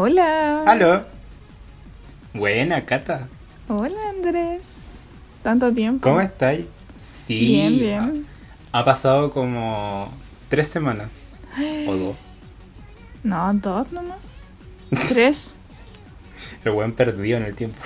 Hola. 0.00 0.62
Aló. 0.64 1.04
Buena, 2.32 2.84
Cata. 2.84 3.26
Hola, 3.66 3.98
Andrés. 4.10 4.62
Tanto 5.42 5.72
tiempo. 5.72 6.08
¿Cómo 6.08 6.20
estáis? 6.20 6.66
Sí. 6.94 7.40
Bien, 7.40 7.78
bien. 7.80 8.26
Ha 8.70 8.84
pasado 8.84 9.32
como 9.32 10.12
tres 10.48 10.68
semanas. 10.68 11.34
O 11.88 11.96
dos. 11.96 12.16
No, 13.24 13.52
dos 13.54 13.90
nomás. 13.90 14.18
Tres. 15.08 15.50
El 16.64 16.70
buen 16.70 16.92
perdido 16.92 17.38
en 17.38 17.42
el 17.42 17.56
tiempo. 17.56 17.80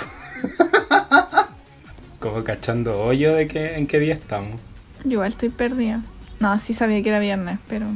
como 2.19 2.45
cachando 2.45 3.01
hoyo 3.01 3.35
de 3.35 3.49
que 3.49 3.79
en 3.79 3.87
qué 3.87 3.99
día 3.99 4.13
estamos. 4.13 4.61
Yo 5.05 5.13
igual 5.13 5.33
estoy 5.33 5.49
perdida. 5.49 6.03
No, 6.41 6.59
sí 6.59 6.75
sabía 6.75 7.03
que 7.03 7.09
era 7.09 7.21
viernes, 7.21 7.59
pero. 7.69 7.87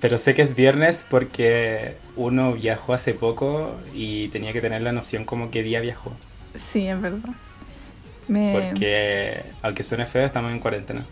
Pero 0.00 0.16
sé 0.16 0.32
que 0.32 0.42
es 0.42 0.54
viernes 0.54 1.04
porque 1.08 1.96
uno 2.16 2.54
viajó 2.54 2.94
hace 2.94 3.14
poco 3.14 3.76
y 3.94 4.28
tenía 4.28 4.52
que 4.52 4.60
tener 4.60 4.80
la 4.82 4.92
noción 4.92 5.24
como 5.24 5.50
qué 5.50 5.62
día 5.62 5.80
viajó. 5.80 6.12
Sí, 6.54 6.86
es 6.86 7.00
verdad. 7.00 7.30
Me... 8.28 8.52
Porque, 8.52 9.42
aunque 9.62 9.82
suene 9.82 10.06
feo, 10.06 10.24
estamos 10.24 10.52
en 10.52 10.60
cuarentena. 10.60 11.04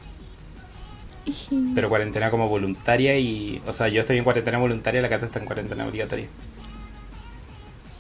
Pero 1.74 1.88
cuarentena 1.88 2.30
como 2.30 2.48
voluntaria 2.48 3.19
y... 3.19 3.60
O 3.66 3.73
sea, 3.73 3.88
yo 3.88 4.01
estoy 4.01 4.19
en 4.19 4.24
cuarentena 4.24 4.59
voluntaria 4.59 5.01
y 5.01 5.02
la 5.02 5.09
Cata 5.09 5.27
está 5.27 5.38
en 5.38 5.45
cuarentena 5.45 5.87
obligatoria. 5.87 6.29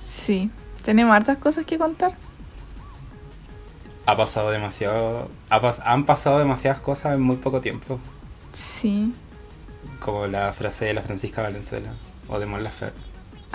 Sí. 0.04 0.50
Tenemos 0.84 1.14
hartas 1.14 1.38
cosas 1.38 1.66
que 1.66 1.76
contar. 1.76 2.16
Ha 4.06 4.16
pasado 4.16 4.50
demasiado... 4.50 5.30
ha 5.50 5.60
pas- 5.60 5.82
han 5.84 6.06
pasado 6.06 6.38
demasiadas 6.38 6.80
cosas 6.80 7.14
en 7.14 7.20
muy 7.20 7.36
poco 7.36 7.60
tiempo. 7.60 8.00
Sí. 8.52 9.12
Como 10.00 10.26
la 10.26 10.52
frase 10.52 10.86
de 10.86 10.94
la 10.94 11.02
Francisca 11.02 11.42
Valenzuela. 11.42 11.90
O 12.28 12.38
de 12.38 12.46
Mon 12.46 12.62
Laferte. 12.62 13.00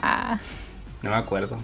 Ah. 0.01 0.39
No 1.01 1.09
me 1.09 1.15
acuerdo. 1.15 1.59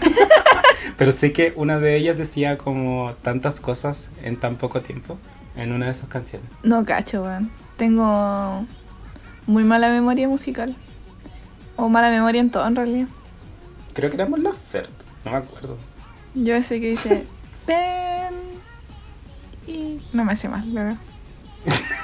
Pero 0.96 1.12
sé 1.12 1.32
que 1.32 1.52
una 1.56 1.78
de 1.78 1.96
ellas 1.96 2.16
decía 2.16 2.58
como 2.58 3.14
tantas 3.22 3.60
cosas 3.60 4.10
en 4.22 4.36
tan 4.36 4.56
poco 4.56 4.80
tiempo. 4.80 5.18
En 5.56 5.72
una 5.72 5.86
de 5.86 5.94
sus 5.94 6.08
canciones. 6.08 6.48
No 6.62 6.84
cacho, 6.84 7.22
weón. 7.22 7.50
Tengo 7.76 8.66
muy 9.46 9.64
mala 9.64 9.88
memoria 9.90 10.28
musical. 10.28 10.74
O 11.76 11.88
mala 11.88 12.10
memoria 12.10 12.40
en 12.40 12.50
todo, 12.50 12.66
en 12.66 12.76
realidad. 12.76 13.08
Creo 13.92 14.10
que 14.10 14.16
era 14.16 14.26
Mon 14.26 14.42
Laferte. 14.42 15.04
No 15.24 15.32
me 15.32 15.38
acuerdo. 15.38 15.76
Yo 16.34 16.62
sé 16.62 16.80
que 16.80 16.90
dice, 16.90 17.26
ven. 17.66 18.34
Y 19.66 20.00
no 20.12 20.24
me 20.24 20.36
sé 20.36 20.48
más, 20.48 20.66
la 20.66 20.82
verdad. 20.84 20.98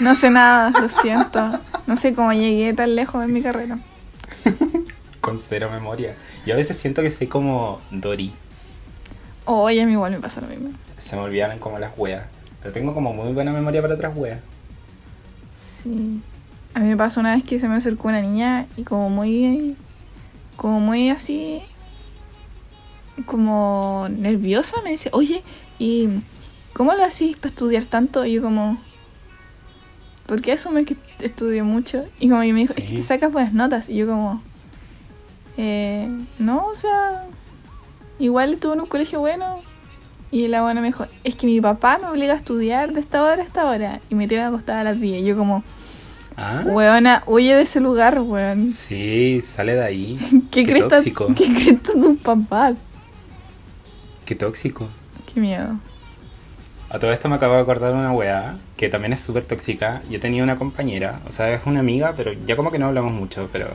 No 0.01 0.15
sé 0.15 0.31
nada, 0.31 0.71
lo 0.71 0.89
siento. 0.89 1.51
No 1.87 1.97
sé 1.97 2.15
cómo 2.15 2.33
llegué 2.33 2.73
tan 2.73 2.95
lejos 2.95 3.23
en 3.25 3.33
mi 3.33 3.43
carrera. 3.43 3.79
Con 5.21 5.39
cero 5.39 5.69
memoria. 5.71 6.15
Yo 6.47 6.55
a 6.55 6.57
veces 6.57 6.77
siento 6.77 7.03
que 7.03 7.11
soy 7.11 7.27
como 7.27 7.81
Dory. 7.91 8.33
Oye, 9.47 9.83
a 9.83 9.87
mí 9.87 9.93
igual 9.93 10.13
me 10.13 10.21
pasa 10.21 10.41
lo 10.41 10.47
mismo. 10.47 10.71
Se 10.99 11.17
me 11.17 11.23
olvidan 11.23 11.59
como 11.59 11.79
las 11.79 11.93
weas. 11.97 12.25
Pero 12.63 12.73
tengo 12.73 12.95
como 12.95 13.13
muy 13.13 13.33
buena 13.33 13.53
memoria 13.53 13.83
para 13.83 13.95
otras 13.95 14.17
weas. 14.17 14.41
Sí. 15.83 16.21
A 16.73 16.81
mí 16.81 16.89
me 16.89 16.97
pasó 16.97 17.21
una 17.21 17.35
vez 17.35 17.45
que 17.45 17.61
se 17.61 17.69
me 17.69 17.77
acercó 17.77 18.09
una 18.09 18.23
niña 18.23 18.67
y 18.77 18.85
como 18.85 19.11
muy. 19.11 19.77
como 20.57 20.81
muy 20.81 21.11
así. 21.11 21.63
como 23.27 24.09
nerviosa 24.11 24.77
me 24.83 24.91
dice, 24.91 25.11
oye, 25.13 25.43
¿y 25.79 26.09
cómo 26.73 26.95
lo 26.95 27.05
hacís 27.05 27.37
para 27.37 27.51
estudiar 27.51 27.85
tanto? 27.85 28.25
Y 28.25 28.33
yo 28.33 28.43
como. 28.43 28.79
¿Por 30.27 30.41
qué 30.41 30.53
asumes 30.53 30.87
que 30.87 30.97
estudio 31.21 31.65
mucho? 31.65 32.05
Y 32.19 32.29
como 32.29 32.41
que 32.43 32.53
me 32.53 32.61
dijo, 32.61 32.75
es 32.77 32.85
que 32.85 32.97
te 32.97 33.03
sacas 33.03 33.33
buenas 33.33 33.53
notas. 33.53 33.89
Y 33.89 33.97
yo 33.97 34.07
como. 34.07 34.43
Eh, 35.57 36.09
no, 36.39 36.67
o 36.67 36.75
sea. 36.75 37.25
Igual 38.19 38.55
estuve 38.55 38.75
en 38.75 38.81
un 38.81 38.87
colegio 38.87 39.21
bueno. 39.21 39.61
Y 40.31 40.49
la 40.49 40.63
buena 40.63 40.81
me 40.81 40.89
dijo, 40.89 41.07
es 41.23 41.37
que 41.37 41.47
mi 41.47 41.61
papá 41.61 41.99
me 42.01 42.09
obliga 42.09 42.33
a 42.33 42.37
estudiar 42.37 42.93
de 42.93 43.01
esta 43.01 43.23
hora 43.23 43.43
a 43.43 43.45
esta 43.45 43.67
hora. 43.67 44.01
Y 44.11 44.15
me 44.15 44.27
tengo 44.27 44.43
que 44.43 44.47
acostar 44.47 44.79
a 44.79 44.85
las 44.85 45.01
10. 45.01 45.23
Y 45.23 45.25
yo 45.25 45.37
como, 45.37 45.63
Ah. 46.37 46.63
weona, 46.67 47.23
huye 47.27 47.55
de 47.55 47.63
ese 47.63 47.79
lugar, 47.79 48.21
weón. 48.21 48.69
Sí, 48.69 49.41
sale 49.43 49.75
de 49.75 49.85
ahí. 49.85 50.19
¿Qué, 50.51 50.65
Qué 50.65 50.81
tóxico. 50.83 51.29
¿Qué 51.37 51.45
crees 51.53 51.83
tus 51.83 52.17
papás? 52.19 52.77
Qué 54.25 54.35
tóxico. 54.35 54.89
Qué 55.33 55.39
miedo. 55.41 55.79
A 56.95 57.01
todo 57.01 57.11
esto 57.11 57.29
me 57.29 57.35
acabo 57.35 57.55
de 57.55 57.61
acordar 57.61 57.93
de 57.93 57.99
una 57.99 58.13
wea 58.13 58.55
que 58.77 58.89
también 58.89 59.13
es 59.13 59.21
súper 59.21 59.45
tóxica. 59.45 60.01
Yo 60.09 60.21
tenía 60.21 60.45
una 60.45 60.55
compañera, 60.55 61.19
o 61.27 61.33
sea, 61.33 61.53
es 61.53 61.63
una 61.67 61.81
amiga, 61.81 62.15
pero 62.17 62.33
ya 62.33 62.55
como 62.55 62.71
que 62.71 62.79
no 62.79 62.87
hablamos 62.87 63.13
mucho, 63.13 63.49
pero 63.53 63.67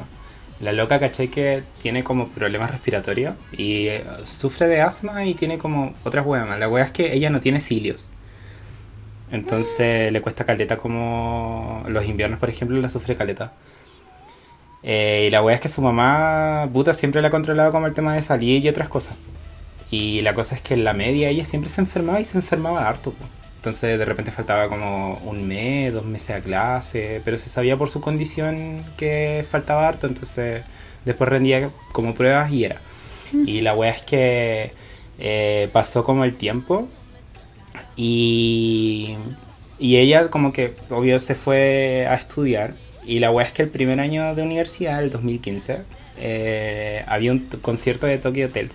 la 0.61 0.71
loca 0.71 1.01
caché 1.01 1.29
que 1.29 1.63
tiene 1.81 2.01
como 2.01 2.29
problemas 2.29 2.71
respiratorios 2.71 3.35
y 3.51 3.87
eh, 3.87 4.05
sufre 4.23 4.67
de 4.67 4.79
asma 4.79 5.25
y 5.25 5.33
tiene 5.33 5.57
como 5.57 5.95
otras 6.05 6.25
weas 6.25 6.47
más. 6.47 6.59
La 6.59 6.69
wea 6.69 6.85
es 6.85 6.91
que 6.91 7.13
ella 7.13 7.29
no 7.29 7.41
tiene 7.41 7.59
cilios. 7.59 8.09
Entonces 9.31 10.13
le 10.13 10.21
cuesta 10.21 10.45
caleta 10.45 10.77
como 10.77 11.83
los 11.89 12.05
inviernos, 12.05 12.39
por 12.39 12.49
ejemplo, 12.49 12.79
la 12.79 12.87
sufre 12.87 13.17
caleta. 13.17 13.51
Eh, 14.81 15.25
y 15.27 15.29
la 15.29 15.43
wea 15.43 15.55
es 15.55 15.61
que 15.61 15.67
su 15.67 15.81
mamá, 15.81 16.69
puta, 16.71 16.93
siempre 16.93 17.21
la 17.21 17.27
ha 17.27 17.31
controlado 17.31 17.71
como 17.73 17.85
el 17.85 17.93
tema 17.93 18.13
de 18.13 18.21
salir 18.21 18.63
y 18.63 18.69
otras 18.69 18.87
cosas. 18.87 19.17
Y 19.91 20.21
la 20.21 20.33
cosa 20.33 20.55
es 20.55 20.61
que 20.61 20.75
en 20.75 20.83
la 20.83 20.93
media 20.93 21.29
ella 21.29 21.45
siempre 21.45 21.69
se 21.69 21.81
enfermaba 21.81 22.19
y 22.19 22.25
se 22.25 22.37
enfermaba 22.37 22.87
harto. 22.87 23.13
Entonces 23.57 23.97
de 23.97 24.05
repente 24.05 24.31
faltaba 24.31 24.69
como 24.69 25.15
un 25.25 25.47
mes, 25.47 25.93
dos 25.93 26.05
meses 26.05 26.37
a 26.37 26.41
clase, 26.41 27.21
pero 27.25 27.37
se 27.37 27.49
sabía 27.49 27.75
por 27.75 27.89
su 27.89 27.99
condición 27.99 28.81
que 28.95 29.45
faltaba 29.49 29.87
harto, 29.87 30.07
entonces 30.07 30.63
después 31.03 31.29
rendía 31.29 31.69
como 31.91 32.13
pruebas 32.13 32.51
y 32.51 32.65
era. 32.65 32.81
Y 33.45 33.61
la 33.61 33.75
wea 33.75 33.91
es 33.91 34.01
que 34.01 34.71
eh, 35.19 35.69
pasó 35.73 36.03
como 36.03 36.23
el 36.23 36.37
tiempo 36.37 36.87
y, 37.95 39.15
y 39.77 39.97
ella 39.97 40.29
como 40.29 40.53
que 40.53 40.73
obvio 40.89 41.19
se 41.19 41.35
fue 41.35 42.07
a 42.09 42.15
estudiar 42.15 42.73
y 43.09 43.19
la 43.19 43.31
wea 43.31 43.45
es 43.45 43.53
que 43.53 43.63
el 43.63 43.69
primer 43.69 43.99
año 43.99 44.35
de 44.35 44.43
universidad, 44.43 45.03
el 45.03 45.09
2015, 45.09 45.79
eh, 46.19 47.03
había 47.07 47.31
un 47.31 47.39
concierto 47.61 48.05
de 48.05 48.19
Tokyo 48.19 48.45
Hotel. 48.45 48.69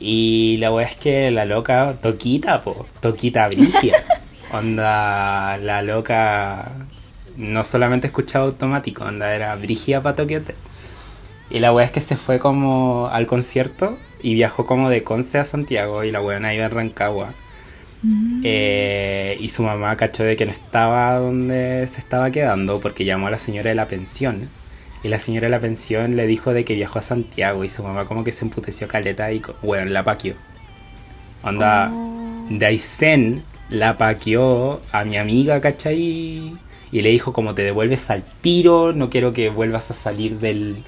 Y 0.00 0.56
la 0.58 0.72
wea 0.72 0.86
es 0.86 0.96
que 0.96 1.30
la 1.30 1.44
loca, 1.44 1.96
Toquita, 2.00 2.62
po, 2.62 2.86
Toquita 3.00 3.46
Brigia. 3.48 4.02
onda, 4.52 5.58
la 5.58 5.82
loca 5.82 6.72
no 7.36 7.62
solamente 7.64 8.06
escuchaba 8.06 8.46
automático, 8.46 9.04
onda, 9.04 9.34
era 9.34 9.54
Brigia 9.56 10.02
para 10.02 10.16
Tokyo 10.16 10.38
Hotel. 10.38 10.56
Y 11.50 11.58
la 11.58 11.72
wea 11.72 11.84
es 11.84 11.92
que 11.92 12.00
se 12.00 12.16
fue 12.16 12.38
como 12.38 13.08
al 13.08 13.26
concierto 13.26 13.98
y 14.22 14.34
viajó 14.34 14.66
como 14.66 14.88
de 14.88 15.02
Conce 15.02 15.38
a 15.38 15.44
Santiago 15.44 16.04
y 16.04 16.10
la 16.10 16.22
wea 16.22 16.54
iba 16.54 16.66
a 16.66 16.68
Rancagua. 16.68 17.34
Eh, 18.42 19.36
y 19.40 19.48
su 19.48 19.62
mamá 19.62 19.94
cachó 19.96 20.22
de 20.22 20.34
que 20.34 20.46
no 20.46 20.52
estaba 20.52 21.16
donde 21.16 21.86
se 21.86 22.00
estaba 22.00 22.30
quedando 22.30 22.80
porque 22.80 23.04
llamó 23.04 23.26
a 23.26 23.30
la 23.30 23.38
señora 23.38 23.68
de 23.70 23.74
la 23.74 23.88
pensión. 23.88 24.48
Y 25.02 25.08
la 25.08 25.18
señora 25.18 25.46
de 25.46 25.50
la 25.50 25.60
pensión 25.60 26.16
le 26.16 26.26
dijo 26.26 26.52
de 26.52 26.64
que 26.64 26.74
viajó 26.74 26.98
a 26.98 27.02
Santiago 27.02 27.64
y 27.64 27.68
su 27.68 27.82
mamá 27.82 28.06
como 28.06 28.24
que 28.24 28.32
se 28.32 28.44
emputeció 28.44 28.86
caleta 28.88 29.32
y, 29.32 29.42
bueno, 29.62 29.90
la 29.90 30.04
paqueó. 30.04 30.34
Onda, 31.42 31.90
Oh. 31.92 32.46
Daisen 32.50 33.44
la 33.70 33.96
paqueó 33.96 34.82
a 34.92 35.04
mi 35.04 35.16
amiga, 35.16 35.60
¿cachai? 35.60 36.52
Y 36.92 37.02
le 37.02 37.10
dijo 37.10 37.32
como 37.32 37.54
te 37.54 37.62
devuelves 37.62 38.10
al 38.10 38.24
tiro, 38.40 38.92
no 38.92 39.08
quiero 39.08 39.32
que 39.32 39.48
vuelvas 39.48 39.90
a 39.92 39.94
salir 39.94 40.40
del, 40.40 40.82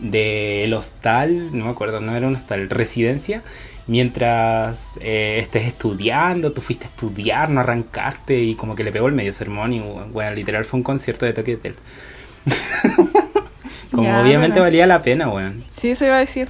del 0.00 0.72
hostal, 0.72 1.56
no 1.56 1.64
me 1.64 1.70
acuerdo, 1.72 2.00
no 2.00 2.16
era 2.16 2.28
un 2.28 2.36
hostal, 2.36 2.70
residencia, 2.70 3.42
mientras 3.88 4.98
eh, 5.02 5.38
estés 5.40 5.66
estudiando, 5.66 6.52
tú 6.52 6.60
fuiste 6.60 6.84
a 6.84 6.88
estudiar, 6.88 7.50
no 7.50 7.60
arrancarte, 7.60 8.38
y 8.40 8.54
como 8.54 8.76
que 8.76 8.84
le 8.84 8.92
pegó 8.92 9.08
el 9.08 9.14
medio 9.14 9.32
sermón 9.32 9.72
y 9.72 9.80
bueno, 9.80 10.32
literal 10.34 10.64
fue 10.64 10.78
un 10.78 10.84
concierto 10.84 11.26
de 11.26 11.32
Tokyo 11.32 11.56
Hotel. 11.56 11.74
como 13.94 14.08
Ya, 14.08 14.20
obviamente 14.20 14.54
pero- 14.54 14.64
valía 14.64 14.86
la 14.86 15.00
pena, 15.00 15.28
weón. 15.28 15.64
Sí, 15.68 15.90
eso 15.90 16.04
iba 16.04 16.16
a 16.16 16.20
decir. 16.20 16.48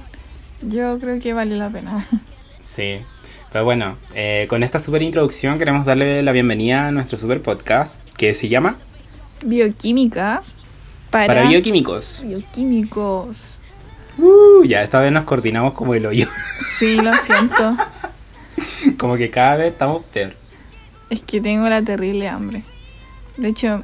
Yo 0.61 0.99
creo 0.99 1.19
que 1.19 1.33
vale 1.33 1.55
la 1.57 1.69
pena. 1.69 2.05
Sí. 2.59 2.99
Pero 3.51 3.63
bueno, 3.63 3.95
eh, 4.15 4.47
con 4.49 4.63
esta 4.63 4.79
super 4.79 5.01
introducción 5.03 5.59
queremos 5.59 5.85
darle 5.85 6.23
la 6.23 6.31
bienvenida 6.31 6.87
a 6.87 6.91
nuestro 6.91 7.17
super 7.17 7.41
podcast 7.41 8.03
que 8.17 8.33
se 8.33 8.49
llama 8.49 8.75
Bioquímica 9.45 10.41
para, 11.11 11.27
Para 11.27 11.47
Bioquímicos. 11.47 12.23
bioquímicos. 12.25 13.37
Uh, 14.17 14.63
ya, 14.65 14.81
esta 14.81 14.99
vez 14.99 15.11
nos 15.11 15.23
coordinamos 15.25 15.73
como 15.73 15.93
el 15.93 16.05
hoyo. 16.05 16.27
Sí, 16.79 16.97
lo 16.99 17.13
siento. 17.13 17.75
como 18.97 19.15
que 19.15 19.29
cada 19.29 19.55
vez 19.57 19.71
estamos 19.71 20.03
peor. 20.11 20.33
Es 21.09 21.21
que 21.21 21.39
tengo 21.39 21.69
la 21.69 21.81
terrible 21.81 22.27
hambre. 22.27 22.63
De 23.37 23.49
hecho, 23.49 23.83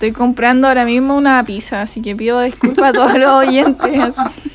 estoy 0.00 0.12
comprando 0.12 0.66
ahora 0.66 0.86
mismo 0.86 1.14
una 1.14 1.44
pizza, 1.44 1.82
así 1.82 2.00
que 2.00 2.16
pido 2.16 2.40
disculpas 2.40 2.90
a 2.90 2.92
todos 2.92 3.18
los 3.18 3.30
oyentes. 3.32 3.98
así. 3.98 4.50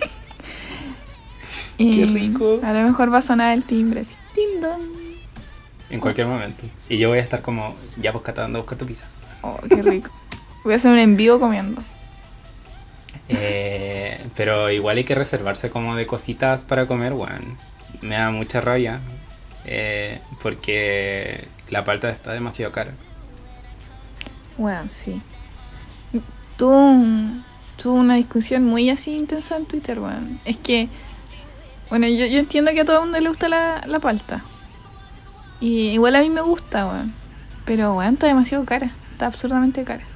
Y 1.78 2.00
Qué 2.00 2.06
rico. 2.08 2.60
A 2.64 2.74
lo 2.74 2.80
mejor 2.82 3.14
va 3.14 3.20
a 3.20 3.22
sonar 3.22 3.54
el 3.54 3.64
timbre 3.64 4.02
así. 4.02 4.16
Ding 4.36 4.60
dong. 4.60 4.82
En 5.92 6.00
cualquier 6.00 6.26
momento. 6.26 6.64
Y 6.90 6.98
yo 6.98 7.10
voy 7.10 7.20
a 7.20 7.22
estar 7.22 7.44
como, 7.44 7.76
ya 8.02 8.12
pues 8.12 8.24
Cata, 8.24 8.44
anda 8.46 8.58
a 8.58 8.62
buscar 8.64 8.78
tu 8.78 8.88
pizza. 8.88 9.06
Oh, 9.44 9.60
qué 9.70 9.82
rico. 9.84 10.10
Voy 10.64 10.74
a 10.74 10.78
hacer 10.78 10.92
un 10.92 10.98
envío 10.98 11.40
comiendo. 11.40 11.80
Eh, 13.30 14.20
Pero 14.36 14.72
igual 14.72 14.98
hay 14.98 15.04
que 15.04 15.14
reservarse 15.16 15.70
como 15.70 15.96
de 15.96 16.08
cositas 16.08 16.64
para 16.66 16.88
comer, 16.88 17.14
weón. 17.14 17.56
Me 18.02 18.16
da 18.16 18.32
mucha 18.32 18.62
rabia. 18.62 19.00
eh, 19.66 20.20
porque 20.42 21.48
la 21.70 21.84
palta 21.84 22.10
está 22.10 22.34
demasiado 22.34 22.72
cara. 22.72 22.92
Bueno, 24.58 24.88
sí. 24.90 25.22
Tuvo, 26.58 26.78
un- 26.92 27.46
tuvo 27.78 27.96
una 27.96 28.16
discusión 28.16 28.64
muy 28.66 28.90
así 28.90 29.16
intensa 29.16 29.58
en 29.58 29.66
Twitter, 29.66 30.00
weón. 30.00 30.40
Es 30.46 30.58
que, 30.58 30.90
bueno, 31.90 32.08
yo, 32.08 32.26
yo 32.28 32.40
entiendo 32.40 32.72
que 32.74 32.82
a 32.82 32.86
todo 32.86 32.98
el 32.98 33.04
mundo 33.04 33.20
le 33.20 33.30
gusta 33.30 33.50
la, 33.50 33.84
la 33.88 34.00
palta. 34.00 34.46
Y 35.60 35.90
igual 35.90 36.16
a 36.16 36.22
mí 36.22 36.30
me 36.30 36.42
gusta, 36.42 36.88
weón. 36.88 37.14
Pero, 37.66 37.96
weón, 37.96 38.16
está 38.16 38.28
demasiado 38.28 38.66
cara. 38.66 38.98
Está 39.12 39.28
absurdamente 39.28 39.84
cara. 39.86 40.10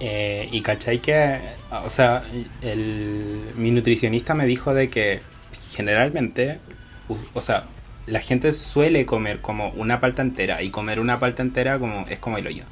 Eh, 0.00 0.48
y 0.50 0.62
cachai 0.62 1.00
que, 1.00 1.56
o 1.70 1.88
sea, 1.90 2.24
el, 2.60 3.52
mi 3.56 3.70
nutricionista 3.70 4.34
me 4.34 4.46
dijo 4.46 4.74
de 4.74 4.88
que 4.90 5.22
generalmente, 5.70 6.60
o 7.34 7.40
sea, 7.40 7.66
la 8.06 8.20
gente 8.20 8.52
suele 8.52 9.06
comer 9.06 9.40
como 9.40 9.68
una 9.70 10.00
palta 10.00 10.22
entera 10.22 10.62
y 10.62 10.70
comer 10.70 10.98
una 10.98 11.20
palta 11.20 11.42
entera 11.42 11.78
como 11.78 12.04
es 12.08 12.18
como 12.18 12.38
el 12.38 12.46
hoyo. 12.48 12.64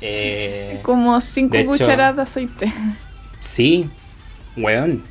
Eh, 0.00 0.80
Como 0.82 1.20
cinco 1.20 1.56
hecho- 1.56 1.70
cucharadas 1.70 2.16
de 2.16 2.22
aceite. 2.22 2.72
sí, 3.40 3.88
weón. 4.56 5.02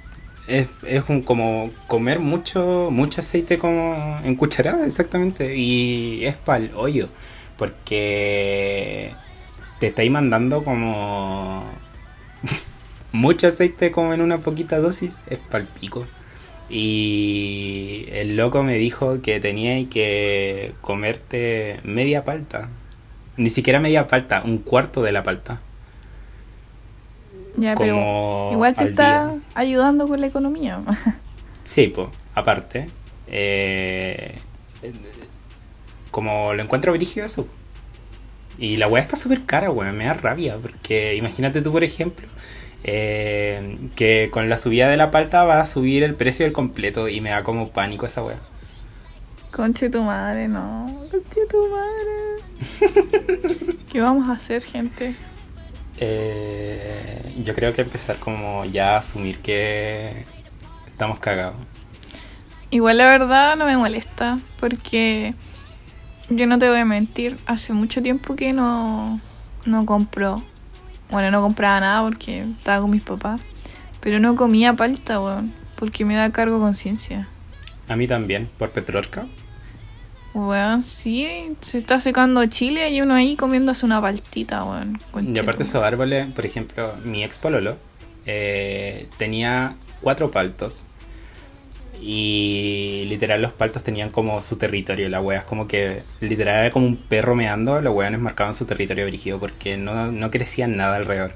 Es, 0.48 0.68
es 0.86 1.04
un, 1.10 1.24
como 1.24 1.72
comer 1.88 2.20
mucho 2.20 2.90
mucho 2.92 3.22
aceite 3.22 3.58
como 3.58 4.20
en 4.24 4.36
cucharada, 4.36 4.86
exactamente. 4.86 5.56
Y 5.58 6.24
es 6.26 6.36
para 6.36 6.64
el 6.66 6.72
hoyo. 6.76 7.08
Porque 7.58 9.12
te 9.80 9.88
estáis 9.88 10.12
mandando 10.12 10.64
como 10.64 11.64
mucho 13.12 13.48
aceite 13.48 13.92
como 13.92 14.14
en 14.14 14.22
una 14.22 14.38
poquita 14.40 14.78
dosis. 14.80 15.22
Es 15.28 15.40
para 15.40 15.64
el 15.64 15.68
pico. 15.68 16.06
Y 16.70 18.06
el 18.12 18.36
loco 18.38 18.62
me 18.64 18.76
dijo 18.78 19.22
que 19.22 19.40
tenía 19.40 19.88
que 19.90 20.74
comerte 20.82 21.80
media 21.84 22.24
palta. 22.24 22.70
Ni 23.38 23.50
siquiera 23.50 23.80
media 23.80 24.08
palta, 24.08 24.42
un 24.46 24.60
cuarto 24.60 25.02
de 25.04 25.12
la 25.12 25.24
palta. 25.24 25.62
Ya, 27.58 27.76
pero 27.76 27.94
Como 27.96 28.50
igual 28.54 28.76
te 28.76 28.84
está 28.86 29.28
día. 29.30 29.40
ayudando 29.54 30.08
con 30.08 30.20
la 30.22 30.28
economía. 30.28 30.82
Sí, 31.64 31.88
pues, 31.88 32.10
aparte. 32.36 32.90
eh, 33.28 34.38
como 36.12 36.54
lo 36.54 36.64
encuentro 36.64 36.92
brígido 36.94 37.26
eso. 37.26 37.48
Y 38.58 38.78
la 38.78 38.88
weá 38.88 39.02
está 39.02 39.16
súper 39.18 39.46
cara, 39.46 39.70
weón. 39.72 39.98
Me 39.98 40.06
da 40.06 40.14
rabia. 40.14 40.58
Porque 40.62 41.16
imagínate 41.16 41.62
tú, 41.62 41.72
por 41.72 41.84
ejemplo, 41.84 42.28
eh, 42.84 43.78
que 43.96 44.30
con 44.32 44.48
la 44.50 44.58
subida 44.58 44.90
de 44.90 44.98
la 44.98 45.12
palta 45.12 45.44
va 45.44 45.60
a 45.62 45.66
subir 45.66 46.04
el 46.04 46.16
precio 46.16 46.46
del 46.46 46.54
completo. 46.54 47.10
Y 47.10 47.20
me 47.20 47.32
da 47.32 47.44
como 47.44 47.70
pánico 47.70 48.06
esa 48.06 48.24
weá. 48.24 48.40
Conche 49.56 49.90
tu 49.90 50.02
madre, 50.02 50.50
no. 50.50 50.94
Conche 51.10 51.46
tu 51.50 51.58
madre. 51.70 52.44
¿Qué 53.90 54.02
vamos 54.02 54.30
a 54.30 54.34
hacer, 54.34 54.62
gente? 54.62 55.16
Eh, 55.98 57.34
yo 57.42 57.56
creo 57.56 57.72
que 57.72 57.82
empezar 57.82 58.18
como 58.18 58.66
ya 58.66 58.96
a 58.96 58.98
asumir 58.98 59.40
que 59.40 60.26
estamos 60.88 61.20
cagados. 61.20 61.56
Igual 62.70 62.98
la 62.98 63.08
verdad 63.08 63.56
no 63.56 63.66
me 63.66 63.78
molesta 63.78 64.40
porque 64.60 65.34
yo 66.30 66.48
no 66.48 66.60
te 66.60 66.68
voy 66.68 66.80
a 66.80 66.86
mentir, 66.86 67.38
hace 67.46 67.72
mucho 67.72 68.02
tiempo 68.02 68.36
que 68.36 68.52
no, 68.52 69.22
no 69.66 69.86
compro. 69.86 70.44
Bueno, 71.10 71.32
no 71.32 71.42
compraba 71.42 71.80
nada 71.80 72.04
porque 72.04 72.42
estaba 72.42 72.82
con 72.82 72.92
mis 72.92 73.04
papás, 73.04 73.40
pero 74.02 74.20
no 74.20 74.36
comía 74.36 74.74
palta, 74.74 75.22
weón, 75.22 75.54
porque 75.78 76.04
me 76.04 76.16
da 76.16 76.30
cargo 76.32 76.60
conciencia. 76.60 77.30
A 77.88 77.96
mí 77.96 78.06
también, 78.06 78.50
por 78.58 78.72
Petrorca. 78.72 79.28
Weón, 80.36 80.84
sí, 80.84 81.56
se 81.62 81.78
está 81.78 82.02
secando 82.02 82.46
Chile 82.48 82.90
y 82.90 83.00
uno 83.00 83.14
ahí 83.14 83.38
comiéndose 83.38 83.86
una 83.86 84.02
paltita, 84.02 84.66
weón. 84.66 85.00
Y 85.34 85.40
aparte 85.40 85.64
esos 85.64 85.82
árboles, 85.82 86.28
por 86.34 86.46
ejemplo, 86.46 86.94
mi 87.06 87.24
ex 87.24 87.38
pololo 87.38 87.78
eh, 88.26 89.08
tenía 89.18 89.78
cuatro 90.02 90.32
paltos. 90.32 90.84
Y 92.02 93.06
literal 93.08 93.42
los 93.42 93.54
paltos 93.54 93.82
tenían 93.82 94.10
como 94.10 94.42
su 94.42 94.58
territorio. 94.58 95.08
La 95.08 95.22
wea 95.22 95.40
es 95.40 95.46
como 95.46 95.68
que 95.68 96.04
literal 96.20 96.66
era 96.66 96.72
como 96.72 96.86
un 96.86 96.98
perro 96.98 97.34
meando. 97.34 97.80
Los 97.80 97.96
weones 97.96 98.20
marcaban 98.20 98.54
su 98.54 98.66
territorio 98.66 99.06
brígido 99.08 99.40
porque 99.40 99.78
no, 99.78 100.12
no 100.12 100.30
crecían 100.32 100.76
nada 100.76 100.98
alrededor. 100.98 101.34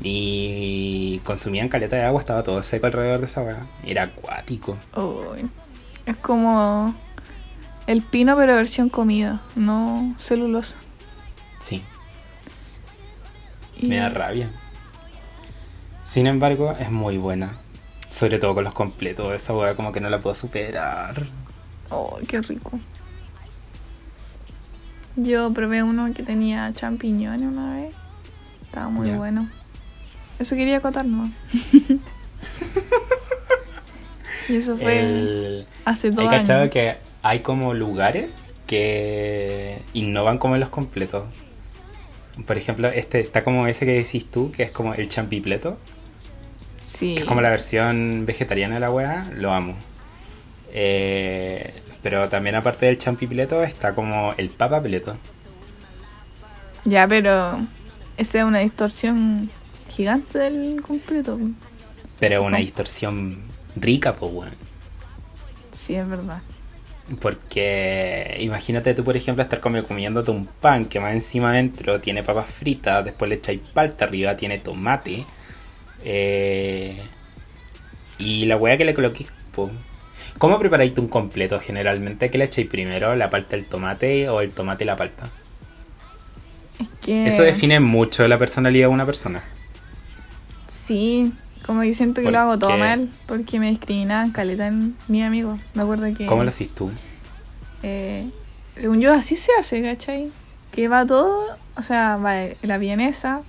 Y 0.00 1.20
consumían 1.24 1.68
caleta 1.68 1.96
de 1.96 2.04
agua, 2.04 2.20
estaba 2.20 2.44
todo 2.44 2.62
seco 2.62 2.86
alrededor 2.86 3.18
de 3.18 3.26
esa 3.26 3.42
wea. 3.42 3.66
Era 3.84 4.04
acuático. 4.04 4.78
Uy, 4.96 5.50
es 6.06 6.16
como 6.18 6.94
el 7.86 8.02
pino 8.02 8.36
pero 8.36 8.54
versión 8.56 8.88
comida, 8.88 9.40
no 9.56 10.14
celulosa. 10.18 10.76
Sí, 11.58 11.82
Y- 13.78 13.86
me 13.86 13.96
da 13.96 14.08
rabia. 14.08 14.50
Sin 16.02 16.26
embargo, 16.26 16.72
es 16.78 16.90
muy 16.90 17.18
buena. 17.18 17.54
Sobre 18.08 18.38
todo 18.38 18.54
con 18.54 18.64
los 18.64 18.74
completos. 18.74 19.32
Esa 19.32 19.54
wea 19.54 19.74
como 19.74 19.92
que 19.92 20.00
no 20.00 20.10
la 20.10 20.20
puedo 20.20 20.34
superar. 20.34 21.22
Oh, 21.90 22.18
qué 22.28 22.40
rico. 22.42 22.78
Yo 25.16 25.52
probé 25.52 25.82
uno 25.82 26.12
que 26.14 26.22
tenía 26.22 26.72
champiñones 26.74 27.48
una 27.48 27.74
vez. 27.74 27.94
Estaba 28.64 28.88
muy 28.88 29.10
bueno. 29.10 29.48
Eso 30.38 30.56
quería 30.56 30.78
acotar, 30.78 31.04
y 34.48 34.56
eso 34.56 34.76
fue 34.76 35.00
El... 35.00 35.66
hace 35.84 36.08
He 36.08 36.10
dos 36.10 36.28
cachado 36.28 36.62
años. 36.62 36.72
que 36.72 36.96
hay 37.22 37.40
como 37.40 37.74
lugares 37.74 38.54
que 38.66 39.80
innovan 39.94 40.38
como 40.38 40.54
en 40.54 40.60
los 40.60 40.70
completos. 40.70 41.24
Por 42.46 42.56
ejemplo, 42.56 42.88
este 42.88 43.20
está 43.20 43.44
como 43.44 43.66
ese 43.66 43.84
que 43.86 43.92
decís 43.92 44.30
tú, 44.30 44.50
que 44.52 44.62
es 44.62 44.70
como 44.70 44.94
el 44.94 45.08
champipleto, 45.08 45.78
Sí. 46.78 47.14
que 47.14 47.22
es 47.22 47.28
como 47.28 47.40
la 47.40 47.50
versión 47.50 48.24
vegetariana 48.26 48.74
de 48.74 48.80
la 48.80 48.90
weá, 48.90 49.30
lo 49.36 49.52
amo. 49.52 49.74
Eh, 50.74 51.74
pero 52.02 52.28
también 52.28 52.56
aparte 52.56 52.86
del 52.86 52.98
champipleto 52.98 53.62
está 53.62 53.94
como 53.94 54.34
el 54.36 54.48
papapleto. 54.50 55.14
Ya, 56.84 57.06
pero 57.06 57.60
esa 58.16 58.38
es 58.38 58.44
una 58.44 58.58
distorsión 58.60 59.50
gigante 59.88 60.38
del 60.38 60.80
completo. 60.82 61.38
Pero 62.18 62.42
una 62.42 62.58
distorsión 62.58 63.38
rica, 63.76 64.14
pues 64.14 64.32
weón. 64.32 64.54
Sí, 65.72 65.94
es 65.94 66.08
verdad. 66.08 66.40
Porque 67.20 68.36
imagínate 68.40 68.94
tú, 68.94 69.04
por 69.04 69.16
ejemplo, 69.16 69.42
estar 69.42 69.60
comi- 69.60 69.82
comiéndote 69.84 70.30
un 70.30 70.46
pan 70.46 70.86
que 70.86 70.98
más 70.98 71.12
encima 71.12 71.52
dentro 71.52 72.00
tiene 72.00 72.22
papas 72.22 72.48
fritas, 72.50 73.04
después 73.04 73.28
le 73.28 73.34
echáis 73.36 73.60
palta 73.74 74.04
arriba, 74.06 74.36
tiene 74.36 74.58
tomate. 74.58 75.26
eh, 76.04 77.00
y 78.18 78.46
la 78.46 78.56
hueá 78.56 78.76
que 78.76 78.84
le 78.84 78.94
coloquéis. 78.94 79.28
¿Cómo 80.38 80.58
preparáis 80.58 80.94
tú 80.94 81.02
un 81.02 81.08
completo 81.08 81.60
generalmente? 81.60 82.30
¿Qué 82.30 82.38
le 82.38 82.44
echáis 82.44 82.66
primero? 82.66 83.14
¿La 83.14 83.28
palta 83.30 83.56
el 83.56 83.66
tomate 83.66 84.28
o 84.28 84.40
el 84.40 84.52
tomate 84.52 84.84
y 84.84 84.86
la 84.86 84.96
palta? 84.96 85.28
Es 86.78 86.88
que. 87.04 87.26
Eso 87.26 87.42
define 87.42 87.78
mucho 87.80 88.26
la 88.26 88.38
personalidad 88.38 88.88
de 88.88 88.94
una 88.94 89.06
persona. 89.06 89.42
Sí, 90.68 91.32
como 91.66 91.82
que 91.82 91.94
siento 91.94 92.22
que 92.22 92.30
lo 92.30 92.38
hago 92.38 92.58
todo 92.58 92.76
mal 92.76 93.08
porque 93.26 93.58
me 93.60 93.70
discriminaban 93.70 94.30
caleta 94.32 94.66
en 94.66 94.96
mi 95.08 95.22
amigo. 95.22 95.58
Me 95.74 95.82
acuerdo 95.82 96.06
que. 96.16 96.26
¿Cómo 96.26 96.42
lo 96.42 96.48
haces 96.48 96.74
tú? 96.74 96.90
eh, 97.82 98.28
según 98.76 99.00
yo, 99.00 99.12
así 99.12 99.36
se 99.36 99.50
hace, 99.58 99.82
¿cachai? 99.82 100.30
Que 100.70 100.88
va 100.88 101.04
todo, 101.06 101.56
o 101.76 101.82
sea, 101.82 102.16
va 102.16 102.34
la 102.62 102.78
vienesa, 102.78 103.42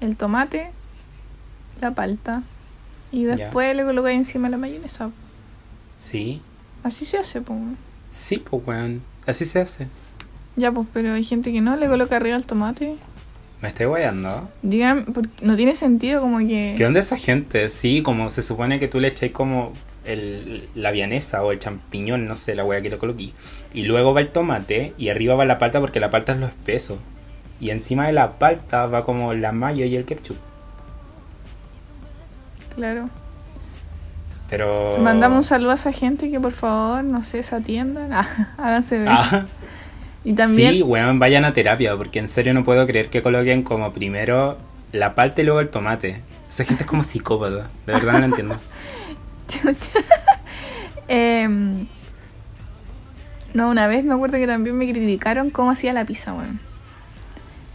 el 0.00 0.16
tomate, 0.16 0.70
la 1.80 1.90
palta 1.92 2.42
y 3.10 3.24
Ya. 3.24 3.36
después 3.36 3.74
le 3.74 3.84
colocáis 3.84 4.16
encima 4.18 4.48
la 4.48 4.56
mayonesa. 4.58 5.10
Sí, 5.98 6.40
Así 6.82 7.04
se 7.04 7.18
hace, 7.18 7.40
pues. 7.40 7.58
sí, 8.10 8.38
pues 8.38 8.62
weón. 8.66 9.02
Así 9.26 9.44
se 9.46 9.60
hace. 9.60 9.88
Ya, 10.56 10.70
pues, 10.70 10.86
pero 10.92 11.14
hay 11.14 11.24
gente 11.24 11.50
que 11.52 11.60
no 11.62 11.74
le 11.76 11.88
coloca 11.88 12.16
arriba 12.16 12.36
el 12.36 12.44
tomate. 12.46 12.96
Me 13.64 13.68
estoy 13.68 13.86
guayando. 13.86 14.46
Digan, 14.60 15.06
no 15.40 15.56
tiene 15.56 15.74
sentido 15.74 16.20
como 16.20 16.36
que. 16.40 16.74
¿Qué 16.76 16.84
onda 16.84 17.00
esa 17.00 17.16
gente? 17.16 17.70
Sí, 17.70 18.02
como 18.02 18.28
se 18.28 18.42
supone 18.42 18.78
que 18.78 18.88
tú 18.88 19.00
le 19.00 19.08
echáis 19.08 19.32
como 19.32 19.72
el, 20.04 20.68
la 20.74 20.90
vianesa 20.90 21.42
o 21.42 21.50
el 21.50 21.58
champiñón, 21.60 22.28
no 22.28 22.36
sé, 22.36 22.54
la 22.54 22.62
wea 22.62 22.82
que 22.82 22.90
lo 22.90 22.98
coloqué. 22.98 23.32
Y 23.72 23.84
luego 23.84 24.12
va 24.12 24.20
el 24.20 24.28
tomate 24.28 24.92
y 24.98 25.08
arriba 25.08 25.34
va 25.34 25.46
la 25.46 25.56
palta 25.56 25.80
porque 25.80 25.98
la 25.98 26.10
palta 26.10 26.32
es 26.32 26.40
lo 26.40 26.46
espeso. 26.46 26.98
Y 27.58 27.70
encima 27.70 28.06
de 28.06 28.12
la 28.12 28.32
palta 28.32 28.84
va 28.84 29.02
como 29.02 29.32
la 29.32 29.52
mayo 29.52 29.86
y 29.86 29.96
el 29.96 30.04
ketchup. 30.04 30.36
Claro. 32.74 33.08
Pero... 34.50 34.98
Mandamos 34.98 35.38
un 35.38 35.42
saludo 35.42 35.70
a 35.70 35.76
esa 35.76 35.92
gente 35.92 36.30
que 36.30 36.38
por 36.38 36.52
favor, 36.52 37.02
no 37.02 37.24
sé, 37.24 37.42
se 37.42 37.56
atiendan. 37.56 38.12
Ah, 38.12 38.28
háganse 38.58 38.98
ver. 38.98 39.08
Ah, 39.10 39.46
y 40.24 40.32
también. 40.32 40.72
Sí, 40.72 40.82
weón, 40.82 41.18
vayan 41.18 41.44
a 41.44 41.52
terapia 41.52 41.96
porque 41.96 42.18
en 42.18 42.28
serio 42.28 42.54
no 42.54 42.64
puedo 42.64 42.86
creer 42.86 43.10
que 43.10 43.22
coloquen 43.22 43.62
como 43.62 43.92
primero 43.92 44.56
la 44.92 45.14
palta 45.14 45.42
y 45.42 45.44
luego 45.44 45.60
el 45.60 45.68
tomate. 45.68 46.22
Esa 46.48 46.64
gente 46.64 46.84
es 46.84 46.88
como 46.88 47.02
psicópata. 47.04 47.68
De 47.86 47.92
verdad 47.92 48.12
no 48.14 48.18
la 48.20 48.24
entiendo. 48.26 48.56
Em, 51.08 51.86
no, 53.52 53.68
una 53.70 53.86
vez 53.86 54.04
me 54.04 54.14
acuerdo 54.14 54.38
que 54.38 54.46
también 54.46 54.76
me 54.76 54.90
criticaron 54.90 55.50
cómo 55.50 55.70
hacía 55.70 55.92
la 55.92 56.04
pizza, 56.04 56.32
weón. 56.32 56.60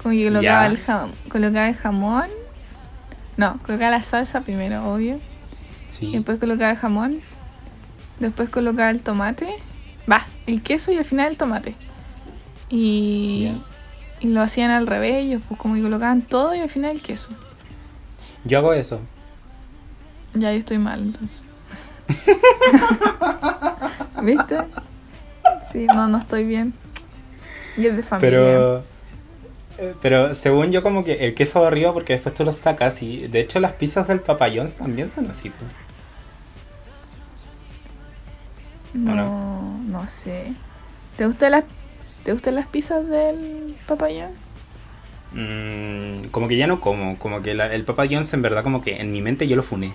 Como 0.01 0.15
que 0.15 0.25
colocaba 0.27 0.65
el, 0.65 0.83
jam- 0.83 1.11
colocaba 1.29 1.67
el 1.69 1.75
jamón. 1.75 2.27
No, 3.37 3.59
colocaba 3.65 3.91
la 3.91 4.03
salsa 4.03 4.41
primero, 4.41 4.83
obvio. 4.91 5.15
Y 5.17 5.19
Sí. 5.91 6.11
después 6.11 6.39
colocaba 6.39 6.71
el 6.71 6.77
jamón. 6.77 7.19
Después 8.19 8.49
colocaba 8.49 8.89
el 8.89 9.01
tomate. 9.01 9.47
Va, 10.11 10.25
el 10.47 10.61
queso 10.63 10.91
y 10.91 10.97
al 10.97 11.05
final 11.05 11.27
el 11.31 11.37
tomate. 11.37 11.75
Y, 12.69 13.51
y 14.19 14.27
lo 14.27 14.41
hacían 14.41 14.71
al 14.71 14.87
revés, 14.87 15.15
ellos 15.25 15.41
pues 15.47 15.59
como 15.59 15.75
que 15.75 15.81
colocaban 15.81 16.21
todo 16.21 16.53
y 16.55 16.59
al 16.59 16.69
final 16.69 16.91
el 16.91 17.01
queso. 17.01 17.29
Yo 18.43 18.59
hago 18.59 18.73
eso. 18.73 18.99
Ya 20.33 20.51
yo 20.51 20.59
estoy 20.59 20.77
mal 20.77 21.01
entonces. 21.01 21.43
¿Viste? 24.23 24.57
Sí, 25.71 25.85
no, 25.93 26.07
no 26.07 26.17
estoy 26.19 26.45
bien. 26.45 26.73
Y 27.77 27.85
es 27.87 27.95
de 27.97 28.03
familia. 28.03 28.29
Pero. 28.39 28.83
eh, 29.77 29.95
Pero 30.01 30.33
según 30.35 30.71
yo, 30.71 30.83
como 30.83 31.03
que 31.03 31.25
el 31.25 31.33
queso 31.35 31.61
va 31.61 31.67
arriba 31.67 31.93
porque 31.93 32.13
después 32.13 32.33
tú 32.35 32.43
lo 32.43 32.51
sacas. 32.53 33.01
Y 33.01 33.27
de 33.27 33.39
hecho, 33.41 33.59
las 33.59 33.73
pizzas 33.73 34.07
del 34.07 34.21
Papa 34.21 34.47
John's 34.53 34.75
también 34.77 35.09
son 35.09 35.29
así. 35.29 35.49
pues. 35.51 35.71
no, 38.93 39.15
no? 39.15 39.79
no 39.87 40.07
sé. 40.23 40.53
¿Te 41.17 41.25
gustan 41.27 41.51
las, 41.51 41.63
¿te 42.23 42.33
gustan 42.33 42.55
las 42.55 42.67
pizzas 42.67 43.07
del 43.07 43.75
papayón? 43.87 44.31
Mm, 45.33 46.27
como 46.31 46.47
que 46.47 46.57
ya 46.57 46.67
no 46.67 46.81
como. 46.81 47.17
Como 47.17 47.41
que 47.41 47.53
la- 47.53 47.73
el 47.73 47.83
Papa 47.85 48.05
John's, 48.09 48.33
en 48.33 48.41
verdad, 48.41 48.63
como 48.63 48.81
que 48.81 48.99
en 49.01 49.11
mi 49.11 49.21
mente 49.21 49.47
yo 49.47 49.55
lo 49.55 49.63
funé. 49.63 49.93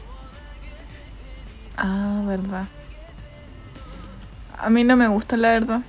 Ah, 1.76 2.22
verdad. 2.26 2.66
A 4.58 4.70
mí 4.70 4.84
no 4.84 4.96
me 4.96 5.08
gusta, 5.08 5.36
la 5.36 5.50
verdad. 5.50 5.80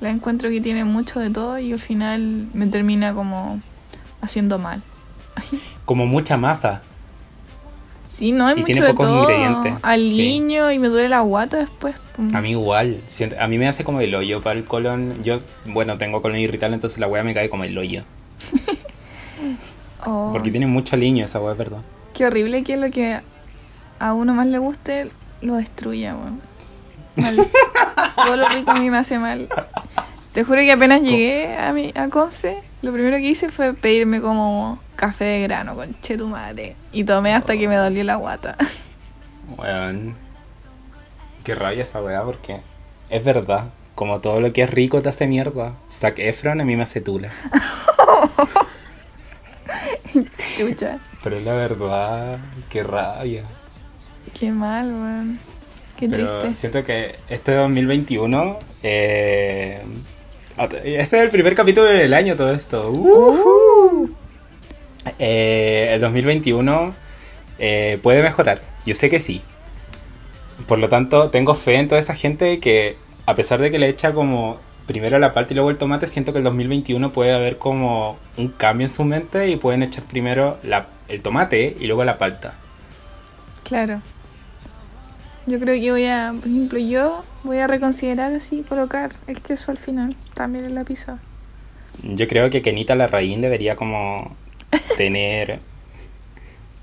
La 0.00 0.10
encuentro 0.10 0.48
que 0.48 0.60
tiene 0.60 0.84
mucho 0.84 1.18
de 1.18 1.30
todo 1.30 1.58
y 1.58 1.72
al 1.72 1.80
final 1.80 2.48
me 2.54 2.66
termina 2.68 3.12
como 3.14 3.60
haciendo 4.20 4.58
mal. 4.58 4.82
Como 5.84 6.04
mucha 6.06 6.36
masa. 6.36 6.82
Sí, 8.08 8.32
no 8.32 8.46
hay 8.46 8.54
Y 8.54 8.60
mucho 8.60 8.66
tiene 8.72 8.86
de 8.86 8.92
pocos 8.94 9.06
todo. 9.06 9.20
ingredientes, 9.20 9.74
Al 9.82 10.06
sí. 10.08 10.16
niño 10.16 10.72
y 10.72 10.78
me 10.78 10.88
duele 10.88 11.10
la 11.10 11.20
guata 11.20 11.58
después. 11.58 11.94
A 12.34 12.40
mí 12.40 12.50
igual. 12.52 13.00
a 13.38 13.46
mí 13.48 13.58
me 13.58 13.68
hace 13.68 13.84
como 13.84 14.00
el 14.00 14.14
hoyo 14.14 14.40
para 14.40 14.58
el 14.58 14.64
colon. 14.64 15.22
Yo, 15.22 15.38
bueno, 15.66 15.98
tengo 15.98 16.22
colon 16.22 16.38
irritable, 16.38 16.74
entonces 16.74 16.98
la 16.98 17.06
weá 17.06 17.22
me 17.22 17.34
cae 17.34 17.48
como 17.48 17.64
el 17.64 17.76
hoyo. 17.76 18.02
Oh, 20.06 20.30
Porque 20.32 20.50
tiene 20.52 20.66
mucho 20.66 20.94
aliño 20.94 21.24
esa 21.24 21.40
weá, 21.40 21.54
perdón. 21.56 21.82
Qué 22.14 22.24
horrible 22.24 22.62
que 22.62 22.76
lo 22.76 22.88
que 22.90 23.20
a 23.98 24.12
uno 24.12 24.32
más 24.32 24.46
le 24.46 24.58
guste 24.58 25.08
lo 25.42 25.56
destruya, 25.56 26.14
weón. 26.14 26.40
Todo 28.24 28.36
lo 28.36 28.48
rico 28.48 28.70
a 28.70 28.74
mí 28.74 28.90
me 28.90 28.96
hace 28.98 29.18
mal. 29.18 29.48
Te 30.32 30.44
juro 30.44 30.60
que 30.60 30.70
apenas 30.70 31.02
llegué 31.02 31.56
a 31.56 31.72
mi 31.72 31.92
a 31.96 32.08
Conce, 32.10 32.58
lo 32.82 32.92
primero 32.92 33.16
que 33.16 33.24
hice 33.28 33.48
fue 33.48 33.74
pedirme 33.74 34.20
como 34.20 34.78
café 34.98 35.24
de 35.24 35.42
grano 35.42 35.76
con 35.76 35.94
tu 35.94 36.26
madre. 36.26 36.74
Y 36.92 37.04
tomé 37.04 37.32
hasta 37.32 37.56
que 37.56 37.68
me 37.68 37.76
dolió 37.76 38.02
la 38.02 38.16
guata. 38.16 38.56
Weón. 39.56 40.16
Qué 41.44 41.54
rabia 41.54 41.82
esa 41.82 42.02
weá, 42.02 42.22
porque 42.24 42.60
es 43.08 43.24
verdad. 43.24 43.70
Como 43.94 44.20
todo 44.20 44.40
lo 44.40 44.52
que 44.52 44.62
es 44.62 44.70
rico 44.70 45.00
te 45.00 45.08
hace 45.08 45.26
mierda. 45.26 45.74
Zac 45.88 46.18
Efron 46.18 46.60
a 46.60 46.64
mí 46.64 46.76
me 46.76 46.82
hace 46.82 47.00
tula. 47.00 47.30
Escucha, 50.38 50.98
Pero 51.22 51.36
es 51.36 51.44
la 51.44 51.54
verdad, 51.54 52.38
qué 52.68 52.82
rabia. 52.82 53.44
qué 54.38 54.50
mal, 54.50 54.88
weón. 54.88 55.38
Qué 55.96 56.08
Pero 56.08 56.26
triste. 56.26 56.54
siento 56.54 56.82
que 56.84 57.16
este 57.28 57.54
2021. 57.54 58.58
Eh, 58.82 59.80
este 60.84 61.16
es 61.18 61.22
el 61.22 61.30
primer 61.30 61.54
capítulo 61.54 61.86
del 61.86 62.14
año, 62.14 62.34
todo 62.34 62.52
esto. 62.52 62.90
Uh. 62.90 63.67
Eh, 65.18 65.90
el 65.92 66.00
2021 66.00 66.94
eh, 67.58 67.98
puede 68.02 68.22
mejorar. 68.22 68.62
Yo 68.84 68.94
sé 68.94 69.10
que 69.10 69.20
sí. 69.20 69.42
Por 70.66 70.78
lo 70.78 70.88
tanto, 70.88 71.30
tengo 71.30 71.54
fe 71.54 71.76
en 71.76 71.88
toda 71.88 72.00
esa 72.00 72.14
gente 72.14 72.58
que, 72.60 72.96
a 73.26 73.34
pesar 73.34 73.60
de 73.60 73.70
que 73.70 73.78
le 73.78 73.88
echa 73.88 74.12
como 74.12 74.58
primero 74.86 75.18
la 75.18 75.32
palta 75.32 75.52
y 75.52 75.54
luego 75.56 75.70
el 75.70 75.76
tomate, 75.76 76.06
siento 76.06 76.32
que 76.32 76.38
el 76.38 76.44
2021 76.44 77.12
puede 77.12 77.34
haber 77.34 77.58
como 77.58 78.18
un 78.36 78.48
cambio 78.48 78.86
en 78.86 78.88
su 78.92 79.04
mente 79.04 79.48
y 79.50 79.56
pueden 79.56 79.82
echar 79.82 80.04
primero 80.04 80.58
la- 80.62 80.88
el 81.08 81.20
tomate 81.20 81.76
y 81.78 81.86
luego 81.86 82.04
la 82.04 82.16
palta. 82.18 82.54
Claro. 83.64 84.00
Yo 85.46 85.58
creo 85.58 85.80
que 85.80 85.90
voy 85.90 86.06
a, 86.06 86.32
por 86.38 86.48
ejemplo, 86.48 86.78
yo 86.78 87.24
voy 87.42 87.58
a 87.58 87.66
reconsiderar 87.66 88.32
así 88.32 88.64
colocar 88.68 89.12
el 89.26 89.40
queso 89.40 89.70
al 89.70 89.78
final, 89.78 90.14
también 90.34 90.64
en 90.66 90.74
la 90.74 90.84
pizza. 90.84 91.18
Yo 92.02 92.26
creo 92.28 92.50
que 92.50 92.62
Kenita 92.62 92.94
Larraín 92.94 93.40
debería 93.40 93.74
como 93.76 94.36
tener 94.96 95.60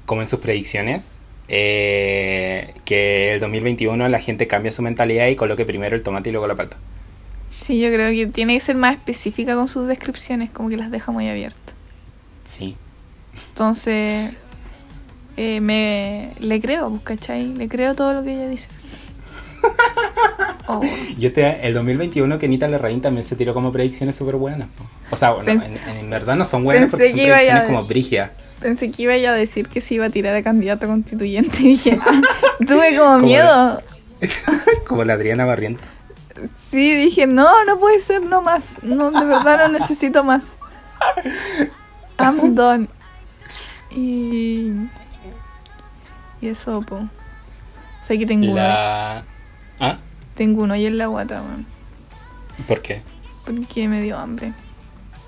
como 0.06 0.22
en 0.22 0.28
sus 0.28 0.40
predicciones 0.40 1.10
eh, 1.48 2.74
que 2.86 3.34
el 3.34 3.40
2021 3.40 4.08
la 4.10 4.20
gente 4.20 4.48
cambie 4.48 4.72
su 4.72 4.82
mentalidad 4.82 5.28
y 5.28 5.36
coloque 5.36 5.66
primero 5.66 5.96
el 5.96 6.04
tomate 6.04 6.30
y 6.30 6.32
luego 6.32 6.48
la 6.48 6.56
palta. 6.56 6.78
Sí, 7.50 7.80
yo 7.80 7.90
creo 7.90 8.10
que 8.12 8.28
tiene 8.32 8.56
que 8.56 8.60
ser 8.60 8.76
más 8.76 8.96
específica 8.96 9.56
con 9.56 9.68
sus 9.68 9.88
descripciones, 9.88 10.50
como 10.50 10.70
que 10.70 10.78
las 10.78 10.92
deja 10.92 11.12
muy 11.12 11.30
abiertas. 11.30 11.74
Sí. 12.44 12.76
Entonces, 13.50 14.32
eh, 15.38 15.62
me 15.62 16.34
le 16.40 16.60
creo, 16.60 16.90
pues, 16.90 17.04
¿cachai? 17.04 17.54
Le 17.54 17.68
creo 17.70 17.96
todo 17.96 18.14
lo 18.14 18.24
que 18.24 18.34
ella 18.34 18.50
dice. 18.50 18.68
Oh, 20.68 20.82
Y 21.18 21.26
este, 21.28 21.68
el 21.68 21.76
2021 21.76 22.40
Kenita 22.40 22.68
Larraín 22.68 23.00
también 23.00 23.24
se 23.24 23.36
tiró 23.36 23.54
como 23.54 23.72
predicciones 23.72 24.16
súper 24.16 24.36
buenas. 24.36 24.68
po. 24.70 24.84
O 25.12 25.16
sea, 25.16 25.32
bueno, 25.32 25.52
en, 25.52 25.78
en 26.00 26.10
verdad 26.10 26.36
no 26.36 26.44
son 26.44 26.64
buenas 26.64 26.90
porque 26.90 27.10
son 27.10 27.20
predicciones 27.20 27.64
como 27.66 27.84
brigias. 27.84 28.32
pensé 28.60 28.90
que 28.90 29.04
iba 29.04 29.14
a 29.14 29.34
decir 29.34 29.68
que 29.68 29.80
se 29.80 29.94
iba 29.94 30.08
a 30.08 30.10
tirar 30.10 30.36
a 30.36 30.42
candidato 30.42 30.88
constituyente 30.88 31.58
y 31.60 31.68
dije, 31.70 32.00
ah, 32.02 32.22
tuve 32.66 32.98
como 32.98 33.14
Como 33.14 33.28
miedo. 33.28 33.84
Como 34.88 35.04
la 35.04 35.14
Adriana 35.14 35.46
Barriento. 35.46 35.84
Sí, 36.58 36.96
dije, 36.96 37.28
no, 37.28 37.64
no 37.66 37.80
puede 37.80 38.02
ser, 38.02 38.24
no 38.24 38.42
más. 38.42 38.82
No, 38.84 39.12
de 39.12 39.26
verdad 39.26 39.68
no 39.68 39.80
necesito 39.80 40.24
más. 40.24 40.56
I'm 42.20 42.56
done. 42.56 42.88
Y. 43.92 44.72
Y 46.42 46.48
eso, 46.48 46.82
po. 46.82 46.96
O 46.96 48.08
sea, 48.08 48.18
que 48.18 48.26
tengo, 48.26 48.54
La... 48.56 49.24
¿Ah? 49.80 49.98
Tengo 50.36 50.64
un 50.64 50.72
hoyo 50.72 50.88
en 50.88 50.98
la 50.98 51.08
guata, 51.08 51.42
weón. 51.42 51.66
¿Por 52.68 52.82
qué? 52.82 53.02
Porque 53.46 53.88
me 53.88 54.02
dio 54.02 54.18
hambre. 54.18 54.54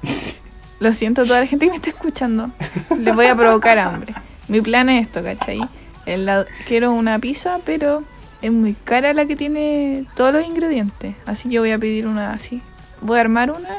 Lo 0.80 0.94
siento 0.94 1.22
a 1.22 1.26
toda 1.26 1.40
la 1.42 1.48
gente 1.48 1.66
que 1.66 1.72
me 1.72 1.78
está 1.78 1.90
escuchando. 1.90 2.52
Les 3.00 3.16
voy 3.16 3.26
a 3.26 3.36
provocar 3.36 3.80
hambre. 3.80 4.14
Mi 4.48 4.62
plan 4.62 4.90
es 4.90 5.08
esto, 5.08 5.24
¿cachai? 5.24 5.60
La- 6.06 6.46
quiero 6.68 6.92
una 6.94 7.20
pizza, 7.20 7.60
pero 7.66 8.04
es 8.42 8.52
muy 8.52 8.74
cara 8.76 9.14
la 9.14 9.26
que 9.26 9.36
tiene 9.36 10.06
todos 10.16 10.32
los 10.34 10.46
ingredientes. 10.46 11.16
Así 11.26 11.50
que 11.50 11.60
voy 11.60 11.72
a 11.72 11.80
pedir 11.80 12.06
una 12.08 12.34
así. 12.34 12.62
Voy 13.02 13.18
a 13.18 13.22
armar 13.22 13.52
una 13.52 13.70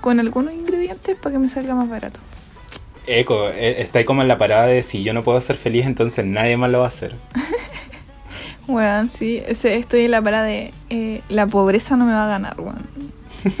con 0.00 0.18
algunos 0.18 0.54
ingredientes 0.54 1.14
para 1.16 1.34
que 1.34 1.38
me 1.38 1.48
salga 1.48 1.74
más 1.74 1.88
barato. 1.88 2.20
Eco, 3.06 3.48
eh, 3.50 3.82
está 3.82 3.98
ahí 4.00 4.04
como 4.04 4.22
en 4.22 4.28
la 4.28 4.38
parada 4.38 4.66
de 4.66 4.82
si 4.82 5.02
yo 5.04 5.12
no 5.14 5.22
puedo 5.22 5.40
ser 5.40 5.56
feliz, 5.56 5.86
entonces 5.86 6.24
nadie 6.24 6.56
más 6.56 6.70
lo 6.70 6.78
va 6.78 6.84
a 6.86 6.88
hacer. 6.88 7.14
Weón, 8.68 9.08
sí. 9.08 9.42
estoy 9.46 10.04
en 10.06 10.10
la 10.10 10.20
parada 10.22 10.44
de 10.44 10.72
eh, 10.90 11.22
la 11.28 11.46
pobreza 11.46 11.96
no 11.96 12.04
me 12.04 12.12
va 12.12 12.24
a 12.24 12.28
ganar, 12.28 12.60
weón. 12.60 12.86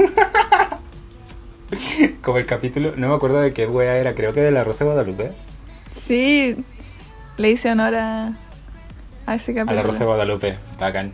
Como 2.22 2.38
el 2.38 2.46
capítulo, 2.46 2.94
no 2.96 3.08
me 3.08 3.14
acuerdo 3.14 3.40
de 3.40 3.52
qué 3.52 3.66
wea 3.66 3.96
era, 3.98 4.14
creo 4.14 4.32
que 4.32 4.40
de 4.40 4.50
la 4.50 4.64
Rosa 4.64 4.84
de 4.84 4.90
Guadalupe. 4.92 5.32
Sí. 5.92 6.56
Le 7.36 7.50
hice 7.50 7.70
honor 7.70 7.94
a, 7.94 8.36
a 9.26 9.34
ese 9.34 9.52
A 9.52 9.54
capítulo. 9.56 9.76
la 9.76 9.82
Rosa 9.82 9.98
de 10.00 10.04
Guadalupe, 10.06 10.56
bacán. 10.78 11.12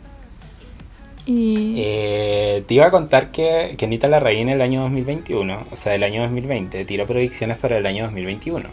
Y. 1.25 1.75
Eh, 1.79 2.65
te 2.67 2.75
iba 2.75 2.87
a 2.87 2.91
contar 2.91 3.31
que, 3.31 3.75
que 3.79 3.85
Anita 3.87 4.09
Larraín 4.09 4.49
el 4.49 4.61
año 4.61 4.83
2021, 4.83 5.67
o 5.71 5.77
sea, 5.77 5.95
el 5.95 6.03
año 6.03 6.23
2020, 6.23 6.85
tiró 6.85 7.07
predicciones 7.07 7.59
para 7.59 7.79
el 7.79 7.87
año 7.87 8.05
2021. 8.05 8.69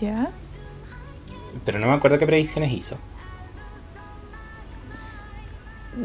¿Ya? 0.00 0.30
Pero 1.64 1.78
no 1.78 1.86
me 1.86 1.92
acuerdo 1.92 2.18
qué 2.18 2.26
predicciones 2.26 2.72
hizo. 2.72 2.96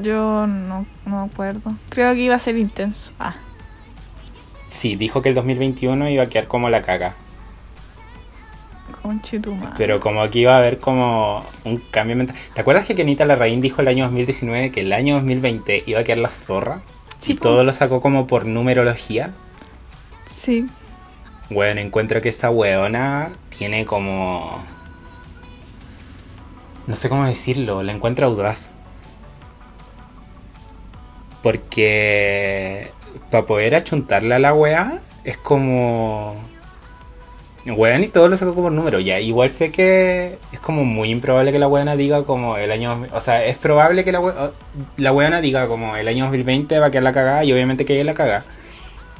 Yo 0.01 0.47
no, 0.47 0.85
no 1.05 1.25
me 1.25 1.31
acuerdo. 1.31 1.73
Creo 1.89 2.13
que 2.13 2.21
iba 2.21 2.35
a 2.35 2.39
ser 2.39 2.57
intenso. 2.57 3.11
Ah, 3.19 3.35
Sí, 4.69 4.95
dijo 4.95 5.21
que 5.23 5.29
el 5.29 5.35
2021 5.35 6.09
iba 6.09 6.23
a 6.23 6.27
quedar 6.27 6.47
como 6.47 6.69
la 6.69 6.83
caga. 6.83 7.15
Pero 9.77 9.99
como 9.99 10.21
aquí 10.21 10.41
iba 10.41 10.53
a 10.53 10.59
haber 10.59 10.77
como 10.77 11.43
un 11.63 11.77
cambio 11.77 12.15
mental. 12.15 12.35
¿Te 12.53 12.61
acuerdas 12.61 12.85
que 12.85 12.93
Kenita 12.93 13.25
Larraín 13.25 13.61
dijo 13.61 13.81
el 13.81 13.87
año 13.87 14.03
2019 14.05 14.71
que 14.71 14.81
el 14.81 14.93
año 14.93 15.15
2020 15.15 15.83
iba 15.87 15.99
a 16.01 16.03
quedar 16.03 16.19
la 16.19 16.29
zorra? 16.29 16.81
Sí, 17.19 17.31
y 17.31 17.35
po. 17.35 17.41
todo 17.41 17.63
lo 17.63 17.73
sacó 17.73 17.99
como 18.01 18.27
por 18.27 18.45
numerología. 18.45 19.31
Sí. 20.27 20.67
Bueno, 21.49 21.81
encuentro 21.81 22.21
que 22.21 22.29
esa 22.29 22.51
weona 22.51 23.31
tiene 23.57 23.85
como... 23.85 24.63
No 26.85 26.95
sé 26.95 27.09
cómo 27.09 27.25
decirlo, 27.25 27.81
la 27.81 27.91
encuentro 27.91 28.27
audaz. 28.27 28.69
Porque 31.41 32.91
para 33.31 33.45
poder 33.45 33.75
achuntarle 33.75 34.35
a 34.35 34.39
la 34.39 34.53
weá 34.53 34.99
es 35.23 35.37
como. 35.37 36.35
Weón 37.65 38.03
y 38.03 38.07
todo 38.07 38.29
lo 38.29 38.37
saco 38.37 38.55
como 38.55 38.69
número. 38.69 38.99
Ya, 38.99 39.19
igual 39.19 39.51
sé 39.51 39.71
que 39.71 40.37
es 40.51 40.59
como 40.59 40.85
muy 40.85 41.11
improbable 41.11 41.51
que 41.51 41.59
la 41.59 41.67
weona 41.67 41.95
diga 41.95 42.23
como 42.25 42.57
el 42.57 42.71
año. 42.71 43.05
O 43.13 43.21
sea, 43.21 43.45
es 43.45 43.57
probable 43.57 44.03
que 44.03 44.11
la, 44.11 44.21
we- 44.21 44.33
la 44.97 45.11
weona 45.13 45.41
diga 45.41 45.67
como 45.67 45.95
el 45.97 46.07
año 46.07 46.25
2020 46.25 46.79
va 46.79 46.87
a 46.87 46.91
quedar 46.91 47.03
la 47.03 47.13
cagada 47.13 47.43
y 47.43 47.51
obviamente 47.53 47.85
que 47.85 47.95
ella 47.95 48.05
la 48.05 48.13
caga. 48.13 48.45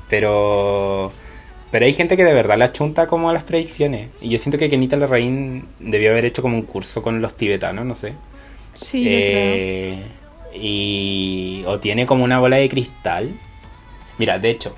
Pero. 0.10 1.12
Pero 1.72 1.86
hay 1.86 1.94
gente 1.94 2.18
que 2.18 2.26
de 2.26 2.34
verdad 2.34 2.58
la 2.58 2.72
chunta 2.72 3.08
como 3.08 3.30
a 3.30 3.34
las 3.34 3.44
predicciones. 3.44 4.10
Y 4.22 4.30
yo 4.30 4.38
siento 4.40 4.58
que 4.58 4.70
Kenita 4.70 4.98
Larraín 4.98 5.68
debió 5.80 6.12
haber 6.12 6.26
hecho 6.26 6.42
como 6.42 6.56
un 6.56 6.64
curso 6.64 7.04
con 7.04 7.22
los 7.22 7.36
tibetanos, 7.38 7.86
no 7.86 7.96
sé. 7.96 8.16
Sí, 8.74 9.10
yo 9.12 9.24
creo. 9.24 9.64
Y. 10.54 11.64
O 11.68 11.80
tiene 11.80 12.06
como 12.06 12.24
una 12.24 12.40
bola 12.40 12.58
de 12.58 12.70
cristal. 12.70 13.38
Mira, 14.18 14.40
de 14.40 14.50
hecho, 14.50 14.76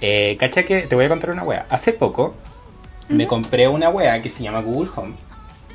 eh, 0.00 0.36
cacha 0.38 0.64
que 0.64 0.82
te 0.82 0.94
voy 0.94 1.04
a 1.04 1.08
contar 1.08 1.30
una 1.30 1.42
wea. 1.42 1.66
Hace 1.70 1.92
poco 1.92 2.34
me 3.08 3.26
compré 3.26 3.68
una 3.68 3.88
wea 3.90 4.20
que 4.22 4.28
se 4.30 4.42
llama 4.42 4.60
Google 4.60 4.90
Home. 4.96 5.14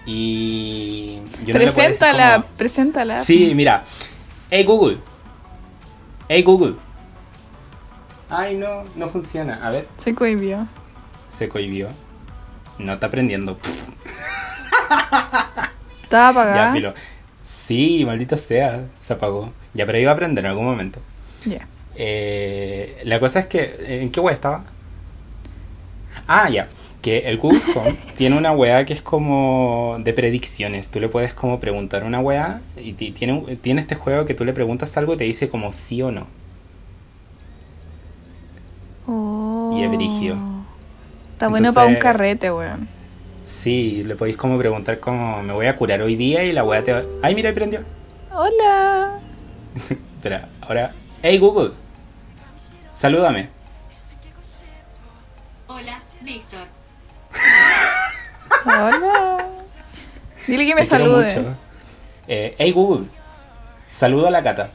Y. 0.05 1.19
yo 1.45 1.53
no 1.53 1.59
Preséntala, 1.59 2.33
como- 2.41 2.45
preséntala. 2.57 3.17
Sí, 3.17 3.53
mira. 3.55 3.83
Hey 4.49 4.63
Google. 4.63 4.97
Hey 6.27 6.43
Google. 6.43 6.75
Ay, 8.29 8.55
no, 8.57 8.83
no 8.95 9.09
funciona. 9.09 9.59
A 9.63 9.71
ver, 9.71 9.87
Se 9.97 10.13
cohibió. 10.13 10.67
se 11.29 11.49
cohibió. 11.49 11.87
No 12.77 12.93
está 12.93 13.07
aprendiendo. 13.07 13.57
Estaba 16.03 16.31
Ya, 16.33 16.41
apagada. 16.41 16.71
filo. 16.73 16.93
Sí, 17.51 18.03
maldito 18.05 18.37
sea, 18.37 18.85
se 18.99 19.13
apagó. 19.13 19.51
Ya, 19.73 19.87
pero 19.87 19.97
iba 19.97 20.11
a 20.11 20.13
aprender 20.13 20.45
en 20.45 20.51
algún 20.51 20.65
momento. 20.65 20.99
Ya. 21.45 21.67
Eh, 21.95 23.01
la 23.05 23.19
cosa 23.19 23.39
es 23.39 23.45
que, 23.47 24.01
¿en 24.03 24.11
qué 24.11 24.19
web 24.19 24.35
estaba? 24.35 24.65
Ah, 26.27 26.47
ya, 26.49 26.67
que 27.01 27.19
el 27.27 27.39
Google 27.39 27.59
Home 27.75 27.95
tiene 28.17 28.37
una 28.37 28.51
wea 28.51 28.85
que 28.85 28.93
es 28.93 29.01
como 29.01 29.97
de 29.99 30.13
predicciones. 30.13 30.89
Tú 30.91 30.99
le 30.99 31.09
puedes 31.09 31.33
como 31.33 31.59
preguntar 31.59 32.03
una 32.03 32.19
wea 32.19 32.61
y 32.77 32.93
ti- 32.93 33.11
tiene, 33.11 33.57
tiene 33.61 33.81
este 33.81 33.95
juego 33.95 34.25
que 34.25 34.35
tú 34.35 34.45
le 34.45 34.53
preguntas 34.53 34.95
algo 34.97 35.15
y 35.15 35.17
te 35.17 35.23
dice 35.23 35.49
como 35.49 35.73
sí 35.73 36.03
o 36.03 36.11
no. 36.11 36.27
Oh. 39.07 39.75
Y 39.75 39.83
es 39.83 39.89
brigio. 39.89 40.37
Está 41.33 41.47
bueno 41.47 41.73
para 41.73 41.87
un 41.87 41.95
carrete, 41.95 42.51
weón. 42.51 42.87
Sí, 43.49 44.03
le 44.03 44.15
podéis 44.15 44.37
como 44.37 44.59
preguntar 44.59 44.99
como 44.99 45.41
me 45.41 45.53
voy 45.53 45.65
a 45.65 45.75
curar 45.75 46.03
hoy 46.03 46.15
día 46.15 46.43
y 46.43 46.53
la 46.53 46.63
wea 46.63 46.83
te 46.83 46.93
va... 46.93 47.01
¡Ay, 47.23 47.33
mira, 47.33 47.49
ahí 47.49 47.55
prendió! 47.55 47.83
Hola. 48.31 49.19
Espera, 49.89 50.47
ahora... 50.61 50.93
¡Hey 51.23 51.39
Google! 51.39 51.71
Salúdame. 52.93 53.49
Hola, 55.65 55.99
Víctor. 56.21 56.67
Hola. 58.65 59.47
Dile 60.45 60.65
que 60.67 60.75
me 60.75 60.81
Te 60.81 60.87
salude. 60.87 61.23
mucho. 61.23 61.55
Eh, 62.27 62.53
hey 62.59 62.71
Google, 62.71 63.07
saluda 63.87 64.27
a 64.27 64.31
la 64.31 64.43
cata. 64.43 64.69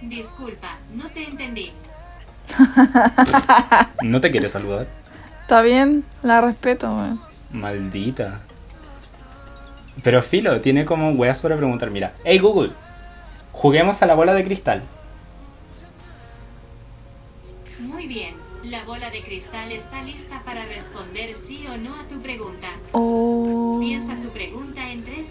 Disculpa, 0.00 0.78
no 0.94 1.06
te 1.10 1.22
entendí. 1.22 1.70
No 4.02 4.20
te 4.22 4.30
quiere 4.30 4.48
saludar. 4.48 4.86
Está 5.44 5.60
bien, 5.60 6.04
la 6.22 6.40
respeto, 6.40 6.86
weón. 6.86 7.20
Maldita. 7.52 8.40
Pero 10.02 10.22
Filo 10.22 10.58
tiene 10.62 10.86
como 10.86 11.10
weas 11.10 11.42
para 11.42 11.54
preguntar. 11.54 11.90
Mira, 11.90 12.14
hey 12.24 12.38
Google, 12.38 12.72
juguemos 13.52 14.02
a 14.02 14.06
la 14.06 14.14
bola 14.14 14.32
de 14.32 14.42
cristal. 14.42 14.80
Muy 17.78 18.06
bien, 18.06 18.34
la 18.62 18.84
bola 18.84 19.10
de 19.10 19.22
cristal 19.22 19.70
está 19.70 20.02
lista 20.02 20.40
para 20.46 20.64
responder 20.64 21.36
sí 21.36 21.66
o 21.66 21.76
no 21.76 21.94
a 21.94 22.04
tu 22.04 22.22
pregunta. 22.22 22.68
Oh. 22.92 23.76
Piensa 23.82 24.14
tu 24.16 24.30
pregunta 24.30 24.90
en 24.90 25.04
3, 25.04 25.28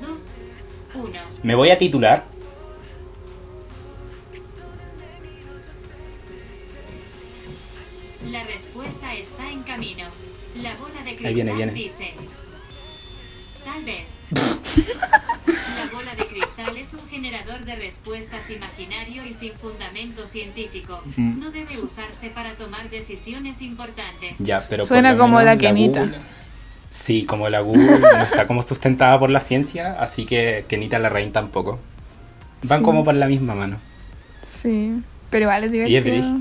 2, 0.00 1.02
1. 1.04 1.18
Me 1.42 1.54
voy 1.54 1.68
a 1.68 1.76
titular. 1.76 2.24
La 8.30 8.42
respuesta 8.44 9.14
está 9.14 9.50
en 9.50 9.62
camino. 9.62 10.04
La 10.56 10.74
bola 10.76 11.00
de 11.04 11.10
cristal 11.16 11.26
Ahí 11.26 11.34
viene, 11.34 11.52
viene. 11.52 11.72
dice. 11.72 12.12
Tal 13.64 13.82
vez. 13.84 14.14
La 15.46 15.90
bola 15.92 16.14
de 16.14 16.24
cristal 16.26 16.76
es 16.76 16.92
un 16.94 17.08
generador 17.08 17.64
de 17.64 17.76
respuestas 17.76 18.50
imaginario 18.50 19.24
y 19.24 19.34
sin 19.34 19.52
fundamento 19.52 20.26
científico. 20.26 21.02
Mm. 21.16 21.40
No 21.40 21.50
debe 21.50 21.66
usarse 21.78 22.30
para 22.30 22.54
tomar 22.54 22.88
decisiones 22.90 23.60
importantes. 23.62 24.34
Ya, 24.38 24.60
pero 24.68 24.86
Suena 24.86 25.16
como 25.16 25.40
la 25.40 25.56
Kenita. 25.56 26.08
Sí, 26.90 27.24
como 27.24 27.48
la 27.48 27.60
Google 27.60 27.98
no 27.98 28.22
está 28.22 28.46
como 28.46 28.62
sustentada 28.62 29.18
por 29.18 29.30
la 29.30 29.40
ciencia, 29.40 29.96
así 30.00 30.26
que 30.26 30.64
Kenita 30.68 30.98
la 30.98 31.08
reina 31.08 31.32
tampoco. 31.32 31.80
Van 32.62 32.80
Sí. 32.80 32.84
como 32.84 33.02
por 33.04 33.14
la 33.14 33.26
misma 33.26 33.54
mano. 33.54 33.78
Sí. 34.42 34.92
Pero 35.30 35.48
vale, 35.48 35.66
Y 35.66 35.96
es 35.96 36.04
divertido. 36.04 36.40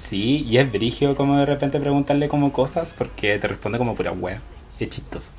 Sí, 0.00 0.46
y 0.48 0.56
es 0.58 0.70
brigio 0.72 1.14
como 1.14 1.36
de 1.36 1.44
repente 1.46 1.78
preguntarle 1.78 2.28
como 2.28 2.52
cosas 2.52 2.94
porque 2.96 3.38
te 3.38 3.48
responde 3.48 3.76
como 3.78 3.94
pura 3.94 4.12
wea. 4.12 4.40
Es 4.78 4.88
chistoso. 4.88 5.34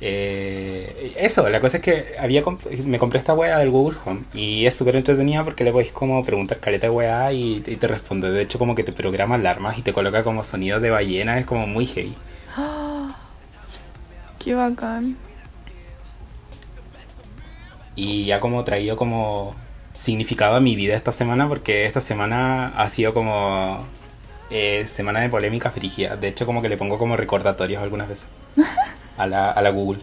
Eh, 0.00 1.14
eso, 1.18 1.48
la 1.50 1.60
cosa 1.60 1.78
es 1.78 1.82
que 1.82 2.14
había 2.18 2.42
comp- 2.44 2.68
me 2.84 2.98
compré 2.98 3.18
esta 3.20 3.34
wea 3.34 3.58
del 3.58 3.70
Google 3.70 3.98
Home 4.04 4.24
y 4.34 4.66
es 4.66 4.74
súper 4.76 4.96
entretenida 4.96 5.44
porque 5.44 5.64
le 5.64 5.72
podéis 5.72 5.92
como 5.92 6.22
preguntar 6.24 6.60
caleta 6.60 6.90
wea 6.92 7.32
y, 7.32 7.56
y 7.66 7.76
te 7.76 7.88
responde. 7.88 8.30
De 8.30 8.42
hecho, 8.42 8.58
como 8.58 8.74
que 8.76 8.84
te 8.84 8.92
programa 8.92 9.36
alarmas 9.36 9.78
y 9.78 9.82
te 9.82 9.92
coloca 9.92 10.24
como 10.24 10.44
sonidos 10.44 10.82
de 10.82 10.90
ballena, 10.90 11.38
es 11.38 11.46
como 11.46 11.66
muy 11.66 11.86
heavy. 11.86 12.14
Qué 14.38 14.54
bacán. 14.54 15.16
Y 17.94 18.24
ya 18.24 18.40
como 18.40 18.64
traído 18.64 18.96
como 18.96 19.54
significado 19.92 20.56
a 20.56 20.60
mi 20.60 20.76
vida 20.76 20.94
esta 20.94 21.12
semana 21.12 21.48
porque 21.48 21.84
esta 21.84 22.00
semana 22.00 22.68
ha 22.68 22.88
sido 22.88 23.12
como 23.14 23.84
eh, 24.50 24.84
semana 24.86 25.20
de 25.20 25.28
polémica 25.28 25.70
frigia. 25.70 26.16
De 26.16 26.28
hecho 26.28 26.46
como 26.46 26.62
que 26.62 26.68
le 26.68 26.76
pongo 26.76 26.98
como 26.98 27.16
recordatorios 27.16 27.82
algunas 27.82 28.08
veces 28.08 28.28
a 29.16 29.26
la, 29.26 29.50
a 29.50 29.62
la 29.62 29.70
Google. 29.70 30.00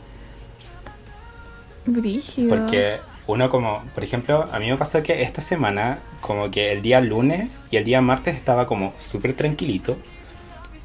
Brígido. 1.86 2.50
Porque 2.50 3.00
uno 3.28 3.50
como, 3.50 3.84
por 3.94 4.04
ejemplo, 4.04 4.50
a 4.52 4.60
mí 4.60 4.70
me 4.70 4.78
pasó 4.78 5.04
que 5.04 5.22
esta 5.22 5.42
semana 5.42 6.00
como 6.22 6.52
que 6.52 6.72
el 6.72 6.82
día 6.82 7.02
lunes 7.02 7.66
y 7.72 7.78
el 7.78 7.84
día 7.84 8.02
martes 8.02 8.36
estaba 8.36 8.66
como 8.66 8.94
súper 8.96 9.34
tranquilito. 9.34 9.98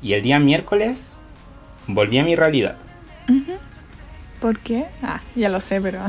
Y 0.02 0.12
el 0.12 0.22
día 0.22 0.38
miércoles 0.38 1.16
volví 1.86 2.18
a 2.18 2.24
mi 2.24 2.36
realidad. 2.36 2.76
¿Por 4.40 4.58
qué? 4.58 4.84
Ah, 5.02 5.22
ya 5.34 5.48
lo 5.48 5.60
sé, 5.60 5.80
pero. 5.80 6.00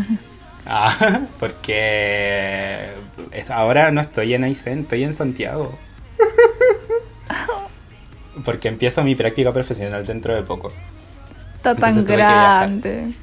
Ah, 0.65 1.21
porque 1.39 2.89
ahora 3.49 3.91
no 3.91 4.01
estoy 4.01 4.33
en 4.33 4.43
Aysén, 4.43 4.79
estoy 4.79 5.03
en 5.03 5.13
Santiago. 5.13 5.77
Porque 8.43 8.67
empiezo 8.67 9.03
mi 9.03 9.15
práctica 9.15 9.51
profesional 9.53 10.05
dentro 10.05 10.35
de 10.35 10.43
poco. 10.43 10.71
Está 11.55 11.75
tan 11.75 12.05
grande. 12.05 13.13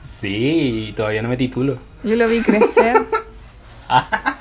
Sí, 0.00 0.88
y 0.88 0.92
todavía 0.92 1.22
no 1.22 1.28
me 1.28 1.36
titulo. 1.36 1.78
Yo 2.02 2.16
lo 2.16 2.28
vi 2.28 2.40
crecer. 2.40 2.96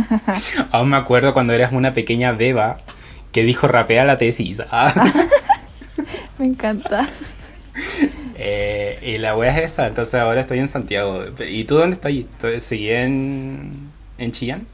Aún 0.72 0.90
me 0.90 0.96
acuerdo 0.96 1.32
cuando 1.32 1.52
eras 1.52 1.72
una 1.72 1.92
pequeña 1.92 2.32
beba 2.32 2.78
que 3.30 3.44
dijo 3.44 3.68
rapea 3.68 4.04
la 4.04 4.18
tesis. 4.18 4.62
Me 6.38 6.46
encanta. 6.46 7.08
Eh, 8.44 8.98
y 9.02 9.18
la 9.18 9.36
wea 9.36 9.56
es 9.56 9.72
esa, 9.72 9.86
entonces 9.86 10.14
ahora 10.14 10.40
estoy 10.40 10.58
en 10.58 10.66
Santiago. 10.68 11.22
¿Y 11.48 11.62
tú 11.64 11.76
dónde 11.76 11.94
estás? 11.94 12.10
¿Estoy- 12.12 12.60
¿Seguí 12.60 12.90
en, 12.90 13.90
en 14.18 14.32
Chillán? 14.32 14.66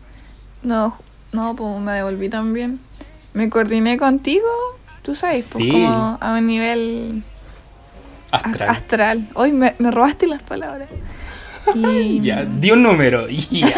No, 0.62 0.96
no, 1.32 1.54
pues 1.54 1.78
me 1.80 1.92
devolví 1.92 2.28
también. 2.30 2.80
Me 3.34 3.50
coordiné 3.50 3.98
contigo, 3.98 4.46
tú 5.02 5.14
sabes, 5.14 5.50
pues 5.52 5.64
Sí. 5.66 5.70
como 5.70 6.16
a 6.20 6.32
un 6.38 6.46
nivel 6.46 7.22
Astral. 8.30 8.68
astral. 8.70 9.28
Hoy 9.34 9.52
me, 9.52 9.74
me 9.78 9.90
robaste 9.90 10.26
las 10.26 10.42
palabras. 10.42 10.88
Y 11.74 12.20
Ya, 12.22 12.46
di 12.46 12.70
un 12.70 12.82
número. 12.82 13.28
ya. 13.50 13.68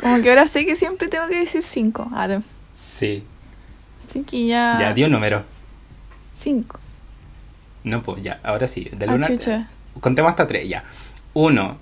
como 0.00 0.22
que 0.22 0.30
ahora 0.30 0.48
sé 0.48 0.64
que 0.64 0.74
siempre 0.76 1.08
tengo 1.08 1.28
que 1.28 1.40
decir 1.40 1.62
cinco. 1.62 2.08
Ah, 2.14 2.26
no. 2.26 2.42
Sí, 2.72 3.24
Así 4.08 4.22
que 4.22 4.46
ya. 4.46 4.78
ya, 4.80 4.94
di 4.94 5.04
un 5.04 5.12
número. 5.12 5.44
Cinco. 6.34 6.79
No, 7.84 8.02
pues 8.02 8.22
ya, 8.22 8.40
ahora 8.42 8.66
sí. 8.66 8.88
Del 8.92 9.10
Ah, 9.10 9.14
uno 9.14 9.26
al- 9.26 9.32
chucha. 9.38 9.68
Contemos 10.00 10.30
hasta 10.30 10.46
tres, 10.46 10.68
ya. 10.68 10.84
Uno, 11.34 11.76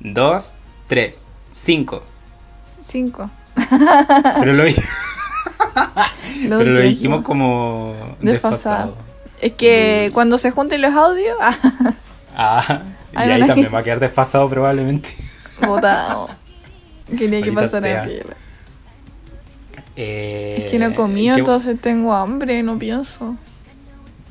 dos, 0.00 0.56
tres, 0.88 1.28
cinco. 1.48 2.02
Cinco. 2.82 3.30
Pero 4.40 4.52
lo, 4.52 4.64
Lo 4.64 4.70
pero 6.40 6.50
lo 6.50 6.58
entiendo. 6.58 6.80
dijimos 6.82 7.22
como 7.24 8.16
Desfasado. 8.20 8.32
desfasado. 8.92 8.96
Es 9.40 9.52
que 9.52 10.10
cuando 10.14 10.38
se 10.38 10.50
junten 10.50 10.82
los 10.82 10.94
audios, 10.94 11.36
ah, 11.40 11.56
Ah, 12.36 12.82
y 13.12 13.16
Ay, 13.16 13.30
ahí 13.30 13.46
también 13.46 13.72
va 13.74 13.78
a 13.78 13.82
quedar 13.82 14.00
desfasado 14.00 14.48
probablemente. 14.48 15.08
botado. 15.66 16.28
Quería 17.18 17.40
que 17.42 17.50
piola. 17.52 18.36
Eh, 19.96 20.62
Es 20.64 20.70
que 20.70 20.78
no 20.78 20.86
he 20.86 20.94
comido, 20.94 21.34
¿qué- 21.34 21.40
entonces 21.40 21.80
tengo 21.80 22.12
hambre, 22.12 22.62
no 22.62 22.78
pienso. 22.78 23.36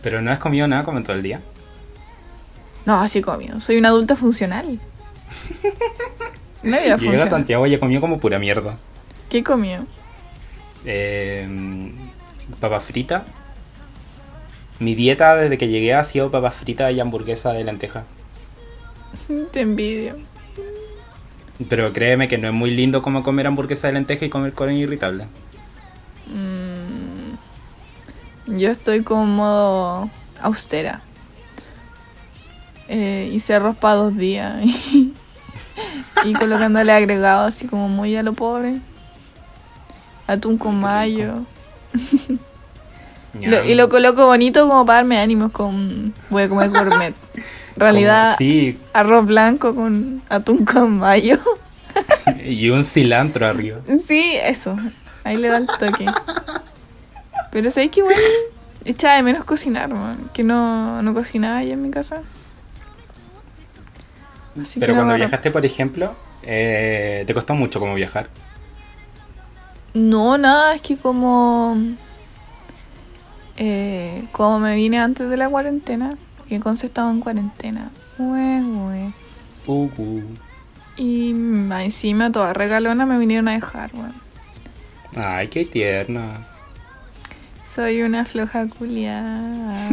Pero 0.06 0.22
no 0.22 0.30
has 0.30 0.38
comido 0.38 0.68
nada 0.68 0.84
como 0.84 1.00
en 1.00 1.04
todo 1.04 1.16
el 1.16 1.24
día. 1.24 1.42
No, 2.86 3.02
así 3.02 3.18
he 3.18 3.22
comido. 3.24 3.60
Soy 3.60 3.80
una 3.80 3.88
adulta 3.88 4.16
funcional. 4.16 4.80
Yo 6.64 6.98
llegué 6.98 7.22
a. 7.24 7.28
Santiago 7.28 7.66
y 7.66 7.74
he 7.74 7.80
comido 7.80 8.02
como 8.02 8.20
pura 8.20 8.38
mierda. 8.38 8.78
¿Qué 9.30 9.40
he 9.40 9.44
comido? 9.44 9.84
Eh, 10.86 11.92
papa 12.60 12.80
frita. 12.82 13.26
Mi 14.78 14.94
dieta 14.94 15.36
desde 15.38 15.58
que 15.58 15.70
llegué 15.70 15.96
ha 15.96 16.04
sido 16.04 16.30
papa 16.30 16.52
frita 16.52 16.92
y 16.92 17.00
hamburguesa 17.00 17.54
de 17.54 17.64
lenteja. 17.64 18.04
Te 19.52 19.62
envidio. 19.62 20.18
Pero 21.68 21.92
créeme 21.94 22.28
que 22.28 22.38
no 22.38 22.48
es 22.50 22.54
muy 22.54 22.70
lindo 22.70 23.02
como 23.02 23.24
comer 23.24 23.48
hamburguesa 23.48 23.88
de 23.88 23.94
lenteja 23.94 24.24
y 24.24 24.30
comer 24.30 24.54
colon 24.54 24.76
irritable. 24.76 25.26
Mm, 26.28 26.75
yo 28.48 28.70
estoy 28.72 29.02
como 29.04 29.26
modo 29.26 30.10
austera. 30.42 31.02
Eh, 32.88 33.32
hice 33.34 33.56
arroz 33.56 33.76
para 33.78 33.96
dos 33.96 34.16
días. 34.18 34.64
y 36.26 36.34
colocándole 36.34 36.92
agregado 36.92 37.46
así 37.48 37.68
como 37.68 37.90
muy 37.90 38.16
a 38.16 38.24
lo 38.24 38.34
pobre. 38.34 38.80
Atún 40.28 40.58
con 40.58 40.80
mayo. 40.80 41.44
Lo- 43.42 43.66
y 43.66 43.76
lo 43.76 43.90
coloco 43.90 44.26
bonito 44.28 44.66
como 44.68 44.86
para 44.86 45.00
darme 45.00 45.18
ánimos 45.20 45.52
con... 45.52 46.14
Voy 46.30 46.44
a 46.44 46.50
comer 46.50 46.70
gourmet. 46.70 47.14
En 47.76 47.82
realidad, 47.82 48.24
Como- 48.24 48.38
sí, 48.38 48.80
arroz 48.94 49.26
blanco 49.26 49.76
con 49.76 50.22
atún 50.30 50.64
con 50.64 50.98
mayo. 51.00 51.38
y 52.42 52.70
un 52.70 52.86
cilantro 52.86 53.46
arriba. 53.46 53.80
Sí, 54.08 54.38
eso. 54.42 54.78
Ahí 55.26 55.36
le 55.36 55.50
da 55.50 55.58
el 55.58 55.68
toque. 55.68 56.06
Pero 57.56 57.72
sabes 57.72 57.90
que 57.90 58.02
igual 58.02 58.16
echaba 58.84 59.16
de 59.16 59.24
menos 59.24 59.46
cocinar, 59.46 59.88
man, 59.88 60.18
que 60.34 60.44
no, 60.44 61.02
no 61.02 61.14
cocinaba 61.14 61.64
ya 61.64 61.76
en 61.76 61.82
mi 61.82 61.90
casa. 61.90 62.22
Así 64.62 64.78
Pero 64.78 64.94
cuando 64.94 65.16
viajaste, 65.16 65.52
por 65.52 65.66
ejemplo, 65.66 66.14
eh, 66.44 67.24
¿te 67.26 67.34
costó 67.34 67.56
mucho 67.56 67.80
como 67.80 67.96
viajar? 67.96 68.28
No, 69.94 70.38
nada, 70.38 70.76
es 70.76 70.82
que 70.82 70.98
como. 70.98 71.78
Eh, 73.56 74.26
como 74.34 74.60
me 74.60 74.76
vine 74.76 75.00
antes 75.00 75.30
de 75.30 75.38
la 75.38 75.48
cuarentena, 75.48 76.18
que 76.50 76.60
Conce 76.60 76.88
estaba 76.88 77.10
en 77.10 77.22
cuarentena. 77.22 77.90
Ue, 78.18 78.62
ue. 78.62 79.14
Uh, 79.66 79.90
uh. 79.98 80.24
Y 80.98 81.30
encima 81.30 82.34
toda 82.34 82.52
regalona 82.52 83.06
me 83.06 83.18
vinieron 83.18 83.48
a 83.48 83.54
dejar, 83.54 83.92
weón. 83.94 84.14
Ay, 85.16 85.48
qué 85.48 85.64
tierna. 85.64 86.46
Soy 87.66 88.02
una 88.04 88.26
floja 88.26 88.68
culiada. 88.68 89.76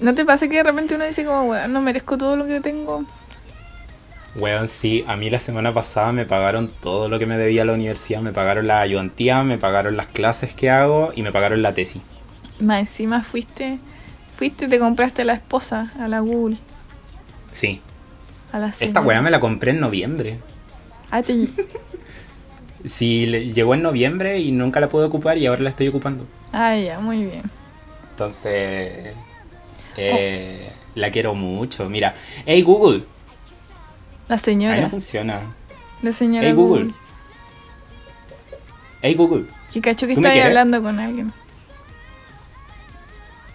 ¿No 0.00 0.14
te 0.14 0.24
pasa 0.24 0.46
que 0.48 0.56
de 0.56 0.62
repente 0.62 0.94
uno 0.94 1.04
dice 1.04 1.24
como, 1.24 1.44
weón, 1.50 1.72
no 1.72 1.82
merezco 1.82 2.16
todo 2.16 2.36
lo 2.36 2.46
que 2.46 2.60
tengo? 2.60 3.04
Weón, 4.36 4.68
sí, 4.68 5.04
a 5.08 5.16
mí 5.16 5.28
la 5.30 5.40
semana 5.40 5.72
pasada 5.74 6.12
me 6.12 6.24
pagaron 6.24 6.70
todo 6.80 7.08
lo 7.08 7.18
que 7.18 7.26
me 7.26 7.36
debía 7.36 7.64
la 7.64 7.72
universidad. 7.72 8.20
Me 8.20 8.32
pagaron 8.32 8.68
la 8.68 8.80
ayudantía, 8.80 9.42
me 9.42 9.58
pagaron 9.58 9.96
las 9.96 10.06
clases 10.06 10.54
que 10.54 10.70
hago 10.70 11.12
y 11.16 11.22
me 11.22 11.32
pagaron 11.32 11.62
la 11.62 11.74
tesis. 11.74 12.00
Más 12.60 12.78
encima 12.80 13.22
fuiste, 13.24 13.78
fuiste 14.36 14.66
y 14.66 14.68
te 14.68 14.78
compraste 14.78 15.22
a 15.22 15.24
la 15.24 15.32
esposa, 15.34 15.90
a 16.00 16.06
la 16.08 16.20
Google, 16.20 16.58
Sí. 17.50 17.80
a 18.52 18.58
la 18.60 18.72
Esta 18.78 19.00
weá 19.00 19.20
me 19.22 19.30
la 19.32 19.40
compré 19.40 19.72
en 19.72 19.80
noviembre. 19.80 20.38
Ah, 21.10 21.22
te- 21.22 21.48
Sí, 22.84 23.26
le- 23.26 23.52
llegó 23.52 23.74
en 23.74 23.82
noviembre 23.82 24.38
y 24.38 24.52
nunca 24.52 24.78
la 24.80 24.88
pude 24.88 25.04
ocupar 25.04 25.36
y 25.38 25.46
ahora 25.46 25.62
la 25.62 25.70
estoy 25.70 25.88
ocupando. 25.88 26.26
ah, 26.52 26.76
ya, 26.76 27.00
muy 27.00 27.24
bien. 27.24 27.42
Entonces, 28.10 29.14
eh, 29.96 30.72
la 30.94 31.10
quiero 31.10 31.34
mucho. 31.34 31.88
Mira, 31.90 32.14
hey 32.46 32.62
Google, 32.62 33.04
La 34.28 34.36
ahí 34.36 34.40
señora, 34.40 34.80
no 34.80 34.88
funciona. 34.88 35.40
la 36.02 36.12
señora 36.12 36.46
Hey 36.46 36.54
Google. 36.54 36.84
Google. 36.84 36.94
Hey 39.02 39.14
Google, 39.14 39.44
Que 39.72 39.80
cacho 39.80 40.06
que 40.06 40.14
¿Tú 40.14 40.20
me 40.20 40.28
está 40.28 40.40
ahí 40.40 40.46
hablando 40.46 40.82
con 40.82 40.98
alguien. 40.98 41.32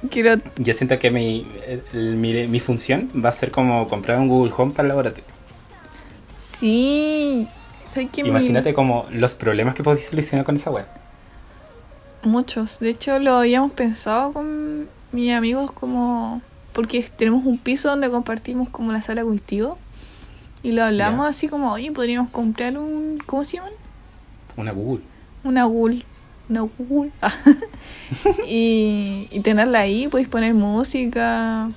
Quiero... 0.09 0.41
Yo 0.57 0.73
siento 0.73 0.97
que 0.97 1.11
mi, 1.11 1.47
el- 1.93 2.15
mi, 2.15 2.47
mi 2.47 2.59
función 2.59 3.09
va 3.23 3.29
a 3.29 3.33
ser 3.33 3.51
como 3.51 3.87
comprar 3.87 4.17
un 4.19 4.27
Google 4.27 4.53
Home 4.57 4.71
para 4.71 4.83
el 4.83 4.89
laboratorio. 4.89 5.25
Sí. 6.37 7.47
Que 8.13 8.23
mi- 8.23 8.29
Imagínate 8.29 8.73
como 8.73 9.05
los 9.11 9.35
problemas 9.35 9.75
que 9.75 9.83
podéis 9.83 10.05
solucionar 10.07 10.45
con 10.45 10.55
esa 10.55 10.71
web. 10.71 10.85
Muchos. 12.23 12.79
De 12.79 12.89
hecho, 12.89 13.17
lo 13.19 13.35
habíamos 13.37 13.71
pensado 13.71 14.33
con 14.33 14.87
mis 15.11 15.31
amigos 15.33 15.71
como... 15.71 16.41
Porque 16.73 17.03
tenemos 17.15 17.45
un 17.45 17.57
piso 17.57 17.89
donde 17.89 18.09
compartimos 18.09 18.69
como 18.69 18.91
la 18.91 19.01
sala 19.01 19.21
de 19.21 19.27
cultivo. 19.27 19.77
Y 20.61 20.71
lo 20.73 20.83
hablamos 20.83 21.25
así 21.27 21.47
como, 21.47 21.71
oye, 21.71 21.91
podríamos 21.91 22.29
comprar 22.29 22.77
un... 22.77 23.21
¿Cómo 23.25 23.43
se 23.43 23.57
llaman? 23.57 23.71
Una 24.57 24.71
Google. 24.71 25.03
Una 25.43 25.63
Google. 25.65 26.03
Una 26.49 26.61
Google. 26.61 27.11
y, 28.47 29.27
y 29.31 29.39
tenerla 29.41 29.79
ahí, 29.79 30.07
podéis 30.07 30.27
poner 30.27 30.53
música, 30.53 31.69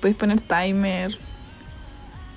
podéis 0.00 0.16
poner 0.16 0.40
timer. 0.40 1.18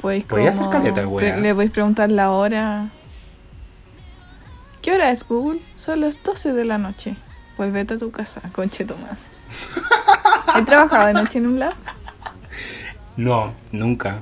Podéis 0.01 0.25
Podía 0.25 0.49
hacer 0.49 0.65
como 0.67 0.71
caleta, 0.71 1.07
pre- 1.15 1.39
Le 1.41 1.53
podéis 1.53 1.71
preguntar 1.71 2.11
la 2.11 2.31
hora. 2.31 2.89
¿Qué 4.81 4.91
hora 4.91 5.11
es 5.11 5.27
Google? 5.27 5.61
Son 5.75 6.01
las 6.01 6.21
12 6.23 6.53
de 6.53 6.65
la 6.65 6.77
noche. 6.77 7.15
Vuelvete 7.57 7.95
a 7.95 7.97
tu 7.97 8.11
casa, 8.11 8.41
conche 8.53 8.85
tu 8.85 8.95
madre. 8.95 9.17
¿He 10.57 10.61
trabajado 10.63 11.07
de 11.07 11.13
noche 11.13 11.39
en 11.39 11.47
un 11.47 11.59
lab? 11.59 11.73
No, 13.15 13.53
nunca. 13.71 14.19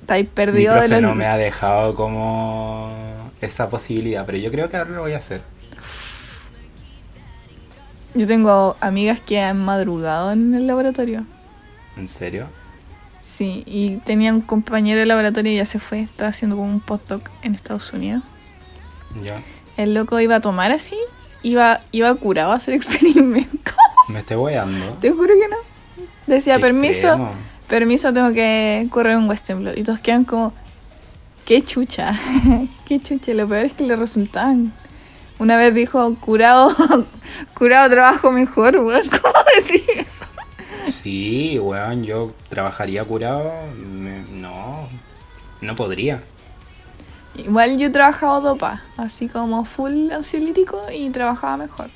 Estáis 0.00 0.24
Mi 0.24 0.30
perdido 0.30 0.72
de 0.74 0.80
profe 0.80 1.00
los... 1.00 1.02
no 1.02 1.14
me 1.14 1.26
ha 1.26 1.36
dejado 1.36 1.94
como 1.94 3.30
esa 3.40 3.68
posibilidad, 3.68 4.24
pero 4.24 4.38
yo 4.38 4.50
creo 4.50 4.68
que 4.68 4.76
ahora 4.78 4.90
lo 4.90 5.02
voy 5.02 5.12
a 5.12 5.18
hacer. 5.18 5.42
Yo 8.14 8.26
tengo 8.26 8.76
amigas 8.80 9.20
que 9.20 9.40
han 9.40 9.62
madrugado 9.62 10.32
en 10.32 10.54
el 10.54 10.66
laboratorio. 10.66 11.24
¿En 11.96 12.08
serio? 12.08 12.48
Sí, 13.22 13.62
y 13.66 13.98
tenía 13.98 14.32
un 14.32 14.40
compañero 14.40 14.98
de 14.98 15.06
laboratorio 15.06 15.52
y 15.52 15.56
ya 15.56 15.66
se 15.66 15.78
fue, 15.78 16.00
estaba 16.00 16.30
haciendo 16.30 16.56
como 16.56 16.68
un 16.68 16.80
postdoc 16.80 17.28
en 17.42 17.54
Estados 17.54 17.92
Unidos. 17.92 18.22
Ya. 19.22 19.36
El 19.76 19.94
loco 19.94 20.18
iba 20.18 20.36
a 20.36 20.40
tomar 20.40 20.72
así, 20.72 20.96
iba, 21.42 21.80
iba 21.92 22.14
curado 22.14 22.52
a 22.52 22.56
hacer 22.56 22.74
experimentos. 22.74 23.74
Me 24.08 24.20
estoy 24.20 24.36
weando. 24.36 24.84
Te 25.00 25.10
juro 25.10 25.34
que 25.34 25.48
no. 25.48 25.56
Decía, 26.26 26.54
Qué 26.54 26.60
permiso, 26.60 27.08
extremo. 27.08 27.30
permiso, 27.68 28.12
tengo 28.12 28.32
que 28.32 28.86
correr 28.90 29.16
un 29.16 29.28
Westernblot. 29.28 29.76
Y 29.78 29.82
todos 29.82 30.00
quedan 30.00 30.24
como, 30.24 30.52
qué 31.44 31.62
chucha, 31.64 32.12
qué 32.86 33.00
chucha. 33.02 33.32
Lo 33.34 33.46
peor 33.48 33.66
es 33.66 33.72
que 33.74 33.84
le 33.84 33.96
resultaban. 33.96 34.72
Una 35.38 35.56
vez 35.56 35.72
dijo, 35.74 36.14
curado, 36.16 36.74
curado 37.54 37.88
trabajo 37.90 38.30
mejor, 38.30 38.78
weón. 38.78 39.02
¿Cómo 39.08 39.34
decir 39.56 39.84
eso? 39.96 40.24
Sí, 40.84 41.58
weón, 41.58 42.04
yo 42.04 42.32
trabajaría 42.48 43.04
curado. 43.04 43.52
no, 44.32 44.88
no 45.60 45.76
podría. 45.76 46.20
Igual 47.38 47.78
yo 47.78 47.86
he 47.86 47.90
trabajado 47.90 48.40
dopa, 48.40 48.82
así 48.96 49.28
como 49.28 49.64
full 49.64 50.10
ansiolítico 50.10 50.82
y 50.92 51.08
trabajaba 51.10 51.56
mejor. 51.56 51.88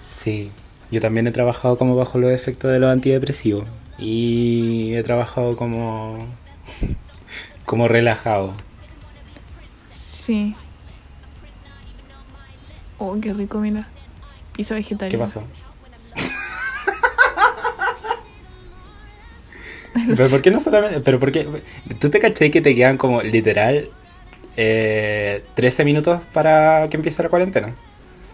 Sí, 0.00 0.52
yo 0.92 1.00
también 1.00 1.26
he 1.26 1.32
trabajado 1.32 1.76
como 1.76 1.96
bajo 1.96 2.18
los 2.18 2.30
efectos 2.30 2.70
de 2.70 2.78
los 2.78 2.90
antidepresivos. 2.90 3.66
Y 3.98 4.94
he 4.94 5.02
trabajado 5.02 5.56
como. 5.56 6.24
como 7.64 7.88
relajado. 7.88 8.54
Sí. 9.94 10.54
Oh, 12.98 13.16
qué 13.20 13.34
rico, 13.34 13.58
mira. 13.58 13.88
Pizza 14.52 14.76
vegetariana. 14.76 15.10
¿Qué 15.10 15.18
pasó? 15.18 15.42
Pero 20.16 20.28
¿por 20.28 20.40
qué 20.40 20.52
no 20.52 20.60
solamente? 20.60 21.00
Pero 21.00 21.18
¿por 21.18 21.32
qué? 21.32 21.62
¿Tú 21.98 22.10
te 22.10 22.20
caché 22.20 22.52
que 22.52 22.60
te 22.60 22.76
quedan 22.76 22.96
como 22.96 23.22
literal 23.22 23.88
eh, 24.60 25.44
13 25.54 25.84
minutos 25.84 26.22
para 26.32 26.88
que 26.90 26.96
empiece 26.96 27.22
la 27.22 27.28
cuarentena? 27.28 27.74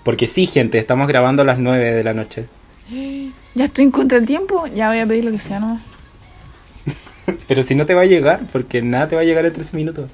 Porque 0.05 0.27
sí, 0.27 0.47
gente, 0.47 0.79
estamos 0.79 1.07
grabando 1.07 1.43
a 1.43 1.45
las 1.45 1.59
9 1.59 1.93
de 1.93 2.03
la 2.03 2.15
noche. 2.15 2.47
Ya 3.57 3.67
estoy 3.67 3.85
en 3.85 3.93
contra 3.93 4.19
del 4.19 4.27
tiempo, 4.27 4.67
ya 4.67 4.89
voy 4.89 4.99
a 4.99 5.07
pedir 5.07 5.25
lo 5.25 5.31
que 5.31 5.39
sea, 5.39 5.61
¿no? 5.61 5.81
Pero 7.47 7.63
si 7.63 7.77
no 7.77 7.87
te 7.87 7.95
va 7.95 8.01
a 8.01 8.05
llegar, 8.05 8.41
porque 8.53 8.83
nada 8.83 9.07
te 9.07 9.15
va 9.15 9.23
a 9.23 9.25
llegar 9.25 9.47
en 9.47 9.53
13 9.53 9.77
minutos. 9.77 10.11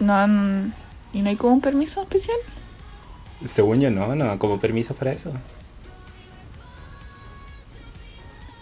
No, 0.00 0.26
no, 0.26 0.72
¿y 1.12 1.20
no 1.20 1.28
hay 1.28 1.36
como 1.36 1.52
un 1.52 1.60
permiso 1.60 2.00
especial? 2.00 2.38
Según 3.44 3.78
yo, 3.82 3.90
no, 3.90 4.14
no, 4.14 4.38
como 4.38 4.58
permisos 4.58 4.96
para 4.96 5.12
eso. 5.12 5.34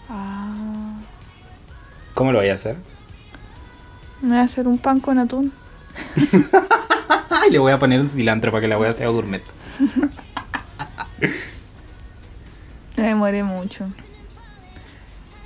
Ah, 0.09 0.99
¿Cómo 2.13 2.33
lo 2.33 2.39
voy 2.39 2.49
a 2.49 2.55
hacer? 2.55 2.75
Me 4.23 4.29
voy 4.29 4.37
a 4.39 4.41
hacer 4.43 4.67
un 4.67 4.77
pan 4.79 4.99
con 4.99 5.19
atún. 5.19 5.51
Ay, 7.29 7.51
le 7.51 7.59
voy 7.59 7.71
a 7.71 7.77
poner 7.79 7.99
un 7.99 8.07
cilantro 8.07 8.51
para 8.51 8.61
que 8.61 8.67
la 8.67 8.79
wea 8.79 8.91
sea 8.93 9.09
gourmet. 9.09 9.43
Me 12.97 13.03
demoré 13.03 13.43
mucho. 13.43 13.87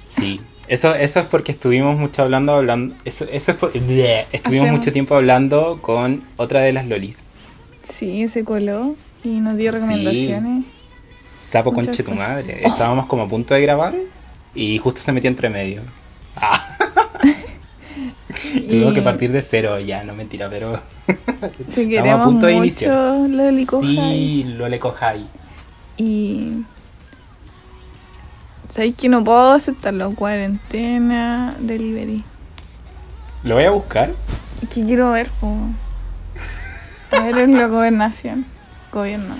Sí. 0.03 0.41
Eso, 0.67 0.93
eso 0.95 1.21
es 1.21 1.27
porque 1.27 1.53
estuvimos 1.53 1.97
mucho 1.97 2.21
hablando, 2.23 2.53
hablando. 2.53 2.93
Eso, 3.05 3.25
eso 3.31 3.51
es 3.51 3.57
por- 3.57 3.71
bleh. 3.71 4.27
Estuvimos 4.33 4.65
Hacemos- 4.65 4.79
mucho 4.79 4.91
tiempo 4.91 5.15
hablando 5.15 5.79
con 5.81 6.21
otra 6.35 6.59
de 6.61 6.73
las 6.73 6.85
lolis. 6.87 7.23
Sí, 7.83 8.27
se 8.27 8.43
coló 8.43 8.95
y 9.23 9.39
nos 9.39 9.55
dio 9.55 9.71
recomendaciones. 9.71 10.65
Sapo 11.37 11.71
Muchas 11.71 11.87
conche 11.87 12.03
tu 12.03 12.11
madre. 12.11 12.67
Estábamos 12.67 13.05
como 13.07 13.23
a 13.23 13.27
punto 13.29 13.53
de 13.53 13.61
grabar 13.61 13.95
y 14.53 14.77
justo 14.79 14.99
se 14.99 15.11
metió 15.13 15.29
entre 15.29 15.49
medio. 15.49 15.83
Ah. 16.35 16.76
Tuvimos 18.67 18.93
que 18.93 19.01
partir 19.01 19.31
de 19.31 19.41
cero, 19.41 19.79
ya, 19.79 20.03
no 20.03 20.13
mentira, 20.13 20.49
pero. 20.49 20.73
Estamos 21.77 22.19
a 22.19 22.23
punto 22.23 22.45
de 22.45 22.53
iniciar. 22.53 22.93
Sí, 23.81 24.43
lo 24.57 24.67
le 24.69 24.79
cojai. 24.79 25.25
Y. 25.97 26.63
¿Sabéis 28.69 28.95
que 28.95 29.07
no 29.09 29.23
puedo 29.23 29.53
aceptarlo? 29.53 30.13
Cuarentena, 30.13 31.55
delivery. 31.59 32.23
Lo 33.43 33.55
voy 33.55 33.63
a 33.63 33.71
buscar. 33.71 34.11
Es 34.61 34.69
que 34.69 34.83
quiero 34.83 35.11
ver, 35.11 35.29
po. 35.39 35.55
A 37.11 37.23
ver 37.23 37.37
en 37.37 37.55
la 37.57 37.67
gobernación. 37.67 38.45
Gobierno. 38.91 39.35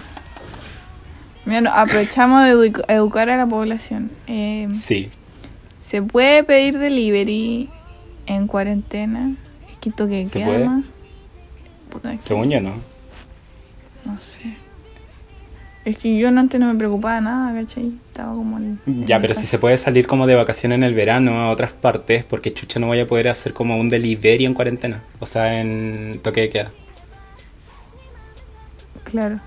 Mira, 1.46 1.62
no, 1.62 1.72
aprovechamos 1.74 2.44
de 2.46 2.54
edu- 2.56 2.86
educar 2.88 3.30
a 3.30 3.38
la 3.38 3.46
población. 3.48 4.12
Eh, 4.28 4.68
Sí. 4.74 5.10
¿Se 5.80 6.02
puede 6.02 6.44
pedir 6.44 6.78
delivery 6.78 7.70
en 8.28 8.48
cuarentena? 8.48 9.36
Es 9.72 9.78
que 9.78 9.92
toque 9.92 10.24
¿Se 10.26 10.40
queda 10.40 10.48
puede? 10.48 10.66
más. 10.66 10.86
Puta, 11.90 12.14
es 12.14 12.20
que 12.20 12.26
Según 12.26 12.50
yo, 12.50 12.62
no. 12.62 12.74
No 14.06 14.20
sé. 14.20 14.56
Es 15.86 15.98
que 15.98 16.18
yo 16.18 16.30
no- 16.32 16.42
antes 16.42 16.60
no 16.60 16.68
me 16.72 16.78
preocupaba 16.78 17.22
nada, 17.22 17.54
¿cachai? 17.62 17.94
Estaba 18.08 18.34
como 18.34 18.58
en. 18.58 18.80
Ya, 19.06 19.22
pero 19.22 19.34
si 19.34 19.48
se 19.48 19.58
puede 19.58 19.78
salir 19.78 20.06
como 20.06 20.28
de 20.28 20.36
vacaciones 20.36 20.76
en 20.78 20.84
el 20.84 20.94
verano 20.94 21.40
a 21.40 21.50
otras 21.50 21.72
partes, 21.72 22.26
porque 22.26 22.54
chucha 22.54 22.80
no 22.80 22.88
voy 22.88 23.00
a 23.00 23.08
poder 23.08 23.30
hacer 23.30 23.54
como 23.54 23.78
un 23.78 23.90
delivery 23.90 24.46
en 24.46 24.54
cuarentena. 24.54 25.02
O 25.20 25.26
sea, 25.26 25.62
en 25.62 26.20
toque 26.22 26.42
de 26.42 26.50
queda. 26.50 26.72
Claro. 29.06 29.40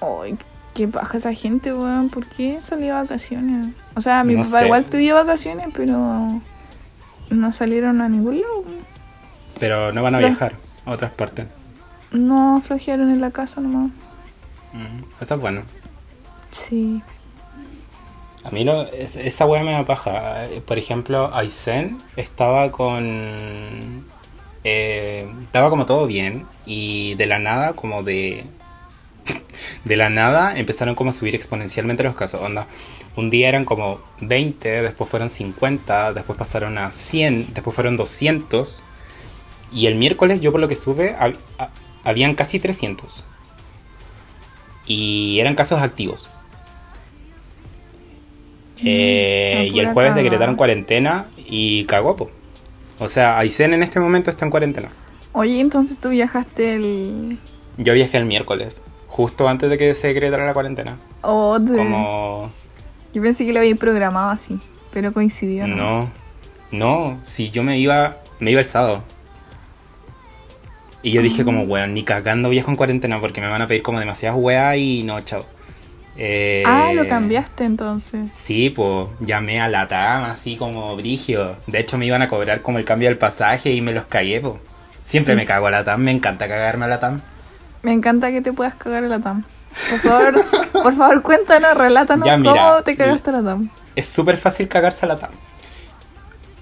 Ay, 0.00 0.34
qué 0.34 0.44
paja 0.86 1.18
esa 1.18 1.34
gente, 1.34 1.72
weón. 1.72 2.08
¿Por 2.10 2.26
qué 2.26 2.60
salió 2.60 2.94
vacaciones? 2.94 3.74
O 3.96 4.00
sea, 4.00 4.22
mi 4.24 4.34
No 4.34 4.42
papá 4.44 4.60
sé. 4.60 4.64
igual 4.66 4.84
pidió 4.84 5.14
vacaciones, 5.16 5.68
pero 5.74 6.40
no 7.30 7.52
salieron 7.52 8.00
a 8.00 8.08
ningún 8.08 8.40
lado. 8.40 8.64
Pero 9.58 9.92
no 9.92 10.02
van 10.02 10.14
a 10.14 10.18
viajar 10.18 10.52
a 10.86 10.92
otras 10.92 11.10
partes. 11.10 11.46
No 12.12 12.62
flojearon 12.64 13.10
en 13.10 13.20
la 13.20 13.30
casa 13.30 13.60
nomás. 13.60 13.90
Mm, 14.72 15.02
Eso 15.20 15.34
es 15.34 15.40
bueno. 15.40 15.62
Sí. 16.52 17.02
A 18.44 18.50
mí 18.50 18.64
lo, 18.64 18.82
es- 18.92 19.16
esa 19.16 19.44
wea 19.46 19.62
me 19.64 19.72
da 19.72 19.84
paja. 19.84 20.46
Por 20.66 20.78
ejemplo, 20.78 21.34
Aizen 21.34 22.00
estaba 22.16 22.70
con... 22.70 24.04
eh, 24.64 25.28
estaba 25.44 25.70
como 25.70 25.84
todo 25.86 26.06
bien 26.06 26.46
y 26.64 27.14
de 27.16 27.26
la 27.26 27.38
nada, 27.38 27.72
como 27.74 28.02
de... 28.02 28.44
De 29.84 29.96
la 29.96 30.10
nada 30.10 30.58
empezaron 30.58 30.94
como 30.94 31.10
a 31.10 31.12
subir 31.12 31.34
exponencialmente 31.34 32.02
los 32.02 32.14
casos. 32.14 32.42
Onda, 32.42 32.66
un 33.16 33.30
día 33.30 33.48
eran 33.48 33.64
como 33.64 34.00
20, 34.20 34.82
después 34.82 35.08
fueron 35.08 35.30
50, 35.30 36.12
después 36.12 36.38
pasaron 36.38 36.76
a 36.78 36.92
100, 36.92 37.54
después 37.54 37.74
fueron 37.74 37.96
200. 37.96 38.82
Y 39.72 39.86
el 39.86 39.94
miércoles 39.94 40.40
yo 40.40 40.50
por 40.52 40.60
lo 40.60 40.68
que 40.68 40.74
sube, 40.76 41.14
hab- 41.18 41.36
ha- 41.58 41.68
habían 42.04 42.34
casi 42.34 42.58
300. 42.58 43.24
Y 44.86 45.38
eran 45.40 45.54
casos 45.54 45.80
activos. 45.80 46.28
Eh, 48.84 49.68
la 49.70 49.76
y 49.76 49.80
el 49.80 49.86
jueves 49.92 50.10
cagada. 50.10 50.22
decretaron 50.22 50.56
cuarentena 50.56 51.26
y 51.36 51.84
cagó. 51.84 52.30
O 52.98 53.08
sea, 53.08 53.38
Aysén 53.38 53.74
en 53.74 53.82
este 53.82 54.00
momento 54.00 54.30
está 54.30 54.44
en 54.44 54.50
cuarentena. 54.50 54.90
Oye, 55.32 55.60
entonces 55.60 55.98
tú 55.98 56.10
viajaste 56.10 56.74
el. 56.74 57.38
Yo 57.76 57.92
viajé 57.94 58.18
el 58.18 58.24
miércoles, 58.24 58.82
justo 59.18 59.48
antes 59.48 59.68
de 59.68 59.76
que 59.76 59.92
se 59.96 60.06
decretara 60.06 60.46
la 60.46 60.54
cuarentena. 60.54 60.96
Oh, 61.22 61.58
de- 61.58 61.76
Como... 61.76 62.52
Yo 63.12 63.20
pensé 63.20 63.44
que 63.44 63.52
lo 63.52 63.58
había 63.58 63.74
programado 63.74 64.30
así, 64.30 64.60
pero 64.92 65.12
coincidió. 65.12 65.66
¿no? 65.66 65.76
No, 65.76 66.10
no, 66.70 67.18
si 67.24 67.50
yo 67.50 67.64
me 67.64 67.76
iba, 67.80 68.18
me 68.38 68.52
iba 68.52 68.60
el 68.60 68.64
sábado. 68.66 69.02
Y 71.02 71.10
yo 71.10 71.20
dije 71.22 71.44
como, 71.44 71.62
weón, 71.64 71.94
ni 71.94 72.04
cagando 72.04 72.48
viajo 72.48 72.70
en 72.70 72.76
cuarentena 72.76 73.20
porque 73.20 73.40
me 73.40 73.48
van 73.48 73.60
a 73.62 73.66
pedir 73.66 73.82
como 73.82 73.98
demasiadas 73.98 74.38
weas 74.40 74.76
y 74.76 75.02
no, 75.02 75.20
chao. 75.22 75.44
Eh, 76.16 76.62
Ah, 76.64 76.92
lo 76.94 77.08
cambiaste 77.08 77.64
entonces. 77.64 78.26
Sí, 78.30 78.70
pues 78.70 79.08
llamé 79.18 79.60
a 79.60 79.68
la 79.68 79.88
TAM 79.88 80.24
así 80.24 80.56
como 80.56 80.94
brigio. 80.94 81.56
De 81.66 81.80
hecho 81.80 81.98
me 81.98 82.06
iban 82.06 82.22
a 82.22 82.28
cobrar 82.28 82.62
como 82.62 82.78
el 82.78 82.84
cambio 82.84 83.08
del 83.08 83.18
pasaje 83.18 83.72
y 83.72 83.80
me 83.80 83.92
los 83.92 84.04
cagué, 84.06 84.40
pues. 84.40 84.54
Siempre 85.00 85.34
me 85.34 85.44
cago 85.44 85.66
a 85.66 85.70
la 85.72 85.82
TAM, 85.84 86.02
me 86.02 86.10
encanta 86.12 86.46
cagarme 86.46 86.84
a 86.84 86.88
la 86.88 87.00
TAM. 87.00 87.20
Me 87.82 87.92
encanta 87.92 88.30
que 88.30 88.40
te 88.40 88.52
puedas 88.52 88.74
cagar 88.74 89.04
en 89.04 89.10
la 89.10 89.20
TAM. 89.20 89.44
Por 89.90 89.98
favor, 89.98 90.34
por 90.72 90.96
favor, 90.96 91.22
cuéntanos, 91.22 91.76
relátanos 91.76 92.26
Ya, 92.26 92.36
mira, 92.36 92.52
cómo 92.52 92.82
te 92.82 92.96
cagaste 92.96 93.30
en 93.30 93.36
la 93.36 93.50
TAM. 93.50 93.70
Es 93.94 94.06
súper 94.06 94.36
fácil 94.36 94.68
cagarse 94.68 95.06
a 95.06 95.08
la 95.08 95.18
TAM. 95.18 95.30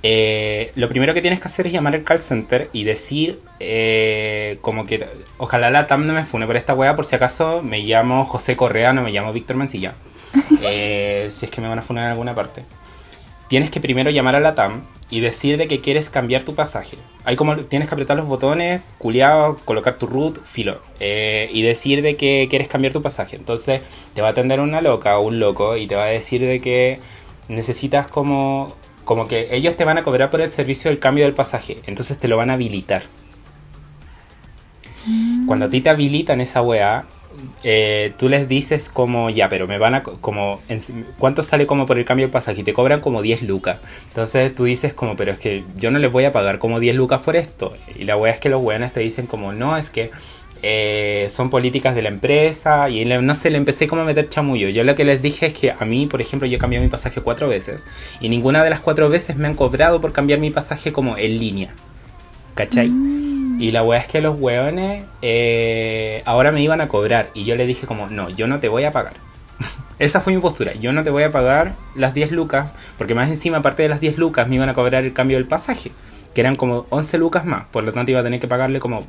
Eh, 0.02 0.72
lo 0.76 0.88
primero 0.88 1.14
que 1.14 1.20
tienes 1.20 1.40
que 1.40 1.48
hacer 1.48 1.66
es 1.66 1.72
llamar 1.72 1.94
al 1.94 2.05
call 2.05 2.20
center 2.20 2.70
y 2.72 2.85
decir 2.85 3.40
eh, 3.59 4.59
como 4.61 4.87
que 4.87 5.05
ojalá 5.38 5.70
la 5.70 5.88
TAM 5.88 6.07
no 6.07 6.12
me 6.12 6.22
fune 6.22 6.46
por 6.46 6.57
esta 6.57 6.74
wea 6.74 6.94
por 6.94 7.05
si 7.05 7.16
acaso 7.16 7.61
me 7.62 7.81
llamo 7.81 8.24
José 8.24 8.57
Correa, 8.57 8.92
no 8.92 9.02
me 9.02 9.11
llamo 9.11 9.33
Víctor 9.33 9.57
Mancilla. 9.57 9.94
Eh, 10.62 11.29
si 11.31 11.46
es 11.46 11.50
que 11.50 11.61
me 11.61 11.68
van 11.68 11.79
a 11.79 11.83
funar 11.83 12.05
en 12.05 12.11
alguna 12.11 12.35
parte. 12.35 12.64
Tienes 13.48 13.70
que 13.70 13.81
primero 13.81 14.11
llamar 14.11 14.37
a 14.37 14.40
la 14.40 14.55
TAM 14.55 14.83
y 15.11 15.21
decir 15.21 15.57
de 15.57 15.69
que 15.69 15.81
quieres 15.81 16.11
cambiar 16.11 16.42
tu 16.42 16.55
pasaje. 16.55 16.97
Hay 17.25 17.37
como 17.37 17.57
tienes 17.59 17.88
que 17.88 17.95
apretar 17.95 18.16
los 18.16 18.27
botones, 18.27 18.83
culiado, 18.99 19.59
colocar 19.64 19.99
tu 19.99 20.07
root, 20.07 20.42
filo, 20.45 20.81
eh, 21.01 21.49
y 21.53 21.62
decir 21.62 22.03
de 22.03 22.16
que 22.16 22.47
quieres 22.51 22.69
cambiar 22.69 22.92
tu 22.92 23.03
pasaje. 23.03 23.37
Entonces 23.37 23.83
te 24.14 24.23
va 24.23 24.29
a 24.29 24.31
atender 24.33 24.61
una 24.61 24.81
loca 24.81 25.19
o 25.19 25.23
un 25.23 25.38
loco 25.38 25.77
y 25.77 25.87
te 25.87 25.95
va 25.95 26.05
a 26.05 26.09
decir 26.09 26.40
de 26.40 26.61
que 26.61 27.01
necesitas 27.49 28.09
como 28.09 28.75
como 29.07 29.29
que 29.29 29.55
ellos 29.55 29.77
te 29.77 29.85
van 29.85 29.99
a 29.99 30.03
cobrar 30.03 30.31
por 30.31 30.40
el 30.40 30.51
servicio 30.51 30.90
del 30.90 30.99
cambio 30.99 31.25
del 31.25 31.33
pasaje, 31.33 31.79
entonces 31.87 32.19
te 32.19 32.27
lo 32.27 32.37
van 32.37 32.51
a 32.51 32.55
habilitar. 32.55 33.05
Cuando 35.47 35.66
a 35.66 35.71
ti 35.71 35.81
te 35.81 35.90
habilitan 35.90 36.40
esa 36.40 36.61
weá, 36.61 37.07
eh, 37.62 38.12
tú 38.18 38.29
les 38.29 38.49
dices 38.49 38.88
como, 38.90 39.31
ya, 39.31 39.49
pero 39.49 39.66
me 39.66 39.79
van 39.79 39.94
a, 39.94 40.03
co- 40.03 40.18
como, 40.20 40.61
en- 40.68 41.07
¿cuánto 41.18 41.42
sale 41.42 41.66
como 41.66 41.87
por 41.87 41.99
el 41.99 42.05
cambio 42.05 42.27
del 42.27 42.33
pasaje? 42.33 42.61
Y 42.61 42.64
te 42.64 42.72
cobran 42.72 43.01
como 43.01 43.22
10 43.22 43.42
lucas. 43.42 43.79
Entonces 44.09 44.55
tú 44.55 44.64
dices 44.64 44.92
como, 44.94 45.16
pero 45.16 45.33
es 45.33 45.38
que 45.38 45.64
yo 45.77 45.90
no 45.90 45.99
les 45.99 46.11
voy 46.12 46.25
a 46.25 46.33
pagar 46.33 46.59
como 46.59 46.81
10 46.81 46.96
lucas 46.96 47.20
por 47.22 47.37
esto. 47.37 47.77
Y 47.96 48.05
la 48.05 48.16
weá 48.16 48.33
es 48.33 48.40
que 48.40 48.49
los 48.49 48.62
weones 48.62 48.92
te 48.92 49.01
dicen 49.01 49.27
como, 49.27 49.53
no, 49.53 49.77
es 49.77 49.90
que 49.90 50.11
eh, 50.62 51.27
son 51.29 51.51
políticas 51.51 51.94
de 51.94 52.03
la 52.03 52.09
empresa. 52.09 52.88
Y 52.90 53.05
le- 53.05 53.20
no 53.22 53.35
sé, 53.35 53.51
le 53.51 53.59
empecé 53.59 53.87
como 53.88 54.03
a 54.03 54.05
meter 54.05 54.29
chamullo. 54.29 54.68
Yo 54.68 54.85
lo 54.85 54.94
que 54.94 55.05
les 55.05 55.22
dije 55.22 55.46
es 55.46 55.55
que 55.55 55.70
a 55.72 55.85
mí, 55.85 56.07
por 56.07 56.20
ejemplo, 56.20 56.49
yo 56.49 56.59
cambié 56.59 56.81
mi 56.81 56.88
pasaje 56.88 57.20
cuatro 57.20 57.49
veces. 57.49 57.87
Y 58.20 58.29
ninguna 58.29 58.64
de 58.64 58.70
las 58.70 58.81
cuatro 58.81 59.09
veces 59.09 59.37
me 59.37 59.46
han 59.49 59.55
cobrado 59.55 60.01
por 60.01 60.12
cambiar 60.12 60.38
mi 60.40 60.51
pasaje 60.51 60.92
como 60.92 61.16
en 61.18 61.38
línea. 61.38 61.75
¿Cachai? 62.55 62.96
Y 63.59 63.71
la 63.71 63.83
weá 63.83 64.01
es 64.01 64.07
que 64.07 64.21
los 64.21 64.38
weones 64.38 65.05
eh, 65.23 66.23
ahora 66.27 66.53
me 66.53 66.62
iban 66.62 66.81
a 66.81 66.88
cobrar. 66.88 67.31
Y 67.35 67.45
yo 67.45 67.55
le 67.57 67.66
dije 67.66 67.87
como, 67.87 68.09
no, 68.09 68.29
yo 68.31 68.47
no 68.47 68.61
te 68.61 68.69
voy 68.69 68.85
a 68.85 68.92
pagar. 68.92 69.14
Esa 69.99 70.21
fue 70.21 70.35
mi 70.35 70.40
postura. 70.40 70.75
Yo 70.75 70.92
no 70.92 71.03
te 71.03 71.11
voy 71.11 71.23
a 71.23 71.31
pagar 71.31 71.75
las 71.95 72.14
10 72.14 72.33
lucas. 72.33 72.69
Porque 72.99 73.14
más 73.14 73.29
encima, 73.29 73.59
aparte 73.59 73.83
de 73.83 73.88
las 73.88 74.01
10 74.01 74.19
lucas, 74.19 74.49
me 74.49 74.57
iban 74.57 74.69
a 74.69 74.75
cobrar 74.75 75.05
el 75.05 75.12
cambio 75.12 75.37
del 75.38 75.47
pasaje. 75.47 75.90
Que 76.35 76.42
eran 76.42 76.55
como 76.55 76.87
11 76.90 77.19
lucas 77.19 77.45
más. 77.45 77.64
Por 77.71 77.85
lo 77.85 77.92
tanto, 77.92 78.11
iba 78.11 78.21
a 78.21 78.25
tener 78.25 78.40
que 78.40 78.49
pagarle 78.49 78.79
como 78.79 79.07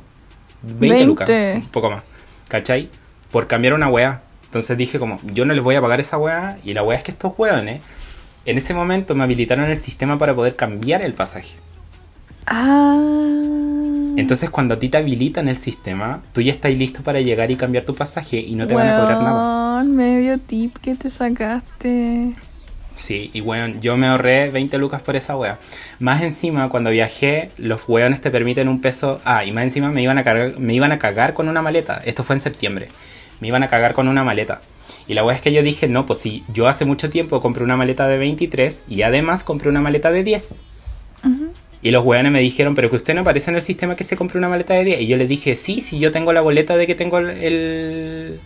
20, 0.62 1.04
lucas. 1.04 1.28
20. 1.28 1.66
Un 1.66 1.70
poco 1.70 1.90
más. 1.90 2.02
¿Cachai? 2.48 2.88
Por 3.30 3.46
cambiar 3.46 3.74
una 3.74 3.88
weá. 3.88 4.22
Entonces 4.44 4.78
dije 4.78 4.98
como, 4.98 5.20
yo 5.24 5.44
no 5.44 5.52
les 5.52 5.62
voy 5.62 5.74
a 5.74 5.82
pagar 5.82 6.00
esa 6.00 6.16
weá. 6.16 6.58
Y 6.64 6.72
la 6.72 6.82
weá 6.82 6.96
es 6.96 7.04
que 7.04 7.10
estos 7.10 7.32
weones 7.36 7.82
en 8.46 8.56
ese 8.56 8.72
momento 8.72 9.14
me 9.14 9.24
habilitaron 9.24 9.66
el 9.66 9.76
sistema 9.76 10.16
para 10.16 10.34
poder 10.34 10.56
cambiar 10.56 11.02
el 11.02 11.12
pasaje. 11.12 11.56
Ah. 12.46 13.67
Entonces 14.20 14.50
cuando 14.50 14.74
a 14.74 14.78
ti 14.80 14.88
te 14.88 14.96
habilitan 14.96 15.48
el 15.48 15.56
sistema, 15.56 16.22
tú 16.32 16.40
ya 16.40 16.50
estás 16.50 16.72
listo 16.72 17.02
para 17.02 17.20
llegar 17.20 17.52
y 17.52 17.56
cambiar 17.56 17.84
tu 17.84 17.94
pasaje 17.94 18.38
y 18.38 18.56
no 18.56 18.66
te 18.66 18.74
van 18.74 18.88
a 18.88 19.00
cobrar 19.00 19.22
nada. 19.22 19.84
Medio 19.84 20.38
tip 20.38 20.76
que 20.78 20.96
te 20.96 21.08
sacaste. 21.08 22.34
Sí, 22.96 23.30
y 23.32 23.40
weón, 23.42 23.80
yo 23.80 23.96
me 23.96 24.08
ahorré 24.08 24.50
20 24.50 24.76
lucas 24.78 25.02
por 25.02 25.14
esa 25.14 25.36
wea. 25.36 25.60
Más 26.00 26.20
encima, 26.22 26.68
cuando 26.68 26.90
viajé, 26.90 27.52
los 27.58 27.88
weones 27.88 28.20
te 28.20 28.32
permiten 28.32 28.66
un 28.66 28.80
peso. 28.80 29.20
Ah, 29.24 29.44
y 29.44 29.52
más 29.52 29.62
encima 29.62 29.88
me 29.90 30.02
iban 30.02 30.18
a 30.18 30.24
cargar, 30.24 30.58
me 30.58 30.74
iban 30.74 30.90
a 30.90 30.98
cagar 30.98 31.32
con 31.32 31.48
una 31.48 31.62
maleta. 31.62 32.02
Esto 32.04 32.24
fue 32.24 32.34
en 32.34 32.40
septiembre. 32.40 32.88
Me 33.38 33.46
iban 33.46 33.62
a 33.62 33.68
cagar 33.68 33.94
con 33.94 34.08
una 34.08 34.24
maleta. 34.24 34.62
Y 35.06 35.14
la 35.14 35.24
wea 35.24 35.36
es 35.36 35.40
que 35.40 35.52
yo 35.52 35.62
dije, 35.62 35.86
no, 35.86 36.06
pues 36.06 36.18
sí, 36.18 36.42
yo 36.52 36.66
hace 36.66 36.84
mucho 36.84 37.08
tiempo 37.08 37.40
compré 37.40 37.62
una 37.62 37.76
maleta 37.76 38.08
de 38.08 38.18
23 38.18 38.86
y 38.88 39.02
además 39.02 39.44
compré 39.44 39.68
una 39.68 39.80
maleta 39.80 40.10
de 40.10 40.24
10. 40.24 40.56
Y 41.80 41.90
los 41.92 42.04
weones 42.04 42.32
me 42.32 42.40
dijeron, 42.40 42.74
pero 42.74 42.90
que 42.90 42.96
usted 42.96 43.14
no 43.14 43.20
aparece 43.20 43.50
en 43.50 43.56
el 43.56 43.62
sistema 43.62 43.94
que 43.94 44.02
se 44.04 44.16
compró 44.16 44.38
una 44.38 44.48
maleta 44.48 44.74
de 44.74 44.84
10. 44.84 45.00
Y 45.00 45.06
yo 45.06 45.16
les 45.16 45.28
dije, 45.28 45.54
sí, 45.56 45.80
sí, 45.80 45.98
yo 46.00 46.10
tengo 46.10 46.32
la 46.32 46.40
boleta 46.40 46.76
de 46.76 46.86
que 46.86 46.94
tengo 46.96 47.18
el, 47.18 47.30
el- 47.30 48.40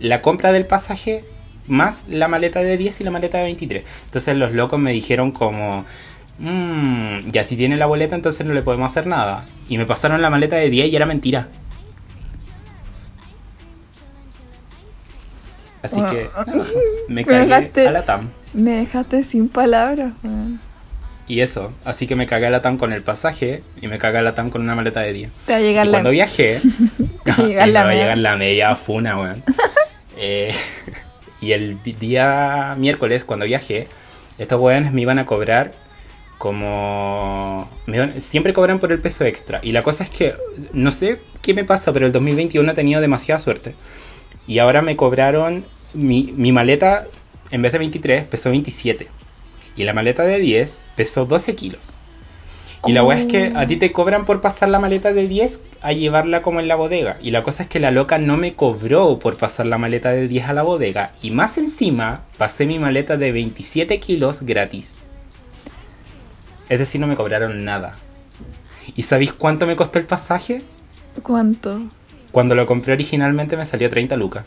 la 0.00 0.20
compra 0.20 0.50
del 0.52 0.66
pasaje 0.66 1.24
más 1.68 2.06
la 2.08 2.26
maleta 2.26 2.60
de 2.60 2.76
10 2.76 3.00
y 3.00 3.04
la 3.04 3.12
maleta 3.12 3.38
de 3.38 3.44
23. 3.44 3.84
Entonces 4.06 4.36
los 4.36 4.52
locos 4.52 4.80
me 4.80 4.90
dijeron 4.92 5.30
como, 5.30 5.84
mmm, 6.40 7.30
ya 7.30 7.44
si 7.44 7.56
tiene 7.56 7.76
la 7.76 7.86
boleta 7.86 8.16
entonces 8.16 8.44
no 8.44 8.52
le 8.52 8.62
podemos 8.62 8.90
hacer 8.90 9.06
nada. 9.06 9.44
Y 9.68 9.78
me 9.78 9.86
pasaron 9.86 10.20
la 10.20 10.28
maleta 10.30 10.56
de 10.56 10.68
10 10.68 10.88
y 10.90 10.96
era 10.96 11.06
mentira. 11.06 11.48
Así 15.82 16.00
que 16.10 16.28
nada, 16.44 16.66
me 17.08 17.24
dejaste- 17.24 17.86
a 17.88 17.90
la 17.92 18.04
TAM. 18.04 18.28
Me 18.54 18.70
dejaste 18.72 19.22
sin 19.24 19.48
palabras, 19.48 20.12
weón. 20.22 20.60
Y 21.28 21.40
eso, 21.40 21.72
así 21.84 22.06
que 22.06 22.16
me 22.16 22.26
cagué 22.26 22.46
a 22.48 22.50
la 22.50 22.62
TAM 22.62 22.76
con 22.78 22.92
el 22.92 23.02
pasaje 23.02 23.62
y 23.80 23.86
me 23.86 23.98
cagué 23.98 24.18
a 24.18 24.22
la 24.22 24.34
TAM 24.34 24.50
con 24.50 24.60
una 24.60 24.74
maleta 24.74 25.00
de 25.00 25.12
10. 25.12 25.30
Te 25.46 25.52
va 25.52 25.58
a 25.58 25.62
llegar 25.62 25.86
Y 25.86 25.88
la. 25.88 25.92
cuando 25.92 26.10
viajé, 26.10 26.60
Te 27.24 27.30
va 27.30 27.36
a 27.38 27.46
llegar 27.46 27.66
me 27.66 27.72
la 27.72 27.80
va 27.80 27.86
a 27.86 27.88
media. 27.90 28.02
llegar 28.02 28.18
la 28.18 28.36
media 28.36 28.76
funa, 28.76 29.18
weón. 29.18 29.42
Eh, 30.24 30.54
y 31.40 31.50
el 31.52 31.82
día 31.82 32.76
miércoles, 32.78 33.24
cuando 33.24 33.44
viajé, 33.46 33.88
estos 34.38 34.60
weones 34.60 34.92
me 34.92 35.00
iban 35.00 35.18
a 35.18 35.26
cobrar 35.26 35.72
como... 36.38 37.68
me 37.86 38.20
siempre 38.20 38.52
cobran 38.52 38.78
por 38.78 38.92
el 38.92 39.00
peso 39.00 39.24
extra. 39.24 39.58
Y 39.62 39.72
la 39.72 39.82
cosa 39.82 40.04
es 40.04 40.10
que, 40.10 40.34
no 40.72 40.90
sé 40.92 41.18
qué 41.40 41.54
me 41.54 41.64
pasa, 41.64 41.92
pero 41.92 42.06
el 42.06 42.12
2021 42.12 42.70
he 42.70 42.74
tenido 42.74 43.00
demasiada 43.00 43.38
suerte. 43.40 43.74
Y 44.46 44.58
ahora 44.58 44.82
me 44.82 44.96
cobraron... 44.96 45.64
Mi, 45.94 46.32
mi 46.36 46.52
maleta, 46.52 47.06
en 47.50 47.62
vez 47.62 47.72
de 47.72 47.78
23, 47.78 48.24
pesó 48.24 48.50
27. 48.50 49.08
Y 49.76 49.84
la 49.84 49.92
maleta 49.92 50.22
de 50.24 50.38
10 50.38 50.86
pesó 50.96 51.26
12 51.26 51.54
kilos. 51.54 51.96
Y 52.84 52.92
la 52.92 53.04
weá 53.04 53.18
es 53.18 53.26
que 53.26 53.52
a 53.54 53.66
ti 53.66 53.76
te 53.76 53.92
cobran 53.92 54.24
por 54.24 54.40
pasar 54.40 54.68
la 54.68 54.80
maleta 54.80 55.12
de 55.12 55.28
10 55.28 55.62
a 55.82 55.92
llevarla 55.92 56.42
como 56.42 56.58
en 56.58 56.66
la 56.66 56.74
bodega. 56.74 57.16
Y 57.22 57.30
la 57.30 57.44
cosa 57.44 57.62
es 57.62 57.68
que 57.68 57.78
la 57.78 57.92
loca 57.92 58.18
no 58.18 58.36
me 58.36 58.54
cobró 58.54 59.20
por 59.20 59.36
pasar 59.36 59.66
la 59.66 59.78
maleta 59.78 60.10
de 60.10 60.26
10 60.26 60.48
a 60.48 60.52
la 60.52 60.62
bodega. 60.62 61.12
Y 61.22 61.30
más 61.30 61.58
encima, 61.58 62.22
pasé 62.38 62.66
mi 62.66 62.80
maleta 62.80 63.16
de 63.16 63.30
27 63.30 64.00
kilos 64.00 64.42
gratis. 64.42 64.96
Es 66.68 66.78
decir, 66.80 67.00
no 67.00 67.06
me 67.06 67.14
cobraron 67.14 67.64
nada. 67.64 67.94
¿Y 68.96 69.04
sabéis 69.04 69.32
cuánto 69.32 69.66
me 69.66 69.76
costó 69.76 70.00
el 70.00 70.06
pasaje? 70.06 70.62
¿Cuánto? 71.22 71.80
Cuando 72.32 72.54
lo 72.56 72.66
compré 72.66 72.94
originalmente 72.94 73.56
me 73.56 73.64
salió 73.64 73.88
30 73.90 74.16
lucas. 74.16 74.44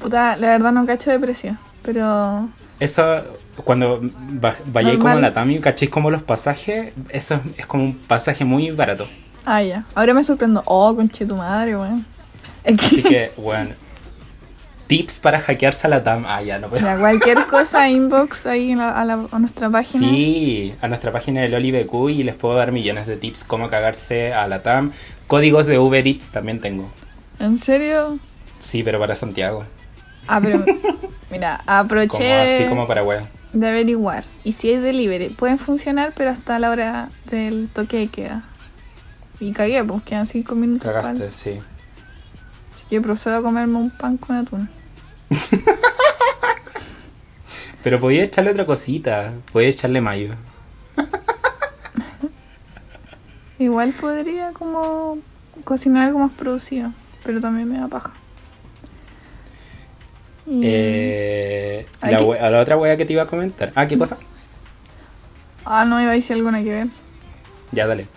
Puta, 0.00 0.36
la 0.36 0.48
verdad 0.48 0.72
no 0.72 0.86
cacho 0.86 1.10
de 1.10 1.18
precio. 1.18 1.56
Pero. 1.82 2.48
Eso, 2.82 3.22
cuando 3.64 4.00
va- 4.44 4.54
vayáis 4.66 4.98
como 4.98 5.14
a 5.14 5.20
la 5.20 5.32
TAMI 5.32 5.56
y 5.56 5.60
cachéis 5.60 5.90
como 5.90 6.10
los 6.10 6.22
pasajes, 6.22 6.92
eso 7.10 7.40
es- 7.56 7.66
como 7.66 7.84
un 7.84 7.94
pasaje 7.96 8.44
muy 8.44 8.70
barato. 8.72 9.06
Ah, 9.44 9.62
ya. 9.62 9.84
Ahora 9.94 10.14
me 10.14 10.24
sorprendo. 10.24 10.62
Oh, 10.66 10.94
conche 10.96 11.24
tu 11.26 11.36
madre, 11.36 11.76
weón. 11.76 12.04
Es 12.64 12.76
que. 12.76 12.86
Así 12.86 13.02
que, 13.02 13.32
bueno. 13.36 13.70
Tips 14.88 15.20
para 15.20 15.40
hackearse 15.40 15.86
a 15.86 15.90
la 15.90 16.02
TAM. 16.02 16.24
Ah, 16.26 16.42
ya 16.42 16.58
no 16.58 16.68
puedo. 16.68 16.82
Mira, 16.82 16.98
cualquier 16.98 17.38
cosa, 17.46 17.88
inbox 17.88 18.46
ahí 18.46 18.72
en 18.72 18.78
la- 18.78 18.90
a, 19.00 19.04
la- 19.04 19.26
a 19.30 19.38
nuestra 19.38 19.70
página. 19.70 20.06
Sí, 20.08 20.74
a 20.80 20.88
nuestra 20.88 21.10
página 21.12 21.40
de 21.42 21.48
LoliBQ 21.48 22.10
y 22.10 22.22
les 22.24 22.34
puedo 22.36 22.54
dar 22.54 22.72
millones 22.72 23.06
de 23.06 23.16
tips 23.16 23.44
cómo 23.44 23.70
cagarse 23.70 24.32
a 24.34 24.46
la 24.48 24.62
TAM. 24.62 24.92
Códigos 25.28 25.66
de 25.66 25.78
Uber 25.78 26.06
Eats 26.06 26.30
también 26.30 26.60
tengo. 26.60 26.90
¿En 27.38 27.58
serio? 27.58 28.18
Sí, 28.58 28.82
pero 28.82 28.98
para 29.00 29.14
Santiago. 29.14 29.64
Ah, 30.28 30.40
pero. 30.42 30.64
Mira, 31.32 31.60
aproveché 31.66 32.18
Como 32.18 32.34
así 32.34 32.64
como 32.68 32.86
para 32.86 33.02
wea. 33.02 33.26
de 33.52 33.68
averiguar. 33.68 34.24
Y 34.44 34.52
si 34.52 34.68
hay 34.68 34.76
delivery, 34.76 35.30
pueden 35.30 35.58
funcionar, 35.58 36.12
pero 36.16 36.30
hasta 36.30 36.58
la 36.60 36.70
hora 36.70 37.08
del 37.30 37.68
toque 37.72 37.96
de 37.98 38.08
queda. 38.08 38.42
Y 39.40 39.52
cagué, 39.52 39.82
pues 39.82 40.02
quedan 40.04 40.26
5 40.26 40.54
minutos. 40.54 40.88
para- 40.92 41.02
Cagaste, 41.02 41.32
sí. 41.32 41.58
Así 42.74 42.84
que 42.90 43.00
procedo 43.00 43.38
a 43.38 43.42
comerme 43.42 43.78
un 43.78 43.90
pan 43.90 44.16
con 44.18 44.36
atún. 44.36 44.68
Pero 47.82 47.98
podía 47.98 48.22
echarle 48.22 48.52
otra 48.52 48.64
cosita. 48.64 49.32
Podía 49.52 49.68
echarle 49.68 50.00
mayo. 50.00 50.34
Igual 53.58 53.92
podría 53.92 54.52
como 54.52 55.18
cocinar 55.64 56.08
algo 56.08 56.18
más 56.20 56.32
producido, 56.32 56.92
pero 57.24 57.40
también 57.40 57.70
me 57.70 57.78
da 57.78 57.88
paja. 57.88 58.12
Y- 60.46 60.60
Eh, 60.64 61.86
la, 62.02 62.18
a 62.18 62.50
la 62.50 62.60
otra 62.60 62.76
wea 62.76 62.96
que 62.96 63.04
te 63.04 63.12
iba 63.12 63.22
a 63.22 63.26
comentar. 63.26 63.72
Ah, 63.74 63.86
¿qué 63.86 63.96
cosa? 63.96 64.18
Ah, 65.64 65.84
no, 65.84 66.00
iba 66.02 66.10
a 66.10 66.14
decir 66.14 66.34
alguna 66.36 66.62
que 66.62 66.70
ver. 66.70 66.86
Ya, 67.70 67.86
dale. 67.86 68.08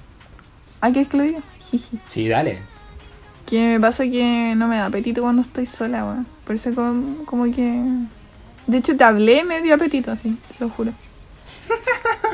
Ah, 0.82 0.90
¿quieres 0.92 1.08
que 1.10 1.18
lo 1.18 1.24
diga? 1.24 1.40
Sí, 2.06 2.28
dale. 2.28 2.60
Que 3.46 3.60
me 3.74 3.80
pasa 3.80 4.04
que 4.06 4.54
no 4.56 4.68
me 4.68 4.78
da 4.78 4.88
apetito 4.88 5.22
cuando 5.22 5.44
estoy 5.44 5.66
sola, 5.68 6.04
weón. 6.06 6.26
Por 6.46 6.56
eso 6.56 6.74
como, 6.74 7.26
como 7.26 7.46
que... 7.46 7.84
De 8.66 8.78
hecho, 8.80 8.98
te 8.98 9.04
hablé 9.04 9.42
y 9.42 9.44
me 9.44 9.62
dio 9.62 9.76
apetito, 9.76 10.12
así, 10.12 10.36
te 10.58 10.64
lo 10.64 10.70
juro. 10.70 10.92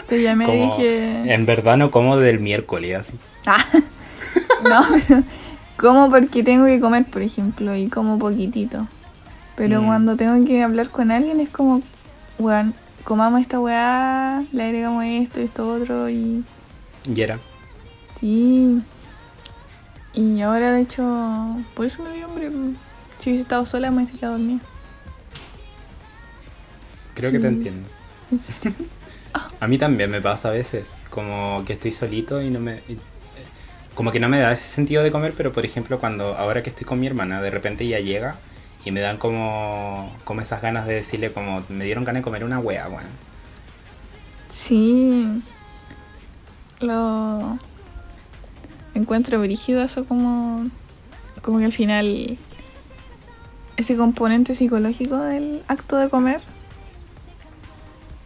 Te 0.08 0.22
llamé 0.22 0.56
y 0.56 0.62
dije... 0.62 1.34
En 1.34 1.46
verdad 1.46 1.76
no 1.78 1.92
como 1.92 2.16
del 2.18 2.40
miércoles, 2.40 2.96
así. 2.96 3.14
Ah, 3.46 3.64
no, 4.64 4.82
pero 5.08 5.24
como 5.78 6.10
porque 6.10 6.44
tengo 6.44 6.66
que 6.66 6.80
comer, 6.80 7.04
por 7.06 7.22
ejemplo, 7.22 7.76
y 7.76 7.88
como 7.90 8.18
poquitito. 8.18 8.88
Pero 9.62 9.80
Mm. 9.80 9.86
cuando 9.86 10.16
tengo 10.16 10.44
que 10.48 10.64
hablar 10.64 10.90
con 10.90 11.12
alguien 11.12 11.40
es 11.40 11.50
como, 11.50 11.84
weón, 12.40 12.74
comamos 13.04 13.42
esta 13.42 13.60
weá, 13.60 14.44
le 14.52 14.64
agregamos 14.64 15.06
esto 15.06 15.40
y 15.40 15.44
esto 15.44 15.72
otro 15.72 16.10
y 16.10 16.44
Y 17.14 17.22
era. 17.22 17.38
sí. 18.20 18.82
Y 20.16 20.42
ahora 20.42 20.72
de 20.72 20.82
hecho, 20.82 21.04
por 21.76 21.86
eso 21.86 22.02
me 22.02 22.12
dio 22.16 22.26
hambre. 22.26 22.50
mm. 22.50 22.76
Si 23.20 23.30
hubiese 23.30 23.44
estado 23.44 23.68
sola 23.68 23.92
me 23.92 23.98
hubiese 23.98 24.14
quedado 24.18 24.40
dormida. 24.40 24.62
Creo 27.14 27.32
que 27.32 27.38
te 27.38 27.48
Mm. 27.50 27.54
entiendo. 27.54 27.90
A 29.60 29.68
mí 29.68 29.78
también 29.78 30.10
me 30.10 30.22
pasa 30.22 30.50
a 30.50 30.52
veces, 30.52 30.96
como 31.12 31.64
que 31.68 31.74
estoy 31.74 31.92
solito 31.92 32.42
y 32.42 32.50
no 32.50 32.60
me... 32.60 32.78
y- 32.90 32.94
eh, 32.94 32.98
Como 33.94 34.12
que 34.12 34.20
no 34.20 34.28
me 34.28 34.40
da 34.40 34.52
ese 34.52 34.68
sentido 34.68 35.04
de 35.04 35.12
comer, 35.12 35.34
pero 35.38 35.52
por 35.54 35.66
ejemplo 35.66 36.00
cuando 36.00 36.36
ahora 36.36 36.64
que 36.64 36.72
estoy 36.72 36.86
con 36.86 37.00
mi 37.00 37.06
hermana, 37.06 37.42
de 37.44 37.52
repente 37.52 37.84
ella 37.84 38.00
llega 38.00 38.38
y 38.86 38.92
me 38.92 39.00
dan 39.00 39.18
como, 39.18 40.12
como 40.24 40.42
esas 40.42 40.62
ganas 40.62 40.86
de 40.88 40.96
decirle 40.96 41.32
como, 41.32 41.64
me 41.70 41.86
dieron 41.86 42.04
ganas 42.04 42.22
de 42.22 42.24
comer 42.24 42.44
una 42.44 42.60
wea, 42.60 42.88
weón. 42.90 43.04
Sí. 44.50 45.42
Lo 46.80 47.58
encuentro 48.96 49.40
brígido 49.40 49.84
eso 49.84 50.06
como 50.06 50.66
como 51.42 51.60
que 51.60 51.66
al 51.66 51.72
final 51.72 52.38
ese 53.78 53.96
componente 53.96 54.54
psicológico 54.54 55.18
del 55.18 55.64
acto 55.68 55.96
de 55.98 56.10
comer 56.10 56.42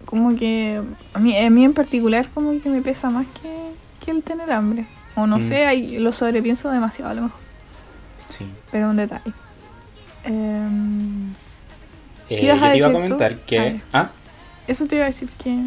como 0.06 0.36
que 0.36 0.82
a 1.14 1.20
mí, 1.20 1.38
a 1.38 1.50
mí 1.50 1.66
en 1.66 1.74
particular 1.74 2.30
como 2.34 2.60
que 2.62 2.70
me 2.70 2.82
pesa 2.82 3.10
más 3.10 3.26
que, 3.42 3.72
que 4.04 4.12
el 4.12 4.24
tener 4.24 4.52
hambre. 4.52 4.86
O 5.16 5.28
no 5.28 5.38
Mm. 5.40 5.48
sé, 5.48 5.66
ahí 5.66 5.98
lo 5.98 6.12
sobrepienso 6.14 6.70
demasiado 6.70 7.12
a 7.12 7.14
lo 7.14 7.22
mejor, 7.24 7.40
Sí. 8.30 8.46
pero 8.72 8.90
un 8.90 8.98
detalle. 8.98 9.32
Em, 10.26 11.34
Eh, 12.30 12.42
ibas 12.44 12.62
a 12.62 12.66
yo 12.66 12.72
te 12.72 12.78
iba 12.78 12.88
a 12.88 12.90
tú? 12.90 12.96
comentar 12.96 13.36
que... 13.46 13.82
Ah, 13.94 14.10
eso 14.68 14.86
te 14.88 14.96
iba 14.96 15.06
a 15.06 15.08
decir 15.08 15.30
que... 15.44 15.64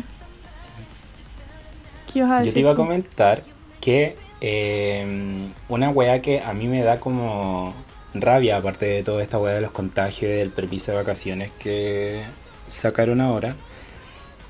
¿Qué 2.12 2.18
ibas 2.20 2.30
a 2.30 2.42
Yo 2.44 2.52
te 2.52 2.60
iba 2.60 2.72
a 2.72 2.74
comentar 2.74 3.42
que 3.80 4.16
eh, 4.40 5.48
una 5.68 5.90
wea 5.90 6.20
que 6.22 6.40
a 6.40 6.52
mí 6.52 6.66
me 6.66 6.82
da 6.82 6.98
como 7.00 7.74
rabia, 8.14 8.56
aparte 8.56 8.86
de 8.86 9.02
toda 9.02 9.22
esta 9.22 9.38
wea 9.38 9.54
de 9.54 9.60
los 9.60 9.70
contagios 9.70 10.30
y 10.32 10.34
del 10.34 10.50
permiso 10.50 10.90
de 10.92 10.96
vacaciones 10.98 11.50
que 11.58 12.22
sacaron 12.66 13.20
ahora. 13.20 13.54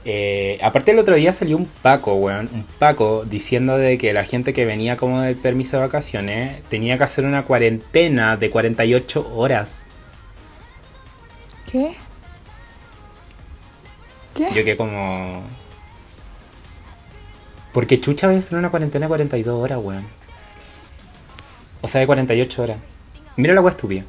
eh, 0.05 0.59
aparte 0.63 0.93
el 0.93 0.99
otro 1.01 1.17
día 1.17 1.33
salió 1.33 1.57
un 1.57 1.67
Paco, 1.67 2.15
weón, 2.15 2.49
un 2.55 2.63
Paco 2.79 3.25
diciendo 3.29 3.77
de 3.77 3.99
que 3.99 4.13
la 4.15 4.25
gente 4.25 4.53
que 4.55 4.65
venía 4.65 4.97
como 4.97 5.21
del 5.21 5.37
permiso 5.37 5.77
de 5.77 5.83
vacaciones 5.83 6.63
tenía 6.71 6.97
que 6.97 7.05
hacer 7.05 7.25
una 7.25 7.45
cuarentena 7.45 8.37
de 8.37 8.49
48 8.51 9.33
horas. 9.37 9.87
¿Qué? 11.71 11.95
¿Qué? 14.35 14.45
Yo 14.55 14.65
quedé 14.65 14.77
como... 14.77 15.43
Porque 17.73 18.01
chucha 18.01 18.27
voy 18.27 18.37
a 18.37 18.39
hacer 18.39 18.59
una 18.59 18.71
cuarentena 18.71 19.07
de 19.07 19.09
42 19.09 19.63
horas, 19.63 19.79
weón. 19.83 20.07
O 21.83 21.89
sea, 21.89 22.01
de 22.01 22.07
48 22.07 22.63
horas. 22.63 22.77
Mira 23.37 23.55
la 23.55 23.61
weá 23.61 23.71
estúpida. 23.71 24.05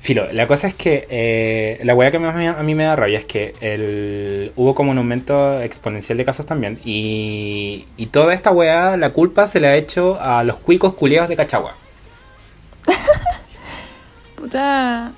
Filo, 0.00 0.26
la 0.32 0.48
cosa 0.48 0.66
es 0.66 0.74
que 0.74 1.06
eh, 1.10 1.78
la 1.84 1.94
weá 1.94 2.10
que 2.10 2.18
más 2.18 2.34
me- 2.34 2.48
a 2.48 2.54
mí 2.62 2.74
me 2.74 2.82
da 2.84 2.96
rabia 2.96 3.18
es 3.20 3.24
que 3.24 3.54
el, 3.60 4.52
hubo 4.56 4.74
como 4.74 4.90
un 4.90 4.98
aumento 4.98 5.60
exponencial 5.60 6.18
de 6.18 6.24
casos 6.24 6.44
también. 6.44 6.80
Y, 6.84 7.84
y 7.96 8.06
toda 8.06 8.34
esta 8.34 8.50
weá, 8.50 8.96
la 8.96 9.10
culpa 9.10 9.46
se 9.46 9.60
le 9.60 9.68
ha 9.68 9.76
hecho 9.76 10.18
a 10.20 10.42
los 10.42 10.56
cuicos 10.56 10.94
culiados 10.94 11.28
de 11.28 11.36
Cachagua. 11.36 11.74
Puta. 14.36 15.12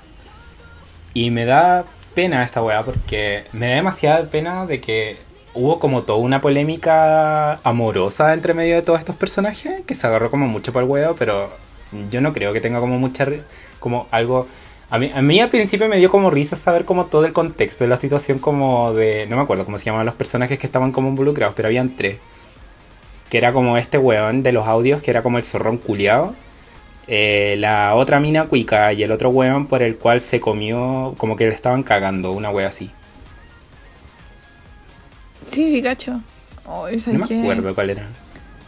Y 1.15 1.31
me 1.31 1.45
da 1.45 1.85
pena 2.13 2.43
esta 2.43 2.61
weá 2.61 2.83
porque 2.83 3.45
me 3.53 3.69
da 3.69 3.75
demasiada 3.75 4.29
pena 4.29 4.65
de 4.65 4.81
que 4.81 5.15
hubo 5.53 5.79
como 5.79 6.03
toda 6.03 6.19
una 6.19 6.41
polémica 6.41 7.53
amorosa 7.63 8.33
entre 8.33 8.53
medio 8.53 8.75
de 8.75 8.81
todos 8.81 8.99
estos 8.99 9.15
personajes 9.15 9.81
que 9.87 9.95
se 9.95 10.05
agarró 10.05 10.29
como 10.29 10.45
mucho 10.47 10.73
para 10.73 10.83
el 10.83 10.91
huevo, 10.91 11.15
pero 11.17 11.49
yo 12.11 12.19
no 12.19 12.33
creo 12.33 12.51
que 12.51 12.59
tenga 12.59 12.81
como 12.81 12.99
mucha, 12.99 13.25
como 13.79 14.07
algo... 14.11 14.45
A 14.89 14.99
mí, 14.99 15.09
a 15.15 15.21
mí 15.21 15.39
al 15.39 15.47
principio 15.47 15.87
me 15.87 15.95
dio 15.97 16.11
como 16.11 16.31
risa 16.31 16.57
saber 16.57 16.83
como 16.83 17.05
todo 17.05 17.25
el 17.25 17.31
contexto 17.31 17.85
de 17.85 17.89
la 17.89 17.97
situación 17.97 18.39
como 18.39 18.93
de... 18.93 19.25
No 19.27 19.37
me 19.37 19.43
acuerdo 19.43 19.63
cómo 19.63 19.77
se 19.77 19.85
llamaban 19.85 20.05
los 20.05 20.15
personajes 20.15 20.59
que 20.59 20.67
estaban 20.67 20.91
como 20.91 21.07
involucrados, 21.07 21.55
pero 21.55 21.69
habían 21.69 21.95
tres. 21.95 22.17
Que 23.29 23.37
era 23.37 23.53
como 23.53 23.77
este 23.77 23.97
weón 23.97 24.43
de 24.43 24.51
los 24.51 24.67
audios, 24.67 25.01
que 25.01 25.11
era 25.11 25.23
como 25.23 25.37
el 25.37 25.45
zorrón 25.45 25.77
culiado. 25.77 26.35
Eh, 27.07 27.55
la 27.59 27.95
otra 27.95 28.19
mina 28.19 28.45
cuica 28.45 28.91
y 28.93 29.03
el 29.03 29.11
otro 29.11 29.29
weón 29.29 29.67
por 29.67 29.83
el 29.83 29.97
cual 29.97 30.19
se 30.21 30.39
comió, 30.39 31.13
como 31.17 31.35
que 31.35 31.47
le 31.47 31.53
estaban 31.53 31.83
cagando, 31.83 32.31
una 32.31 32.49
wea 32.49 32.67
así. 32.67 32.89
Sí, 35.45 35.69
sí, 35.69 35.81
cacho. 35.81 36.19
Oh, 36.65 36.87
No 36.89 37.27
me 37.27 37.41
acuerdo 37.41 37.75
cuál 37.75 37.91
era. 37.91 38.07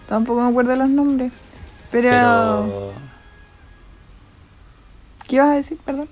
Tampoco 0.07 0.41
me 0.41 0.49
acuerdo 0.49 0.75
los 0.75 0.89
nombres. 0.89 1.31
Pero... 1.91 2.09
Pero. 2.09 2.93
¿Qué 5.27 5.35
ibas 5.35 5.49
a 5.49 5.55
decir? 5.55 5.77
Perdón. 5.83 6.07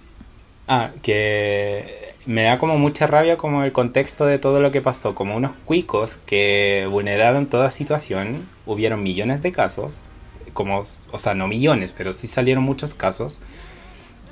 Ah, 0.68 0.90
que 1.02 2.16
me 2.26 2.44
da 2.44 2.58
como 2.58 2.78
mucha 2.78 3.08
rabia 3.08 3.38
como 3.38 3.64
el 3.64 3.72
contexto 3.72 4.26
de 4.26 4.40
todo 4.40 4.60
lo 4.60 4.72
que 4.72 4.82
pasó. 4.82 5.16
Como 5.16 5.36
unos 5.36 5.52
cuicos 5.66 6.18
que 6.18 6.88
vulneraron 6.90 7.46
toda 7.46 7.70
situación. 7.70 8.48
Hubieron 8.66 9.04
millones 9.04 9.42
de 9.42 9.52
casos. 9.52 10.10
Como, 10.56 10.80
o 11.12 11.20
sea, 11.20 11.36
no 11.36 11.48
millones, 11.48 11.94
pero 11.96 12.14
sí 12.14 12.28
salieron 12.28 12.64
muchos 12.64 12.96
casos. 12.96 13.42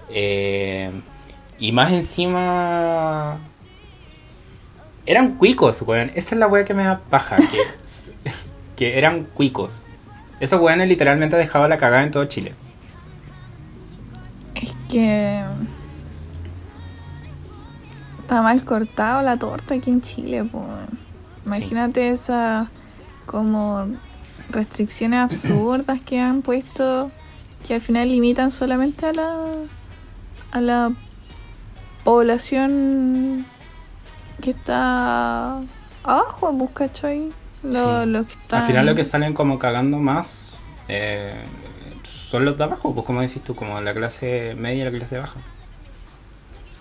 Eh, 0.10 0.90
y 1.60 1.74
más 1.74 1.92
encima. 1.92 3.38
Eran 5.06 5.36
cuicos, 5.36 5.82
weón. 5.82 6.12
Esa 6.16 6.34
es 6.34 6.40
la 6.40 6.48
wea 6.48 6.64
que 6.64 6.74
me 6.74 6.86
da 6.86 7.02
paja. 7.02 7.36
Que, 7.36 7.60
que 8.76 8.98
eran 8.98 9.26
cuicos. 9.26 9.86
Esos 10.40 10.62
weones 10.62 10.88
literalmente 10.88 11.36
dejado 11.36 11.68
la 11.68 11.78
cagada 11.78 12.04
en 12.04 12.12
todo 12.12 12.26
Chile. 12.26 12.54
Es 14.56 14.74
que... 14.90 15.44
Está 18.22 18.42
mal 18.42 18.64
cortado 18.64 19.22
la 19.22 19.38
torta 19.38 19.76
aquí 19.76 19.90
en 19.92 20.02
Chile, 20.02 20.46
pues. 20.50 20.64
Imagínate 21.46 22.10
esa 22.10 22.70
como 23.26 23.88
restricciones 24.54 25.20
absurdas 25.20 26.00
que 26.02 26.20
han 26.20 26.42
puesto 26.42 27.12
que 27.68 27.74
al 27.76 27.82
final 27.82 28.08
limitan 28.10 28.52
solamente 28.52 29.06
a 29.08 29.14
la 29.14 29.46
a 30.52 30.62
la 30.62 30.92
población 32.04 33.46
que 34.42 34.52
está 34.52 35.58
abajo, 36.04 36.56
pues, 36.58 36.72
¿cachai? 36.74 37.30
Lo- 37.64 38.04
Sí. 38.04 38.10
los 38.10 38.28
que 38.28 38.34
están... 38.34 38.62
Al 38.62 38.68
final 38.68 38.86
lo 38.86 38.94
que 38.96 39.06
salen 39.06 39.34
como 39.34 39.58
cagando 39.58 39.98
más 40.00 40.58
eh, 40.90 41.34
son 42.04 42.44
los 42.46 42.58
de 42.58 42.66
abajo, 42.66 42.94
pues 42.94 43.06
como 43.06 43.22
decís 43.22 43.42
tú, 43.44 43.56
como 43.56 43.80
la 43.82 43.94
clase 43.94 44.56
media 44.58 44.82
y 44.82 44.86
la 44.86 44.92
clase 44.92 45.18
baja. 45.18 45.40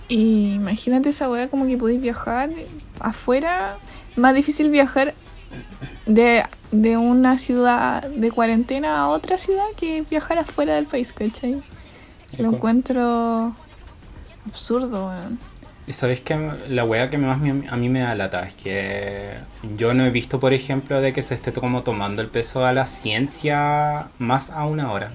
Y 0.08 0.54
imagínate 0.54 1.10
esa 1.10 1.30
weá 1.30 1.48
como 1.48 1.66
que 1.66 1.76
podéis 1.78 2.00
viajar 2.02 2.50
afuera. 3.00 3.76
Más 4.16 4.34
difícil 4.34 4.68
viajar 4.70 5.14
de, 6.06 6.44
de 6.72 6.96
una 6.96 7.38
ciudad 7.38 8.02
de 8.02 8.30
cuarentena 8.30 8.98
a 9.00 9.08
otra 9.08 9.38
ciudad 9.38 9.64
que 9.76 10.02
viajar 10.10 10.38
afuera 10.38 10.74
del 10.74 10.86
país, 10.86 11.12
¿cachai? 11.12 11.62
Lo 12.38 12.48
encuentro 12.52 13.54
absurdo, 14.46 15.08
weón. 15.08 15.38
Y 15.86 15.92
sabéis 15.94 16.20
que 16.20 16.38
la 16.68 16.84
wea 16.84 17.10
que 17.10 17.18
más 17.18 17.38
me- 17.38 17.68
a 17.68 17.76
mí 17.76 17.88
me 17.88 18.00
da 18.00 18.14
lata 18.14 18.44
es 18.44 18.54
que 18.54 19.32
yo 19.76 19.94
no 19.94 20.04
he 20.04 20.10
visto, 20.10 20.38
por 20.38 20.52
ejemplo, 20.52 21.00
de 21.00 21.12
que 21.12 21.22
se 21.22 21.34
esté 21.34 21.52
como 21.52 21.82
tomando 21.82 22.22
el 22.22 22.28
peso 22.28 22.64
a 22.64 22.72
la 22.72 22.86
ciencia 22.86 24.08
más 24.18 24.50
a 24.50 24.64
una 24.64 24.92
hora. 24.92 25.10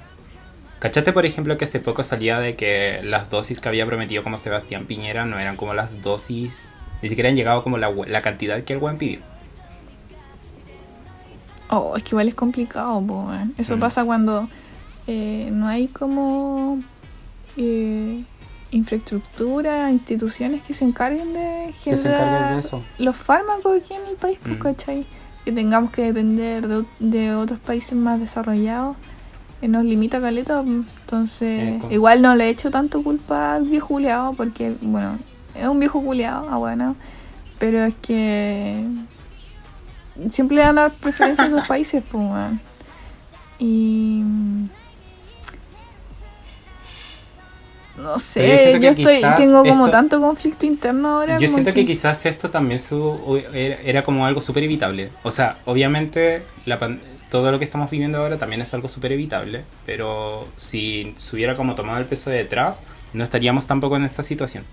¿Cachaste, 0.80 1.12
por 1.14 1.26
ejemplo, 1.26 1.58
que 1.58 1.64
hace 1.64 1.80
poco 1.80 2.04
salía 2.04 2.40
de 2.40 2.56
que 2.56 3.00
las 3.04 3.30
dosis 3.30 3.62
que 3.62 3.70
había 3.70 3.86
prometido 3.86 4.24
como 4.24 4.38
Sebastián 4.38 4.86
Piñera 4.86 5.26
no 5.26 5.40
eran 5.40 5.56
como 5.56 5.74
las 5.74 6.02
dosis, 6.02 6.76
ni 7.02 7.10
siquiera 7.10 7.30
han 7.30 7.36
llegado 7.36 7.64
como 7.64 7.78
la, 7.78 7.90
la 8.06 8.22
cantidad 8.22 8.62
que 8.64 8.74
el 8.74 8.80
weón 8.80 8.98
pidió? 8.98 9.20
Oh, 11.70 11.95
es 11.97 12.03
que 12.03 12.09
igual 12.11 12.28
es 12.28 12.36
complicado, 12.36 13.01
po. 13.05 13.28
Eso 13.57 13.76
Mm. 13.78 13.80
pasa 13.80 14.05
cuando 14.05 14.47
eh, 15.07 15.49
no 15.53 15.68
hay 15.68 15.88
como 15.88 16.80
eh, 17.57 18.24
infraestructura, 18.72 19.91
instituciones 19.91 20.61
que 20.63 20.74
se 20.74 20.86
encarguen 20.86 21.34
de 21.34 21.74
generar 21.82 22.53
de 22.53 22.59
eso. 22.59 22.84
los 22.97 23.15
fármacos 23.15 23.82
aquí 23.82 23.93
en 23.93 24.05
el 24.07 24.15
país, 24.15 24.38
pues, 24.43 24.57
Mm. 24.57 24.61
¿cachai? 24.61 25.05
Que 25.45 25.51
tengamos 25.51 25.91
que 25.91 26.03
depender 26.03 26.68
de, 26.68 26.86
de 26.99 27.34
otros 27.36 27.59
países 27.59 27.93
más 27.97 28.20
desarrollados, 28.20 28.95
eh, 29.61 29.68
nos 29.68 29.86
limita 29.86 30.20
caleta, 30.22 30.61
mm, 30.61 30.86
entonces 31.01 31.76
Eco. 31.78 31.91
igual 31.91 32.22
no 32.22 32.36
le 32.36 32.49
echo 32.49 32.70
tanto 32.70 33.01
culpa 33.01 33.55
al 33.55 33.63
viejo 33.63 33.88
culiao, 33.88 34.34
porque, 34.34 34.76
bueno, 34.82 35.18
es 35.55 35.68
un 35.68 35.80
viejo 35.80 36.01
culiao, 36.01 36.47
ah, 36.49 36.57
bueno, 36.57 36.95
pero 37.59 37.86
es 37.86 37.95
que 38.01 38.84
siempre 40.32 40.57
le 40.57 40.63
dan 40.63 40.76
la 40.76 40.89
preferencia 40.89 41.45
a 41.45 41.47
esos 41.47 41.68
países, 41.68 42.03
pues. 42.11 42.24
Y... 43.59 44.24
No 47.97 48.20
sé, 48.20 48.47
yo 48.47 48.57
siento 48.59 48.80
que 48.80 48.86
yo 48.86 49.09
estoy, 49.09 49.22
tengo 49.38 49.63
como 49.63 49.86
esto- 49.86 49.89
tanto 49.91 50.22
conflicto 50.22 50.68
interno 50.68 51.18
ahora. 51.18 51.38
Yo 51.39 51.47
siento 51.47 51.74
que 51.74 51.84
quizás 51.84 52.28
esto 52.28 52.51
también 52.51 52.78
su, 52.78 53.41
era, 53.53 53.76
era 53.82 54.03
como 54.03 54.26
algo 54.26 54.39
súper 54.39 54.63
evitable. 54.63 55.09
O 55.24 55.32
sea, 55.32 55.57
obviamente 55.65 56.43
la 56.65 56.78
todo 57.30 57.51
lo 57.51 57.57
que 57.57 57.65
estamos 57.65 57.89
viviendo 57.89 58.20
ahora 58.20 58.38
también 58.38 58.61
es 58.61 58.74
algo 58.74 58.88
súper 58.88 59.11
evitable, 59.13 59.63
pero 59.86 60.47
si 60.55 61.13
se 61.18 61.36
hubiera 61.36 61.55
como 61.55 61.76
tomado 61.76 61.97
el 61.97 62.05
peso 62.05 62.30
de 62.30 62.38
detrás, 62.38 62.84
no 63.13 63.24
estaríamos 63.24 63.65
tampoco 63.68 63.97
en 63.97 64.03
esta 64.05 64.22
situación. 64.24 64.63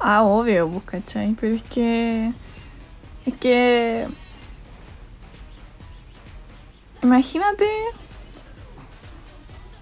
Ah, 0.00 0.22
obvio, 0.22 0.68
pues, 0.68 0.84
¿cachai? 0.84 1.34
Pero 1.40 1.56
es 1.56 1.62
que. 1.64 2.32
Es 3.26 3.34
que. 3.34 4.06
Imagínate. 7.02 7.66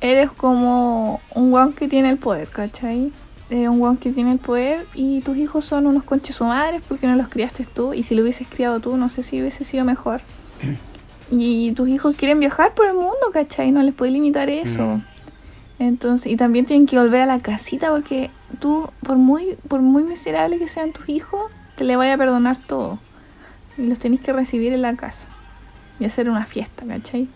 Eres 0.01 0.33
como 0.33 1.21
un 1.35 1.51
guan 1.51 1.75
que 1.75 1.87
tiene 1.87 2.09
el 2.09 2.17
poder, 2.17 2.49
¿cachai? 2.49 3.13
Eres 3.51 3.69
un 3.69 3.81
guan 3.81 3.99
que 3.99 4.13
tiene 4.13 4.33
el 4.33 4.39
poder 4.39 4.87
y 4.95 5.21
tus 5.21 5.37
hijos 5.37 5.67
son 5.67 5.87
unos 5.87 6.05
conches 6.05 6.37
su 6.37 6.45
madres 6.45 6.81
porque 6.89 7.07
no 7.07 7.17
los 7.17 7.29
criaste 7.29 7.65
tú. 7.65 7.93
Y 7.93 8.03
si 8.03 8.15
lo 8.15 8.23
hubieses 8.23 8.49
criado 8.49 8.81
tú, 8.81 8.97
no 8.97 9.11
sé 9.11 9.23
si 9.23 9.41
hubiese 9.41 9.65
sido 9.65 9.85
mejor. 9.85 10.21
Y 11.33 11.71
tus 11.73 11.89
hijos 11.89 12.17
quieren 12.17 12.41
viajar 12.41 12.75
por 12.75 12.87
el 12.87 12.95
mundo, 12.95 13.31
¿cachai? 13.33 13.71
No 13.71 13.85
les 13.85 13.95
puedes 13.95 14.13
limitar 14.13 14.51
eso. 14.51 15.01
Entonces, 15.79 16.33
y 16.33 16.37
también 16.37 16.67
tienen 16.67 16.87
que 16.87 16.99
volver 16.99 17.23
a 17.23 17.27
la 17.27 17.39
casita 17.39 17.91
porque 17.91 18.31
tú, 18.59 18.91
por 19.03 19.17
muy, 19.17 19.57
por 19.69 19.81
muy 19.81 20.03
miserable 20.03 20.59
que 20.59 20.67
sean 20.67 20.93
tus 20.93 21.09
hijos, 21.09 21.41
te 21.77 21.85
le 21.85 21.95
vaya 21.95 22.15
a 22.15 22.19
perdonar 22.19 22.59
todo. 22.59 22.99
Y 23.81 23.87
los 23.87 23.99
tenés 23.99 24.21
que 24.21 24.33
recibir 24.33 24.73
en 24.73 24.83
la 24.83 24.95
casa. 24.95 25.27
Y 25.99 26.05
hacer 26.05 26.29
una 26.29 26.45
fiesta, 26.45 26.85
¿cachai? 26.87 27.29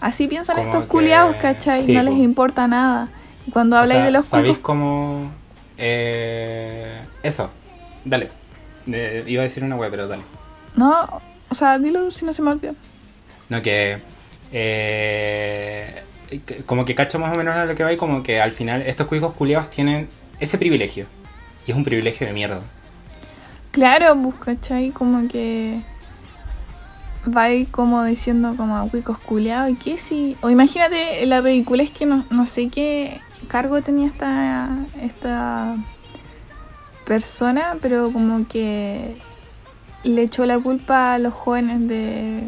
Así 0.00 0.28
piensan 0.28 0.56
Como 0.56 0.66
estos 0.68 0.82
que- 0.84 0.88
culiados, 0.88 1.36
¿cachai? 1.36 1.82
sí, 1.82 1.92
no 1.94 2.02
les 2.02 2.14
po. 2.14 2.20
importa 2.22 2.66
nada. 2.68 3.08
Y 3.46 3.50
cuando 3.50 3.76
O 3.76 3.78
habláis 3.80 3.96
sea, 3.98 4.04
de 4.04 4.10
los 4.12 4.24
¿Sabéis 4.26 4.54
cuicos- 4.58 4.62
cómo...? 4.62 5.30
eh, 5.78 7.00
eso, 7.22 7.50
dale. 8.04 8.30
Eh, 8.86 9.24
iba 9.26 9.42
a 9.42 9.44
decir 9.44 9.64
una 9.64 9.76
web, 9.76 9.90
pero 9.90 10.06
dale. 10.08 10.22
No, 10.76 11.20
o 11.48 11.54
sea, 11.54 11.78
dilo 11.78 12.10
si 12.10 12.24
no 12.24 12.32
se 12.32 12.42
me 12.42 12.50
olvida. 12.50 12.74
No, 13.48 13.62
que. 13.62 13.98
eh, 14.52 16.02
como 16.66 16.84
que 16.84 16.94
cacho 16.94 17.18
más 17.18 17.32
o 17.32 17.36
menos 17.36 17.54
a 17.54 17.64
lo 17.64 17.74
que 17.74 17.84
va 17.84 17.92
y 17.92 17.96
como 17.96 18.22
que 18.22 18.40
al 18.40 18.52
final 18.52 18.82
estos 18.82 19.06
cuicos 19.06 19.32
culiados 19.34 19.70
tienen 19.70 20.08
ese 20.40 20.58
privilegio. 20.58 21.06
Y 21.66 21.70
es 21.72 21.76
un 21.76 21.84
privilegio 21.84 22.26
de 22.26 22.32
mierda. 22.32 22.60
Claro, 23.76 24.16
pues, 24.22 24.36
¿cachai? 24.36 24.90
Como 24.90 25.28
que 25.28 25.82
va 27.28 27.42
ahí 27.42 27.66
como 27.66 28.04
diciendo 28.04 28.54
como 28.56 28.74
a 28.74 28.84
huecos 28.84 29.18
culeados 29.18 29.68
y 29.68 29.74
qué 29.74 29.98
si... 29.98 30.34
O 30.40 30.48
imagínate 30.48 31.26
la 31.26 31.42
ridiculez 31.42 31.90
que 31.90 32.06
no, 32.06 32.24
no 32.30 32.46
sé 32.46 32.70
qué 32.70 33.20
cargo 33.48 33.82
tenía 33.82 34.06
esta, 34.06 34.70
esta 35.02 35.76
persona, 37.04 37.76
pero 37.82 38.10
como 38.10 38.48
que 38.48 39.18
le 40.04 40.22
echó 40.22 40.46
la 40.46 40.58
culpa 40.58 41.12
a 41.12 41.18
los 41.18 41.34
jóvenes 41.34 41.86
de, 41.86 42.44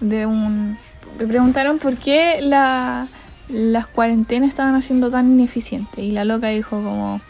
de 0.00 0.26
un... 0.26 0.76
Le 1.20 1.28
preguntaron 1.28 1.78
por 1.78 1.94
qué 1.96 2.40
la, 2.40 3.06
las 3.48 3.86
cuarentenas 3.86 4.48
estaban 4.48 4.74
haciendo 4.74 5.12
tan 5.12 5.32
ineficientes 5.32 6.02
y 6.02 6.10
la 6.10 6.24
loca 6.24 6.48
dijo 6.48 6.82
como... 6.82 7.20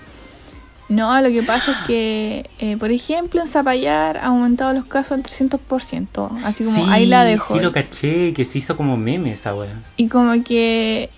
No, 0.94 1.20
lo 1.20 1.28
que 1.30 1.42
pasa 1.42 1.72
es 1.72 1.78
que, 1.86 2.48
eh, 2.60 2.76
por 2.78 2.90
ejemplo, 2.90 3.40
en 3.40 3.48
Zapallar 3.48 4.18
ha 4.18 4.26
aumentado 4.26 4.72
los 4.72 4.84
casos 4.86 5.12
al 5.12 5.22
300%. 5.22 6.30
Así 6.44 6.64
como 6.64 6.76
Sí, 6.76 6.84
ahí 6.88 7.06
la 7.06 7.24
dejó. 7.24 7.54
Sí, 7.54 7.60
lo 7.60 7.72
caché, 7.72 8.32
que 8.32 8.44
se 8.44 8.58
hizo 8.58 8.76
como 8.76 8.96
meme 8.96 9.32
esa 9.32 9.54
wea. 9.54 9.74
Y 9.96 10.08
como 10.08 10.42
que 10.44 11.10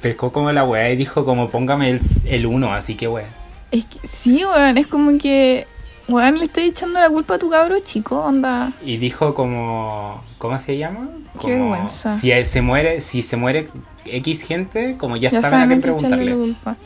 Pescó 0.00 0.32
como 0.32 0.50
la 0.52 0.64
wea 0.64 0.90
y 0.90 0.96
dijo 0.96 1.24
como 1.24 1.48
póngame 1.50 1.90
el, 1.90 2.00
el 2.26 2.46
1, 2.46 2.72
así 2.72 2.94
que 2.94 3.06
wea. 3.08 3.28
Es 3.70 3.84
que 3.84 4.06
sí, 4.06 4.44
weón, 4.44 4.78
es 4.78 4.86
como 4.86 5.18
que, 5.18 5.66
weón, 6.08 6.38
le 6.38 6.44
estoy 6.44 6.64
echando 6.64 7.00
la 7.00 7.10
culpa 7.10 7.34
a 7.34 7.38
tu 7.38 7.50
cabro 7.50 7.78
chico, 7.80 8.18
onda. 8.20 8.72
Y 8.84 8.96
dijo 8.96 9.34
como. 9.34 10.22
¿Cómo 10.38 10.58
se 10.58 10.78
llama? 10.78 11.08
Qué 11.34 11.52
Como, 11.52 11.70
vergüenza. 11.70 12.16
Si 12.16 12.32
se 12.44 12.62
muere, 12.62 13.00
si 13.00 13.20
se 13.22 13.36
muere 13.36 13.68
X 14.06 14.42
gente, 14.42 14.96
como 14.96 15.16
ya, 15.16 15.30
Ya 15.30 15.42
saben 15.42 15.60
a 15.60 15.66
quién 15.66 15.78
echarle 15.80 15.90
la 15.90 15.96
preguntarle. 15.98 16.36
culpa. 16.36 16.76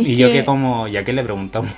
Es 0.00 0.08
y 0.08 0.16
yo 0.16 0.30
que 0.30 0.44
como, 0.44 0.88
ya 0.88 1.04
que 1.04 1.12
le 1.12 1.22
preguntamos. 1.22 1.70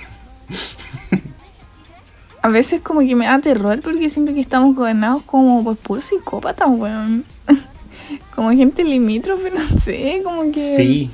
a 2.41 2.47
veces 2.49 2.81
como 2.81 2.99
que 3.01 3.15
me 3.15 3.25
da 3.25 3.39
terror 3.39 3.79
porque 3.81 4.09
siento 4.09 4.33
que 4.33 4.41
estamos 4.41 4.75
gobernados 4.75 5.23
como 5.23 5.63
por 5.63 5.77
puros 5.77 6.05
psicópatas, 6.05 6.69
weón. 6.69 7.23
como 8.35 8.51
gente 8.51 8.83
limítrofe, 8.83 9.49
no 9.53 9.79
sé, 9.79 10.21
como 10.23 10.43
que... 10.51 10.53
Sí. 10.59 11.09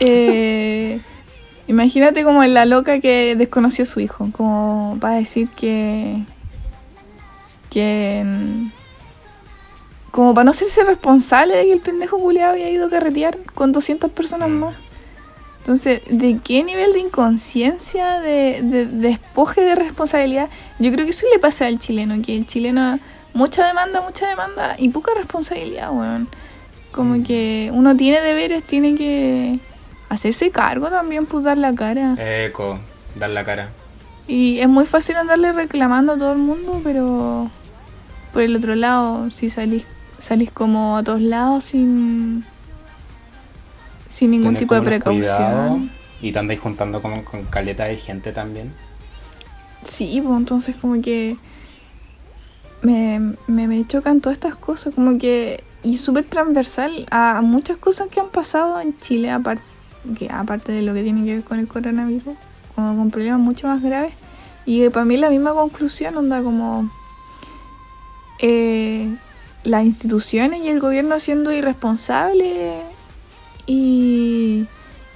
Eh, 0.00 1.00
imagínate 1.68 2.24
como 2.24 2.42
la 2.44 2.64
loca 2.64 3.00
que 3.00 3.36
desconoció 3.36 3.82
a 3.84 3.86
su 3.86 4.00
hijo, 4.00 4.28
como 4.32 4.96
para 5.00 5.14
decir 5.16 5.48
que... 5.50 6.16
que... 7.70 8.22
mm, 8.24 8.70
como 10.10 10.34
para 10.34 10.44
no 10.44 10.52
serse 10.52 10.82
responsable 10.82 11.54
de 11.54 11.66
que 11.66 11.72
el 11.72 11.80
pendejo 11.80 12.18
culiado 12.18 12.52
había 12.54 12.68
ido 12.70 12.86
a 12.86 12.90
carretear 12.90 13.38
con 13.54 13.70
200 13.70 14.10
personas 14.10 14.48
Mm. 14.48 14.52
más. 14.58 14.74
Entonces, 15.60 16.00
¿de 16.10 16.38
qué 16.42 16.64
nivel 16.64 16.92
de 16.92 17.00
inconsciencia, 17.00 18.18
de, 18.20 18.60
de 18.62 18.86
despoje 18.86 19.60
de 19.60 19.74
responsabilidad? 19.74 20.48
Yo 20.78 20.90
creo 20.90 21.04
que 21.04 21.10
eso 21.10 21.26
le 21.32 21.38
pasa 21.38 21.66
al 21.66 21.78
chileno, 21.78 22.20
que 22.22 22.36
el 22.36 22.46
chileno 22.46 22.98
mucha 23.34 23.66
demanda, 23.66 24.00
mucha 24.00 24.26
demanda 24.28 24.74
y 24.78 24.88
poca 24.88 25.12
responsabilidad, 25.16 25.90
weón. 25.92 26.28
Como 26.92 27.16
Mm. 27.18 27.24
que 27.24 27.70
uno 27.72 27.96
tiene 27.96 28.20
deberes, 28.20 28.64
tiene 28.64 28.96
que 28.96 29.60
hacerse 30.08 30.50
cargo 30.50 30.88
también, 30.88 31.26
pues 31.26 31.44
dar 31.44 31.56
la 31.58 31.72
cara. 31.74 32.14
Eco, 32.18 32.78
dar 33.16 33.30
la 33.30 33.44
cara. 33.44 33.68
Y 34.26 34.58
es 34.60 34.68
muy 34.68 34.86
fácil 34.86 35.16
andarle 35.16 35.52
reclamando 35.52 36.12
a 36.14 36.18
todo 36.18 36.32
el 36.32 36.38
mundo, 36.38 36.80
pero 36.82 37.50
por 38.32 38.42
el 38.42 38.56
otro 38.56 38.74
lado, 38.74 39.30
si 39.30 39.50
salís, 39.50 39.86
salís 40.18 40.50
como 40.50 40.96
a 40.96 41.02
todos 41.04 41.20
lados 41.20 41.64
sin, 41.64 42.44
sin 44.10 44.32
ningún 44.32 44.56
tipo 44.56 44.74
de 44.74 44.82
precaución. 44.82 45.90
Y 46.20 46.32
te 46.32 46.38
andáis 46.38 46.60
juntando 46.60 47.00
como 47.00 47.24
con 47.24 47.44
caleta 47.44 47.84
de 47.84 47.96
gente 47.96 48.32
también. 48.32 48.74
Sí, 49.84 50.20
pues 50.22 50.36
entonces 50.36 50.76
como 50.76 51.00
que 51.00 51.38
me, 52.82 53.34
me, 53.46 53.66
me 53.66 53.86
chocan 53.86 54.20
todas 54.20 54.36
estas 54.36 54.56
cosas, 54.56 54.94
como 54.94 55.16
que, 55.16 55.64
y 55.82 55.96
súper 55.96 56.24
transversal 56.24 57.06
a 57.10 57.40
muchas 57.42 57.78
cosas 57.78 58.08
que 58.08 58.20
han 58.20 58.28
pasado 58.28 58.78
en 58.80 58.98
Chile, 58.98 59.30
aparte, 59.30 59.62
que 60.18 60.28
aparte 60.30 60.72
de 60.72 60.82
lo 60.82 60.92
que 60.92 61.02
tiene 61.02 61.24
que 61.24 61.36
ver 61.36 61.44
con 61.44 61.58
el 61.58 61.68
coronavirus, 61.68 62.34
como 62.74 62.96
con 62.96 63.10
problemas 63.10 63.40
mucho 63.40 63.68
más 63.68 63.80
graves. 63.80 64.12
Y 64.66 64.86
para 64.90 65.06
mí 65.06 65.16
la 65.16 65.30
misma 65.30 65.54
conclusión, 65.54 66.16
onda 66.18 66.42
como 66.42 66.90
eh, 68.40 69.08
las 69.64 69.84
instituciones 69.84 70.60
y 70.62 70.68
el 70.68 70.80
gobierno 70.80 71.18
siendo 71.18 71.52
irresponsables 71.52 72.82
y 73.66 74.66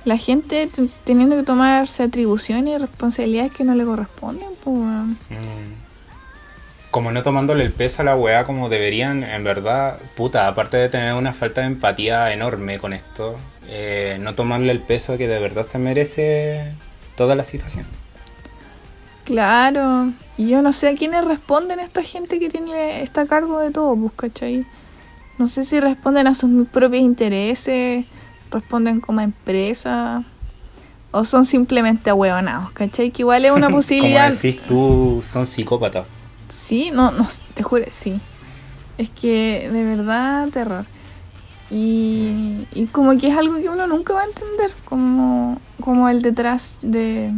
la 0.05 0.19
gente 0.19 0.69
teniendo 1.05 1.37
que 1.37 1.43
tomarse 1.43 2.03
atribuciones 2.03 2.75
y 2.75 2.79
responsabilidades 2.79 3.53
que 3.53 3.65
no 3.65 3.75
le 3.75 3.85
corresponden, 3.85 4.51
pues. 4.63 4.79
Como 6.91 7.11
no 7.11 7.23
tomándole 7.23 7.65
el 7.65 7.73
peso 7.73 8.03
a 8.03 8.05
la 8.05 8.17
weá 8.17 8.45
como 8.45 8.69
deberían, 8.69 9.25
en 9.25 9.43
verdad, 9.43 9.99
puta, 10.17 10.47
aparte 10.47 10.77
de 10.77 10.89
tener 10.89 11.15
una 11.15 11.33
falta 11.33 11.63
de 11.63 11.69
empatía 11.69 12.33
enorme 12.33 12.79
con 12.79 12.93
esto, 12.93 13.37
eh, 13.69 14.19
no 14.21 14.35
tomarle 14.35 14.71
el 14.73 14.81
peso 14.81 15.19
que 15.19 15.27
de 15.27 15.41
verdad 15.41 15.65
se 15.65 15.79
merece 15.79 16.73
toda 17.17 17.35
la 17.35 17.45
situación. 17.45 17.87
Claro, 19.25 20.13
y 20.37 20.49
yo 20.49 20.61
no 20.61 20.73
sé 20.73 20.89
a 20.89 20.95
quiénes 20.95 21.25
responden 21.25 21.81
esta 21.81 22.03
gente 22.03 22.39
que 22.39 22.51
tiene 22.51 23.03
está 23.03 23.23
a 23.23 23.27
cargo 23.27 23.59
de 23.59 23.71
todo, 23.71 23.97
pues, 23.97 24.13
¿cachai? 24.15 24.67
No 25.39 25.49
sé 25.49 25.65
si 25.65 25.81
responden 25.81 26.27
a 26.27 26.35
sus 26.35 26.69
propios 26.69 27.03
intereses, 27.03 28.05
responden 28.55 29.01
como 29.01 29.21
empresa, 29.21 30.25
o 31.11 31.25
son 31.25 31.45
simplemente 31.45 32.11
ahueonados, 32.11 32.73
¿cachai? 32.73 33.11
Que 33.11 33.23
igual 33.23 33.45
es 33.45 33.53
una 33.53 33.69
posibilidad. 33.79 34.31
Como 34.31 34.41
decís 34.41 34.63
tú, 34.67 35.21
son 35.23 35.47
psicópatas. 35.47 36.07
Sí, 36.49 36.91
no, 36.93 37.11
no, 37.13 37.27
te 37.55 37.63
juro, 37.63 37.85
sí. 37.89 38.21
Es 38.99 39.11
que 39.11 39.69
de 39.71 39.85
verdad 39.85 40.49
terror. 40.49 40.87
Y, 41.71 42.67
y 42.75 42.87
como 42.93 43.17
que 43.19 43.29
es 43.29 43.37
algo 43.37 43.57
que 43.57 43.69
uno 43.69 43.87
nunca 43.87 44.13
va 44.15 44.23
a 44.23 44.27
entender, 44.27 44.73
como, 44.85 45.61
como 45.81 46.09
el 46.09 46.23
detrás 46.23 46.79
de, 46.83 47.33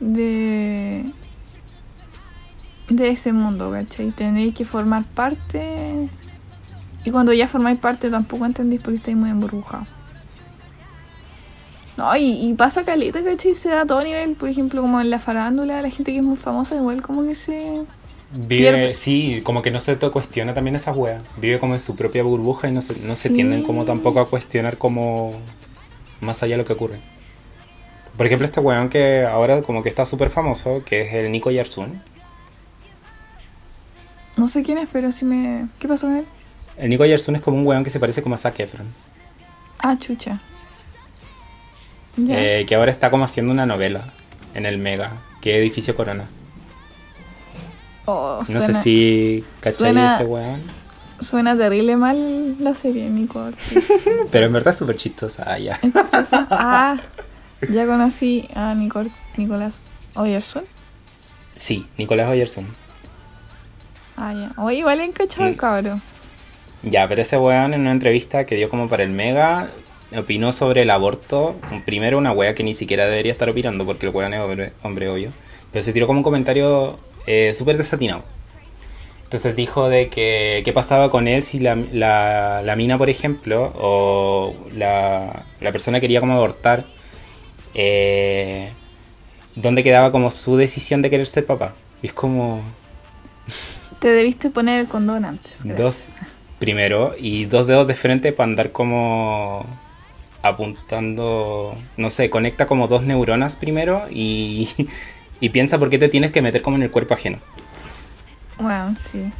de, 0.00 1.04
de 2.88 3.08
ese 3.10 3.32
mundo, 3.32 3.70
¿cachai? 3.70 4.10
Tenéis 4.12 4.54
que 4.54 4.64
formar 4.64 5.04
parte 5.04 6.08
y 7.04 7.10
cuando 7.10 7.32
ya 7.32 7.48
formáis 7.48 7.78
parte 7.78 8.10
tampoco 8.10 8.44
entendéis 8.44 8.82
porque 8.82 8.96
estáis 8.96 9.16
muy 9.16 9.30
emburbujados. 9.30 9.88
No, 11.98 12.16
y, 12.16 12.48
y 12.48 12.54
pasa 12.54 12.84
caleta, 12.84 13.24
¿cachai? 13.24 13.54
Se 13.56 13.70
da 13.70 13.80
a 13.80 13.86
todo 13.86 14.02
nivel, 14.04 14.34
por 14.36 14.48
ejemplo, 14.48 14.80
como 14.82 15.00
en 15.00 15.10
la 15.10 15.18
farándula, 15.18 15.82
la 15.82 15.90
gente 15.90 16.12
que 16.12 16.18
es 16.18 16.24
muy 16.24 16.36
famosa 16.36 16.76
igual 16.76 17.02
como 17.02 17.24
que 17.24 17.34
se... 17.34 17.82
Vive, 18.32 18.70
Pierde- 18.70 18.94
sí, 18.94 19.40
como 19.42 19.62
que 19.62 19.70
no 19.72 19.80
se 19.80 19.96
te 19.96 20.08
cuestiona 20.10 20.54
también 20.54 20.76
esa 20.76 20.92
weá. 20.92 21.20
Vive 21.38 21.58
como 21.58 21.72
en 21.72 21.80
su 21.80 21.96
propia 21.96 22.22
burbuja 22.22 22.68
y 22.68 22.72
no 22.72 22.82
se, 22.82 23.04
no 23.08 23.16
se 23.16 23.28
Sí. 23.28 23.34
tienden 23.34 23.62
como 23.64 23.84
tampoco 23.84 24.20
a 24.20 24.28
cuestionar 24.30 24.78
como 24.78 25.34
más 26.20 26.40
allá 26.44 26.52
de 26.52 26.58
lo 26.58 26.64
que 26.64 26.74
ocurre. 26.74 27.00
Por 28.16 28.26
ejemplo, 28.26 28.44
este 28.44 28.60
weón 28.60 28.90
que 28.90 29.24
ahora 29.24 29.62
como 29.62 29.82
que 29.82 29.88
está 29.88 30.04
súper 30.04 30.30
famoso, 30.30 30.82
que 30.84 31.00
es 31.02 31.14
el 31.14 31.32
Nico 31.32 31.50
Yarsun. 31.50 32.00
No 34.36 34.46
sé 34.46 34.62
quién 34.62 34.78
es, 34.78 34.88
pero 34.92 35.10
sí 35.10 35.24
me... 35.24 35.66
¿Qué 35.80 35.88
pasó 35.88 36.06
con 36.06 36.16
él? 36.18 36.26
El 36.76 36.90
Nico 36.90 37.04
Yarsun 37.04 37.34
es 37.36 37.40
como 37.42 37.56
un 37.56 37.66
weón 37.66 37.82
que 37.82 37.90
se 37.90 37.98
parece 37.98 38.22
como 38.22 38.36
a 38.36 38.38
Zac 38.38 38.60
Efron. 38.60 38.86
Ah, 39.80 39.96
chucha. 39.98 40.40
Eh, 42.28 42.64
que 42.68 42.74
ahora 42.74 42.90
está 42.90 43.10
como 43.10 43.24
haciendo 43.24 43.52
una 43.52 43.66
novela 43.66 44.04
en 44.54 44.66
el 44.66 44.78
Mega, 44.78 45.12
que 45.40 45.52
es 45.52 45.58
Edificio 45.58 45.94
Corona. 45.94 46.24
Oh, 48.06 48.42
No 48.48 48.60
sé 48.60 48.74
si 48.74 49.44
cachai 49.60 49.96
ese 49.96 50.24
weón. 50.24 50.62
Suena 51.20 51.56
terrible 51.56 51.96
mal 51.96 52.56
la 52.62 52.74
serie, 52.74 53.08
Nico. 53.10 53.50
Pero 54.30 54.46
en 54.46 54.52
verdad 54.52 54.72
es 54.72 54.78
súper 54.78 54.96
chistosa. 54.96 55.44
Ah, 55.46 55.58
ya. 55.58 55.78
Ah, 56.50 56.96
ya 57.68 57.86
conocí 57.86 58.48
a 58.54 58.72
Nico, 58.74 59.04
Nicolás 59.36 59.80
Oyerson. 60.14 60.64
Sí, 61.54 61.86
Nicolás 61.98 62.30
Oyerson. 62.30 62.66
Ah, 64.16 64.32
ya. 64.32 64.52
Oye, 64.62 64.78
igual 64.78 65.00
encachado 65.00 65.46
el 65.48 65.54
Mm. 65.54 65.58
cabro. 65.58 66.00
Ya, 66.84 67.08
pero 67.08 67.22
ese 67.22 67.36
weón 67.36 67.74
en 67.74 67.80
una 67.82 67.90
entrevista 67.92 68.46
que 68.46 68.54
dio 68.54 68.70
como 68.70 68.88
para 68.88 69.02
el 69.02 69.10
Mega 69.10 69.68
opinó 70.16 70.52
sobre 70.52 70.82
el 70.82 70.90
aborto. 70.90 71.56
Primero 71.84 72.18
una 72.18 72.32
wea 72.32 72.54
que 72.54 72.62
ni 72.62 72.74
siquiera 72.74 73.06
debería 73.06 73.32
estar 73.32 73.48
opinando 73.48 73.84
porque 73.84 74.06
el 74.06 74.14
weón 74.14 74.34
es 74.34 74.40
hombre, 74.40 74.72
hombre 74.82 75.08
obvio. 75.08 75.32
Pero 75.72 75.82
se 75.82 75.92
tiró 75.92 76.06
como 76.06 76.20
un 76.20 76.24
comentario 76.24 76.98
eh, 77.26 77.52
súper 77.52 77.76
desatinado. 77.76 78.22
Entonces 79.24 79.54
dijo 79.54 79.90
de 79.90 80.08
que 80.08 80.62
qué 80.64 80.72
pasaba 80.72 81.10
con 81.10 81.28
él 81.28 81.42
si 81.42 81.58
la, 81.58 81.74
la, 81.74 82.62
la 82.64 82.76
mina, 82.76 82.96
por 82.96 83.10
ejemplo, 83.10 83.74
o 83.76 84.54
la, 84.74 85.44
la 85.60 85.72
persona 85.72 86.00
quería 86.00 86.20
como 86.20 86.32
abortar, 86.32 86.86
eh, 87.74 88.70
dónde 89.54 89.82
quedaba 89.82 90.10
como 90.10 90.30
su 90.30 90.56
decisión 90.56 91.02
de 91.02 91.10
querer 91.10 91.26
ser 91.26 91.44
papá. 91.44 91.74
Y 92.02 92.06
es 92.06 92.14
como... 92.14 92.62
Te 94.00 94.08
debiste 94.08 94.48
poner 94.48 94.80
el 94.80 94.86
condón 94.86 95.26
antes. 95.26 95.52
creo. 95.60 95.76
Dos 95.76 96.08
primero 96.58 97.14
y 97.18 97.44
dos 97.44 97.66
dedos 97.66 97.86
de 97.86 97.94
frente 97.94 98.32
para 98.32 98.50
andar 98.50 98.72
como 98.72 99.64
apuntando, 100.42 101.84
no 101.96 102.10
sé, 102.10 102.30
conecta 102.30 102.66
como 102.66 102.88
dos 102.88 103.02
neuronas 103.04 103.56
primero 103.56 104.06
y, 104.10 104.68
y 105.40 105.50
piensa 105.50 105.78
por 105.78 105.90
qué 105.90 105.98
te 105.98 106.08
tienes 106.08 106.32
que 106.32 106.42
meter 106.42 106.62
como 106.62 106.76
en 106.76 106.82
el 106.84 106.90
cuerpo 106.90 107.14
ajeno. 107.14 107.40
Bueno, 108.58 108.96
sí. 108.98 109.32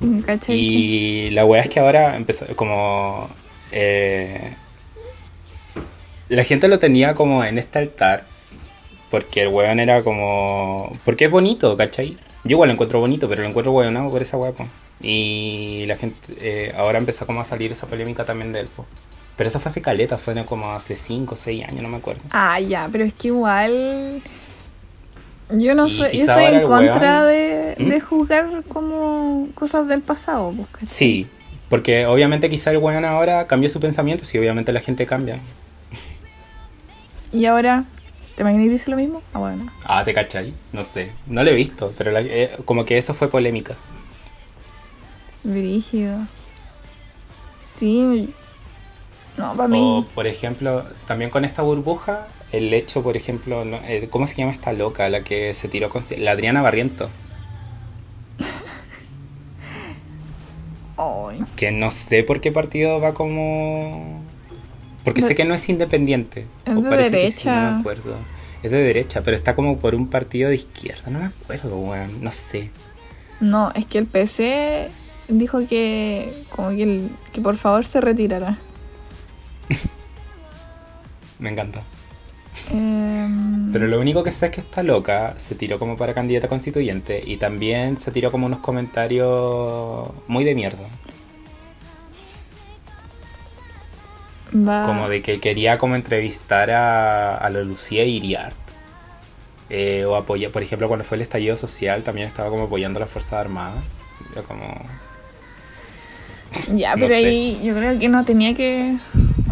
Mm. 0.00 0.22
Y 0.46 1.30
la 1.30 1.44
weá 1.44 1.62
es 1.62 1.68
que 1.70 1.80
ahora 1.80 2.16
empezó 2.16 2.46
como... 2.56 3.36
eh, 3.70 4.58
la 6.28 6.44
gente 6.44 6.68
lo 6.68 6.78
tenía 6.78 7.14
como 7.14 7.44
en 7.44 7.58
este 7.58 7.78
altar. 7.78 8.32
Porque 9.10 9.42
el 9.42 9.48
weón 9.48 9.80
era 9.80 10.02
como. 10.02 10.92
Porque 11.04 11.26
es 11.26 11.30
bonito, 11.30 11.76
¿cachai? 11.76 12.20
Yo 12.44 12.52
igual 12.56 12.68
lo 12.68 12.74
encuentro 12.74 13.00
bonito, 13.00 13.28
pero 13.28 13.42
lo 13.42 13.48
encuentro 13.48 13.72
weonado 13.72 14.10
por 14.10 14.22
esa 14.22 14.36
weá, 14.38 14.52
po. 14.52 14.72
Y 15.00 15.84
la 15.86 15.96
gente. 15.96 16.18
eh, 16.40 16.72
ahora 16.76 16.98
empezó 16.98 17.26
como 17.26 17.40
a 17.40 17.44
salir 17.44 17.72
esa 17.72 17.88
polémica 17.88 18.24
también 18.24 18.52
de 18.52 18.60
él, 18.60 18.68
po. 18.68 18.86
Pero 19.38 19.46
eso 19.48 19.60
fue 19.60 19.70
hace 19.70 19.80
caleta, 19.80 20.18
fue 20.18 20.44
como 20.44 20.72
hace 20.72 20.96
5 20.96 21.34
o 21.34 21.36
6 21.36 21.64
años, 21.64 21.80
no 21.80 21.88
me 21.88 21.96
acuerdo. 21.98 22.20
Ah, 22.30 22.58
ya, 22.60 22.88
pero 22.92 23.04
es 23.04 23.14
que 23.14 23.28
igual. 23.28 24.20
Yo 25.50 25.74
no 25.76 25.88
soy. 25.88 26.10
Yo 26.18 26.24
estoy 26.24 26.44
en 26.46 26.62
contra 26.66 27.20
weón- 27.22 27.26
de, 27.28 27.76
¿Mm? 27.78 27.88
de 27.88 28.00
juzgar 28.00 28.62
como 28.68 29.48
cosas 29.54 29.86
del 29.86 30.02
pasado. 30.02 30.52
pues. 30.52 30.90
Sí, 30.90 31.28
porque 31.70 32.04
obviamente 32.06 32.50
quizá 32.50 32.72
el 32.72 32.78
weón 32.78 33.04
ahora 33.04 33.46
cambió 33.46 33.68
su 33.70 33.78
pensamiento, 33.78 34.24
sí, 34.24 34.36
obviamente 34.38 34.72
la 34.72 34.80
gente 34.80 35.06
cambia. 35.06 35.38
Y 37.32 37.44
ahora, 37.46 37.84
¿te 38.34 38.42
imaginas 38.42 38.66
que 38.66 38.72
dice 38.72 38.90
lo 38.90 38.96
mismo? 38.96 39.22
Ah, 39.32 39.38
bueno. 39.38 39.70
Ah, 39.84 40.02
¿te 40.04 40.12
cachai? 40.12 40.52
No 40.72 40.82
sé, 40.82 41.12
no 41.28 41.44
lo 41.44 41.50
he 41.50 41.54
visto, 41.54 41.92
pero 41.96 42.10
la- 42.10 42.22
eh, 42.22 42.56
como 42.64 42.84
que 42.84 42.98
eso 42.98 43.14
fue 43.14 43.30
polémica. 43.30 43.76
Brígido. 45.44 46.26
Sí. 47.64 48.30
No, 49.38 49.54
para 49.54 49.64
O, 49.66 49.68
mí. 49.68 50.06
por 50.14 50.26
ejemplo, 50.26 50.84
también 51.06 51.30
con 51.30 51.44
esta 51.44 51.62
burbuja, 51.62 52.26
el 52.52 52.72
hecho, 52.74 53.02
por 53.02 53.16
ejemplo, 53.16 53.64
no- 53.64 53.76
eh, 53.84 54.08
¿cómo 54.10 54.26
se 54.26 54.36
llama 54.36 54.52
esta 54.52 54.72
loca? 54.72 55.08
La 55.08 55.22
que 55.22 55.54
se 55.54 55.68
tiró 55.68 55.88
con... 55.90 56.02
La 56.18 56.32
Adriana 56.32 56.60
Barriento. 56.62 57.08
Ay, 60.96 61.42
Que 61.56 61.70
no 61.70 61.90
sé 61.90 62.24
por 62.24 62.40
qué 62.40 62.50
partido 62.52 63.00
va 63.00 63.14
como... 63.14 64.20
Porque 65.04 65.20
De- 65.22 65.28
sé 65.28 65.34
que 65.34 65.44
no 65.44 65.54
es 65.54 65.68
independiente. 65.68 66.46
Es 66.64 66.76
O 66.76 66.82
de 66.82 66.88
parece 66.90 67.10
que 67.22 67.30
sí, 67.30 67.46
no 67.48 67.52
derecha. 67.54 67.70
me 67.70 67.80
acuerdo. 67.80 68.14
Es 68.62 68.70
de 68.72 68.78
derecha, 68.82 69.22
pero 69.22 69.36
está 69.36 69.54
como 69.54 69.78
por 69.78 69.94
un 69.94 70.08
partido 70.08 70.48
de 70.50 70.56
izquierda. 70.56 71.10
No 71.10 71.20
me 71.20 71.26
acuerdo, 71.26 71.76
weón. 71.78 72.22
No 72.24 72.30
sé. 72.32 72.70
No, 73.40 73.70
es 73.76 73.86
que 73.86 73.98
el 73.98 74.06
PC 74.06 74.90
dijo 75.28 75.60
que. 75.68 76.32
Como 76.50 76.70
que, 76.70 76.82
el- 76.82 77.10
que 77.32 77.40
por 77.40 77.56
favor 77.56 77.86
se 77.86 78.00
retirara. 78.00 78.58
Me 81.38 81.50
encanta. 81.50 81.82
Em, 82.72 83.70
Pero 83.72 83.86
lo 83.86 84.00
único 84.00 84.22
que 84.22 84.32
sé 84.32 84.46
es 84.46 84.52
que 84.52 84.60
esta 84.60 84.82
loca 84.82 85.34
se 85.38 85.54
tiró 85.54 85.78
como 85.78 85.96
para 85.96 86.14
candidata 86.14 86.48
constituyente 86.48 87.22
y 87.24 87.36
también 87.36 87.96
se 87.96 88.10
tiró 88.10 88.30
como 88.32 88.46
unos 88.46 88.60
comentarios 88.60 90.10
muy 90.26 90.44
de 90.44 90.54
mierda. 90.54 90.88
Como 94.50 95.08
de 95.10 95.20
que 95.22 95.40
quería 95.40 95.76
como 95.78 95.94
entrevistar 95.94 96.70
a, 96.70 97.36
a 97.36 97.50
la 97.50 97.60
Lucía 97.60 98.04
Iriart. 98.04 98.56
Eh, 99.70 100.06
o 100.06 100.16
apoyar, 100.16 100.50
por 100.50 100.62
ejemplo, 100.62 100.88
cuando 100.88 101.04
fue 101.04 101.16
el 101.16 101.22
estallido 101.22 101.54
social, 101.56 102.02
también 102.02 102.26
estaba 102.26 102.48
como 102.48 102.64
apoyando 102.64 102.98
a 102.98 103.00
las 103.00 103.10
Fuerzas 103.10 103.34
Armadas. 103.34 103.84
Yo 104.34 104.42
como... 104.44 104.64
Ya, 106.74 106.94
no 106.94 107.00
pero 107.00 107.08
sé. 107.10 107.14
ahí 107.26 107.60
yo 107.62 107.74
creo 107.74 107.98
que 107.98 108.08
no 108.08 108.24
tenía 108.24 108.54
que. 108.54 108.96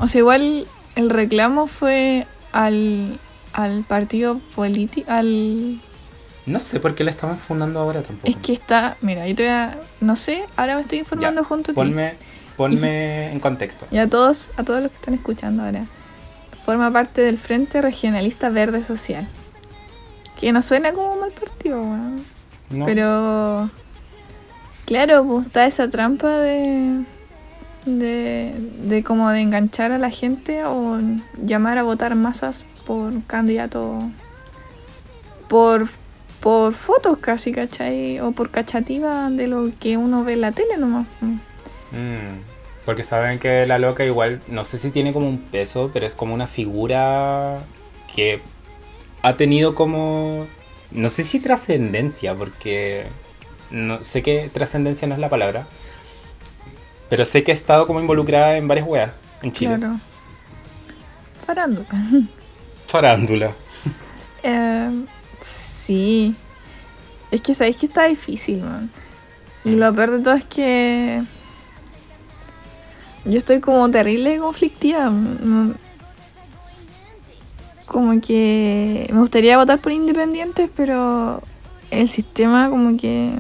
O 0.01 0.09
sea, 0.09 0.19
igual 0.21 0.67
el 0.95 1.11
reclamo 1.11 1.67
fue 1.67 2.27
al, 2.53 3.19
al 3.53 3.83
partido 3.85 4.41
político. 4.55 5.11
Al. 5.11 5.81
No 6.47 6.59
sé 6.61 6.79
por 6.79 6.95
qué 6.95 7.03
la 7.05 7.11
estaban 7.11 7.39
fundando 7.39 7.81
ahora 7.81 8.03
tampoco. 8.03 8.29
Es 8.29 8.37
que 8.37 8.53
está. 8.53 8.97
Mira, 9.01 9.27
yo 9.27 9.35
te 9.35 9.43
voy 9.45 9.53
a. 9.53 9.79
No 10.01 10.17
sé, 10.17 10.45
ahora 10.57 10.77
me 10.77 10.83
estoy 10.83 10.99
informando 11.01 11.43
Ya, 11.43 11.47
junto 11.49 11.71
a 11.71 11.75
ti. 11.75 11.77
Ponme, 11.77 12.15
ponme 12.57 13.33
en 13.33 13.41
contexto. 13.41 13.87
Y 13.91 13.99
a 13.99 14.09
todos, 14.09 14.51
a 14.57 14.63
todos 14.65 14.83
los 14.83 14.91
que 14.91 14.97
están 14.97 15.15
escuchando 15.15 15.65
ahora. 15.65 15.85
Forma 16.65 16.91
parte 16.91 17.21
del 17.23 17.39
Frente 17.39 17.81
Regionalista 17.81 18.49
Verde 18.49 18.85
Social. 18.85 19.29
Que 20.41 20.53
no 20.53 20.63
suena 20.63 20.93
como 20.93 21.15
un 21.15 21.21
mal 21.21 21.31
partido, 21.33 21.81
weón. 21.83 22.25
¿no? 22.71 22.85
Pero. 22.87 23.71
Claro, 24.87 25.25
pues 25.25 25.47
está 25.47 25.67
esa 25.67 25.89
trampa 25.89 26.39
de. 26.39 27.05
De, 27.85 28.53
de 28.81 29.05
como 29.05 29.31
de 29.31 29.41
enganchar 29.41 29.93
a 29.93 29.99
la 29.99 30.11
gente 30.11 30.65
o 30.65 30.99
llamar 31.41 31.79
a 31.79 31.85
votar 31.85 32.17
masas 32.17 32.65
por 32.85 33.13
candidato 33.29 34.03
por 35.49 35.89
por 36.41 36.75
fotos 36.75 37.19
casi, 37.19 37.53
¿cachai? 37.53 38.21
O 38.21 38.33
por 38.33 38.51
cachativa 38.51 39.31
de 39.31 39.49
lo 39.49 39.71
que 39.81 39.97
uno 39.97 40.23
ve 40.23 40.35
en 40.35 40.43
la 40.43 40.53
tele 40.53 40.77
nomás. 40.79 41.07
Mm, 41.21 42.39
porque 42.85 43.03
saben 43.03 43.39
que 43.39 43.67
la 43.67 43.79
loca 43.79 44.05
igual, 44.05 44.41
no 44.49 44.63
sé 44.63 44.79
si 44.79 44.91
tiene 44.91 45.13
como 45.13 45.29
un 45.29 45.39
peso, 45.39 45.91
pero 45.93 46.07
es 46.07 46.15
como 46.15 46.35
una 46.35 46.47
figura 46.47 47.59
que 48.15 48.41
ha 49.23 49.35
tenido 49.35 49.75
como, 49.75 50.47
no 50.93 51.09
sé 51.09 51.25
si 51.25 51.41
trascendencia, 51.41 52.35
porque 52.35 53.07
no 53.71 54.03
sé 54.03 54.23
que 54.23 54.51
trascendencia 54.53 55.09
no 55.09 55.15
es 55.15 55.21
la 55.21 55.29
palabra, 55.29 55.67
pero 57.09 57.25
sé 57.25 57.45
que 57.45 57.53
ha 57.53 57.55
estado 57.55 57.87
como 57.87 58.01
involucrada 58.01 58.57
en 58.57 58.69
varias 58.69 58.87
weas 58.87 59.13
en 59.43 59.53
Chile. 59.53 59.77
Claro. 59.77 59.99
Farándula. 61.47 61.87
Farándula. 62.87 63.53
Eh, 64.49 65.05
sí. 65.45 66.33
Es 67.33 67.41
que 67.41 67.53
sabéis 67.53 67.77
que 67.77 67.87
está 67.87 68.05
difícil, 68.05 68.63
man. 68.63 68.91
Y 69.65 69.71
lo 69.71 69.93
peor 69.93 70.13
de 70.13 70.23
todo 70.23 70.35
es 70.35 70.45
que. 70.45 71.21
Yo 73.25 73.39
estoy 73.39 73.59
como 73.59 73.91
terrible 73.91 74.39
conflictiva. 74.39 75.13
Como 77.87 78.21
que 78.21 79.09
me 79.13 79.19
gustaría 79.19 79.59
votar 79.59 79.81
por 79.81 79.91
independientes, 79.91 80.71
pero 80.77 81.43
el 81.91 82.09
sistema 82.09 82.69
como 82.69 82.97
que 82.97 83.33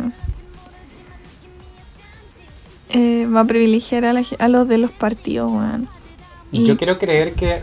eh, 2.91 3.27
va 3.35 3.41
a 3.41 3.45
privilegiar 3.45 4.05
a, 4.05 4.13
la 4.13 4.23
a 4.39 4.49
los 4.49 4.69
de 4.69 4.79
los 4.79 4.91
partidos, 4.91 5.51
weón. 5.51 5.89
Y- 6.53 6.65
Yo 6.65 6.77
quiero 6.77 6.99
creer 6.99 7.35
que 7.35 7.63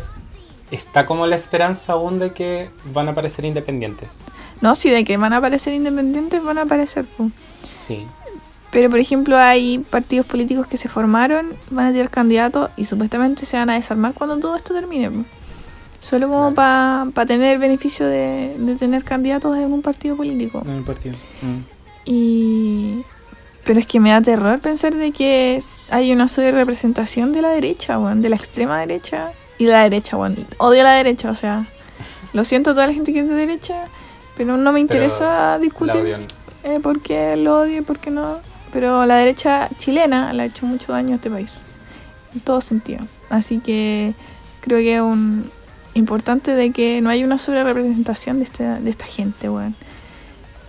está 0.71 1.05
como 1.05 1.27
la 1.27 1.35
esperanza 1.35 1.93
aún 1.93 2.19
de 2.19 2.33
que 2.33 2.69
van 2.93 3.07
a 3.07 3.11
aparecer 3.11 3.45
independientes. 3.45 4.23
No, 4.61 4.75
si 4.75 4.89
de 4.89 5.03
que 5.03 5.17
van 5.17 5.33
a 5.33 5.37
aparecer 5.37 5.73
independientes, 5.73 6.43
van 6.43 6.57
a 6.57 6.63
aparecer. 6.63 7.05
po. 7.05 7.29
Sí. 7.75 8.05
Pero, 8.71 8.89
por 8.89 8.99
ejemplo, 8.99 9.37
hay 9.37 9.79
partidos 9.79 10.25
políticos 10.25 10.65
que 10.67 10.77
se 10.77 10.89
formaron, 10.89 11.53
van 11.69 11.87
a 11.87 11.91
tener 11.91 12.09
candidatos 12.09 12.71
y 12.75 12.85
supuestamente 12.85 13.45
se 13.45 13.55
van 13.55 13.69
a 13.69 13.75
desarmar 13.75 14.13
cuando 14.13 14.37
todo 14.39 14.55
esto 14.55 14.73
termine. 14.73 15.11
po. 15.11 15.23
Solo 16.03 16.27
como 16.27 16.53
para 16.53 17.25
tener 17.25 17.53
el 17.53 17.59
beneficio 17.59 18.05
de, 18.05 18.55
de 18.57 18.75
tener 18.75 19.05
candidatos 19.05 19.57
en 19.57 19.71
un 19.71 19.81
partido 19.81 20.17
político. 20.17 20.61
En 20.65 20.71
el 20.71 20.83
partido. 20.83 21.15
Mm. 21.41 21.59
Y... 22.05 23.03
Pero 23.63 23.79
es 23.79 23.87
que 23.87 24.01
me 24.01 24.09
da 24.09 24.21
terror 24.21 24.59
pensar 24.59 24.93
de 24.93 25.13
que 25.13 25.63
hay 25.89 26.11
una 26.11 26.27
representación 26.27 27.31
de 27.31 27.41
la 27.41 27.47
derecha, 27.51 27.97
weón, 27.97 28.21
de 28.21 28.27
la 28.27 28.35
extrema 28.35 28.81
derecha 28.81 29.31
y 29.57 29.63
de 29.63 29.71
la 29.71 29.83
derecha, 29.83 30.17
weón. 30.17 30.35
Odio 30.57 30.81
a 30.81 30.83
la 30.83 30.91
derecha, 30.91 31.31
o 31.31 31.35
sea, 31.35 31.65
lo 32.33 32.43
siento 32.43 32.71
a 32.71 32.73
toda 32.73 32.87
la 32.87 32.93
gente 32.93 33.13
que 33.13 33.19
es 33.19 33.29
de 33.29 33.35
derecha, 33.35 33.85
pero 34.35 34.57
no 34.57 34.73
me 34.73 34.81
interesa 34.81 35.57
Pero 35.57 35.63
discutir 35.63 36.17
eh, 36.65 36.81
por 36.81 37.01
qué 37.01 37.37
lo 37.37 37.61
odio 37.61 37.77
y 37.77 37.81
por 37.81 37.99
qué 37.99 38.11
no. 38.11 38.39
Pero 38.73 39.05
la 39.05 39.15
derecha 39.15 39.69
chilena 39.77 40.33
le 40.33 40.41
ha 40.41 40.45
hecho 40.45 40.65
mucho 40.65 40.91
daño 40.91 41.13
a 41.13 41.15
este 41.15 41.29
país, 41.29 41.61
en 42.33 42.41
todo 42.41 42.59
sentido. 42.59 42.99
Así 43.29 43.59
que 43.59 44.13
creo 44.59 44.79
que 44.79 44.95
es 44.95 45.01
un 45.01 45.49
importante 45.93 46.51
de 46.55 46.71
que 46.71 47.01
no 47.01 47.09
hay 47.09 47.23
una 47.23 47.37
sobrerepresentación 47.37 48.39
de 48.39 48.45
esta, 48.45 48.79
de 48.79 48.89
esta 48.89 49.05
gente, 49.05 49.49
weón. 49.49 49.75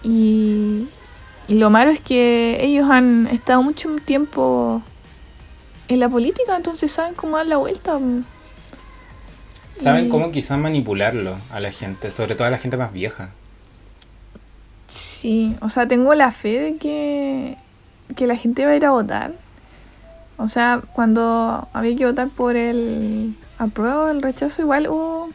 Y, 0.02 0.86
y 1.48 1.54
lo 1.54 1.70
malo 1.70 1.90
es 1.90 2.00
que 2.00 2.58
ellos 2.62 2.88
han 2.90 3.26
estado 3.28 3.62
mucho 3.62 3.94
tiempo 4.04 4.82
en 5.88 6.00
la 6.00 6.08
política, 6.08 6.56
entonces 6.56 6.92
saben 6.92 7.14
cómo 7.14 7.36
dar 7.36 7.46
la 7.46 7.56
vuelta. 7.56 7.98
Saben 9.70 10.06
Y- 10.06 10.08
cómo 10.08 10.30
quizás 10.30 10.58
manipularlo 10.58 11.36
a 11.50 11.60
la 11.60 11.72
gente, 11.72 12.10
sobre 12.10 12.34
todo 12.34 12.46
a 12.46 12.50
la 12.50 12.58
gente 12.58 12.76
más 12.76 12.92
vieja. 12.92 13.30
Sí, 14.86 15.56
o 15.60 15.70
sea, 15.70 15.88
tengo 15.88 16.14
la 16.14 16.30
fe 16.30 16.60
de 16.60 16.76
que, 16.76 17.56
que 18.14 18.26
la 18.26 18.36
gente 18.36 18.64
va 18.66 18.72
a 18.72 18.76
ir 18.76 18.84
a 18.84 18.90
votar. 18.90 19.32
O 20.36 20.48
sea, 20.48 20.80
cuando 20.92 21.68
había 21.72 21.96
que 21.96 22.06
votar 22.06 22.28
por 22.28 22.56
el 22.56 23.36
apruebo, 23.58 24.08
el 24.08 24.20
rechazo, 24.22 24.62
igual 24.62 24.88
hubo, 24.88 25.28